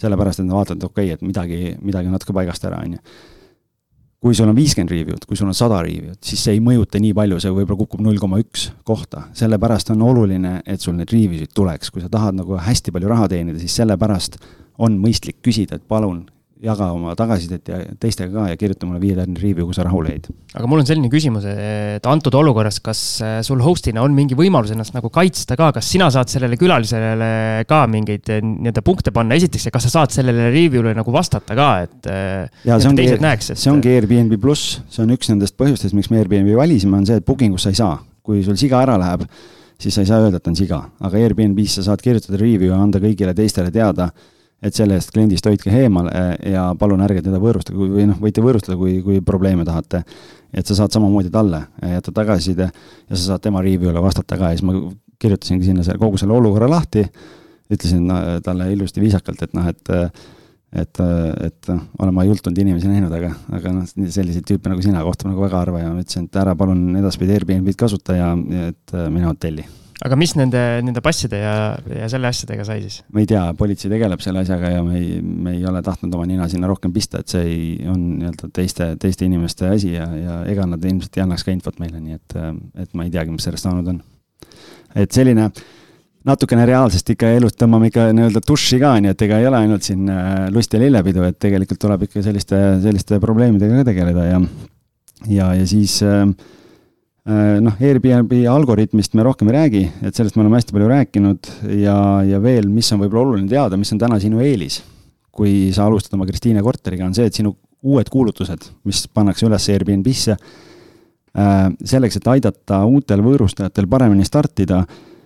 sellepärast 0.00 0.40
et 0.40 0.48
nad 0.48 0.56
vaatavad, 0.56 0.86
okei 0.88 1.10
okay,, 1.10 1.18
et 1.18 1.24
midagi, 1.26 1.60
midagi 1.82 2.08
on 2.10 2.16
natuke 2.16 2.36
paigast 2.36 2.64
ära, 2.64 2.80
on 2.84 2.96
ju. 2.96 3.02
Kui 4.24 4.32
sul 4.32 4.48
on 4.48 4.56
viiskümmend 4.56 4.88
review'd, 4.88 5.26
kui 5.28 5.36
sul 5.36 5.50
on 5.50 5.56
sada 5.56 5.82
review'd, 5.84 6.16
siis 6.24 6.40
see 6.46 6.54
ei 6.56 6.60
mõjuta 6.64 6.96
nii 6.96 7.12
palju, 7.16 7.42
see 7.44 7.52
võib-olla 7.52 7.82
kukub 7.82 8.00
null 8.00 8.16
koma 8.22 8.38
üks 8.40 8.70
kohta, 8.88 9.26
sellepärast 9.36 9.92
on 9.92 10.00
oluline, 10.06 10.54
et 10.64 10.80
sul 10.80 10.96
neid 10.96 11.12
review'sid 11.12 11.52
tuleks, 11.52 11.92
kui 11.92 12.00
sa 12.00 12.08
tahad 12.08 12.38
nagu 12.38 12.56
hästi 12.56 12.94
palju 12.94 13.10
raha 13.12 13.28
teenida, 13.34 13.60
siis 13.60 13.76
sellepärast 13.82 14.38
on 14.80 14.96
mõistlik 15.02 15.42
küsida, 15.44 15.76
et 15.76 15.84
palun 15.84 16.22
jaga 16.62 16.88
oma 16.94 17.14
tagasisidet 17.18 17.68
ja 17.68 17.78
teistega 18.00 18.30
ka 18.32 18.44
ja 18.52 18.58
kirjuta 18.58 18.86
mulle 18.86 19.00
viietärni 19.02 19.40
review, 19.40 19.66
kui 19.66 19.76
sa 19.76 19.84
rahule 19.86 20.12
jäid. 20.12 20.28
aga 20.54 20.68
mul 20.70 20.82
on 20.82 20.88
selline 20.88 21.10
küsimus, 21.10 21.46
et 21.50 22.06
antud 22.08 22.34
olukorras, 22.38 22.78
kas 22.84 23.00
äh, 23.24 23.38
sul 23.46 23.62
host'ina 23.64 24.04
on 24.04 24.14
mingi 24.14 24.36
võimalus 24.38 24.72
ennast 24.74 24.94
nagu 24.94 25.10
kaitsta 25.14 25.58
ka, 25.58 25.72
kas 25.76 25.88
sina 25.90 26.10
saad 26.14 26.30
sellele 26.30 26.58
külalisele 26.60 27.30
ka 27.70 27.80
mingeid 27.90 28.30
äh, 28.36 28.42
nii-öelda 28.44 28.84
punkte 28.86 29.14
panna, 29.14 29.38
esiteks, 29.38 29.68
ja 29.68 29.74
kas 29.74 29.88
sa 29.88 29.94
saad 29.98 30.14
sellele 30.14 30.50
review'le 30.54 30.94
nagu 30.96 31.14
vastata 31.14 31.58
ka, 31.58 31.70
et. 31.88 31.98
Äh, 32.10 32.68
ja 32.68 32.78
see 32.78 32.92
ongi, 32.92 33.08
see 33.50 33.72
ongi 33.72 33.96
Airbnb 33.96 34.38
pluss, 34.42 34.78
see 34.92 35.02
on 35.04 35.14
üks 35.16 35.32
nendest 35.32 35.58
põhjustest, 35.60 35.96
miks 35.96 36.12
me 36.12 36.22
Airbnb 36.22 36.54
valisime, 36.58 37.00
on 37.00 37.08
see, 37.08 37.18
et 37.18 37.26
booking 37.26 37.58
us 37.58 37.66
sa 37.66 37.74
ei 37.74 37.80
saa, 37.80 37.98
kui 38.24 38.44
sul 38.46 38.58
siga 38.60 38.84
ära 38.84 38.94
läheb, 39.00 39.26
siis 39.80 39.96
sa 39.96 40.04
ei 40.04 40.08
saa 40.08 40.22
öelda, 40.22 40.38
et 40.38 40.52
on 40.52 40.56
siga, 40.58 40.84
aga 41.02 41.18
Airbnb-s 41.18 41.80
sa 41.80 41.90
saad 41.90 42.04
kirjutada 42.04 42.38
review 42.40 42.70
ja 42.70 42.78
anda 42.78 43.02
kõigile 43.02 43.34
teistele 43.36 43.74
teada 43.74 44.12
et 44.64 44.76
selle 44.76 44.96
eest 44.98 45.12
kliendist 45.14 45.46
hoidke 45.48 45.72
eemal 45.74 46.08
eh, 46.10 46.30
ja 46.54 46.68
palun 46.78 47.02
ärge 47.04 47.22
teda 47.24 47.40
võõrustage 47.42 47.78
või 47.78 48.06
noh, 48.08 48.18
võite 48.22 48.44
võõrustada, 48.44 48.78
kui, 48.80 48.98
kui 49.04 49.20
probleeme 49.24 49.66
tahate. 49.68 50.04
et 50.54 50.66
sa 50.66 50.76
saad 50.78 50.94
samamoodi 50.94 51.32
talle 51.34 51.64
jätta 51.82 52.12
tagasiside 52.14 52.68
ja 52.70 53.16
sa 53.16 53.22
saad 53.24 53.42
tema 53.42 53.62
review'le 53.64 54.02
vastata 54.02 54.38
ka. 54.38 54.52
Ja 54.52 54.58
siis 54.58 54.66
ma 54.66 54.76
kirjutasingi 55.20 55.66
sinna 55.66 55.82
selle, 55.82 55.98
kogu 55.98 56.20
selle 56.20 56.36
olukorra 56.36 56.68
lahti, 56.70 57.04
ütlesin 57.72 58.06
no, 58.08 58.20
talle 58.44 58.70
ilusti 58.72 59.02
viisakalt, 59.02 59.42
et 59.42 59.54
noh, 59.56 59.68
et 59.68 59.94
et, 60.74 60.98
et 61.46 61.68
olen 61.70 62.10
ma 62.16 62.24
jultunud 62.26 62.58
inimesi 62.58 62.90
näinud, 62.90 63.12
aga, 63.14 63.30
aga 63.54 63.76
noh, 63.76 63.86
selliseid 63.86 64.42
tüüpe 64.48 64.72
nagu 64.72 64.82
sina 64.82 65.04
kohtab 65.06 65.30
nagu 65.30 65.44
väga 65.44 65.60
harva. 65.60 65.84
Ja 65.84 65.92
ma 65.94 66.02
ütlesin, 66.02 66.26
et 66.26 66.42
ära 66.42 66.56
palun 66.58 66.88
edaspidi 66.98 67.36
Airbnb-d 67.36 67.78
kasuta 67.78 68.18
ja, 68.18 68.34
et 68.72 68.98
mine 69.06 69.30
hotelli 69.30 69.68
aga 70.02 70.16
mis 70.18 70.34
nende, 70.38 70.60
nende 70.82 71.02
passide 71.04 71.38
ja, 71.38 71.54
ja 72.00 72.08
selle 72.10 72.30
asjadega 72.30 72.66
sai 72.66 72.80
siis? 72.82 72.98
ma 73.14 73.22
ei 73.22 73.28
tea, 73.30 73.44
politsei 73.58 73.92
tegeleb 73.92 74.24
selle 74.24 74.42
asjaga 74.42 74.72
ja 74.72 74.82
me 74.86 74.98
ei, 74.98 75.20
me 75.22 75.54
ei 75.54 75.62
ole 75.70 75.82
tahtnud 75.86 76.16
oma 76.18 76.26
nina 76.28 76.48
sinna 76.50 76.70
rohkem 76.70 76.92
pista, 76.94 77.22
et 77.22 77.30
see 77.30 77.44
ei, 77.44 77.68
on 77.90 78.02
nii-öelda 78.18 78.50
teiste, 78.54 78.90
teiste 79.00 79.28
inimeste 79.28 79.70
asi 79.70 79.94
ja, 79.94 80.08
ja 80.18 80.40
ega 80.50 80.66
nad 80.70 80.82
ilmselt 80.82 81.18
ei 81.18 81.24
annaks 81.26 81.46
ka 81.46 81.54
infot 81.54 81.78
meile, 81.82 82.02
nii 82.02 82.18
et, 82.18 82.36
et 82.86 82.98
ma 82.98 83.06
ei 83.06 83.14
teagi, 83.14 83.34
mis 83.34 83.46
sellest 83.46 83.68
saanud 83.68 83.94
on. 83.94 84.02
et 84.98 85.14
selline 85.14 85.50
natukene 86.24 86.64
reaalsest 86.68 87.14
ikka 87.14 87.30
elust 87.36 87.58
tõmbame 87.60 87.90
ikka 87.90 88.08
nii-öelda 88.16 88.42
duši 88.48 88.80
ka, 88.82 88.96
nii 89.04 89.12
et 89.12 89.24
ega 89.26 89.38
ei 89.40 89.48
ole 89.48 89.60
ainult 89.60 89.86
siin 89.86 90.08
äh, 90.10 90.46
lust 90.54 90.74
ja 90.74 90.80
lillepidu, 90.80 91.24
et 91.28 91.38
tegelikult 91.40 91.80
tuleb 91.84 92.06
ikka 92.08 92.24
selliste, 92.24 92.60
selliste 92.84 93.20
probleemidega 93.22 93.82
ka 93.82 93.88
tegeleda 93.90 94.26
ja, 94.30 94.42
ja, 95.28 95.50
ja 95.60 95.66
siis 95.68 96.00
äh, 96.02 96.24
noh, 97.24 97.76
Airbnb 97.80 98.32
algoritmist 98.52 99.14
me 99.16 99.24
rohkem 99.24 99.48
ei 99.48 99.54
räägi, 99.56 99.84
et 100.04 100.16
sellest 100.16 100.36
me 100.36 100.42
oleme 100.44 100.58
hästi 100.58 100.74
palju 100.76 100.88
rääkinud 100.90 101.52
ja, 101.80 101.96
ja 102.28 102.40
veel, 102.44 102.68
mis 102.68 102.90
on 102.92 103.00
võib-olla 103.00 103.30
oluline 103.30 103.48
teada, 103.48 103.78
mis 103.80 103.92
on 103.94 104.00
täna 104.02 104.18
sinu 104.20 104.42
eelis, 104.44 104.82
kui 105.32 105.70
sa 105.74 105.86
alustad 105.88 106.18
oma 106.18 106.28
Kristiine 106.28 106.62
korteriga, 106.64 107.06
on 107.08 107.16
see, 107.16 107.30
et 107.30 107.40
sinu 107.40 107.54
uued 107.84 108.08
kuulutused, 108.12 108.68
mis 108.88 109.06
pannakse 109.12 109.48
üles 109.48 109.70
Airbnb-sse, 109.72 110.36
äh, 110.36 111.64
selleks, 111.84 112.20
et 112.20 112.30
aidata 112.34 112.82
uutel 112.88 113.24
võõrustajatel 113.24 113.88
paremini 113.90 114.24
startida, 114.28 114.82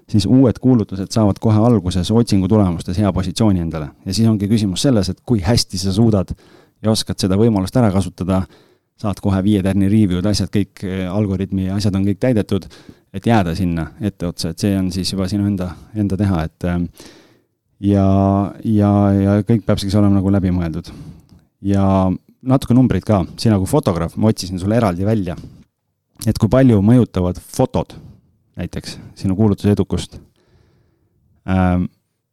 siis 0.08 0.26
uued 0.26 0.58
kuulutused 0.62 1.10
saavad 1.12 1.38
kohe 1.42 1.60
alguses 1.66 2.10
otsingu 2.14 2.48
tulemustes 2.48 2.98
hea 2.98 3.10
positsiooni 3.12 3.60
endale. 3.60 3.90
ja 4.06 4.14
siis 4.14 4.28
ongi 4.28 4.48
küsimus 4.48 4.86
selles, 4.86 5.10
et 5.10 5.20
kui 5.26 5.42
hästi 5.44 5.78
sa 5.78 5.92
suudad 5.92 6.32
ja 6.82 6.90
oskad 6.90 7.18
seda 7.18 7.36
võimalust 7.36 7.76
ära 7.76 7.90
kasutada, 7.92 8.44
saad 8.98 9.20
kohe 9.22 9.40
viie 9.46 9.62
tärni 9.62 9.88
review'd, 9.90 10.26
asjad 10.26 10.50
kõik, 10.52 10.82
algoritmi 11.12 11.68
asjad 11.74 11.94
on 11.98 12.06
kõik 12.08 12.20
täidetud, 12.22 12.66
et 13.14 13.26
jääda 13.26 13.54
sinna 13.56 13.88
etteotsa, 14.04 14.52
et 14.52 14.64
see 14.64 14.74
on 14.78 14.90
siis 14.94 15.12
juba 15.12 15.28
sinu 15.30 15.46
enda, 15.48 15.70
enda 15.94 16.18
teha, 16.18 16.42
et 16.48 16.66
ja, 17.88 18.06
ja, 18.64 18.90
ja 19.14 19.36
kõik 19.46 19.62
peab 19.66 19.80
siis 19.82 19.94
olema 19.98 20.18
nagu 20.18 20.32
läbimõeldud. 20.34 20.90
ja 21.62 21.84
natuke 22.42 22.74
numbreid 22.74 23.06
ka, 23.06 23.24
sina 23.40 23.58
kui 23.58 23.66
fotograaf, 23.70 24.16
ma 24.16 24.30
otsisin 24.30 24.60
sulle 24.60 24.76
eraldi 24.78 25.06
välja, 25.06 25.36
et 26.26 26.38
kui 26.38 26.50
palju 26.50 26.80
mõjutavad 26.82 27.38
fotod 27.42 27.96
näiteks 28.58 28.98
sinu 29.18 29.36
kuulutuse 29.38 29.72
edukust 29.74 30.18
ähm,. 31.48 31.86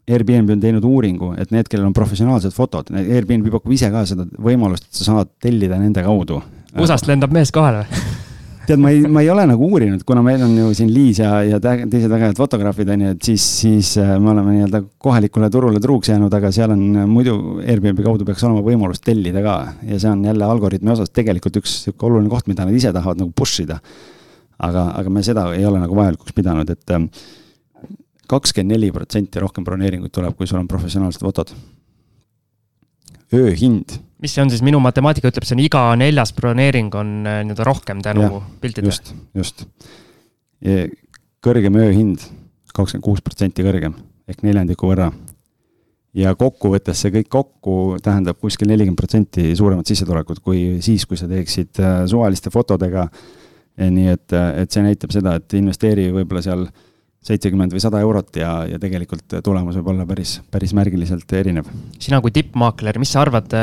Airbnb 0.06 0.52
on 0.54 0.60
teinud 0.62 0.84
uuringu, 0.86 1.32
et 1.42 1.50
need, 1.54 1.70
kellel 1.72 1.88
on 1.88 1.96
professionaalsed 1.98 2.54
fotod, 2.54 2.92
Airbnb 2.94 3.50
pakub 3.58 3.74
ise 3.74 3.90
ka 3.94 4.06
seda 4.06 4.28
võimalust, 4.38 4.90
et 4.90 5.00
sa 5.00 5.10
saad 5.10 5.32
tellida 5.42 5.80
nende 5.82 6.04
kaudu. 6.06 6.42
USA-st 6.76 7.10
lendab 7.10 7.34
mees 7.34 7.54
kohale 7.56 7.88
tead, 8.66 8.82
ma 8.82 8.90
ei, 8.90 9.02
ma 9.10 9.22
ei 9.22 9.30
ole 9.30 9.46
nagu 9.50 9.68
uurinud, 9.70 10.04
kuna 10.08 10.22
meil 10.26 10.42
on 10.46 10.54
ju 10.58 10.72
siin 10.78 10.90
Liis 10.94 11.20
ja, 11.22 11.38
ja 11.46 11.60
teised 11.62 12.10
ägedad 12.10 12.38
fotograafid 12.40 12.90
on 12.94 13.06
ju, 13.06 13.14
et 13.16 13.30
siis, 13.30 13.46
siis 13.62 13.92
äh, 14.02 14.16
me 14.22 14.32
oleme 14.34 14.56
nii-öelda 14.56 14.82
kohalikule 15.02 15.50
turule 15.54 15.82
truuks 15.84 16.10
jäänud, 16.12 16.34
aga 16.34 16.52
seal 16.56 16.74
on 16.74 16.84
äh, 17.04 17.08
muidu 17.10 17.36
Airbnb 17.64 18.02
kaudu 18.06 18.28
peaks 18.28 18.44
olema 18.48 18.64
võimalus 18.66 19.04
tellida 19.06 19.44
ka. 19.46 19.56
ja 19.86 20.02
see 20.02 20.12
on 20.12 20.26
jälle 20.26 20.50
algoritmi 20.50 20.94
osas 20.96 21.14
tegelikult 21.14 21.62
üks 21.62 21.80
sihuke 21.86 22.10
oluline 22.10 22.32
koht, 22.32 22.50
mida 22.52 22.66
nad 22.66 22.76
ise 22.76 22.94
tahavad 22.96 23.22
nagu 23.22 23.34
push 23.36 23.64
ida. 23.66 23.80
aga, 24.58 24.90
aga 25.02 25.14
me 25.14 25.24
seda 25.26 25.48
ei 25.54 25.66
ole 25.68 25.82
nagu 25.82 25.98
vajalikuks 25.98 26.36
pidanud, 26.36 26.70
et 26.70 26.96
ähm, 26.96 27.10
kakskümmend 28.28 28.76
neli 28.76 28.92
protsenti 28.96 29.42
rohkem 29.44 29.64
broneeringuid 29.68 30.14
tuleb, 30.14 30.36
kui 30.38 30.48
sul 30.48 30.60
on 30.62 30.68
professionaalsed 30.72 31.24
fotod. 31.26 31.54
ööhind 33.34 34.00
mis 34.26 34.34
see 34.34 34.44
on 34.44 34.52
siis, 34.52 34.64
minu 34.66 34.80
matemaatika 34.84 35.30
ütleb, 35.32 35.46
see 35.48 35.58
on 35.58 35.64
iga 35.66 35.84
neljas 36.00 36.34
broneering 36.38 36.94
on 36.98 37.14
äh, 37.28 37.44
nii-öelda 37.46 37.68
rohkem 37.68 38.02
tänu 38.06 38.42
piltidele. 38.62 38.94
just, 38.94 39.14
just. 39.36 39.66
kõrgem 41.46 41.78
ööhind, 41.78 42.26
kakskümmend 42.74 43.06
kuus 43.06 43.24
protsenti 43.26 43.66
kõrgem 43.66 43.98
ehk 44.30 44.42
neljandiku 44.46 44.90
võrra. 44.90 45.12
ja 46.16 46.32
kokkuvõttes 46.40 47.02
see 47.04 47.12
kõik 47.12 47.30
kokku 47.30 47.76
tähendab 48.04 48.40
kuskil 48.40 48.70
nelikümmend 48.72 48.98
protsenti 48.98 49.52
suuremat 49.56 49.88
sissetulekut 49.88 50.40
kui 50.40 50.82
siis, 50.82 51.06
kui 51.06 51.20
sa 51.20 51.28
teeksid 51.30 51.84
äh, 51.84 52.04
suvaliste 52.10 52.50
fotodega. 52.50 53.10
nii 53.76 54.08
et, 54.08 54.32
et 54.32 54.72
see 54.72 54.82
näitab 54.82 55.12
seda, 55.12 55.36
et 55.36 55.54
investeeri 55.60 56.08
võib-olla 56.16 56.42
seal 56.42 56.70
seitsekümmend 57.26 57.74
või 57.74 57.82
sada 57.82 58.02
eurot 58.06 58.38
ja, 58.38 58.52
ja 58.70 58.80
tegelikult 58.82 59.40
tulemus 59.44 59.78
võib 59.80 59.94
olla 59.94 60.06
päris, 60.10 60.38
päris 60.52 60.76
märgiliselt 60.78 61.32
erinev. 61.34 61.70
sina 62.00 62.22
kui 62.22 62.34
tippmaakler, 62.36 63.00
mis 63.02 63.16
sa 63.16 63.24
arvad 63.26 63.56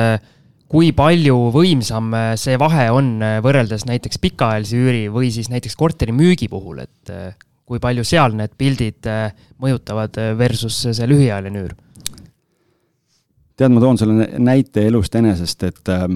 kui 0.73 0.91
palju 0.97 1.37
võimsam 1.55 2.11
see 2.41 2.59
vahe 2.59 2.89
on 2.91 3.15
võrreldes 3.45 3.87
näiteks 3.87 4.19
pikaajalise 4.23 4.83
üüri 4.83 5.07
või 5.13 5.31
siis 5.35 5.53
näiteks 5.53 5.77
korteri 5.79 6.15
müügi 6.17 6.49
puhul, 6.51 6.83
et 6.83 7.15
kui 7.69 7.79
palju 7.81 8.05
seal 8.09 8.35
need 8.37 8.57
pildid 8.59 9.07
mõjutavad 9.63 10.19
versus 10.41 10.83
see 10.91 11.09
lühiajaline 11.09 11.67
üür? 11.67 11.77
tead, 13.57 13.73
ma 13.73 13.83
toon 13.83 14.01
sulle 14.01 14.27
näite 14.43 14.87
elust 14.89 15.15
enesest, 15.19 15.63
et 15.69 15.93
äh, 15.93 16.07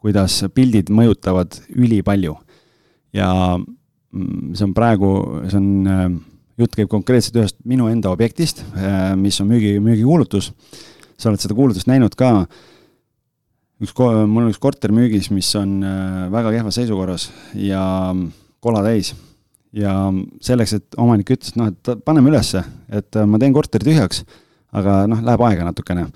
kuidas 0.00 0.40
pildid 0.54 0.90
mõjutavad 0.94 1.58
ülipalju. 1.76 2.36
ja 3.16 3.30
mm, 3.58 4.54
see 4.54 4.66
on 4.68 4.74
praegu, 4.76 5.12
see 5.50 5.58
on 5.60 5.70
äh,, 5.86 6.04
jutt 6.60 6.76
käib 6.76 6.90
konkreetselt 6.92 7.38
ühest 7.40 7.56
minu 7.68 7.88
enda 7.90 8.12
objektist 8.12 8.64
äh,, 8.76 9.14
mis 9.18 9.40
on 9.42 9.48
müügi, 9.50 9.78
müügikuulutus. 9.82 10.52
sa 11.20 11.28
oled 11.28 11.42
seda 11.42 11.56
kuulutust 11.56 11.88
näinud 11.90 12.14
ka 12.16 12.46
üks, 13.80 13.94
mul 13.96 14.44
on 14.44 14.52
üks 14.52 14.60
korter 14.60 14.92
müügis, 14.94 15.30
mis 15.34 15.48
on 15.58 15.80
äh, 15.84 16.28
väga 16.32 16.52
kehvas 16.56 16.78
seisukorras 16.80 17.28
ja 17.56 17.82
kola 18.60 18.84
täis. 18.86 19.14
ja 19.72 19.92
selleks, 20.42 20.72
et 20.74 20.96
omanik 20.98 21.28
ütles, 21.30 21.52
et 21.52 21.58
noh, 21.60 21.68
et 21.70 21.90
paneme 22.04 22.32
ülesse, 22.32 22.64
et 22.90 23.16
äh, 23.16 23.26
ma 23.26 23.38
teen 23.38 23.54
korteri 23.54 23.86
tühjaks, 23.86 24.24
aga 24.74 25.04
noh, 25.10 25.20
läheb 25.22 25.44
aega 25.46 25.68
natukene. 25.68 26.08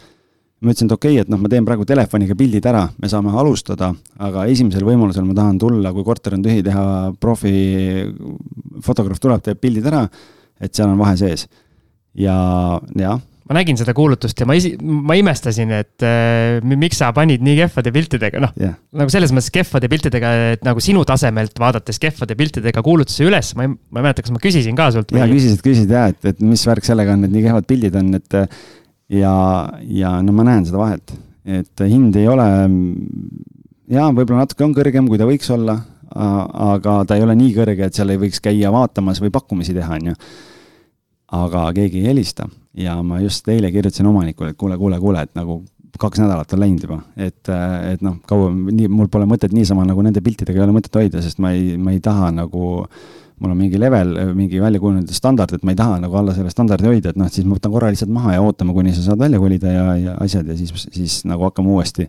Ma 0.65 0.73
ütlesin, 0.73 0.89
et 0.91 0.97
okei 0.97 1.17
okay,, 1.17 1.25
et 1.25 1.33
noh, 1.33 1.41
ma 1.41 1.51
teen 1.53 1.67
praegu 1.67 1.87
telefoniga 1.89 2.37
pildid 2.39 2.65
ära, 2.71 2.87
me 3.01 3.11
saame 3.11 3.35
alustada, 3.41 3.91
aga 4.23 4.47
esimesel 4.53 4.87
võimalusel 4.87 5.27
ma 5.29 5.37
tahan 5.37 5.61
tulla, 5.63 5.93
kui 5.97 6.07
korter 6.07 6.39
on 6.39 6.45
tühi, 6.45 6.65
teha 6.67 6.87
profi, 7.21 7.55
fotograaf 8.85 9.23
tuleb, 9.23 9.45
teeb 9.45 9.61
pildid 9.63 9.87
ära, 9.93 10.07
et 10.61 10.75
seal 10.75 10.91
on 10.91 10.99
vahe 11.01 11.17
sees. 11.21 11.47
ja 12.15 12.35
jah 12.95 13.23
ma 13.45 13.59
nägin 13.59 13.77
seda 13.77 13.93
kuulutust 13.97 14.39
ja 14.41 14.47
ma 14.49 14.57
isi-, 14.57 14.75
ma 14.81 15.17
imestasin, 15.21 15.73
et 15.77 16.05
äh, 16.07 16.65
miks 16.65 17.01
sa 17.03 17.11
panid 17.17 17.45
nii 17.45 17.59
kehvade 17.59 17.93
piltidega, 17.95 18.41
noh 18.41 18.55
yeah.. 18.61 18.77
nagu 18.97 19.13
selles 19.13 19.35
mõttes 19.37 19.53
kehvade 19.53 19.91
piltidega, 19.93 20.31
et 20.55 20.65
nagu 20.65 20.81
sinu 20.85 21.05
tasemelt 21.09 21.61
vaadates 21.61 22.01
kehvade 22.01 22.37
piltidega 22.41 22.85
kuulutuse 22.85 23.27
üles, 23.29 23.53
ma 23.59 23.67
ei, 23.67 23.75
ma 23.75 24.01
ei 24.01 24.07
mäleta, 24.09 24.25
kas 24.25 24.33
ma 24.33 24.41
küsisin 24.43 24.79
ka 24.79 24.89
sult. 24.95 25.13
jaa, 25.13 25.29
küsisid, 25.29 25.61
küsisid 25.65 25.93
jaa, 25.93 26.07
et, 26.15 26.33
et 26.33 26.41
mis 26.45 26.65
värk 26.71 26.89
sellega 26.89 27.19
on, 27.19 27.29
et 27.29 27.35
nii 27.35 27.45
kehvad 27.45 27.69
pildid 27.69 28.01
on, 28.01 28.15
et 28.17 28.39
ja, 29.13 29.35
ja 29.83 30.15
no 30.23 30.35
ma 30.37 30.47
näen 30.47 30.67
seda 30.69 30.81
vahet, 30.81 31.15
et 31.45 31.85
hind 31.89 32.17
ei 32.17 32.29
ole, 32.31 32.47
jaa, 33.93 34.09
võib-olla 34.13 34.45
natuke 34.45 34.67
on 34.67 34.75
kõrgem, 34.77 35.09
kui 35.11 35.21
ta 35.21 35.29
võiks 35.29 35.51
olla, 35.55 35.77
aga 36.15 37.01
ta 37.09 37.19
ei 37.19 37.25
ole 37.27 37.37
nii 37.39 37.55
kõrge, 37.57 37.89
et 37.89 37.97
seal 37.97 38.13
ei 38.15 38.21
võiks 38.21 38.43
käia 38.43 38.73
vaatamas 38.75 39.21
või 39.23 39.33
pakkumisi 39.35 39.75
teha, 39.77 39.99
on 39.99 40.13
ju. 40.13 40.19
aga 41.35 41.69
keegi 41.75 42.03
ei 42.03 42.13
helista. 42.13 42.47
Ja 42.75 42.97
ma 43.07 43.21
just 43.23 43.49
eile 43.49 43.71
kirjutasin 43.71 44.07
omanikule, 44.07 44.51
et 44.51 44.59
kuule, 44.59 44.77
kuule, 44.79 44.99
kuule, 45.03 45.23
et 45.23 45.35
nagu 45.39 45.63
kaks 45.99 46.19
nädalat 46.19 46.53
on 46.57 46.59
läinud 46.59 46.83
juba, 46.83 46.97
et, 47.15 47.51
et 47.93 48.01
noh, 48.03 48.17
kauem, 48.27 48.65
nii, 48.75 48.89
mul 48.91 49.07
pole 49.13 49.29
mõtet 49.31 49.53
niisama 49.55 49.85
nagu 49.87 50.03
nende 50.03 50.23
piltidega 50.25 50.59
ei 50.59 50.65
ole 50.65 50.75
mõtet 50.75 50.97
hoida, 50.99 51.23
sest 51.23 51.39
ma 51.43 51.53
ei, 51.55 51.77
ma 51.79 51.95
ei 51.95 52.01
taha 52.03 52.33
nagu, 52.35 52.87
mul 53.41 53.53
on 53.55 53.59
mingi 53.59 53.81
level, 53.81 54.15
mingi 54.39 54.61
välja 54.63 54.81
kujunenud 54.81 55.11
standard, 55.15 55.57
et 55.57 55.65
ma 55.67 55.75
ei 55.75 55.79
taha 55.79 55.99
nagu 56.05 56.17
alla 56.21 56.35
selle 56.37 56.53
standardi 56.53 56.87
hoida, 56.91 57.11
et 57.11 57.19
noh, 57.21 57.31
siis 57.33 57.47
ma 57.49 57.57
võtan 57.59 57.75
korra 57.75 57.91
lihtsalt 57.93 58.13
maha 58.15 58.37
ja 58.37 58.45
ootame, 58.45 58.75
kuni 58.77 58.95
sa 58.95 59.03
saad 59.09 59.23
välja 59.25 59.41
kolida 59.43 59.73
ja, 59.73 59.87
ja 59.99 60.15
asjad 60.23 60.49
ja 60.49 60.57
siis, 60.59 60.87
siis 60.95 61.19
nagu 61.29 61.49
hakkame 61.49 61.73
uuesti. 61.75 62.09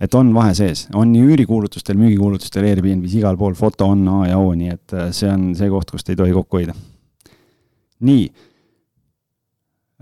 et 0.00 0.14
on 0.18 0.32
vahe 0.34 0.54
sees, 0.56 0.88
on 0.94 1.12
nii 1.12 1.22
üürikuulutustel, 1.28 2.00
müügikuulutustel, 2.00 2.64
Airbnb-s, 2.70 3.14
igal 3.20 3.36
pool 3.40 3.54
foto 3.54 3.86
on 3.92 4.08
A 4.08 4.24
ja 4.32 4.40
O, 4.40 4.50
nii 4.56 4.72
et 4.72 4.96
see 5.14 5.30
on 5.30 5.52
see 5.54 5.70
koht, 5.70 5.92
kust 5.94 6.10
ei 6.10 6.18
tohi 6.18 6.34
kokku 6.34 6.62
hoida. 6.62 6.74
nii 8.04 8.26
Äh, 8.26 8.53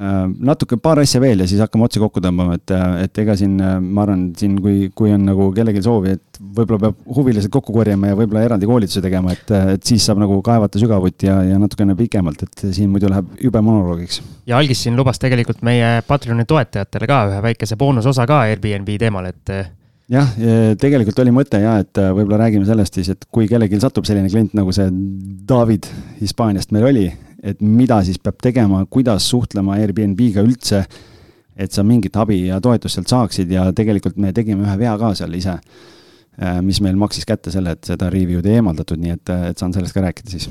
natuke 0.01 0.79
paar 0.81 1.03
asja 1.03 1.21
veel 1.21 1.43
ja 1.45 1.47
siis 1.49 1.61
hakkame 1.61 1.85
otsi 1.85 2.01
kokku 2.01 2.21
tõmbama, 2.25 2.57
et, 2.57 2.73
et 3.05 3.19
ega 3.21 3.35
siin, 3.37 3.59
äh, 3.61 3.75
ma 3.77 4.07
arvan, 4.07 4.23
siin 4.39 4.55
kui, 4.65 4.87
kui 4.97 5.13
on 5.13 5.27
nagu 5.29 5.51
kellelgi 5.53 5.83
soovi, 5.85 6.15
et 6.17 6.39
võib-olla 6.41 6.87
peab 6.87 7.03
huvilised 7.19 7.53
kokku 7.53 7.75
korjama 7.77 8.09
ja 8.09 8.17
võib-olla 8.17 8.47
eraldi 8.47 8.69
koolituse 8.69 9.03
tegema, 9.05 9.35
et, 9.37 9.53
et 9.75 9.85
siis 9.85 10.07
saab 10.09 10.23
nagu 10.23 10.39
kaevata 10.45 10.81
sügavuti 10.81 11.29
ja, 11.29 11.43
ja 11.45 11.59
natukene 11.61 11.97
pikemalt, 11.99 12.47
et 12.47 12.65
siin 12.73 12.89
muidu 12.93 13.11
läheb 13.13 13.29
jube 13.45 13.61
monoloogiks. 13.61 14.23
ja 14.49 14.57
Algis 14.59 14.81
siin 14.87 14.97
lubas 14.97 15.21
tegelikult 15.21 15.61
meie 15.67 16.01
Patreoni 16.09 16.49
toetajatele 16.49 17.11
ka 17.11 17.21
ühe 17.29 17.43
väikese 17.51 17.77
boonusosa 17.77 18.27
ka 18.31 18.47
Airbnb 18.49 18.89
teemal, 19.03 19.29
et 19.29 19.53
äh, 19.53 19.69
jah, 20.13 20.33
tegelikult 20.81 21.21
oli 21.21 21.37
mõte 21.37 21.61
ja, 21.61 21.77
et 21.85 22.01
võib-olla 22.01 22.47
räägime 22.47 22.65
sellest 22.69 22.97
siis, 22.97 23.13
et 23.13 23.29
kui 23.29 23.45
kellelgi 23.51 23.81
satub 23.85 24.09
selline 24.09 24.33
klient, 24.33 24.57
nagu 24.57 24.73
see 24.73 24.89
David 25.53 25.87
Hispaaniast 26.23 26.73
meil 26.73 26.89
oli, 26.89 27.07
et 27.43 27.63
mida 27.63 27.99
siis 28.07 28.21
peab 28.23 28.39
tegema, 28.43 28.85
kuidas 28.91 29.27
suhtlema 29.31 29.77
Airbnb-ga 29.83 30.45
üldse, 30.47 30.85
et 31.59 31.75
sa 31.75 31.85
mingit 31.85 32.17
abi 32.17 32.47
ja 32.47 32.61
toetust 32.63 32.99
sealt 32.99 33.13
saaksid 33.13 33.51
ja 33.53 33.67
tegelikult 33.77 34.17
me 34.23 34.33
tegime 34.35 34.65
ühe 34.67 34.77
vea 34.81 34.95
ka 35.01 35.13
seal 35.19 35.35
ise, 35.37 35.59
äh, 36.39 36.61
mis 36.65 36.81
meil 36.85 36.97
maksis 37.01 37.27
kätte 37.29 37.53
selle, 37.55 37.77
et 37.77 37.93
seda 37.93 38.09
review'd 38.13 38.47
ei 38.49 38.61
eemaldatud, 38.61 39.01
nii 39.03 39.17
et, 39.19 39.35
et 39.53 39.61
saan 39.61 39.75
sellest 39.75 39.97
ka 39.97 40.07
rääkida 40.07 40.33
siis. 40.33 40.49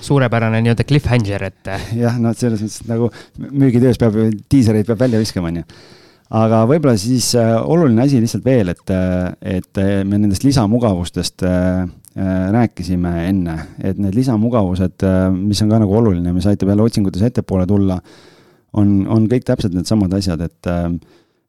suurepärane 0.00 0.62
nii-öelda 0.62 0.86
cliffhanger, 0.86 1.48
et. 1.50 1.74
jah, 2.04 2.18
noh, 2.22 2.36
selles 2.36 2.62
mõttes 2.62 2.88
nagu 2.90 3.10
müügitöös 3.50 4.00
peab, 4.02 4.18
diisereid 4.52 4.88
peab 4.88 5.06
välja 5.06 5.22
viskama, 5.22 5.52
on 5.54 5.62
ju 5.62 5.68
aga 6.36 6.64
võib-olla 6.66 6.98
siis 6.98 7.32
äh, 7.38 7.54
oluline 7.62 8.02
asi 8.02 8.20
lihtsalt 8.20 8.44
veel, 8.44 8.74
et, 8.74 8.96
et 9.46 9.86
me 10.04 10.18
nendest 10.18 10.42
lisamugavustest 10.42 11.44
äh, 11.46 11.86
Äh, 11.86 12.05
rääkisime 12.16 13.12
enne, 13.28 13.58
et 13.84 13.98
need 14.00 14.16
lisamugavused, 14.16 15.04
äh, 15.04 15.28
mis 15.34 15.60
on 15.62 15.72
ka 15.72 15.82
nagu 15.82 15.98
oluline, 15.98 16.32
mis 16.32 16.46
aitab 16.48 16.72
jälle 16.72 16.86
otsingutes 16.86 17.22
ettepoole 17.28 17.66
tulla, 17.68 17.98
on, 18.76 18.98
on 19.12 19.28
kõik 19.28 19.44
täpselt 19.44 19.76
needsamad 19.76 20.16
asjad, 20.16 20.40
et 20.48 20.72
äh, 20.72 20.90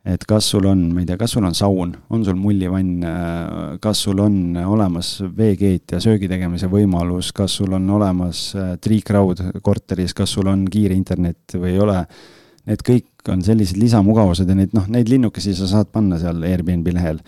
et 0.08 0.24
kas 0.24 0.46
sul 0.54 0.64
on, 0.70 0.86
ma 0.96 1.02
ei 1.02 1.08
tea, 1.08 1.18
kas 1.20 1.34
sul 1.36 1.44
on 1.44 1.56
saun, 1.58 1.90
on 2.16 2.22
sul 2.24 2.38
mullivann, 2.40 3.02
kas 3.84 4.06
sul 4.06 4.22
on 4.24 4.56
olemas 4.56 5.10
veekeet 5.36 5.98
ja 5.98 6.00
söögi 6.00 6.30
tegemise 6.32 6.70
võimalus, 6.72 7.34
kas 7.36 7.58
sul 7.60 7.76
on 7.76 7.90
olemas 7.92 8.46
triikraud 8.80 9.42
korteris, 9.66 10.16
kas 10.16 10.32
sul 10.38 10.48
on 10.48 10.64
kiire 10.72 10.96
internet 10.96 11.58
või 11.58 11.74
ei 11.74 11.84
ole, 11.84 11.98
need 12.72 12.86
kõik 12.88 13.28
on 13.34 13.44
sellised 13.44 13.76
lisamugavused 13.82 14.48
ja 14.48 14.56
neid, 14.56 14.72
noh, 14.80 14.88
neid 14.96 15.12
linnukesi 15.12 15.58
sa 15.60 15.68
saad 15.68 15.92
panna 15.92 16.22
seal 16.24 16.40
Airbnb 16.54 16.88
lehel. 16.96 17.20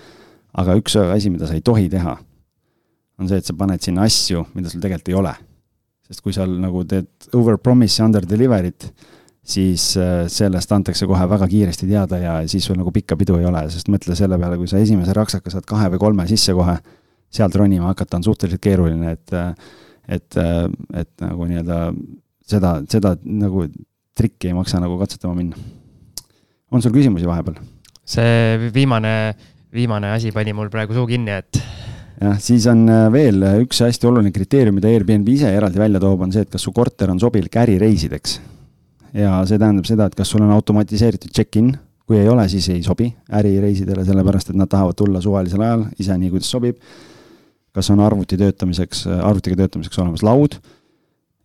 aga 0.56 0.80
üks 0.80 0.96
asi, 0.96 1.36
mida 1.36 1.52
sa 1.52 1.60
ei 1.60 1.66
tohi 1.68 1.92
teha 1.92 2.16
on 3.20 3.30
see, 3.30 3.40
et 3.42 3.48
sa 3.48 3.56
paned 3.58 3.84
sinna 3.84 4.06
asju, 4.08 4.46
mida 4.56 4.72
sul 4.72 4.84
tegelikult 4.84 5.14
ei 5.14 5.20
ole. 5.20 5.36
sest 6.10 6.24
kui 6.26 6.34
seal 6.34 6.56
nagu 6.58 6.82
teed 6.90 7.30
over 7.38 7.60
promise, 7.62 8.02
under 8.02 8.26
delivery't, 8.26 8.88
siis 9.46 9.92
äh, 10.02 10.24
sellest 10.32 10.72
antakse 10.74 11.06
kohe 11.10 11.28
väga 11.30 11.48
kiiresti 11.52 11.90
teada 11.90 12.18
ja 12.18 12.38
siis 12.50 12.66
sul 12.66 12.80
nagu 12.80 12.90
pikka 12.94 13.18
pidu 13.20 13.38
ei 13.38 13.46
ole, 13.46 13.62
sest 13.70 13.92
mõtle 13.94 14.16
selle 14.18 14.40
peale, 14.42 14.58
kui 14.58 14.70
sa 14.70 14.82
esimese 14.82 15.14
raksaka 15.14 15.54
saad 15.54 15.68
kahe 15.70 15.92
või 15.94 16.02
kolme 16.02 16.26
sisse 16.30 16.56
kohe, 16.58 16.80
sealt 17.30 17.56
ronima 17.62 17.92
hakata 17.92 18.18
on 18.18 18.26
suhteliselt 18.26 18.64
keeruline, 18.64 19.14
et 19.14 19.38
et, 20.10 20.40
et 20.98 21.12
nagu 21.22 21.46
nii-öelda 21.46 21.92
seda, 22.50 22.80
seda 22.90 23.14
nagu 23.22 23.68
trikki 24.18 24.50
ei 24.50 24.58
maksa 24.58 24.82
nagu 24.82 24.98
katsetama 25.00 25.36
minna. 25.38 25.60
on 26.72 26.82
sul 26.82 26.94
küsimusi 26.96 27.30
vahepeal? 27.30 27.62
see 28.10 28.72
viimane, 28.74 29.36
viimane 29.74 30.12
asi 30.16 30.34
pani 30.34 30.54
mul 30.58 30.72
praegu 30.74 30.98
suu 30.98 31.06
kinni, 31.10 31.38
et 31.38 31.62
jah, 32.20 32.40
siis 32.44 32.68
on 32.72 32.86
äh, 32.92 33.08
veel 33.14 33.44
üks 33.64 33.82
hästi 33.86 34.10
oluline 34.10 34.32
kriteerium, 34.36 34.78
mida 34.80 34.92
Airbnb 34.92 35.30
ise 35.34 35.52
eraldi 35.56 35.82
välja 35.82 36.02
toob, 36.04 36.24
on 36.26 36.34
see, 36.36 36.46
et 36.46 36.54
kas 36.54 36.66
su 36.68 36.74
korter 36.76 37.12
on 37.14 37.22
sobilik 37.22 37.60
ärireisideks. 37.64 38.40
ja 39.18 39.38
see 39.50 39.58
tähendab 39.58 39.88
seda, 39.90 40.10
et 40.10 40.18
kas 40.18 40.30
sul 40.30 40.44
on 40.46 40.52
automatiseeritud 40.54 41.34
check-in, 41.36 41.72
kui 42.10 42.18
ei 42.18 42.30
ole, 42.30 42.48
siis 42.50 42.68
ei 42.74 42.82
sobi 42.86 43.12
ärireisidele, 43.38 44.04
sellepärast 44.06 44.52
et 44.52 44.58
nad 44.58 44.70
tahavad 44.70 44.98
tulla 44.98 45.22
suvalisel 45.22 45.62
ajal, 45.62 45.86
ise 46.00 46.18
nii, 46.18 46.34
kuidas 46.34 46.50
sobib. 46.50 46.82
kas 47.74 47.90
on 47.94 48.00
arvuti 48.02 48.38
töötamiseks, 48.38 49.06
arvutiga 49.22 49.56
töötamiseks 49.56 50.00
olemas 50.02 50.24
laud? 50.26 50.58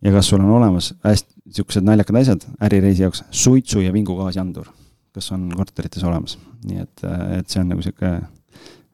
Ja 0.03 0.11
kas 0.11 0.27
sul 0.29 0.41
on 0.41 0.49
olemas 0.57 0.91
hästi 1.05 1.35
niisugused 1.45 1.85
naljakad 1.85 2.17
asjad 2.19 2.45
ärireisi 2.65 3.03
jaoks, 3.03 3.23
suitsu- 3.31 3.83
ja 3.83 3.93
vingugaasiandur, 3.93 4.65
kas 5.13 5.31
on 5.31 5.45
korterites 5.55 6.03
olemas, 6.03 6.39
nii 6.65 6.81
et, 6.81 7.03
et 7.37 7.49
see 7.49 7.61
on 7.61 7.69
nagu 7.69 7.81
niisugune 7.81 8.17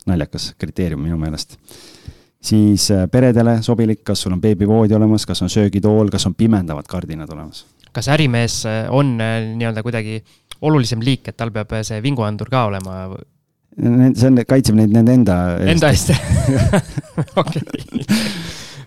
naljakas 0.10 0.52
kriteerium 0.60 1.02
minu 1.06 1.18
meelest. 1.22 1.57
siis 2.41 2.90
äh, 2.91 3.07
peredele 3.11 3.60
sobilik, 3.61 4.03
kas 4.03 4.23
sul 4.23 4.34
on 4.34 4.41
beebivoodi 4.41 4.95
olemas, 4.98 5.26
kas 5.30 5.41
on 5.41 5.49
söögitool, 5.49 6.10
kas 6.10 6.26
on 6.26 6.36
pimendavad 6.36 6.88
kardinad 6.90 7.30
olemas? 7.30 7.65
kas 7.91 8.07
ärimees 8.10 8.64
äh, 8.65 8.86
on 8.90 9.19
äh, 9.22 9.41
nii-öelda 9.56 9.84
kuidagi 9.84 10.23
olulisem 10.61 11.02
liik, 11.03 11.28
et 11.28 11.38
tal 11.38 11.52
peab 11.52 11.73
see 11.84 12.02
vinguandur 12.03 12.49
ka 12.49 12.65
olema? 12.72 13.03
see 13.78 14.32
on, 14.32 14.41
kaitseb 14.48 14.76
neid 14.76 14.91
nende 14.91 15.14
enda 15.15 15.38
eest. 15.60 15.69
Enda 15.76 15.91
eest 15.94 16.11
okei 17.41 17.61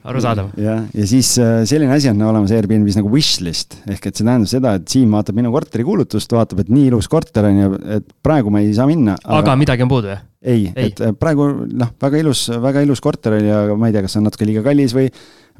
arusaadav. 0.05 0.51
jah, 0.61 0.83
ja 0.93 1.07
siis 1.09 1.31
selline 1.65 1.95
asi 1.95 2.11
on 2.11 2.21
olemas 2.29 2.53
Airbnb-s 2.53 2.99
nagu 2.99 3.09
wishlist 3.13 3.79
ehk 3.89 4.11
et 4.11 4.19
see 4.19 4.27
tähendab 4.27 4.51
seda, 4.51 4.75
et 4.77 4.91
Siim 4.93 5.15
vaatab 5.17 5.39
minu 5.39 5.53
korteri 5.55 5.87
kuulutust, 5.87 6.35
vaatab, 6.37 6.61
et 6.61 6.75
nii 6.75 6.91
ilus 6.91 7.09
korter 7.09 7.49
on 7.49 7.63
ju, 7.63 7.79
et 7.97 8.11
praegu 8.27 8.53
ma 8.53 8.61
ei 8.61 8.75
saa 8.77 8.91
minna. 8.91 9.17
aga 9.25 9.57
midagi 9.57 9.87
on 9.87 9.95
puudu, 9.95 10.13
jah? 10.13 10.21
Ei, 10.45 10.69
ei., 10.75 10.91
et 10.91 11.01
äh, 11.03 11.15
praegu 11.19 11.49
noh, 11.65 11.95
väga 12.01 12.21
ilus, 12.21 12.47
väga 12.63 12.85
ilus 12.85 13.03
korter 13.05 13.39
oli, 13.39 13.51
aga 13.51 13.79
ma 13.79 13.89
ei 13.89 13.97
tea, 13.97 14.05
kas 14.05 14.15
see 14.15 14.23
on 14.23 14.29
natuke 14.29 14.49
liiga 14.49 14.65
kallis 14.67 14.95
või 14.97 15.09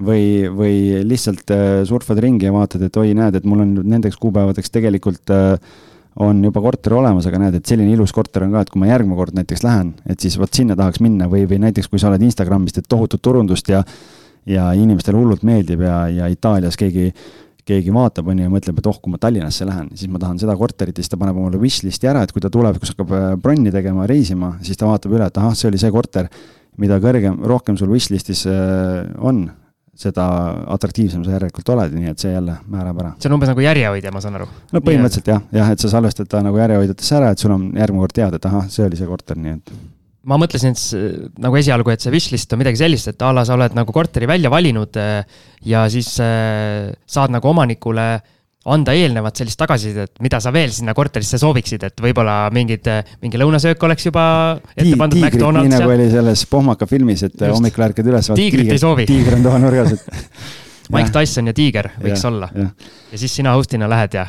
või, 0.03 0.23
või 0.51 0.77
lihtsalt 1.07 1.51
äh, 1.55 1.81
surfad 1.87 2.19
ringi 2.23 2.49
ja 2.49 2.55
vaatad, 2.55 2.83
et 2.83 2.97
oi, 2.99 3.13
näed, 3.17 3.39
et 3.39 3.45
mul 3.47 3.63
on 3.63 3.75
nendeks 3.95 4.19
kuupäevadeks 4.23 4.73
tegelikult 4.75 5.31
äh, 5.35 5.55
on 6.25 6.43
juba 6.47 6.63
korter 6.63 6.95
olemas, 6.95 7.27
aga 7.27 7.41
näed, 7.43 7.59
et 7.59 7.71
selline 7.71 7.95
ilus 7.95 8.13
korter 8.15 8.47
on 8.47 8.55
ka, 8.55 8.65
et 8.65 8.75
kui 8.75 8.83
ma 8.83 8.91
järgmine 8.91 9.19
kord 9.19 9.39
näiteks 9.39 9.65
lähen, 9.67 9.95
et 10.07 10.23
siis 10.23 10.37
vot 10.39 10.53
sinna 10.55 10.77
tahaks 10.79 11.03
minna 11.03 11.29
või, 11.31 11.47
või 11.51 11.61
näiteks 11.67 11.91
kui 11.91 12.03
sa 12.03 12.11
oled 12.11 12.23
Instagramis, 12.23 12.77
teed 12.77 12.91
tohutut 12.91 13.23
turundust 13.23 13.71
ja 13.71 13.83
ja 14.45 14.67
inimestele 14.77 15.17
hullult 15.17 15.41
meeldib 15.41 15.81
ja, 15.81 16.03
ja 16.13 16.27
Itaalias 16.29 16.77
keegi, 16.77 17.07
keegi 17.69 17.95
vaatab, 17.95 18.29
on 18.29 18.41
ju, 18.41 18.47
ja 18.47 18.53
mõtleb, 18.53 18.79
et 18.81 18.89
oh, 18.91 18.99
kui 19.01 19.13
ma 19.13 19.21
Tallinnasse 19.21 19.67
lähen, 19.69 19.91
siis 19.97 20.11
ma 20.13 20.21
tahan 20.23 20.39
seda 20.41 20.57
korterit 20.61 20.99
ja 20.99 21.05
siis 21.05 21.13
ta 21.13 21.19
paneb 21.21 21.39
omale 21.41 21.61
wishlist'i 21.61 22.11
ära, 22.11 22.25
et 22.25 22.33
kui 22.35 22.45
ta 22.45 22.53
tulevikus 22.53 22.93
hakkab 22.93 23.15
äh, 23.17 23.27
bronni 23.41 23.73
tegema, 23.75 24.09
reisima, 24.11 24.55
siis 24.65 24.81
ta 24.81 24.89
vaatab 24.91 25.17
üle, 25.17 25.29
et 25.29 25.41
ahah, 25.41 25.57
see 25.57 25.71
oli 25.71 25.81
see 25.81 25.93
korter, 25.95 26.29
mida 26.81 26.99
kõrgem, 27.03 27.41
rohkem 27.49 27.79
sul 27.81 27.93
wishlist'is 27.95 28.45
äh, 28.51 29.05
on, 29.25 29.47
seda 29.95 30.27
atraktiivsem 30.75 31.23
sa 31.23 31.37
järelikult 31.37 31.69
oled, 31.71 31.93
nii 31.95 32.11
et 32.11 32.23
see 32.23 32.33
jälle 32.33 32.57
määrab 32.71 32.99
ära. 32.99 33.13
see 33.23 33.31
on 33.31 33.37
umbes 33.37 33.53
nagu 33.53 33.63
järjehoidja, 33.63 34.11
ma 34.13 34.23
saan 34.25 34.41
aru? 34.41 34.49
no 34.75 34.83
põhimõtteliselt 34.83 35.31
jah, 35.31 35.45
jah, 35.55 35.71
et 35.71 35.85
sa 35.85 35.93
salvestad 35.93 36.29
ta 36.31 36.43
nagu 36.43 36.59
järjehoidjatesse 36.59 37.21
ära, 37.21 37.31
et 37.31 37.43
sul 37.43 37.55
on 37.55 37.69
järgmine 37.79 38.03
kord 38.03 38.17
teada, 38.17 38.41
et 38.43 38.49
ahah, 38.51 38.67
see 38.75 38.89
oli 38.89 38.99
see 38.99 39.07
korter, 39.09 39.39
nii 39.39 39.55
et 39.55 39.77
ma 40.29 40.39
mõtlesin, 40.41 40.75
et 40.75 41.41
nagu 41.43 41.59
esialgu, 41.61 41.93
et 41.93 42.05
see 42.05 42.13
wishlist 42.15 42.53
on 42.55 42.63
midagi 42.63 42.81
sellist, 42.81 43.11
et 43.13 43.25
a 43.25 43.33
la 43.35 43.45
sa 43.47 43.57
oled 43.59 43.75
nagu 43.77 43.95
korteri 43.95 44.29
välja 44.31 44.53
valinud 44.53 44.97
äh, 45.01 45.43
ja 45.69 45.85
siis 45.93 46.15
äh, 46.23 46.93
saad 47.07 47.35
nagu 47.35 47.51
omanikule 47.51 48.09
anda 48.65 48.95
eelnevat 48.97 49.37
sellist 49.37 49.59
tagasisidet, 49.61 50.15
mida 50.25 50.39
sa 50.41 50.53
veel 50.55 50.71
sinna 50.73 50.95
korterisse 50.97 51.37
sooviksid, 51.41 51.83
et 51.85 52.01
võib-olla 52.01 52.49
mingid, 52.55 52.89
mingi 53.21 53.41
lõunasöök 53.41 53.83
oleks 53.85 54.09
juba 54.09 54.25
ette 54.73 54.95
pandud 54.97 55.19
Tiigrit, 55.21 55.45
nii 55.59 55.73
nagu 55.75 55.93
oli 55.93 56.07
selles 56.13 56.47
Pohmaka 56.49 56.89
filmis, 56.89 57.27
et 57.29 57.45
hommikul 57.45 57.85
ärkad 57.91 58.09
üles. 58.09 58.31
tiigrit 58.33 58.73
ei 58.73 58.81
soovi. 58.81 59.05
tiiger 59.11 59.37
on 59.37 59.45
toanurgas, 59.45 59.93
et 59.99 60.09
Mike 60.95 61.13
Tyson 61.13 61.53
ja 61.53 61.57
tiiger 61.57 61.91
võiks 61.99 62.25
ja, 62.25 62.31
olla. 62.31 62.49
ja 63.13 63.21
siis 63.21 63.37
sina 63.37 63.53
host'ina 63.57 63.89
lähed 63.91 64.17
ja 64.17 64.27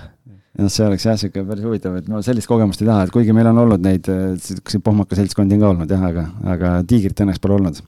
noh, 0.60 0.72
see 0.72 0.86
oleks 0.88 1.06
jah, 1.08 1.18
sihuke 1.20 1.44
päris 1.48 1.66
huvitav, 1.68 1.98
et 2.00 2.08
no 2.12 2.22
sellist 2.26 2.50
kogemust 2.50 2.84
ei 2.84 2.90
taha, 2.90 3.06
et 3.06 3.14
kuigi 3.14 3.36
meil 3.36 3.50
on 3.52 3.62
olnud 3.66 3.84
neid, 3.84 4.08
sihukeseid 4.42 4.84
pohmaka 4.86 5.18
seltskondi 5.20 5.58
on 5.58 5.64
ka 5.64 5.72
olnud 5.74 5.96
jah, 5.96 6.06
aga, 6.10 6.26
aga 6.56 6.74
tiigrit 6.88 7.24
õnneks 7.26 7.42
pole 7.44 7.60
olnud. 7.60 7.82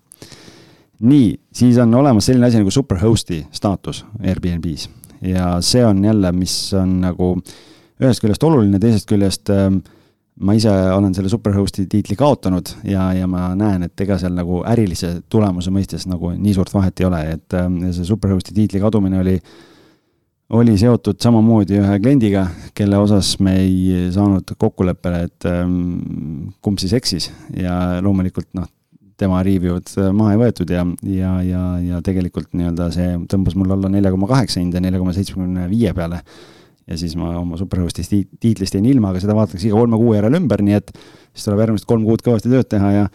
nii, 1.07 1.27
siis 1.53 1.77
on 1.81 1.93
olemas 1.95 2.25
selline 2.27 2.49
asi 2.49 2.61
nagu 2.61 2.73
superhost'i 2.73 3.43
staatus 3.53 4.03
Airbnb-s 4.23 4.89
ja 5.21 5.57
see 5.61 5.85
on 5.85 6.03
jälle, 6.05 6.31
mis 6.33 6.55
on 6.77 6.99
nagu 7.03 7.35
ühest 8.01 8.21
küljest 8.21 8.43
oluline, 8.43 8.79
teisest 8.81 9.07
küljest 9.09 9.53
äh, 9.53 9.69
ma 10.37 10.53
ise 10.57 10.73
olen 10.93 11.15
selle 11.17 11.29
superhost'i 11.29 11.87
tiitli 11.89 12.17
kaotanud 12.17 12.73
ja, 12.85 13.07
ja 13.13 13.29
ma 13.29 13.53
näen, 13.57 13.87
et 13.87 14.05
ega 14.05 14.19
seal 14.21 14.35
nagu 14.37 14.61
ärilise 14.69 15.21
tulemuse 15.29 15.71
mõistes 15.73 16.05
nagu 16.09 16.33
nii 16.35 16.53
suurt 16.57 16.73
vahet 16.73 16.99
ei 16.99 17.07
ole, 17.07 17.23
et 17.37 17.57
äh, 17.57 17.71
see 17.93 18.11
superhost'i 18.11 18.57
tiitli 18.57 18.81
kadumine 18.83 19.21
oli 19.23 19.37
äh, 19.37 19.57
oli 20.55 20.77
seotud 20.79 21.19
samamoodi 21.19 21.81
ühe 21.81 21.99
kliendiga, 21.99 22.45
kelle 22.77 22.99
osas 23.01 23.33
me 23.43 23.57
ei 23.59 24.07
saanud 24.15 24.55
kokkuleppele, 24.59 25.23
et 25.27 25.47
ähm, 25.49 26.51
kumb 26.63 26.79
siis 26.79 26.93
eksis 26.95 27.29
ja 27.57 27.99
loomulikult 28.03 28.47
noh, 28.55 28.69
tema 29.17 29.41
review'd 29.45 29.89
maha 30.15 30.35
ei 30.35 30.41
võetud 30.43 30.71
ja, 30.71 30.83
ja, 31.09 31.31
ja, 31.43 31.63
ja 31.81 32.03
tegelikult 32.05 32.53
nii-öelda 32.55 32.91
see 32.93 33.15
tõmbas 33.31 33.57
mul 33.57 33.73
alla 33.73 33.89
nelja 33.91 34.13
koma 34.13 34.29
kaheksa 34.29 34.61
hinde 34.61 34.81
nelja 34.83 35.01
koma 35.01 35.15
seitsmekümne 35.15 35.65
viie 35.71 35.93
peale. 35.97 36.21
ja 36.87 36.97
siis 36.97 37.17
ma 37.19 37.33
oma 37.39 37.57
superhost'ist 37.59 38.13
tiitlist 38.39 38.77
jäin 38.77 38.85
ilma, 38.87 39.09
aga 39.11 39.19
seda 39.19 39.35
vaadatakse 39.35 39.67
iga 39.67 39.75
kolme 39.75 39.97
kuu 39.99 40.13
järel 40.15 40.37
ümber, 40.39 40.61
nii 40.63 40.77
et 40.77 40.93
siis 41.33 41.47
tuleb 41.47 41.65
järgmised 41.65 41.89
kolm 41.89 42.05
kuud 42.07 42.23
kõvasti 42.23 42.53
tööd 42.53 42.69
teha 42.71 42.91
ja 42.93 43.09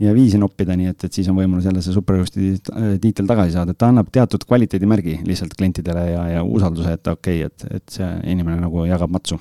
ja 0.00 0.12
viisi 0.14 0.38
noppida, 0.38 0.76
nii 0.76 0.90
et, 0.92 1.04
et 1.08 1.18
siis 1.18 1.28
on 1.32 1.38
võimalus 1.38 1.66
jälle 1.68 1.82
see 1.84 1.94
superjusti 1.94 2.52
äh, 2.52 2.88
tiitel 3.00 3.28
tagasi 3.28 3.56
saada, 3.56 3.72
et 3.72 3.80
ta 3.80 3.90
annab 3.92 4.10
teatud 4.12 4.44
kvaliteedimärgi 4.48 5.20
lihtsalt 5.26 5.56
klientidele 5.56 6.06
ja, 6.10 6.24
ja 6.36 6.44
usalduse, 6.44 6.96
et 6.98 7.12
okei 7.12 7.44
okay,, 7.44 7.50
et, 7.50 7.80
et 7.80 7.98
see 7.98 8.08
inimene 8.32 8.60
nagu 8.60 8.84
jagab 8.88 9.12
matsu. 9.12 9.38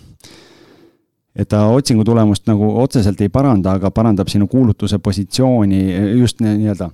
et 1.35 1.47
ta 1.51 1.65
otsingu 1.67 2.03
tulemust 2.07 2.47
nagu 2.47 2.69
otseselt 2.81 3.21
ei 3.21 3.29
paranda, 3.29 3.75
aga 3.75 3.91
parandab 3.91 4.31
sinu 4.31 4.47
kuulutuse 4.47 4.99
positsiooni 5.03 5.81
just 6.19 6.39
nii-öelda 6.39 6.89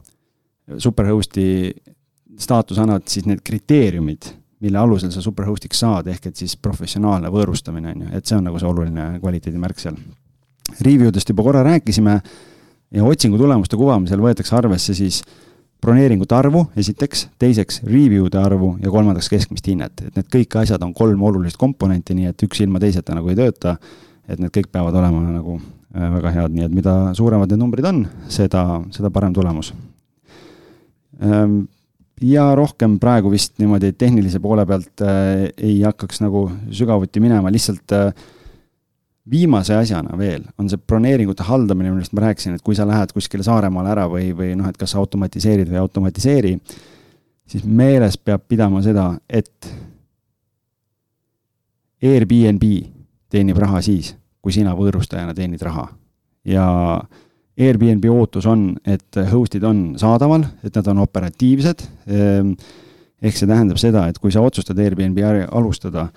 superhost'i 0.78 1.74
staatus 2.42 2.80
annavad 2.80 3.08
siis 3.10 3.26
need 3.30 3.42
kriteeriumid, 3.46 4.30
mille 4.62 4.78
alusel 4.78 5.12
sa 5.14 5.22
superhost'iks 5.22 5.82
saad, 5.84 6.08
ehk 6.12 6.32
et 6.32 6.42
siis 6.42 6.56
professionaalne 6.58 7.30
võõrustamine 7.34 7.94
on 7.94 8.06
ju, 8.06 8.12
et 8.18 8.26
see 8.26 8.38
on 8.38 8.48
nagu 8.50 8.62
see 8.62 8.70
oluline 8.70 9.08
kvaliteedimärk 9.22 9.82
seal. 9.82 9.98
Review 10.82 11.12
dest 11.14 11.30
juba 11.30 11.44
korra 11.44 11.64
rääkisime 11.66 12.20
ja 12.92 13.08
otsingu 13.08 13.40
tulemuste 13.40 13.80
kuvamisel 13.80 14.22
võetakse 14.24 14.56
arvesse 14.58 14.96
siis 14.98 15.22
broneeringute 15.82 16.36
arvu, 16.38 16.66
esiteks, 16.78 17.26
teiseks 17.42 17.82
review'de 17.88 18.38
arvu 18.38 18.76
ja 18.84 18.92
kolmandaks 18.94 19.30
keskmist 19.34 19.68
hinnet, 19.72 20.04
et 20.06 20.18
need 20.20 20.30
kõik 20.36 20.60
asjad 20.62 20.84
on 20.86 20.94
kolm 20.94 21.24
olulist 21.26 21.58
komponenti, 21.62 22.16
nii 22.18 22.30
et 22.30 22.46
üks 22.46 22.62
ilma 22.62 22.82
teiseta 22.82 23.18
nagu 23.18 23.32
ei 23.32 23.40
tööta. 23.40 23.78
et 24.32 24.40
need 24.40 24.52
kõik 24.54 24.70
peavad 24.72 24.96
olema 24.96 25.20
nagu 25.26 25.58
äh, 25.58 26.12
väga 26.14 26.32
head, 26.32 26.54
nii 26.56 26.64
et 26.64 26.76
mida 26.76 26.94
suuremad 27.18 27.50
need 27.52 27.60
numbrid 27.60 27.86
on, 27.90 28.06
seda, 28.32 28.62
seda 28.94 29.10
parem 29.12 29.34
tulemus. 29.34 29.74
Ehm, 31.20 31.66
ja 32.22 32.46
rohkem 32.56 33.00
praegu 33.02 33.32
vist 33.34 33.58
niimoodi 33.60 33.92
tehnilise 33.98 34.40
poole 34.40 34.64
pealt 34.70 35.04
äh, 35.04 35.50
ei 35.58 35.82
hakkaks 35.82 36.22
nagu 36.22 36.46
sügavuti 36.72 37.20
minema, 37.20 37.52
lihtsalt 37.52 37.98
äh, 37.98 38.14
viimase 39.30 39.76
asjana 39.78 40.18
veel 40.18 40.44
on 40.58 40.70
see 40.70 40.80
broneeringute 40.82 41.46
haldamine, 41.46 41.92
millest 41.94 42.16
ma 42.18 42.26
rääkisin, 42.26 42.56
et 42.58 42.66
kui 42.66 42.76
sa 42.78 42.88
lähed 42.90 43.14
kuskile 43.14 43.46
Saaremaale 43.46 43.94
ära 43.94 44.08
või, 44.10 44.32
või 44.38 44.56
noh, 44.58 44.70
et 44.70 44.80
kas 44.80 44.96
sa 44.96 45.02
automatiseerid 45.02 45.70
või 45.70 45.78
ei 45.78 45.84
automatiseeri, 45.84 46.54
siis 47.52 47.66
meeles 47.66 48.18
peab 48.18 48.48
pidama 48.50 48.82
seda, 48.86 49.12
et 49.30 49.70
Airbnb 52.02 52.66
teenib 53.30 53.60
raha 53.62 53.82
siis, 53.86 54.16
kui 54.42 54.54
sina 54.56 54.74
võõrustajana 54.78 55.36
teenid 55.38 55.62
raha. 55.62 55.88
ja 56.46 56.66
Airbnb 57.62 58.06
ootus 58.10 58.48
on, 58.50 58.72
et 58.88 59.20
host'id 59.30 59.64
on 59.68 59.82
saadaval, 60.00 60.46
et 60.66 60.76
nad 60.76 60.88
on 60.88 61.02
operatiivsed. 61.04 61.84
Ehk 63.22 63.38
see 63.38 63.50
tähendab 63.50 63.78
seda, 63.78 64.08
et 64.10 64.18
kui 64.18 64.32
sa 64.34 64.42
otsustad 64.42 64.80
Airbnb 64.82 65.20
alustada 65.52 66.08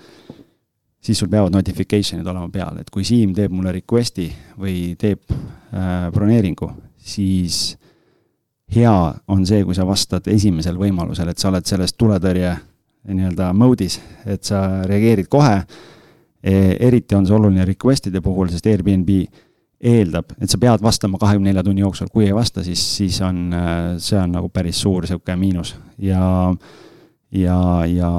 siis 1.05 1.19
sul 1.21 1.29
peavad 1.29 1.53
notification'id 1.53 2.27
olema 2.27 2.49
peal, 2.51 2.79
et 2.81 2.89
kui 2.93 3.05
Siim 3.05 3.33
teeb 3.37 3.53
mulle 3.53 3.75
request'i 3.75 4.27
või 4.57 4.95
teeb 4.99 5.21
äh, 5.29 6.07
broneeringu, 6.13 6.71
siis 6.97 7.75
hea 8.75 8.95
on 9.27 9.45
see, 9.45 9.63
kui 9.65 9.77
sa 9.77 9.85
vastad 9.87 10.25
esimesel 10.31 10.79
võimalusel, 10.81 11.29
et 11.29 11.41
sa 11.41 11.51
oled 11.51 11.67
selles 11.69 11.93
tuletõrje 11.93 12.55
nii-öelda 13.05 13.51
mode'is, 13.53 13.99
et 14.25 14.43
sa 14.43 14.85
reageerid 14.89 15.29
kohe. 15.29 15.59
E,. 16.45 16.77
eriti 16.87 17.15
on 17.17 17.25
see 17.25 17.33
oluline 17.33 17.65
request'ide 17.65 18.21
puhul, 18.21 18.49
sest 18.53 18.67
Airbnb 18.69 19.09
eeldab, 19.85 20.33
et 20.41 20.49
sa 20.49 20.57
pead 20.61 20.81
vastama 20.81 21.17
kahekümne 21.21 21.49
nelja 21.51 21.63
tunni 21.65 21.81
jooksul, 21.81 22.09
kui 22.13 22.25
ei 22.25 22.33
vasta, 22.33 22.63
siis, 22.65 22.81
siis 22.97 23.17
on, 23.25 23.53
see 24.01 24.17
on 24.17 24.33
nagu 24.33 24.49
päris 24.53 24.81
suur 24.81 25.05
sihuke 25.09 25.35
miinus. 25.37 25.75
Ja 26.01 26.21
ja, 27.35 27.57
ja, 27.89 28.11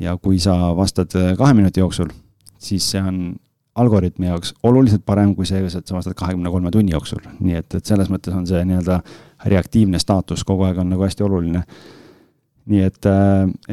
ja 0.00 0.16
kui 0.20 0.40
sa 0.42 0.56
vastad 0.76 1.14
kahe 1.38 1.54
minuti 1.56 1.80
jooksul, 1.80 2.10
siis 2.60 2.86
see 2.92 3.02
on 3.02 3.22
algoritmi 3.80 4.26
jaoks 4.26 4.52
oluliselt 4.66 5.04
parem 5.06 5.34
kui 5.36 5.46
see, 5.48 5.62
et 5.62 5.86
sa 5.86 5.96
vastad 5.96 6.16
kahekümne 6.18 6.50
kolme 6.52 6.72
tunni 6.74 6.92
jooksul, 6.92 7.22
nii 7.38 7.60
et, 7.60 7.78
et 7.78 7.86
selles 7.86 8.10
mõttes 8.12 8.34
on 8.34 8.44
see 8.48 8.60
nii-öelda 8.66 9.00
reaktiivne 9.50 10.00
staatus 10.02 10.44
kogu 10.44 10.66
aeg 10.66 10.80
on 10.82 10.90
nagu 10.92 11.06
hästi 11.06 11.26
oluline. 11.26 11.64
nii 12.70 12.82
et, 12.86 13.06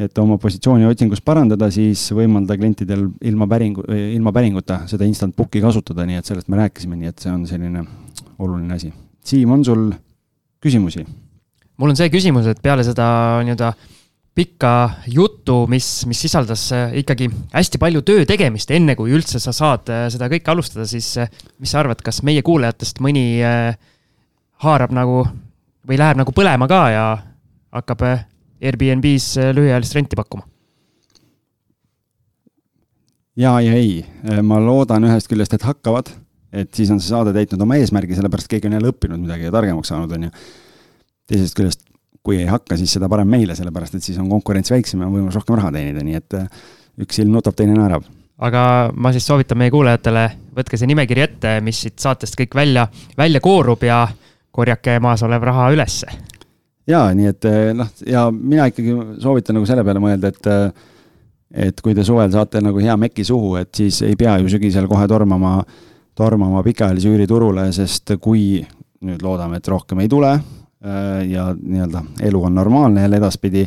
et 0.00 0.18
oma 0.18 0.38
positsiooni 0.42 0.86
otsingus 0.88 1.20
parandada, 1.22 1.68
siis 1.70 2.00
võimalda 2.16 2.56
klientidel 2.58 3.04
ilma 3.30 3.46
päringu, 3.46 3.84
ilma 3.94 4.32
päringuta 4.34 4.80
seda 4.90 5.06
instant 5.06 5.36
book'i 5.36 5.60
kasutada, 5.62 6.06
nii 6.08 6.18
et 6.18 6.26
sellest 6.26 6.48
me 6.48 6.58
rääkisime, 6.58 6.96
nii 6.96 7.12
et 7.12 7.22
see 7.22 7.30
on 7.30 7.44
selline 7.46 7.84
oluline 8.38 8.74
asi. 8.74 8.90
Siim, 9.24 9.52
on 9.54 9.64
sul 9.64 9.90
küsimusi? 10.64 11.04
mul 11.78 11.92
on 11.92 12.00
see 12.00 12.10
küsimus, 12.10 12.48
et 12.50 12.58
peale 12.62 12.82
seda 12.86 13.04
nii-öelda 13.46 13.70
pikka 14.38 14.90
juttu, 15.10 15.64
mis, 15.70 16.06
mis 16.06 16.20
sisaldas 16.22 16.68
äh, 16.72 16.92
ikkagi 17.00 17.26
hästi 17.50 17.80
palju 17.82 18.04
töö 18.06 18.26
tegemist, 18.28 18.70
enne 18.70 18.94
kui 18.98 19.10
üldse 19.16 19.40
sa 19.42 19.54
saad 19.54 19.90
äh, 19.90 20.04
seda 20.14 20.28
kõike 20.30 20.52
alustada, 20.52 20.86
siis 20.86 21.08
äh, 21.18 21.30
mis 21.58 21.72
sa 21.74 21.80
arvad, 21.82 22.02
kas 22.06 22.22
meie 22.26 22.44
kuulajatest 22.46 23.02
mõni 23.02 23.24
haarab 24.62 24.94
nagu 24.94 25.24
või 25.88 25.98
läheb 25.98 26.20
nagu 26.20 26.34
põlema 26.36 26.68
ka 26.70 26.82
ja 26.92 27.08
hakkab 27.74 28.06
Airbnb-s 28.58 29.50
lühiajalist 29.54 29.98
renti 29.98 30.18
pakkuma? 30.18 30.46
ja, 33.38 33.58
ja 33.62 33.74
ei, 33.74 34.00
ma 34.42 34.58
loodan 34.62 35.06
ühest 35.10 35.30
küljest, 35.30 35.54
et 35.54 35.66
hakkavad, 35.66 36.10
et 36.54 36.70
siis 36.74 36.90
on 36.94 37.02
see 37.02 37.10
saade 37.10 37.34
täitnud 37.34 37.62
oma 37.66 37.78
eesmärgi, 37.78 38.18
sellepärast 38.18 38.50
keegi 38.50 38.70
on 38.70 38.78
jälle 38.78 38.94
õppinud 38.94 39.22
midagi 39.22 39.46
ja 39.46 39.54
targemaks 39.54 39.94
saanud, 39.94 40.14
on 40.14 40.26
ju. 40.28 40.34
teisest 41.30 41.58
küljest 41.58 41.86
kui 42.22 42.40
ei 42.42 42.48
hakka, 42.50 42.76
siis 42.76 42.92
seda 42.96 43.08
parem 43.10 43.28
meile, 43.30 43.56
sellepärast 43.56 43.98
et 43.98 44.04
siis 44.04 44.18
on 44.20 44.28
konkurents 44.30 44.72
väiksem 44.72 45.02
ja 45.02 45.08
on 45.08 45.16
võimalus 45.16 45.38
rohkem 45.38 45.58
raha 45.58 45.72
teenida, 45.74 46.04
nii 46.04 46.18
et 46.18 46.38
äh, 46.38 46.48
üks 47.04 47.20
silm 47.20 47.34
nutab, 47.34 47.56
teine 47.58 47.76
naerab. 47.76 48.06
aga 48.38 48.62
ma 48.94 49.12
siis 49.14 49.26
soovitan 49.26 49.58
meie 49.58 49.72
kuulajatele, 49.74 50.24
võtke 50.56 50.78
see 50.78 50.90
nimekiri 50.90 51.24
ette, 51.24 51.54
mis 51.64 51.80
siit 51.84 51.98
saatest 51.98 52.38
kõik 52.38 52.54
välja, 52.54 52.86
välja 53.18 53.40
koorub 53.42 53.82
ja 53.82 54.04
korjake 54.50 54.98
maas 55.02 55.22
olev 55.22 55.42
raha 55.46 55.70
ülesse. 55.74 56.06
ja 56.86 57.08
nii 57.14 57.32
et 57.32 57.48
äh, 57.48 57.72
noh, 57.76 57.90
ja 58.06 58.28
mina 58.30 58.68
ikkagi 58.70 58.94
soovitan 59.22 59.58
nagu 59.58 59.66
selle 59.66 59.84
peale 59.86 60.02
mõelda, 60.02 60.34
et 60.34 60.52
äh, 60.52 60.94
et 61.48 61.80
kui 61.80 61.94
te 61.96 62.04
suvel 62.04 62.30
saate 62.32 62.60
nagu 62.60 62.80
hea 62.82 62.96
meki 63.00 63.24
suhu, 63.24 63.56
et 63.60 63.70
siis 63.74 64.02
ei 64.04 64.16
pea 64.20 64.36
ju 64.42 64.50
sügisel 64.52 64.88
kohe 64.88 65.06
tormama, 65.08 65.62
tormama 66.18 66.62
pikaajalise 66.66 67.08
üüriturule, 67.08 67.70
sest 67.72 68.18
kui 68.20 68.60
nüüd 69.06 69.22
loodame, 69.24 69.60
et 69.60 69.68
rohkem 69.70 70.02
ei 70.02 70.10
tule, 70.10 70.34
ja 71.28 71.54
nii-öelda 71.58 72.02
elu 72.22 72.42
on 72.44 72.54
normaalne 72.54 73.02
jälle 73.02 73.16
edaspidi, 73.16 73.64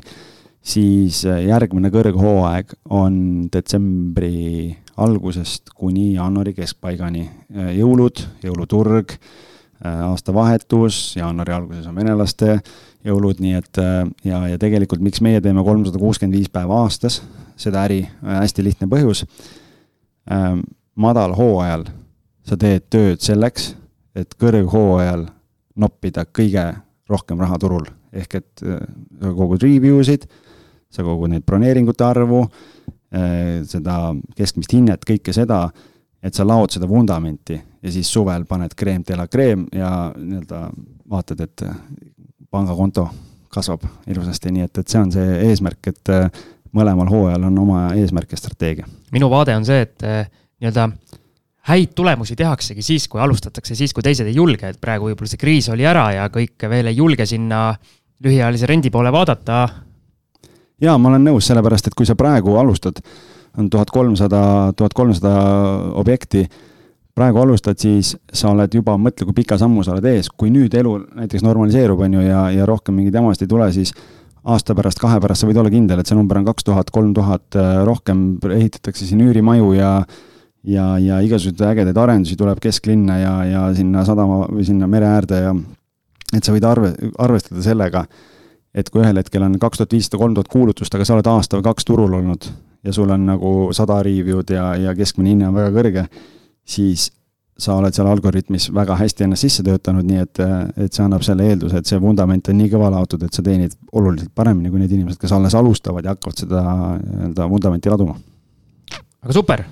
siis 0.61 1.25
äh, 1.25 1.41
järgmine 1.45 1.91
kõrghooaeg 1.91 2.75
on 2.89 3.15
detsembri 3.53 4.75
algusest 5.01 5.73
kuni 5.75 6.13
jaanuari 6.13 6.53
keskpaigani. 6.53 7.25
Äh, 7.55 7.73
jõulud, 7.79 8.23
jõuluturg, 8.43 9.17
aastavahetus, 9.81 11.15
jaanuari 11.17 11.53
alguses 11.55 11.87
on 11.89 11.95
venelaste 11.97 12.59
jõulud, 13.01 13.39
nii 13.41 13.55
et 13.57 13.79
ja, 14.29 14.43
ja 14.51 14.59
tegelikult 14.61 15.01
miks 15.01 15.23
meie 15.25 15.39
teeme 15.41 15.63
kolmsada 15.65 15.97
kuuskümmend 15.97 16.37
viis 16.37 16.51
päeva 16.53 16.83
aastas 16.83 17.17
seda 17.57 17.87
äri, 17.87 18.03
hästi 18.21 18.61
lihtne 18.61 18.85
põhjus. 18.91 19.23
madalhooajal 21.01 21.87
sa 22.45 22.57
teed 22.61 22.85
tööd 22.93 23.25
selleks, 23.25 23.71
et 24.13 24.37
kõrghooajal 24.37 25.25
noppida 25.81 26.27
kõige 26.29 26.67
rohkem 27.11 27.41
raha 27.41 27.59
turul. 27.61 27.85
ehk 28.11 28.35
et 28.35 28.63
äh, 28.65 28.81
sa 29.21 29.33
kogud 29.35 29.63
review 29.63 30.03
sid, 30.03 30.25
sa 30.91 31.03
kogud 31.07 31.31
neid 31.31 31.45
broneeringute 31.47 32.03
arvu, 32.03 32.43
äh, 33.15 33.61
seda 33.67 34.13
keskmist 34.35 34.73
hinnet, 34.75 35.05
kõike 35.07 35.33
seda, 35.35 35.65
et 36.21 36.35
sa 36.37 36.45
laod 36.45 36.73
seda 36.75 36.89
vundamenti 36.89 37.55
ja 37.55 37.91
siis 37.91 38.11
suvel 38.11 38.45
paned 38.45 38.75
kreem 38.77 39.05
de 39.07 39.17
la 39.17 39.27
kreem 39.31 39.65
ja 39.73 40.11
nii-öelda 40.15 40.63
vaatad, 41.09 41.45
et 41.47 41.65
äh, 41.67 41.77
pangakonto 42.51 43.07
kasvab 43.51 43.83
ilusasti, 44.07 44.51
nii 44.51 44.67
et, 44.67 44.77
et 44.77 44.91
see 44.91 44.99
on 44.99 45.09
see 45.11 45.39
eesmärk, 45.49 45.87
et 45.91 46.11
mõlemal 46.75 47.09
hooajal 47.11 47.49
on 47.49 47.57
oma 47.59 47.79
eesmärk 47.99 48.31
ja 48.31 48.39
strateegia. 48.39 48.87
minu 49.11 49.27
vaade 49.31 49.55
on 49.55 49.65
see, 49.67 49.81
et 49.83 49.97
nii-öelda 49.99 50.87
häid 51.69 51.93
tulemusi 51.95 52.35
tehaksegi 52.35 52.81
siis, 52.81 53.07
kui 53.07 53.21
alustatakse, 53.21 53.75
siis 53.77 53.93
kui 53.93 54.03
teised 54.05 54.27
ei 54.27 54.35
julge, 54.35 54.71
et 54.71 54.79
praegu 54.81 55.09
võib-olla 55.09 55.29
see 55.29 55.41
kriis 55.41 55.69
oli 55.69 55.85
ära 55.85 56.07
ja 56.15 56.29
kõik 56.33 56.65
veel 56.69 56.89
ei 56.89 56.97
julge 56.97 57.27
sinna 57.29 57.69
lühiajalise 58.23 58.69
rendi 58.69 58.89
poole 58.93 59.11
vaadata. 59.13 59.67
jaa, 60.81 60.97
ma 60.97 61.09
olen 61.09 61.29
nõus, 61.29 61.45
sellepärast 61.49 61.87
et 61.87 61.97
kui 61.97 62.05
sa 62.05 62.15
praegu 62.17 62.57
alustad, 62.57 63.01
on 63.57 63.69
tuhat 63.69 63.91
kolmsada, 63.93 64.41
tuhat 64.77 64.93
kolmsada 64.97 65.33
objekti, 66.01 66.47
praegu 67.15 67.41
alustad, 67.43 67.77
siis 67.77 68.15
sa 68.33 68.49
oled 68.55 68.73
juba, 68.73 68.95
mõtle, 68.97 69.27
kui 69.27 69.37
pika 69.43 69.57
sammu 69.59 69.83
sa 69.83 69.93
oled 69.93 70.07
ees, 70.09 70.31
kui 70.31 70.49
nüüd 70.53 70.73
elu 70.73 70.95
näiteks 71.19 71.45
normaliseerub, 71.45 72.01
on 72.07 72.17
ju, 72.17 72.25
ja, 72.25 72.47
ja 72.55 72.65
rohkem 72.65 72.97
mingeid 72.97 73.19
jamasid 73.19 73.45
ei 73.45 73.51
tule, 73.51 73.69
siis 73.75 73.93
aasta 74.41 74.73
pärast, 74.73 74.97
kahe 75.01 75.19
pärast 75.21 75.43
sa 75.43 75.49
võid 75.49 75.59
olla 75.61 75.69
kindel, 75.69 76.01
et 76.01 76.09
see 76.09 76.17
number 76.17 76.39
on 76.39 76.47
kaks 76.47 76.65
tuhat, 76.65 76.89
kolm 76.89 77.13
tuhat, 77.13 77.59
rohkem 77.85 78.39
ehitatakse 78.49 79.05
siin 79.05 79.21
üürimaju 79.27 79.73
ja 79.77 79.91
ja, 80.63 80.97
ja 81.01 81.19
igasuguseid 81.25 81.61
ägedaid 81.71 81.97
arendusi 81.97 82.37
tuleb 82.39 82.59
kesklinna 82.61 83.17
ja, 83.19 83.35
ja 83.45 83.61
sinna 83.77 84.05
sadama 84.07 84.45
või 84.49 84.65
sinna 84.67 84.89
mere 84.89 85.09
äärde 85.09 85.39
ja 85.41 85.55
et 86.35 86.43
sa 86.43 86.53
võid 86.55 86.65
arve, 86.67 86.91
arvestada 87.19 87.63
sellega, 87.65 88.05
et 88.73 88.89
kui 88.89 89.03
ühel 89.03 89.19
hetkel 89.19 89.43
on 89.43 89.57
kaks 89.59 89.81
tuhat 89.81 89.95
viissada, 89.97 90.19
kolm 90.21 90.35
tuhat 90.37 90.51
kuulutust, 90.51 90.93
aga 90.95 91.07
sa 91.07 91.17
oled 91.17 91.31
aasta 91.31 91.59
või 91.59 91.67
kaks 91.69 91.87
turul 91.87 92.19
olnud 92.21 92.47
ja 92.85 92.93
sul 92.95 93.09
on 93.13 93.25
nagu 93.27 93.55
sada 93.77 93.99
review'd 94.05 94.53
ja, 94.53 94.71
ja 94.79 94.93
keskmine 94.97 95.33
hinne 95.33 95.49
on 95.49 95.57
väga 95.57 95.73
kõrge, 95.75 96.05
siis 96.65 97.09
sa 97.61 97.75
oled 97.77 97.93
seal 97.93 98.07
algoritmis 98.09 98.69
väga 98.73 98.95
hästi 98.97 99.27
ennast 99.27 99.45
sisse 99.45 99.65
töötanud, 99.65 100.07
nii 100.07 100.23
et, 100.23 100.39
et 100.87 100.95
see 100.95 101.03
annab 101.03 101.25
selle 101.25 101.45
eelduse, 101.51 101.81
et 101.81 101.89
see 101.89 101.99
vundament 102.01 102.49
on 102.49 102.57
nii 102.57 102.71
kõva 102.71 102.89
laotud, 102.95 103.21
et 103.27 103.37
sa 103.37 103.43
teenid 103.45 103.75
oluliselt 103.91 104.31
paremini 104.37 104.71
kui 104.71 104.81
need 104.81 104.95
inimesed, 104.95 105.19
kes 105.21 105.35
alles 105.35 105.57
alustavad 105.57 106.07
ja 106.07 106.15
hakkavad 106.15 106.41
seda 106.41 106.63
nii-öelda 106.63 107.49
vundamenti 107.51 107.93
laduma. 107.93 108.17
aga 109.21 109.37
super, 109.37 109.65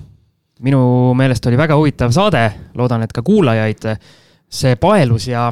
minu 0.64 0.80
meelest 1.16 1.46
oli 1.48 1.58
väga 1.58 1.76
huvitav 1.78 2.12
saade, 2.14 2.44
loodan, 2.76 3.04
et 3.04 3.12
ka 3.14 3.22
kuulajaid 3.24 3.86
see 4.50 4.76
paelus 4.80 5.28
ja 5.30 5.48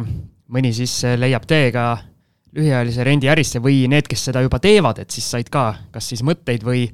mõni 0.52 0.72
siis 0.74 1.00
leiab 1.16 1.46
tee 1.48 1.70
ka 1.72 1.90
lühiajalise 2.56 3.04
rendiärisse 3.04 3.62
või 3.62 3.82
need, 3.90 4.08
kes 4.08 4.28
seda 4.30 4.42
juba 4.44 4.60
teevad, 4.62 5.02
et 5.02 5.14
siis 5.14 5.26
said 5.30 5.48
ka 5.52 5.70
kas 5.92 6.08
siis 6.12 6.24
mõtteid 6.26 6.64
või 6.64 6.86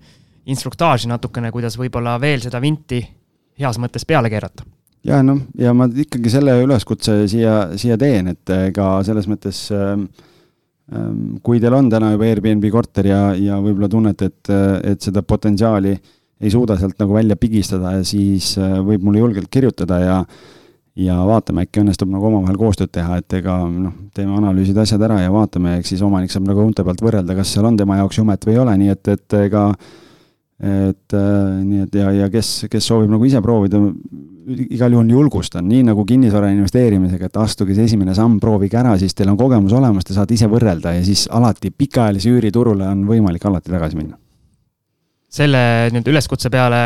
instruktaaži 0.50 1.08
natukene, 1.08 1.50
kuidas 1.54 1.78
võib-olla 1.80 2.18
veel 2.20 2.42
seda 2.42 2.60
vinti 2.60 3.00
heas 3.58 3.78
mõttes 3.80 4.04
peale 4.04 4.30
keerata. 4.30 4.66
ja 5.04 5.22
noh, 5.22 5.40
ja 5.58 5.74
ma 5.74 5.88
ikkagi 5.88 6.30
selle 6.30 6.58
üleskutse 6.62 7.24
siia, 7.30 7.76
siia 7.80 7.98
teen, 7.98 8.34
et 8.34 8.50
ega 8.56 8.98
selles 9.06 9.28
mõttes 9.30 9.68
ähm, 9.72 10.08
ähm, 10.92 11.38
kui 11.42 11.62
teil 11.62 11.74
on 11.74 11.88
täna 11.90 12.12
juba 12.12 12.28
Airbnb 12.28 12.66
korter 12.70 13.06
ja, 13.06 13.22
ja 13.38 13.60
võib-olla 13.62 13.88
tunnete, 13.88 14.30
et, 14.30 14.52
et 14.92 15.08
seda 15.08 15.22
potentsiaali 15.22 15.94
äh, 15.94 16.12
ei 16.44 16.52
suuda 16.52 16.76
sealt 16.80 16.98
nagu 17.00 17.16
välja 17.16 17.36
pigistada 17.40 17.96
ja 17.98 18.04
siis 18.06 18.54
äh, 18.60 18.78
võib 18.84 19.06
mulle 19.06 19.24
julgelt 19.24 19.50
kirjutada 19.52 20.00
ja 20.02 20.18
ja 20.94 21.16
vaatame, 21.26 21.64
äkki 21.66 21.82
õnnestub 21.82 22.10
nagu 22.12 22.28
omavahel 22.28 22.58
koostööd 22.58 22.92
teha, 22.94 23.18
et 23.18 23.34
ega 23.40 23.56
noh, 23.66 23.96
teeme 24.14 24.36
analüüsid, 24.38 24.78
asjad 24.78 25.02
ära 25.02 25.18
ja 25.24 25.32
vaatame, 25.34 25.80
eks 25.80 25.90
siis 25.90 26.04
omanik 26.06 26.30
saab 26.30 26.46
nagu 26.46 26.62
unte 26.62 26.84
pealt 26.86 27.02
võrrelda, 27.02 27.34
kas 27.34 27.50
seal 27.50 27.66
on 27.66 27.78
tema 27.80 27.98
jaoks 27.98 28.20
jumet 28.20 28.46
või 28.46 28.54
ei 28.54 28.60
ole, 28.62 28.76
nii 28.78 28.94
et, 28.94 29.10
et 29.16 29.36
ega 29.40 29.64
et 30.64 31.16
äh, 31.18 31.56
nii 31.66 31.82
et 31.88 31.98
ja, 31.98 32.12
ja 32.14 32.30
kes, 32.30 32.52
kes 32.70 32.86
soovib 32.86 33.10
nagu 33.10 33.26
ise 33.26 33.42
proovida, 33.42 33.80
igal 34.54 34.94
juhul 34.94 35.10
julgustan, 35.16 35.66
nii 35.66 35.82
nagu 35.88 36.04
kinnisvara 36.06 36.52
investeerimisega, 36.54 37.26
et 37.26 37.40
astuge 37.42 37.74
see 37.74 37.88
esimene 37.90 38.14
samm, 38.14 38.38
proovige 38.42 38.78
ära, 38.78 38.94
siis 39.00 39.16
teil 39.18 39.32
on 39.32 39.40
kogemus 39.40 39.74
olemas, 39.74 40.06
te 40.06 40.14
saate 40.14 40.36
ise 40.38 40.46
võrrelda 40.52 40.94
ja 40.94 41.02
siis 41.06 41.26
alati 41.26 41.74
pikaajalise 41.74 42.36
üüriturule 42.36 42.86
on 42.86 43.02
võimalik 43.08 43.50
alati 43.50 43.74
tagasi 43.74 43.98
minna 43.98 44.20
selle 45.34 45.60
nii-öelda 45.90 46.12
üleskutse 46.12 46.50
peale 46.52 46.80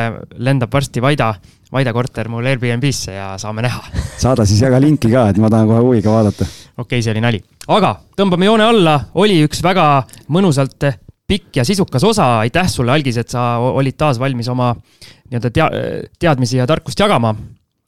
lendab 0.45 0.73
varsti 0.73 1.03
Vaida, 1.05 1.33
Vaida 1.73 1.93
korter 1.93 2.31
mul 2.33 2.47
Airbnb-sse 2.49 3.17
ja 3.17 3.33
saame 3.41 3.65
näha. 3.67 3.83
saada 4.19 4.47
siis 4.49 4.63
jaga 4.65 4.81
linki 4.81 5.11
ka, 5.13 5.29
et 5.33 5.41
ma 5.43 5.51
tahan 5.53 5.69
kohe 5.69 5.83
huviga 5.85 6.15
vaadata. 6.15 6.47
okei 6.47 6.85
okay,, 6.87 7.03
see 7.05 7.13
oli 7.13 7.25
nali. 7.25 7.43
aga 7.69 7.93
tõmbame 8.17 8.49
joone 8.49 8.65
alla, 8.65 8.97
oli 9.21 9.43
üks 9.45 9.61
väga 9.65 9.85
mõnusalt 10.33 10.89
pikk 11.29 11.61
ja 11.61 11.67
sisukas 11.69 12.05
osa, 12.09 12.39
aitäh 12.47 12.71
sulle, 12.73 12.95
Algis, 12.95 13.19
et 13.21 13.29
sa 13.29 13.59
olid 13.61 13.99
taas 14.01 14.21
valmis 14.21 14.49
oma 14.49 14.73
nii-öelda 14.73 15.51
tea-, 15.53 15.73
teadmisi 16.19 16.57
ja 16.57 16.67
tarkust 16.67 17.01
jagama 17.05 17.35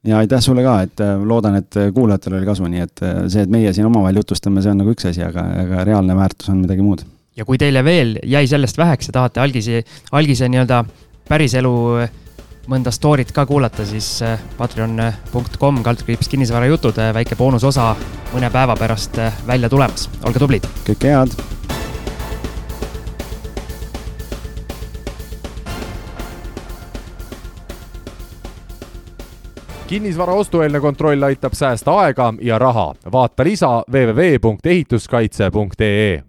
ja 0.05 0.21
aitäh 0.21 0.43
sulle 0.45 0.65
ka, 0.65 0.81
et 0.85 1.01
äh, 1.05 1.17
loodan, 1.25 1.57
et 1.61 1.81
kuulajatel 1.95 2.37
oli 2.37 2.49
kasu, 2.49 2.69
nii 2.69 2.85
et 2.85 3.03
äh, 3.07 3.23
see, 3.33 3.47
et 3.47 3.53
meie 3.53 3.73
siin 3.73 3.89
omavahel 3.89 4.21
jutustame, 4.21 4.61
see 4.61 4.75
on 4.75 4.85
nagu 4.85 4.93
üks 4.93 5.09
asi, 5.09 5.25
aga, 5.25 5.47
aga 5.65 5.89
reaalne 5.89 6.17
väärtus 6.21 6.53
on 6.53 6.61
midagi 6.67 6.85
muud 6.85 7.07
ja 7.37 7.45
kui 7.45 7.59
teile 7.59 7.85
veel 7.85 8.19
jäi 8.27 8.47
sellest 8.51 8.79
väheks 8.79 9.11
ja 9.11 9.13
tahate 9.13 9.41
algise, 9.41 9.85
algise 10.13 10.49
nii-öelda 10.49 10.85
päriselu 11.29 11.75
mõnda 12.71 12.91
story't 12.95 13.33
ka 13.35 13.47
kuulata, 13.47 13.87
siis 13.87 14.23
äh, 14.23 14.41
patreon.com 14.59 15.83
kaldkriips 15.87 16.29
kinnisvarajutud, 16.31 16.99
äh, 17.03 17.15
väike 17.15 17.37
boonusosa 17.39 17.95
mõne 18.35 18.51
päeva 18.53 18.77
pärast 18.79 19.19
välja 19.47 19.69
tulemas, 19.73 20.11
olge 20.27 20.39
tublid. 20.43 20.65
kõike 20.87 21.15
head. 21.15 21.31
kinnisvara 29.91 30.33
ostueelne 30.39 30.79
kontroll 30.81 31.23
aitab 31.27 31.53
säästa 31.59 31.91
aega 31.99 32.35
ja 32.41 32.59
raha. 32.59 32.95
vaata 33.13 33.45
lisa 33.45 33.83
www.ehituskaitse.ee 33.91 36.19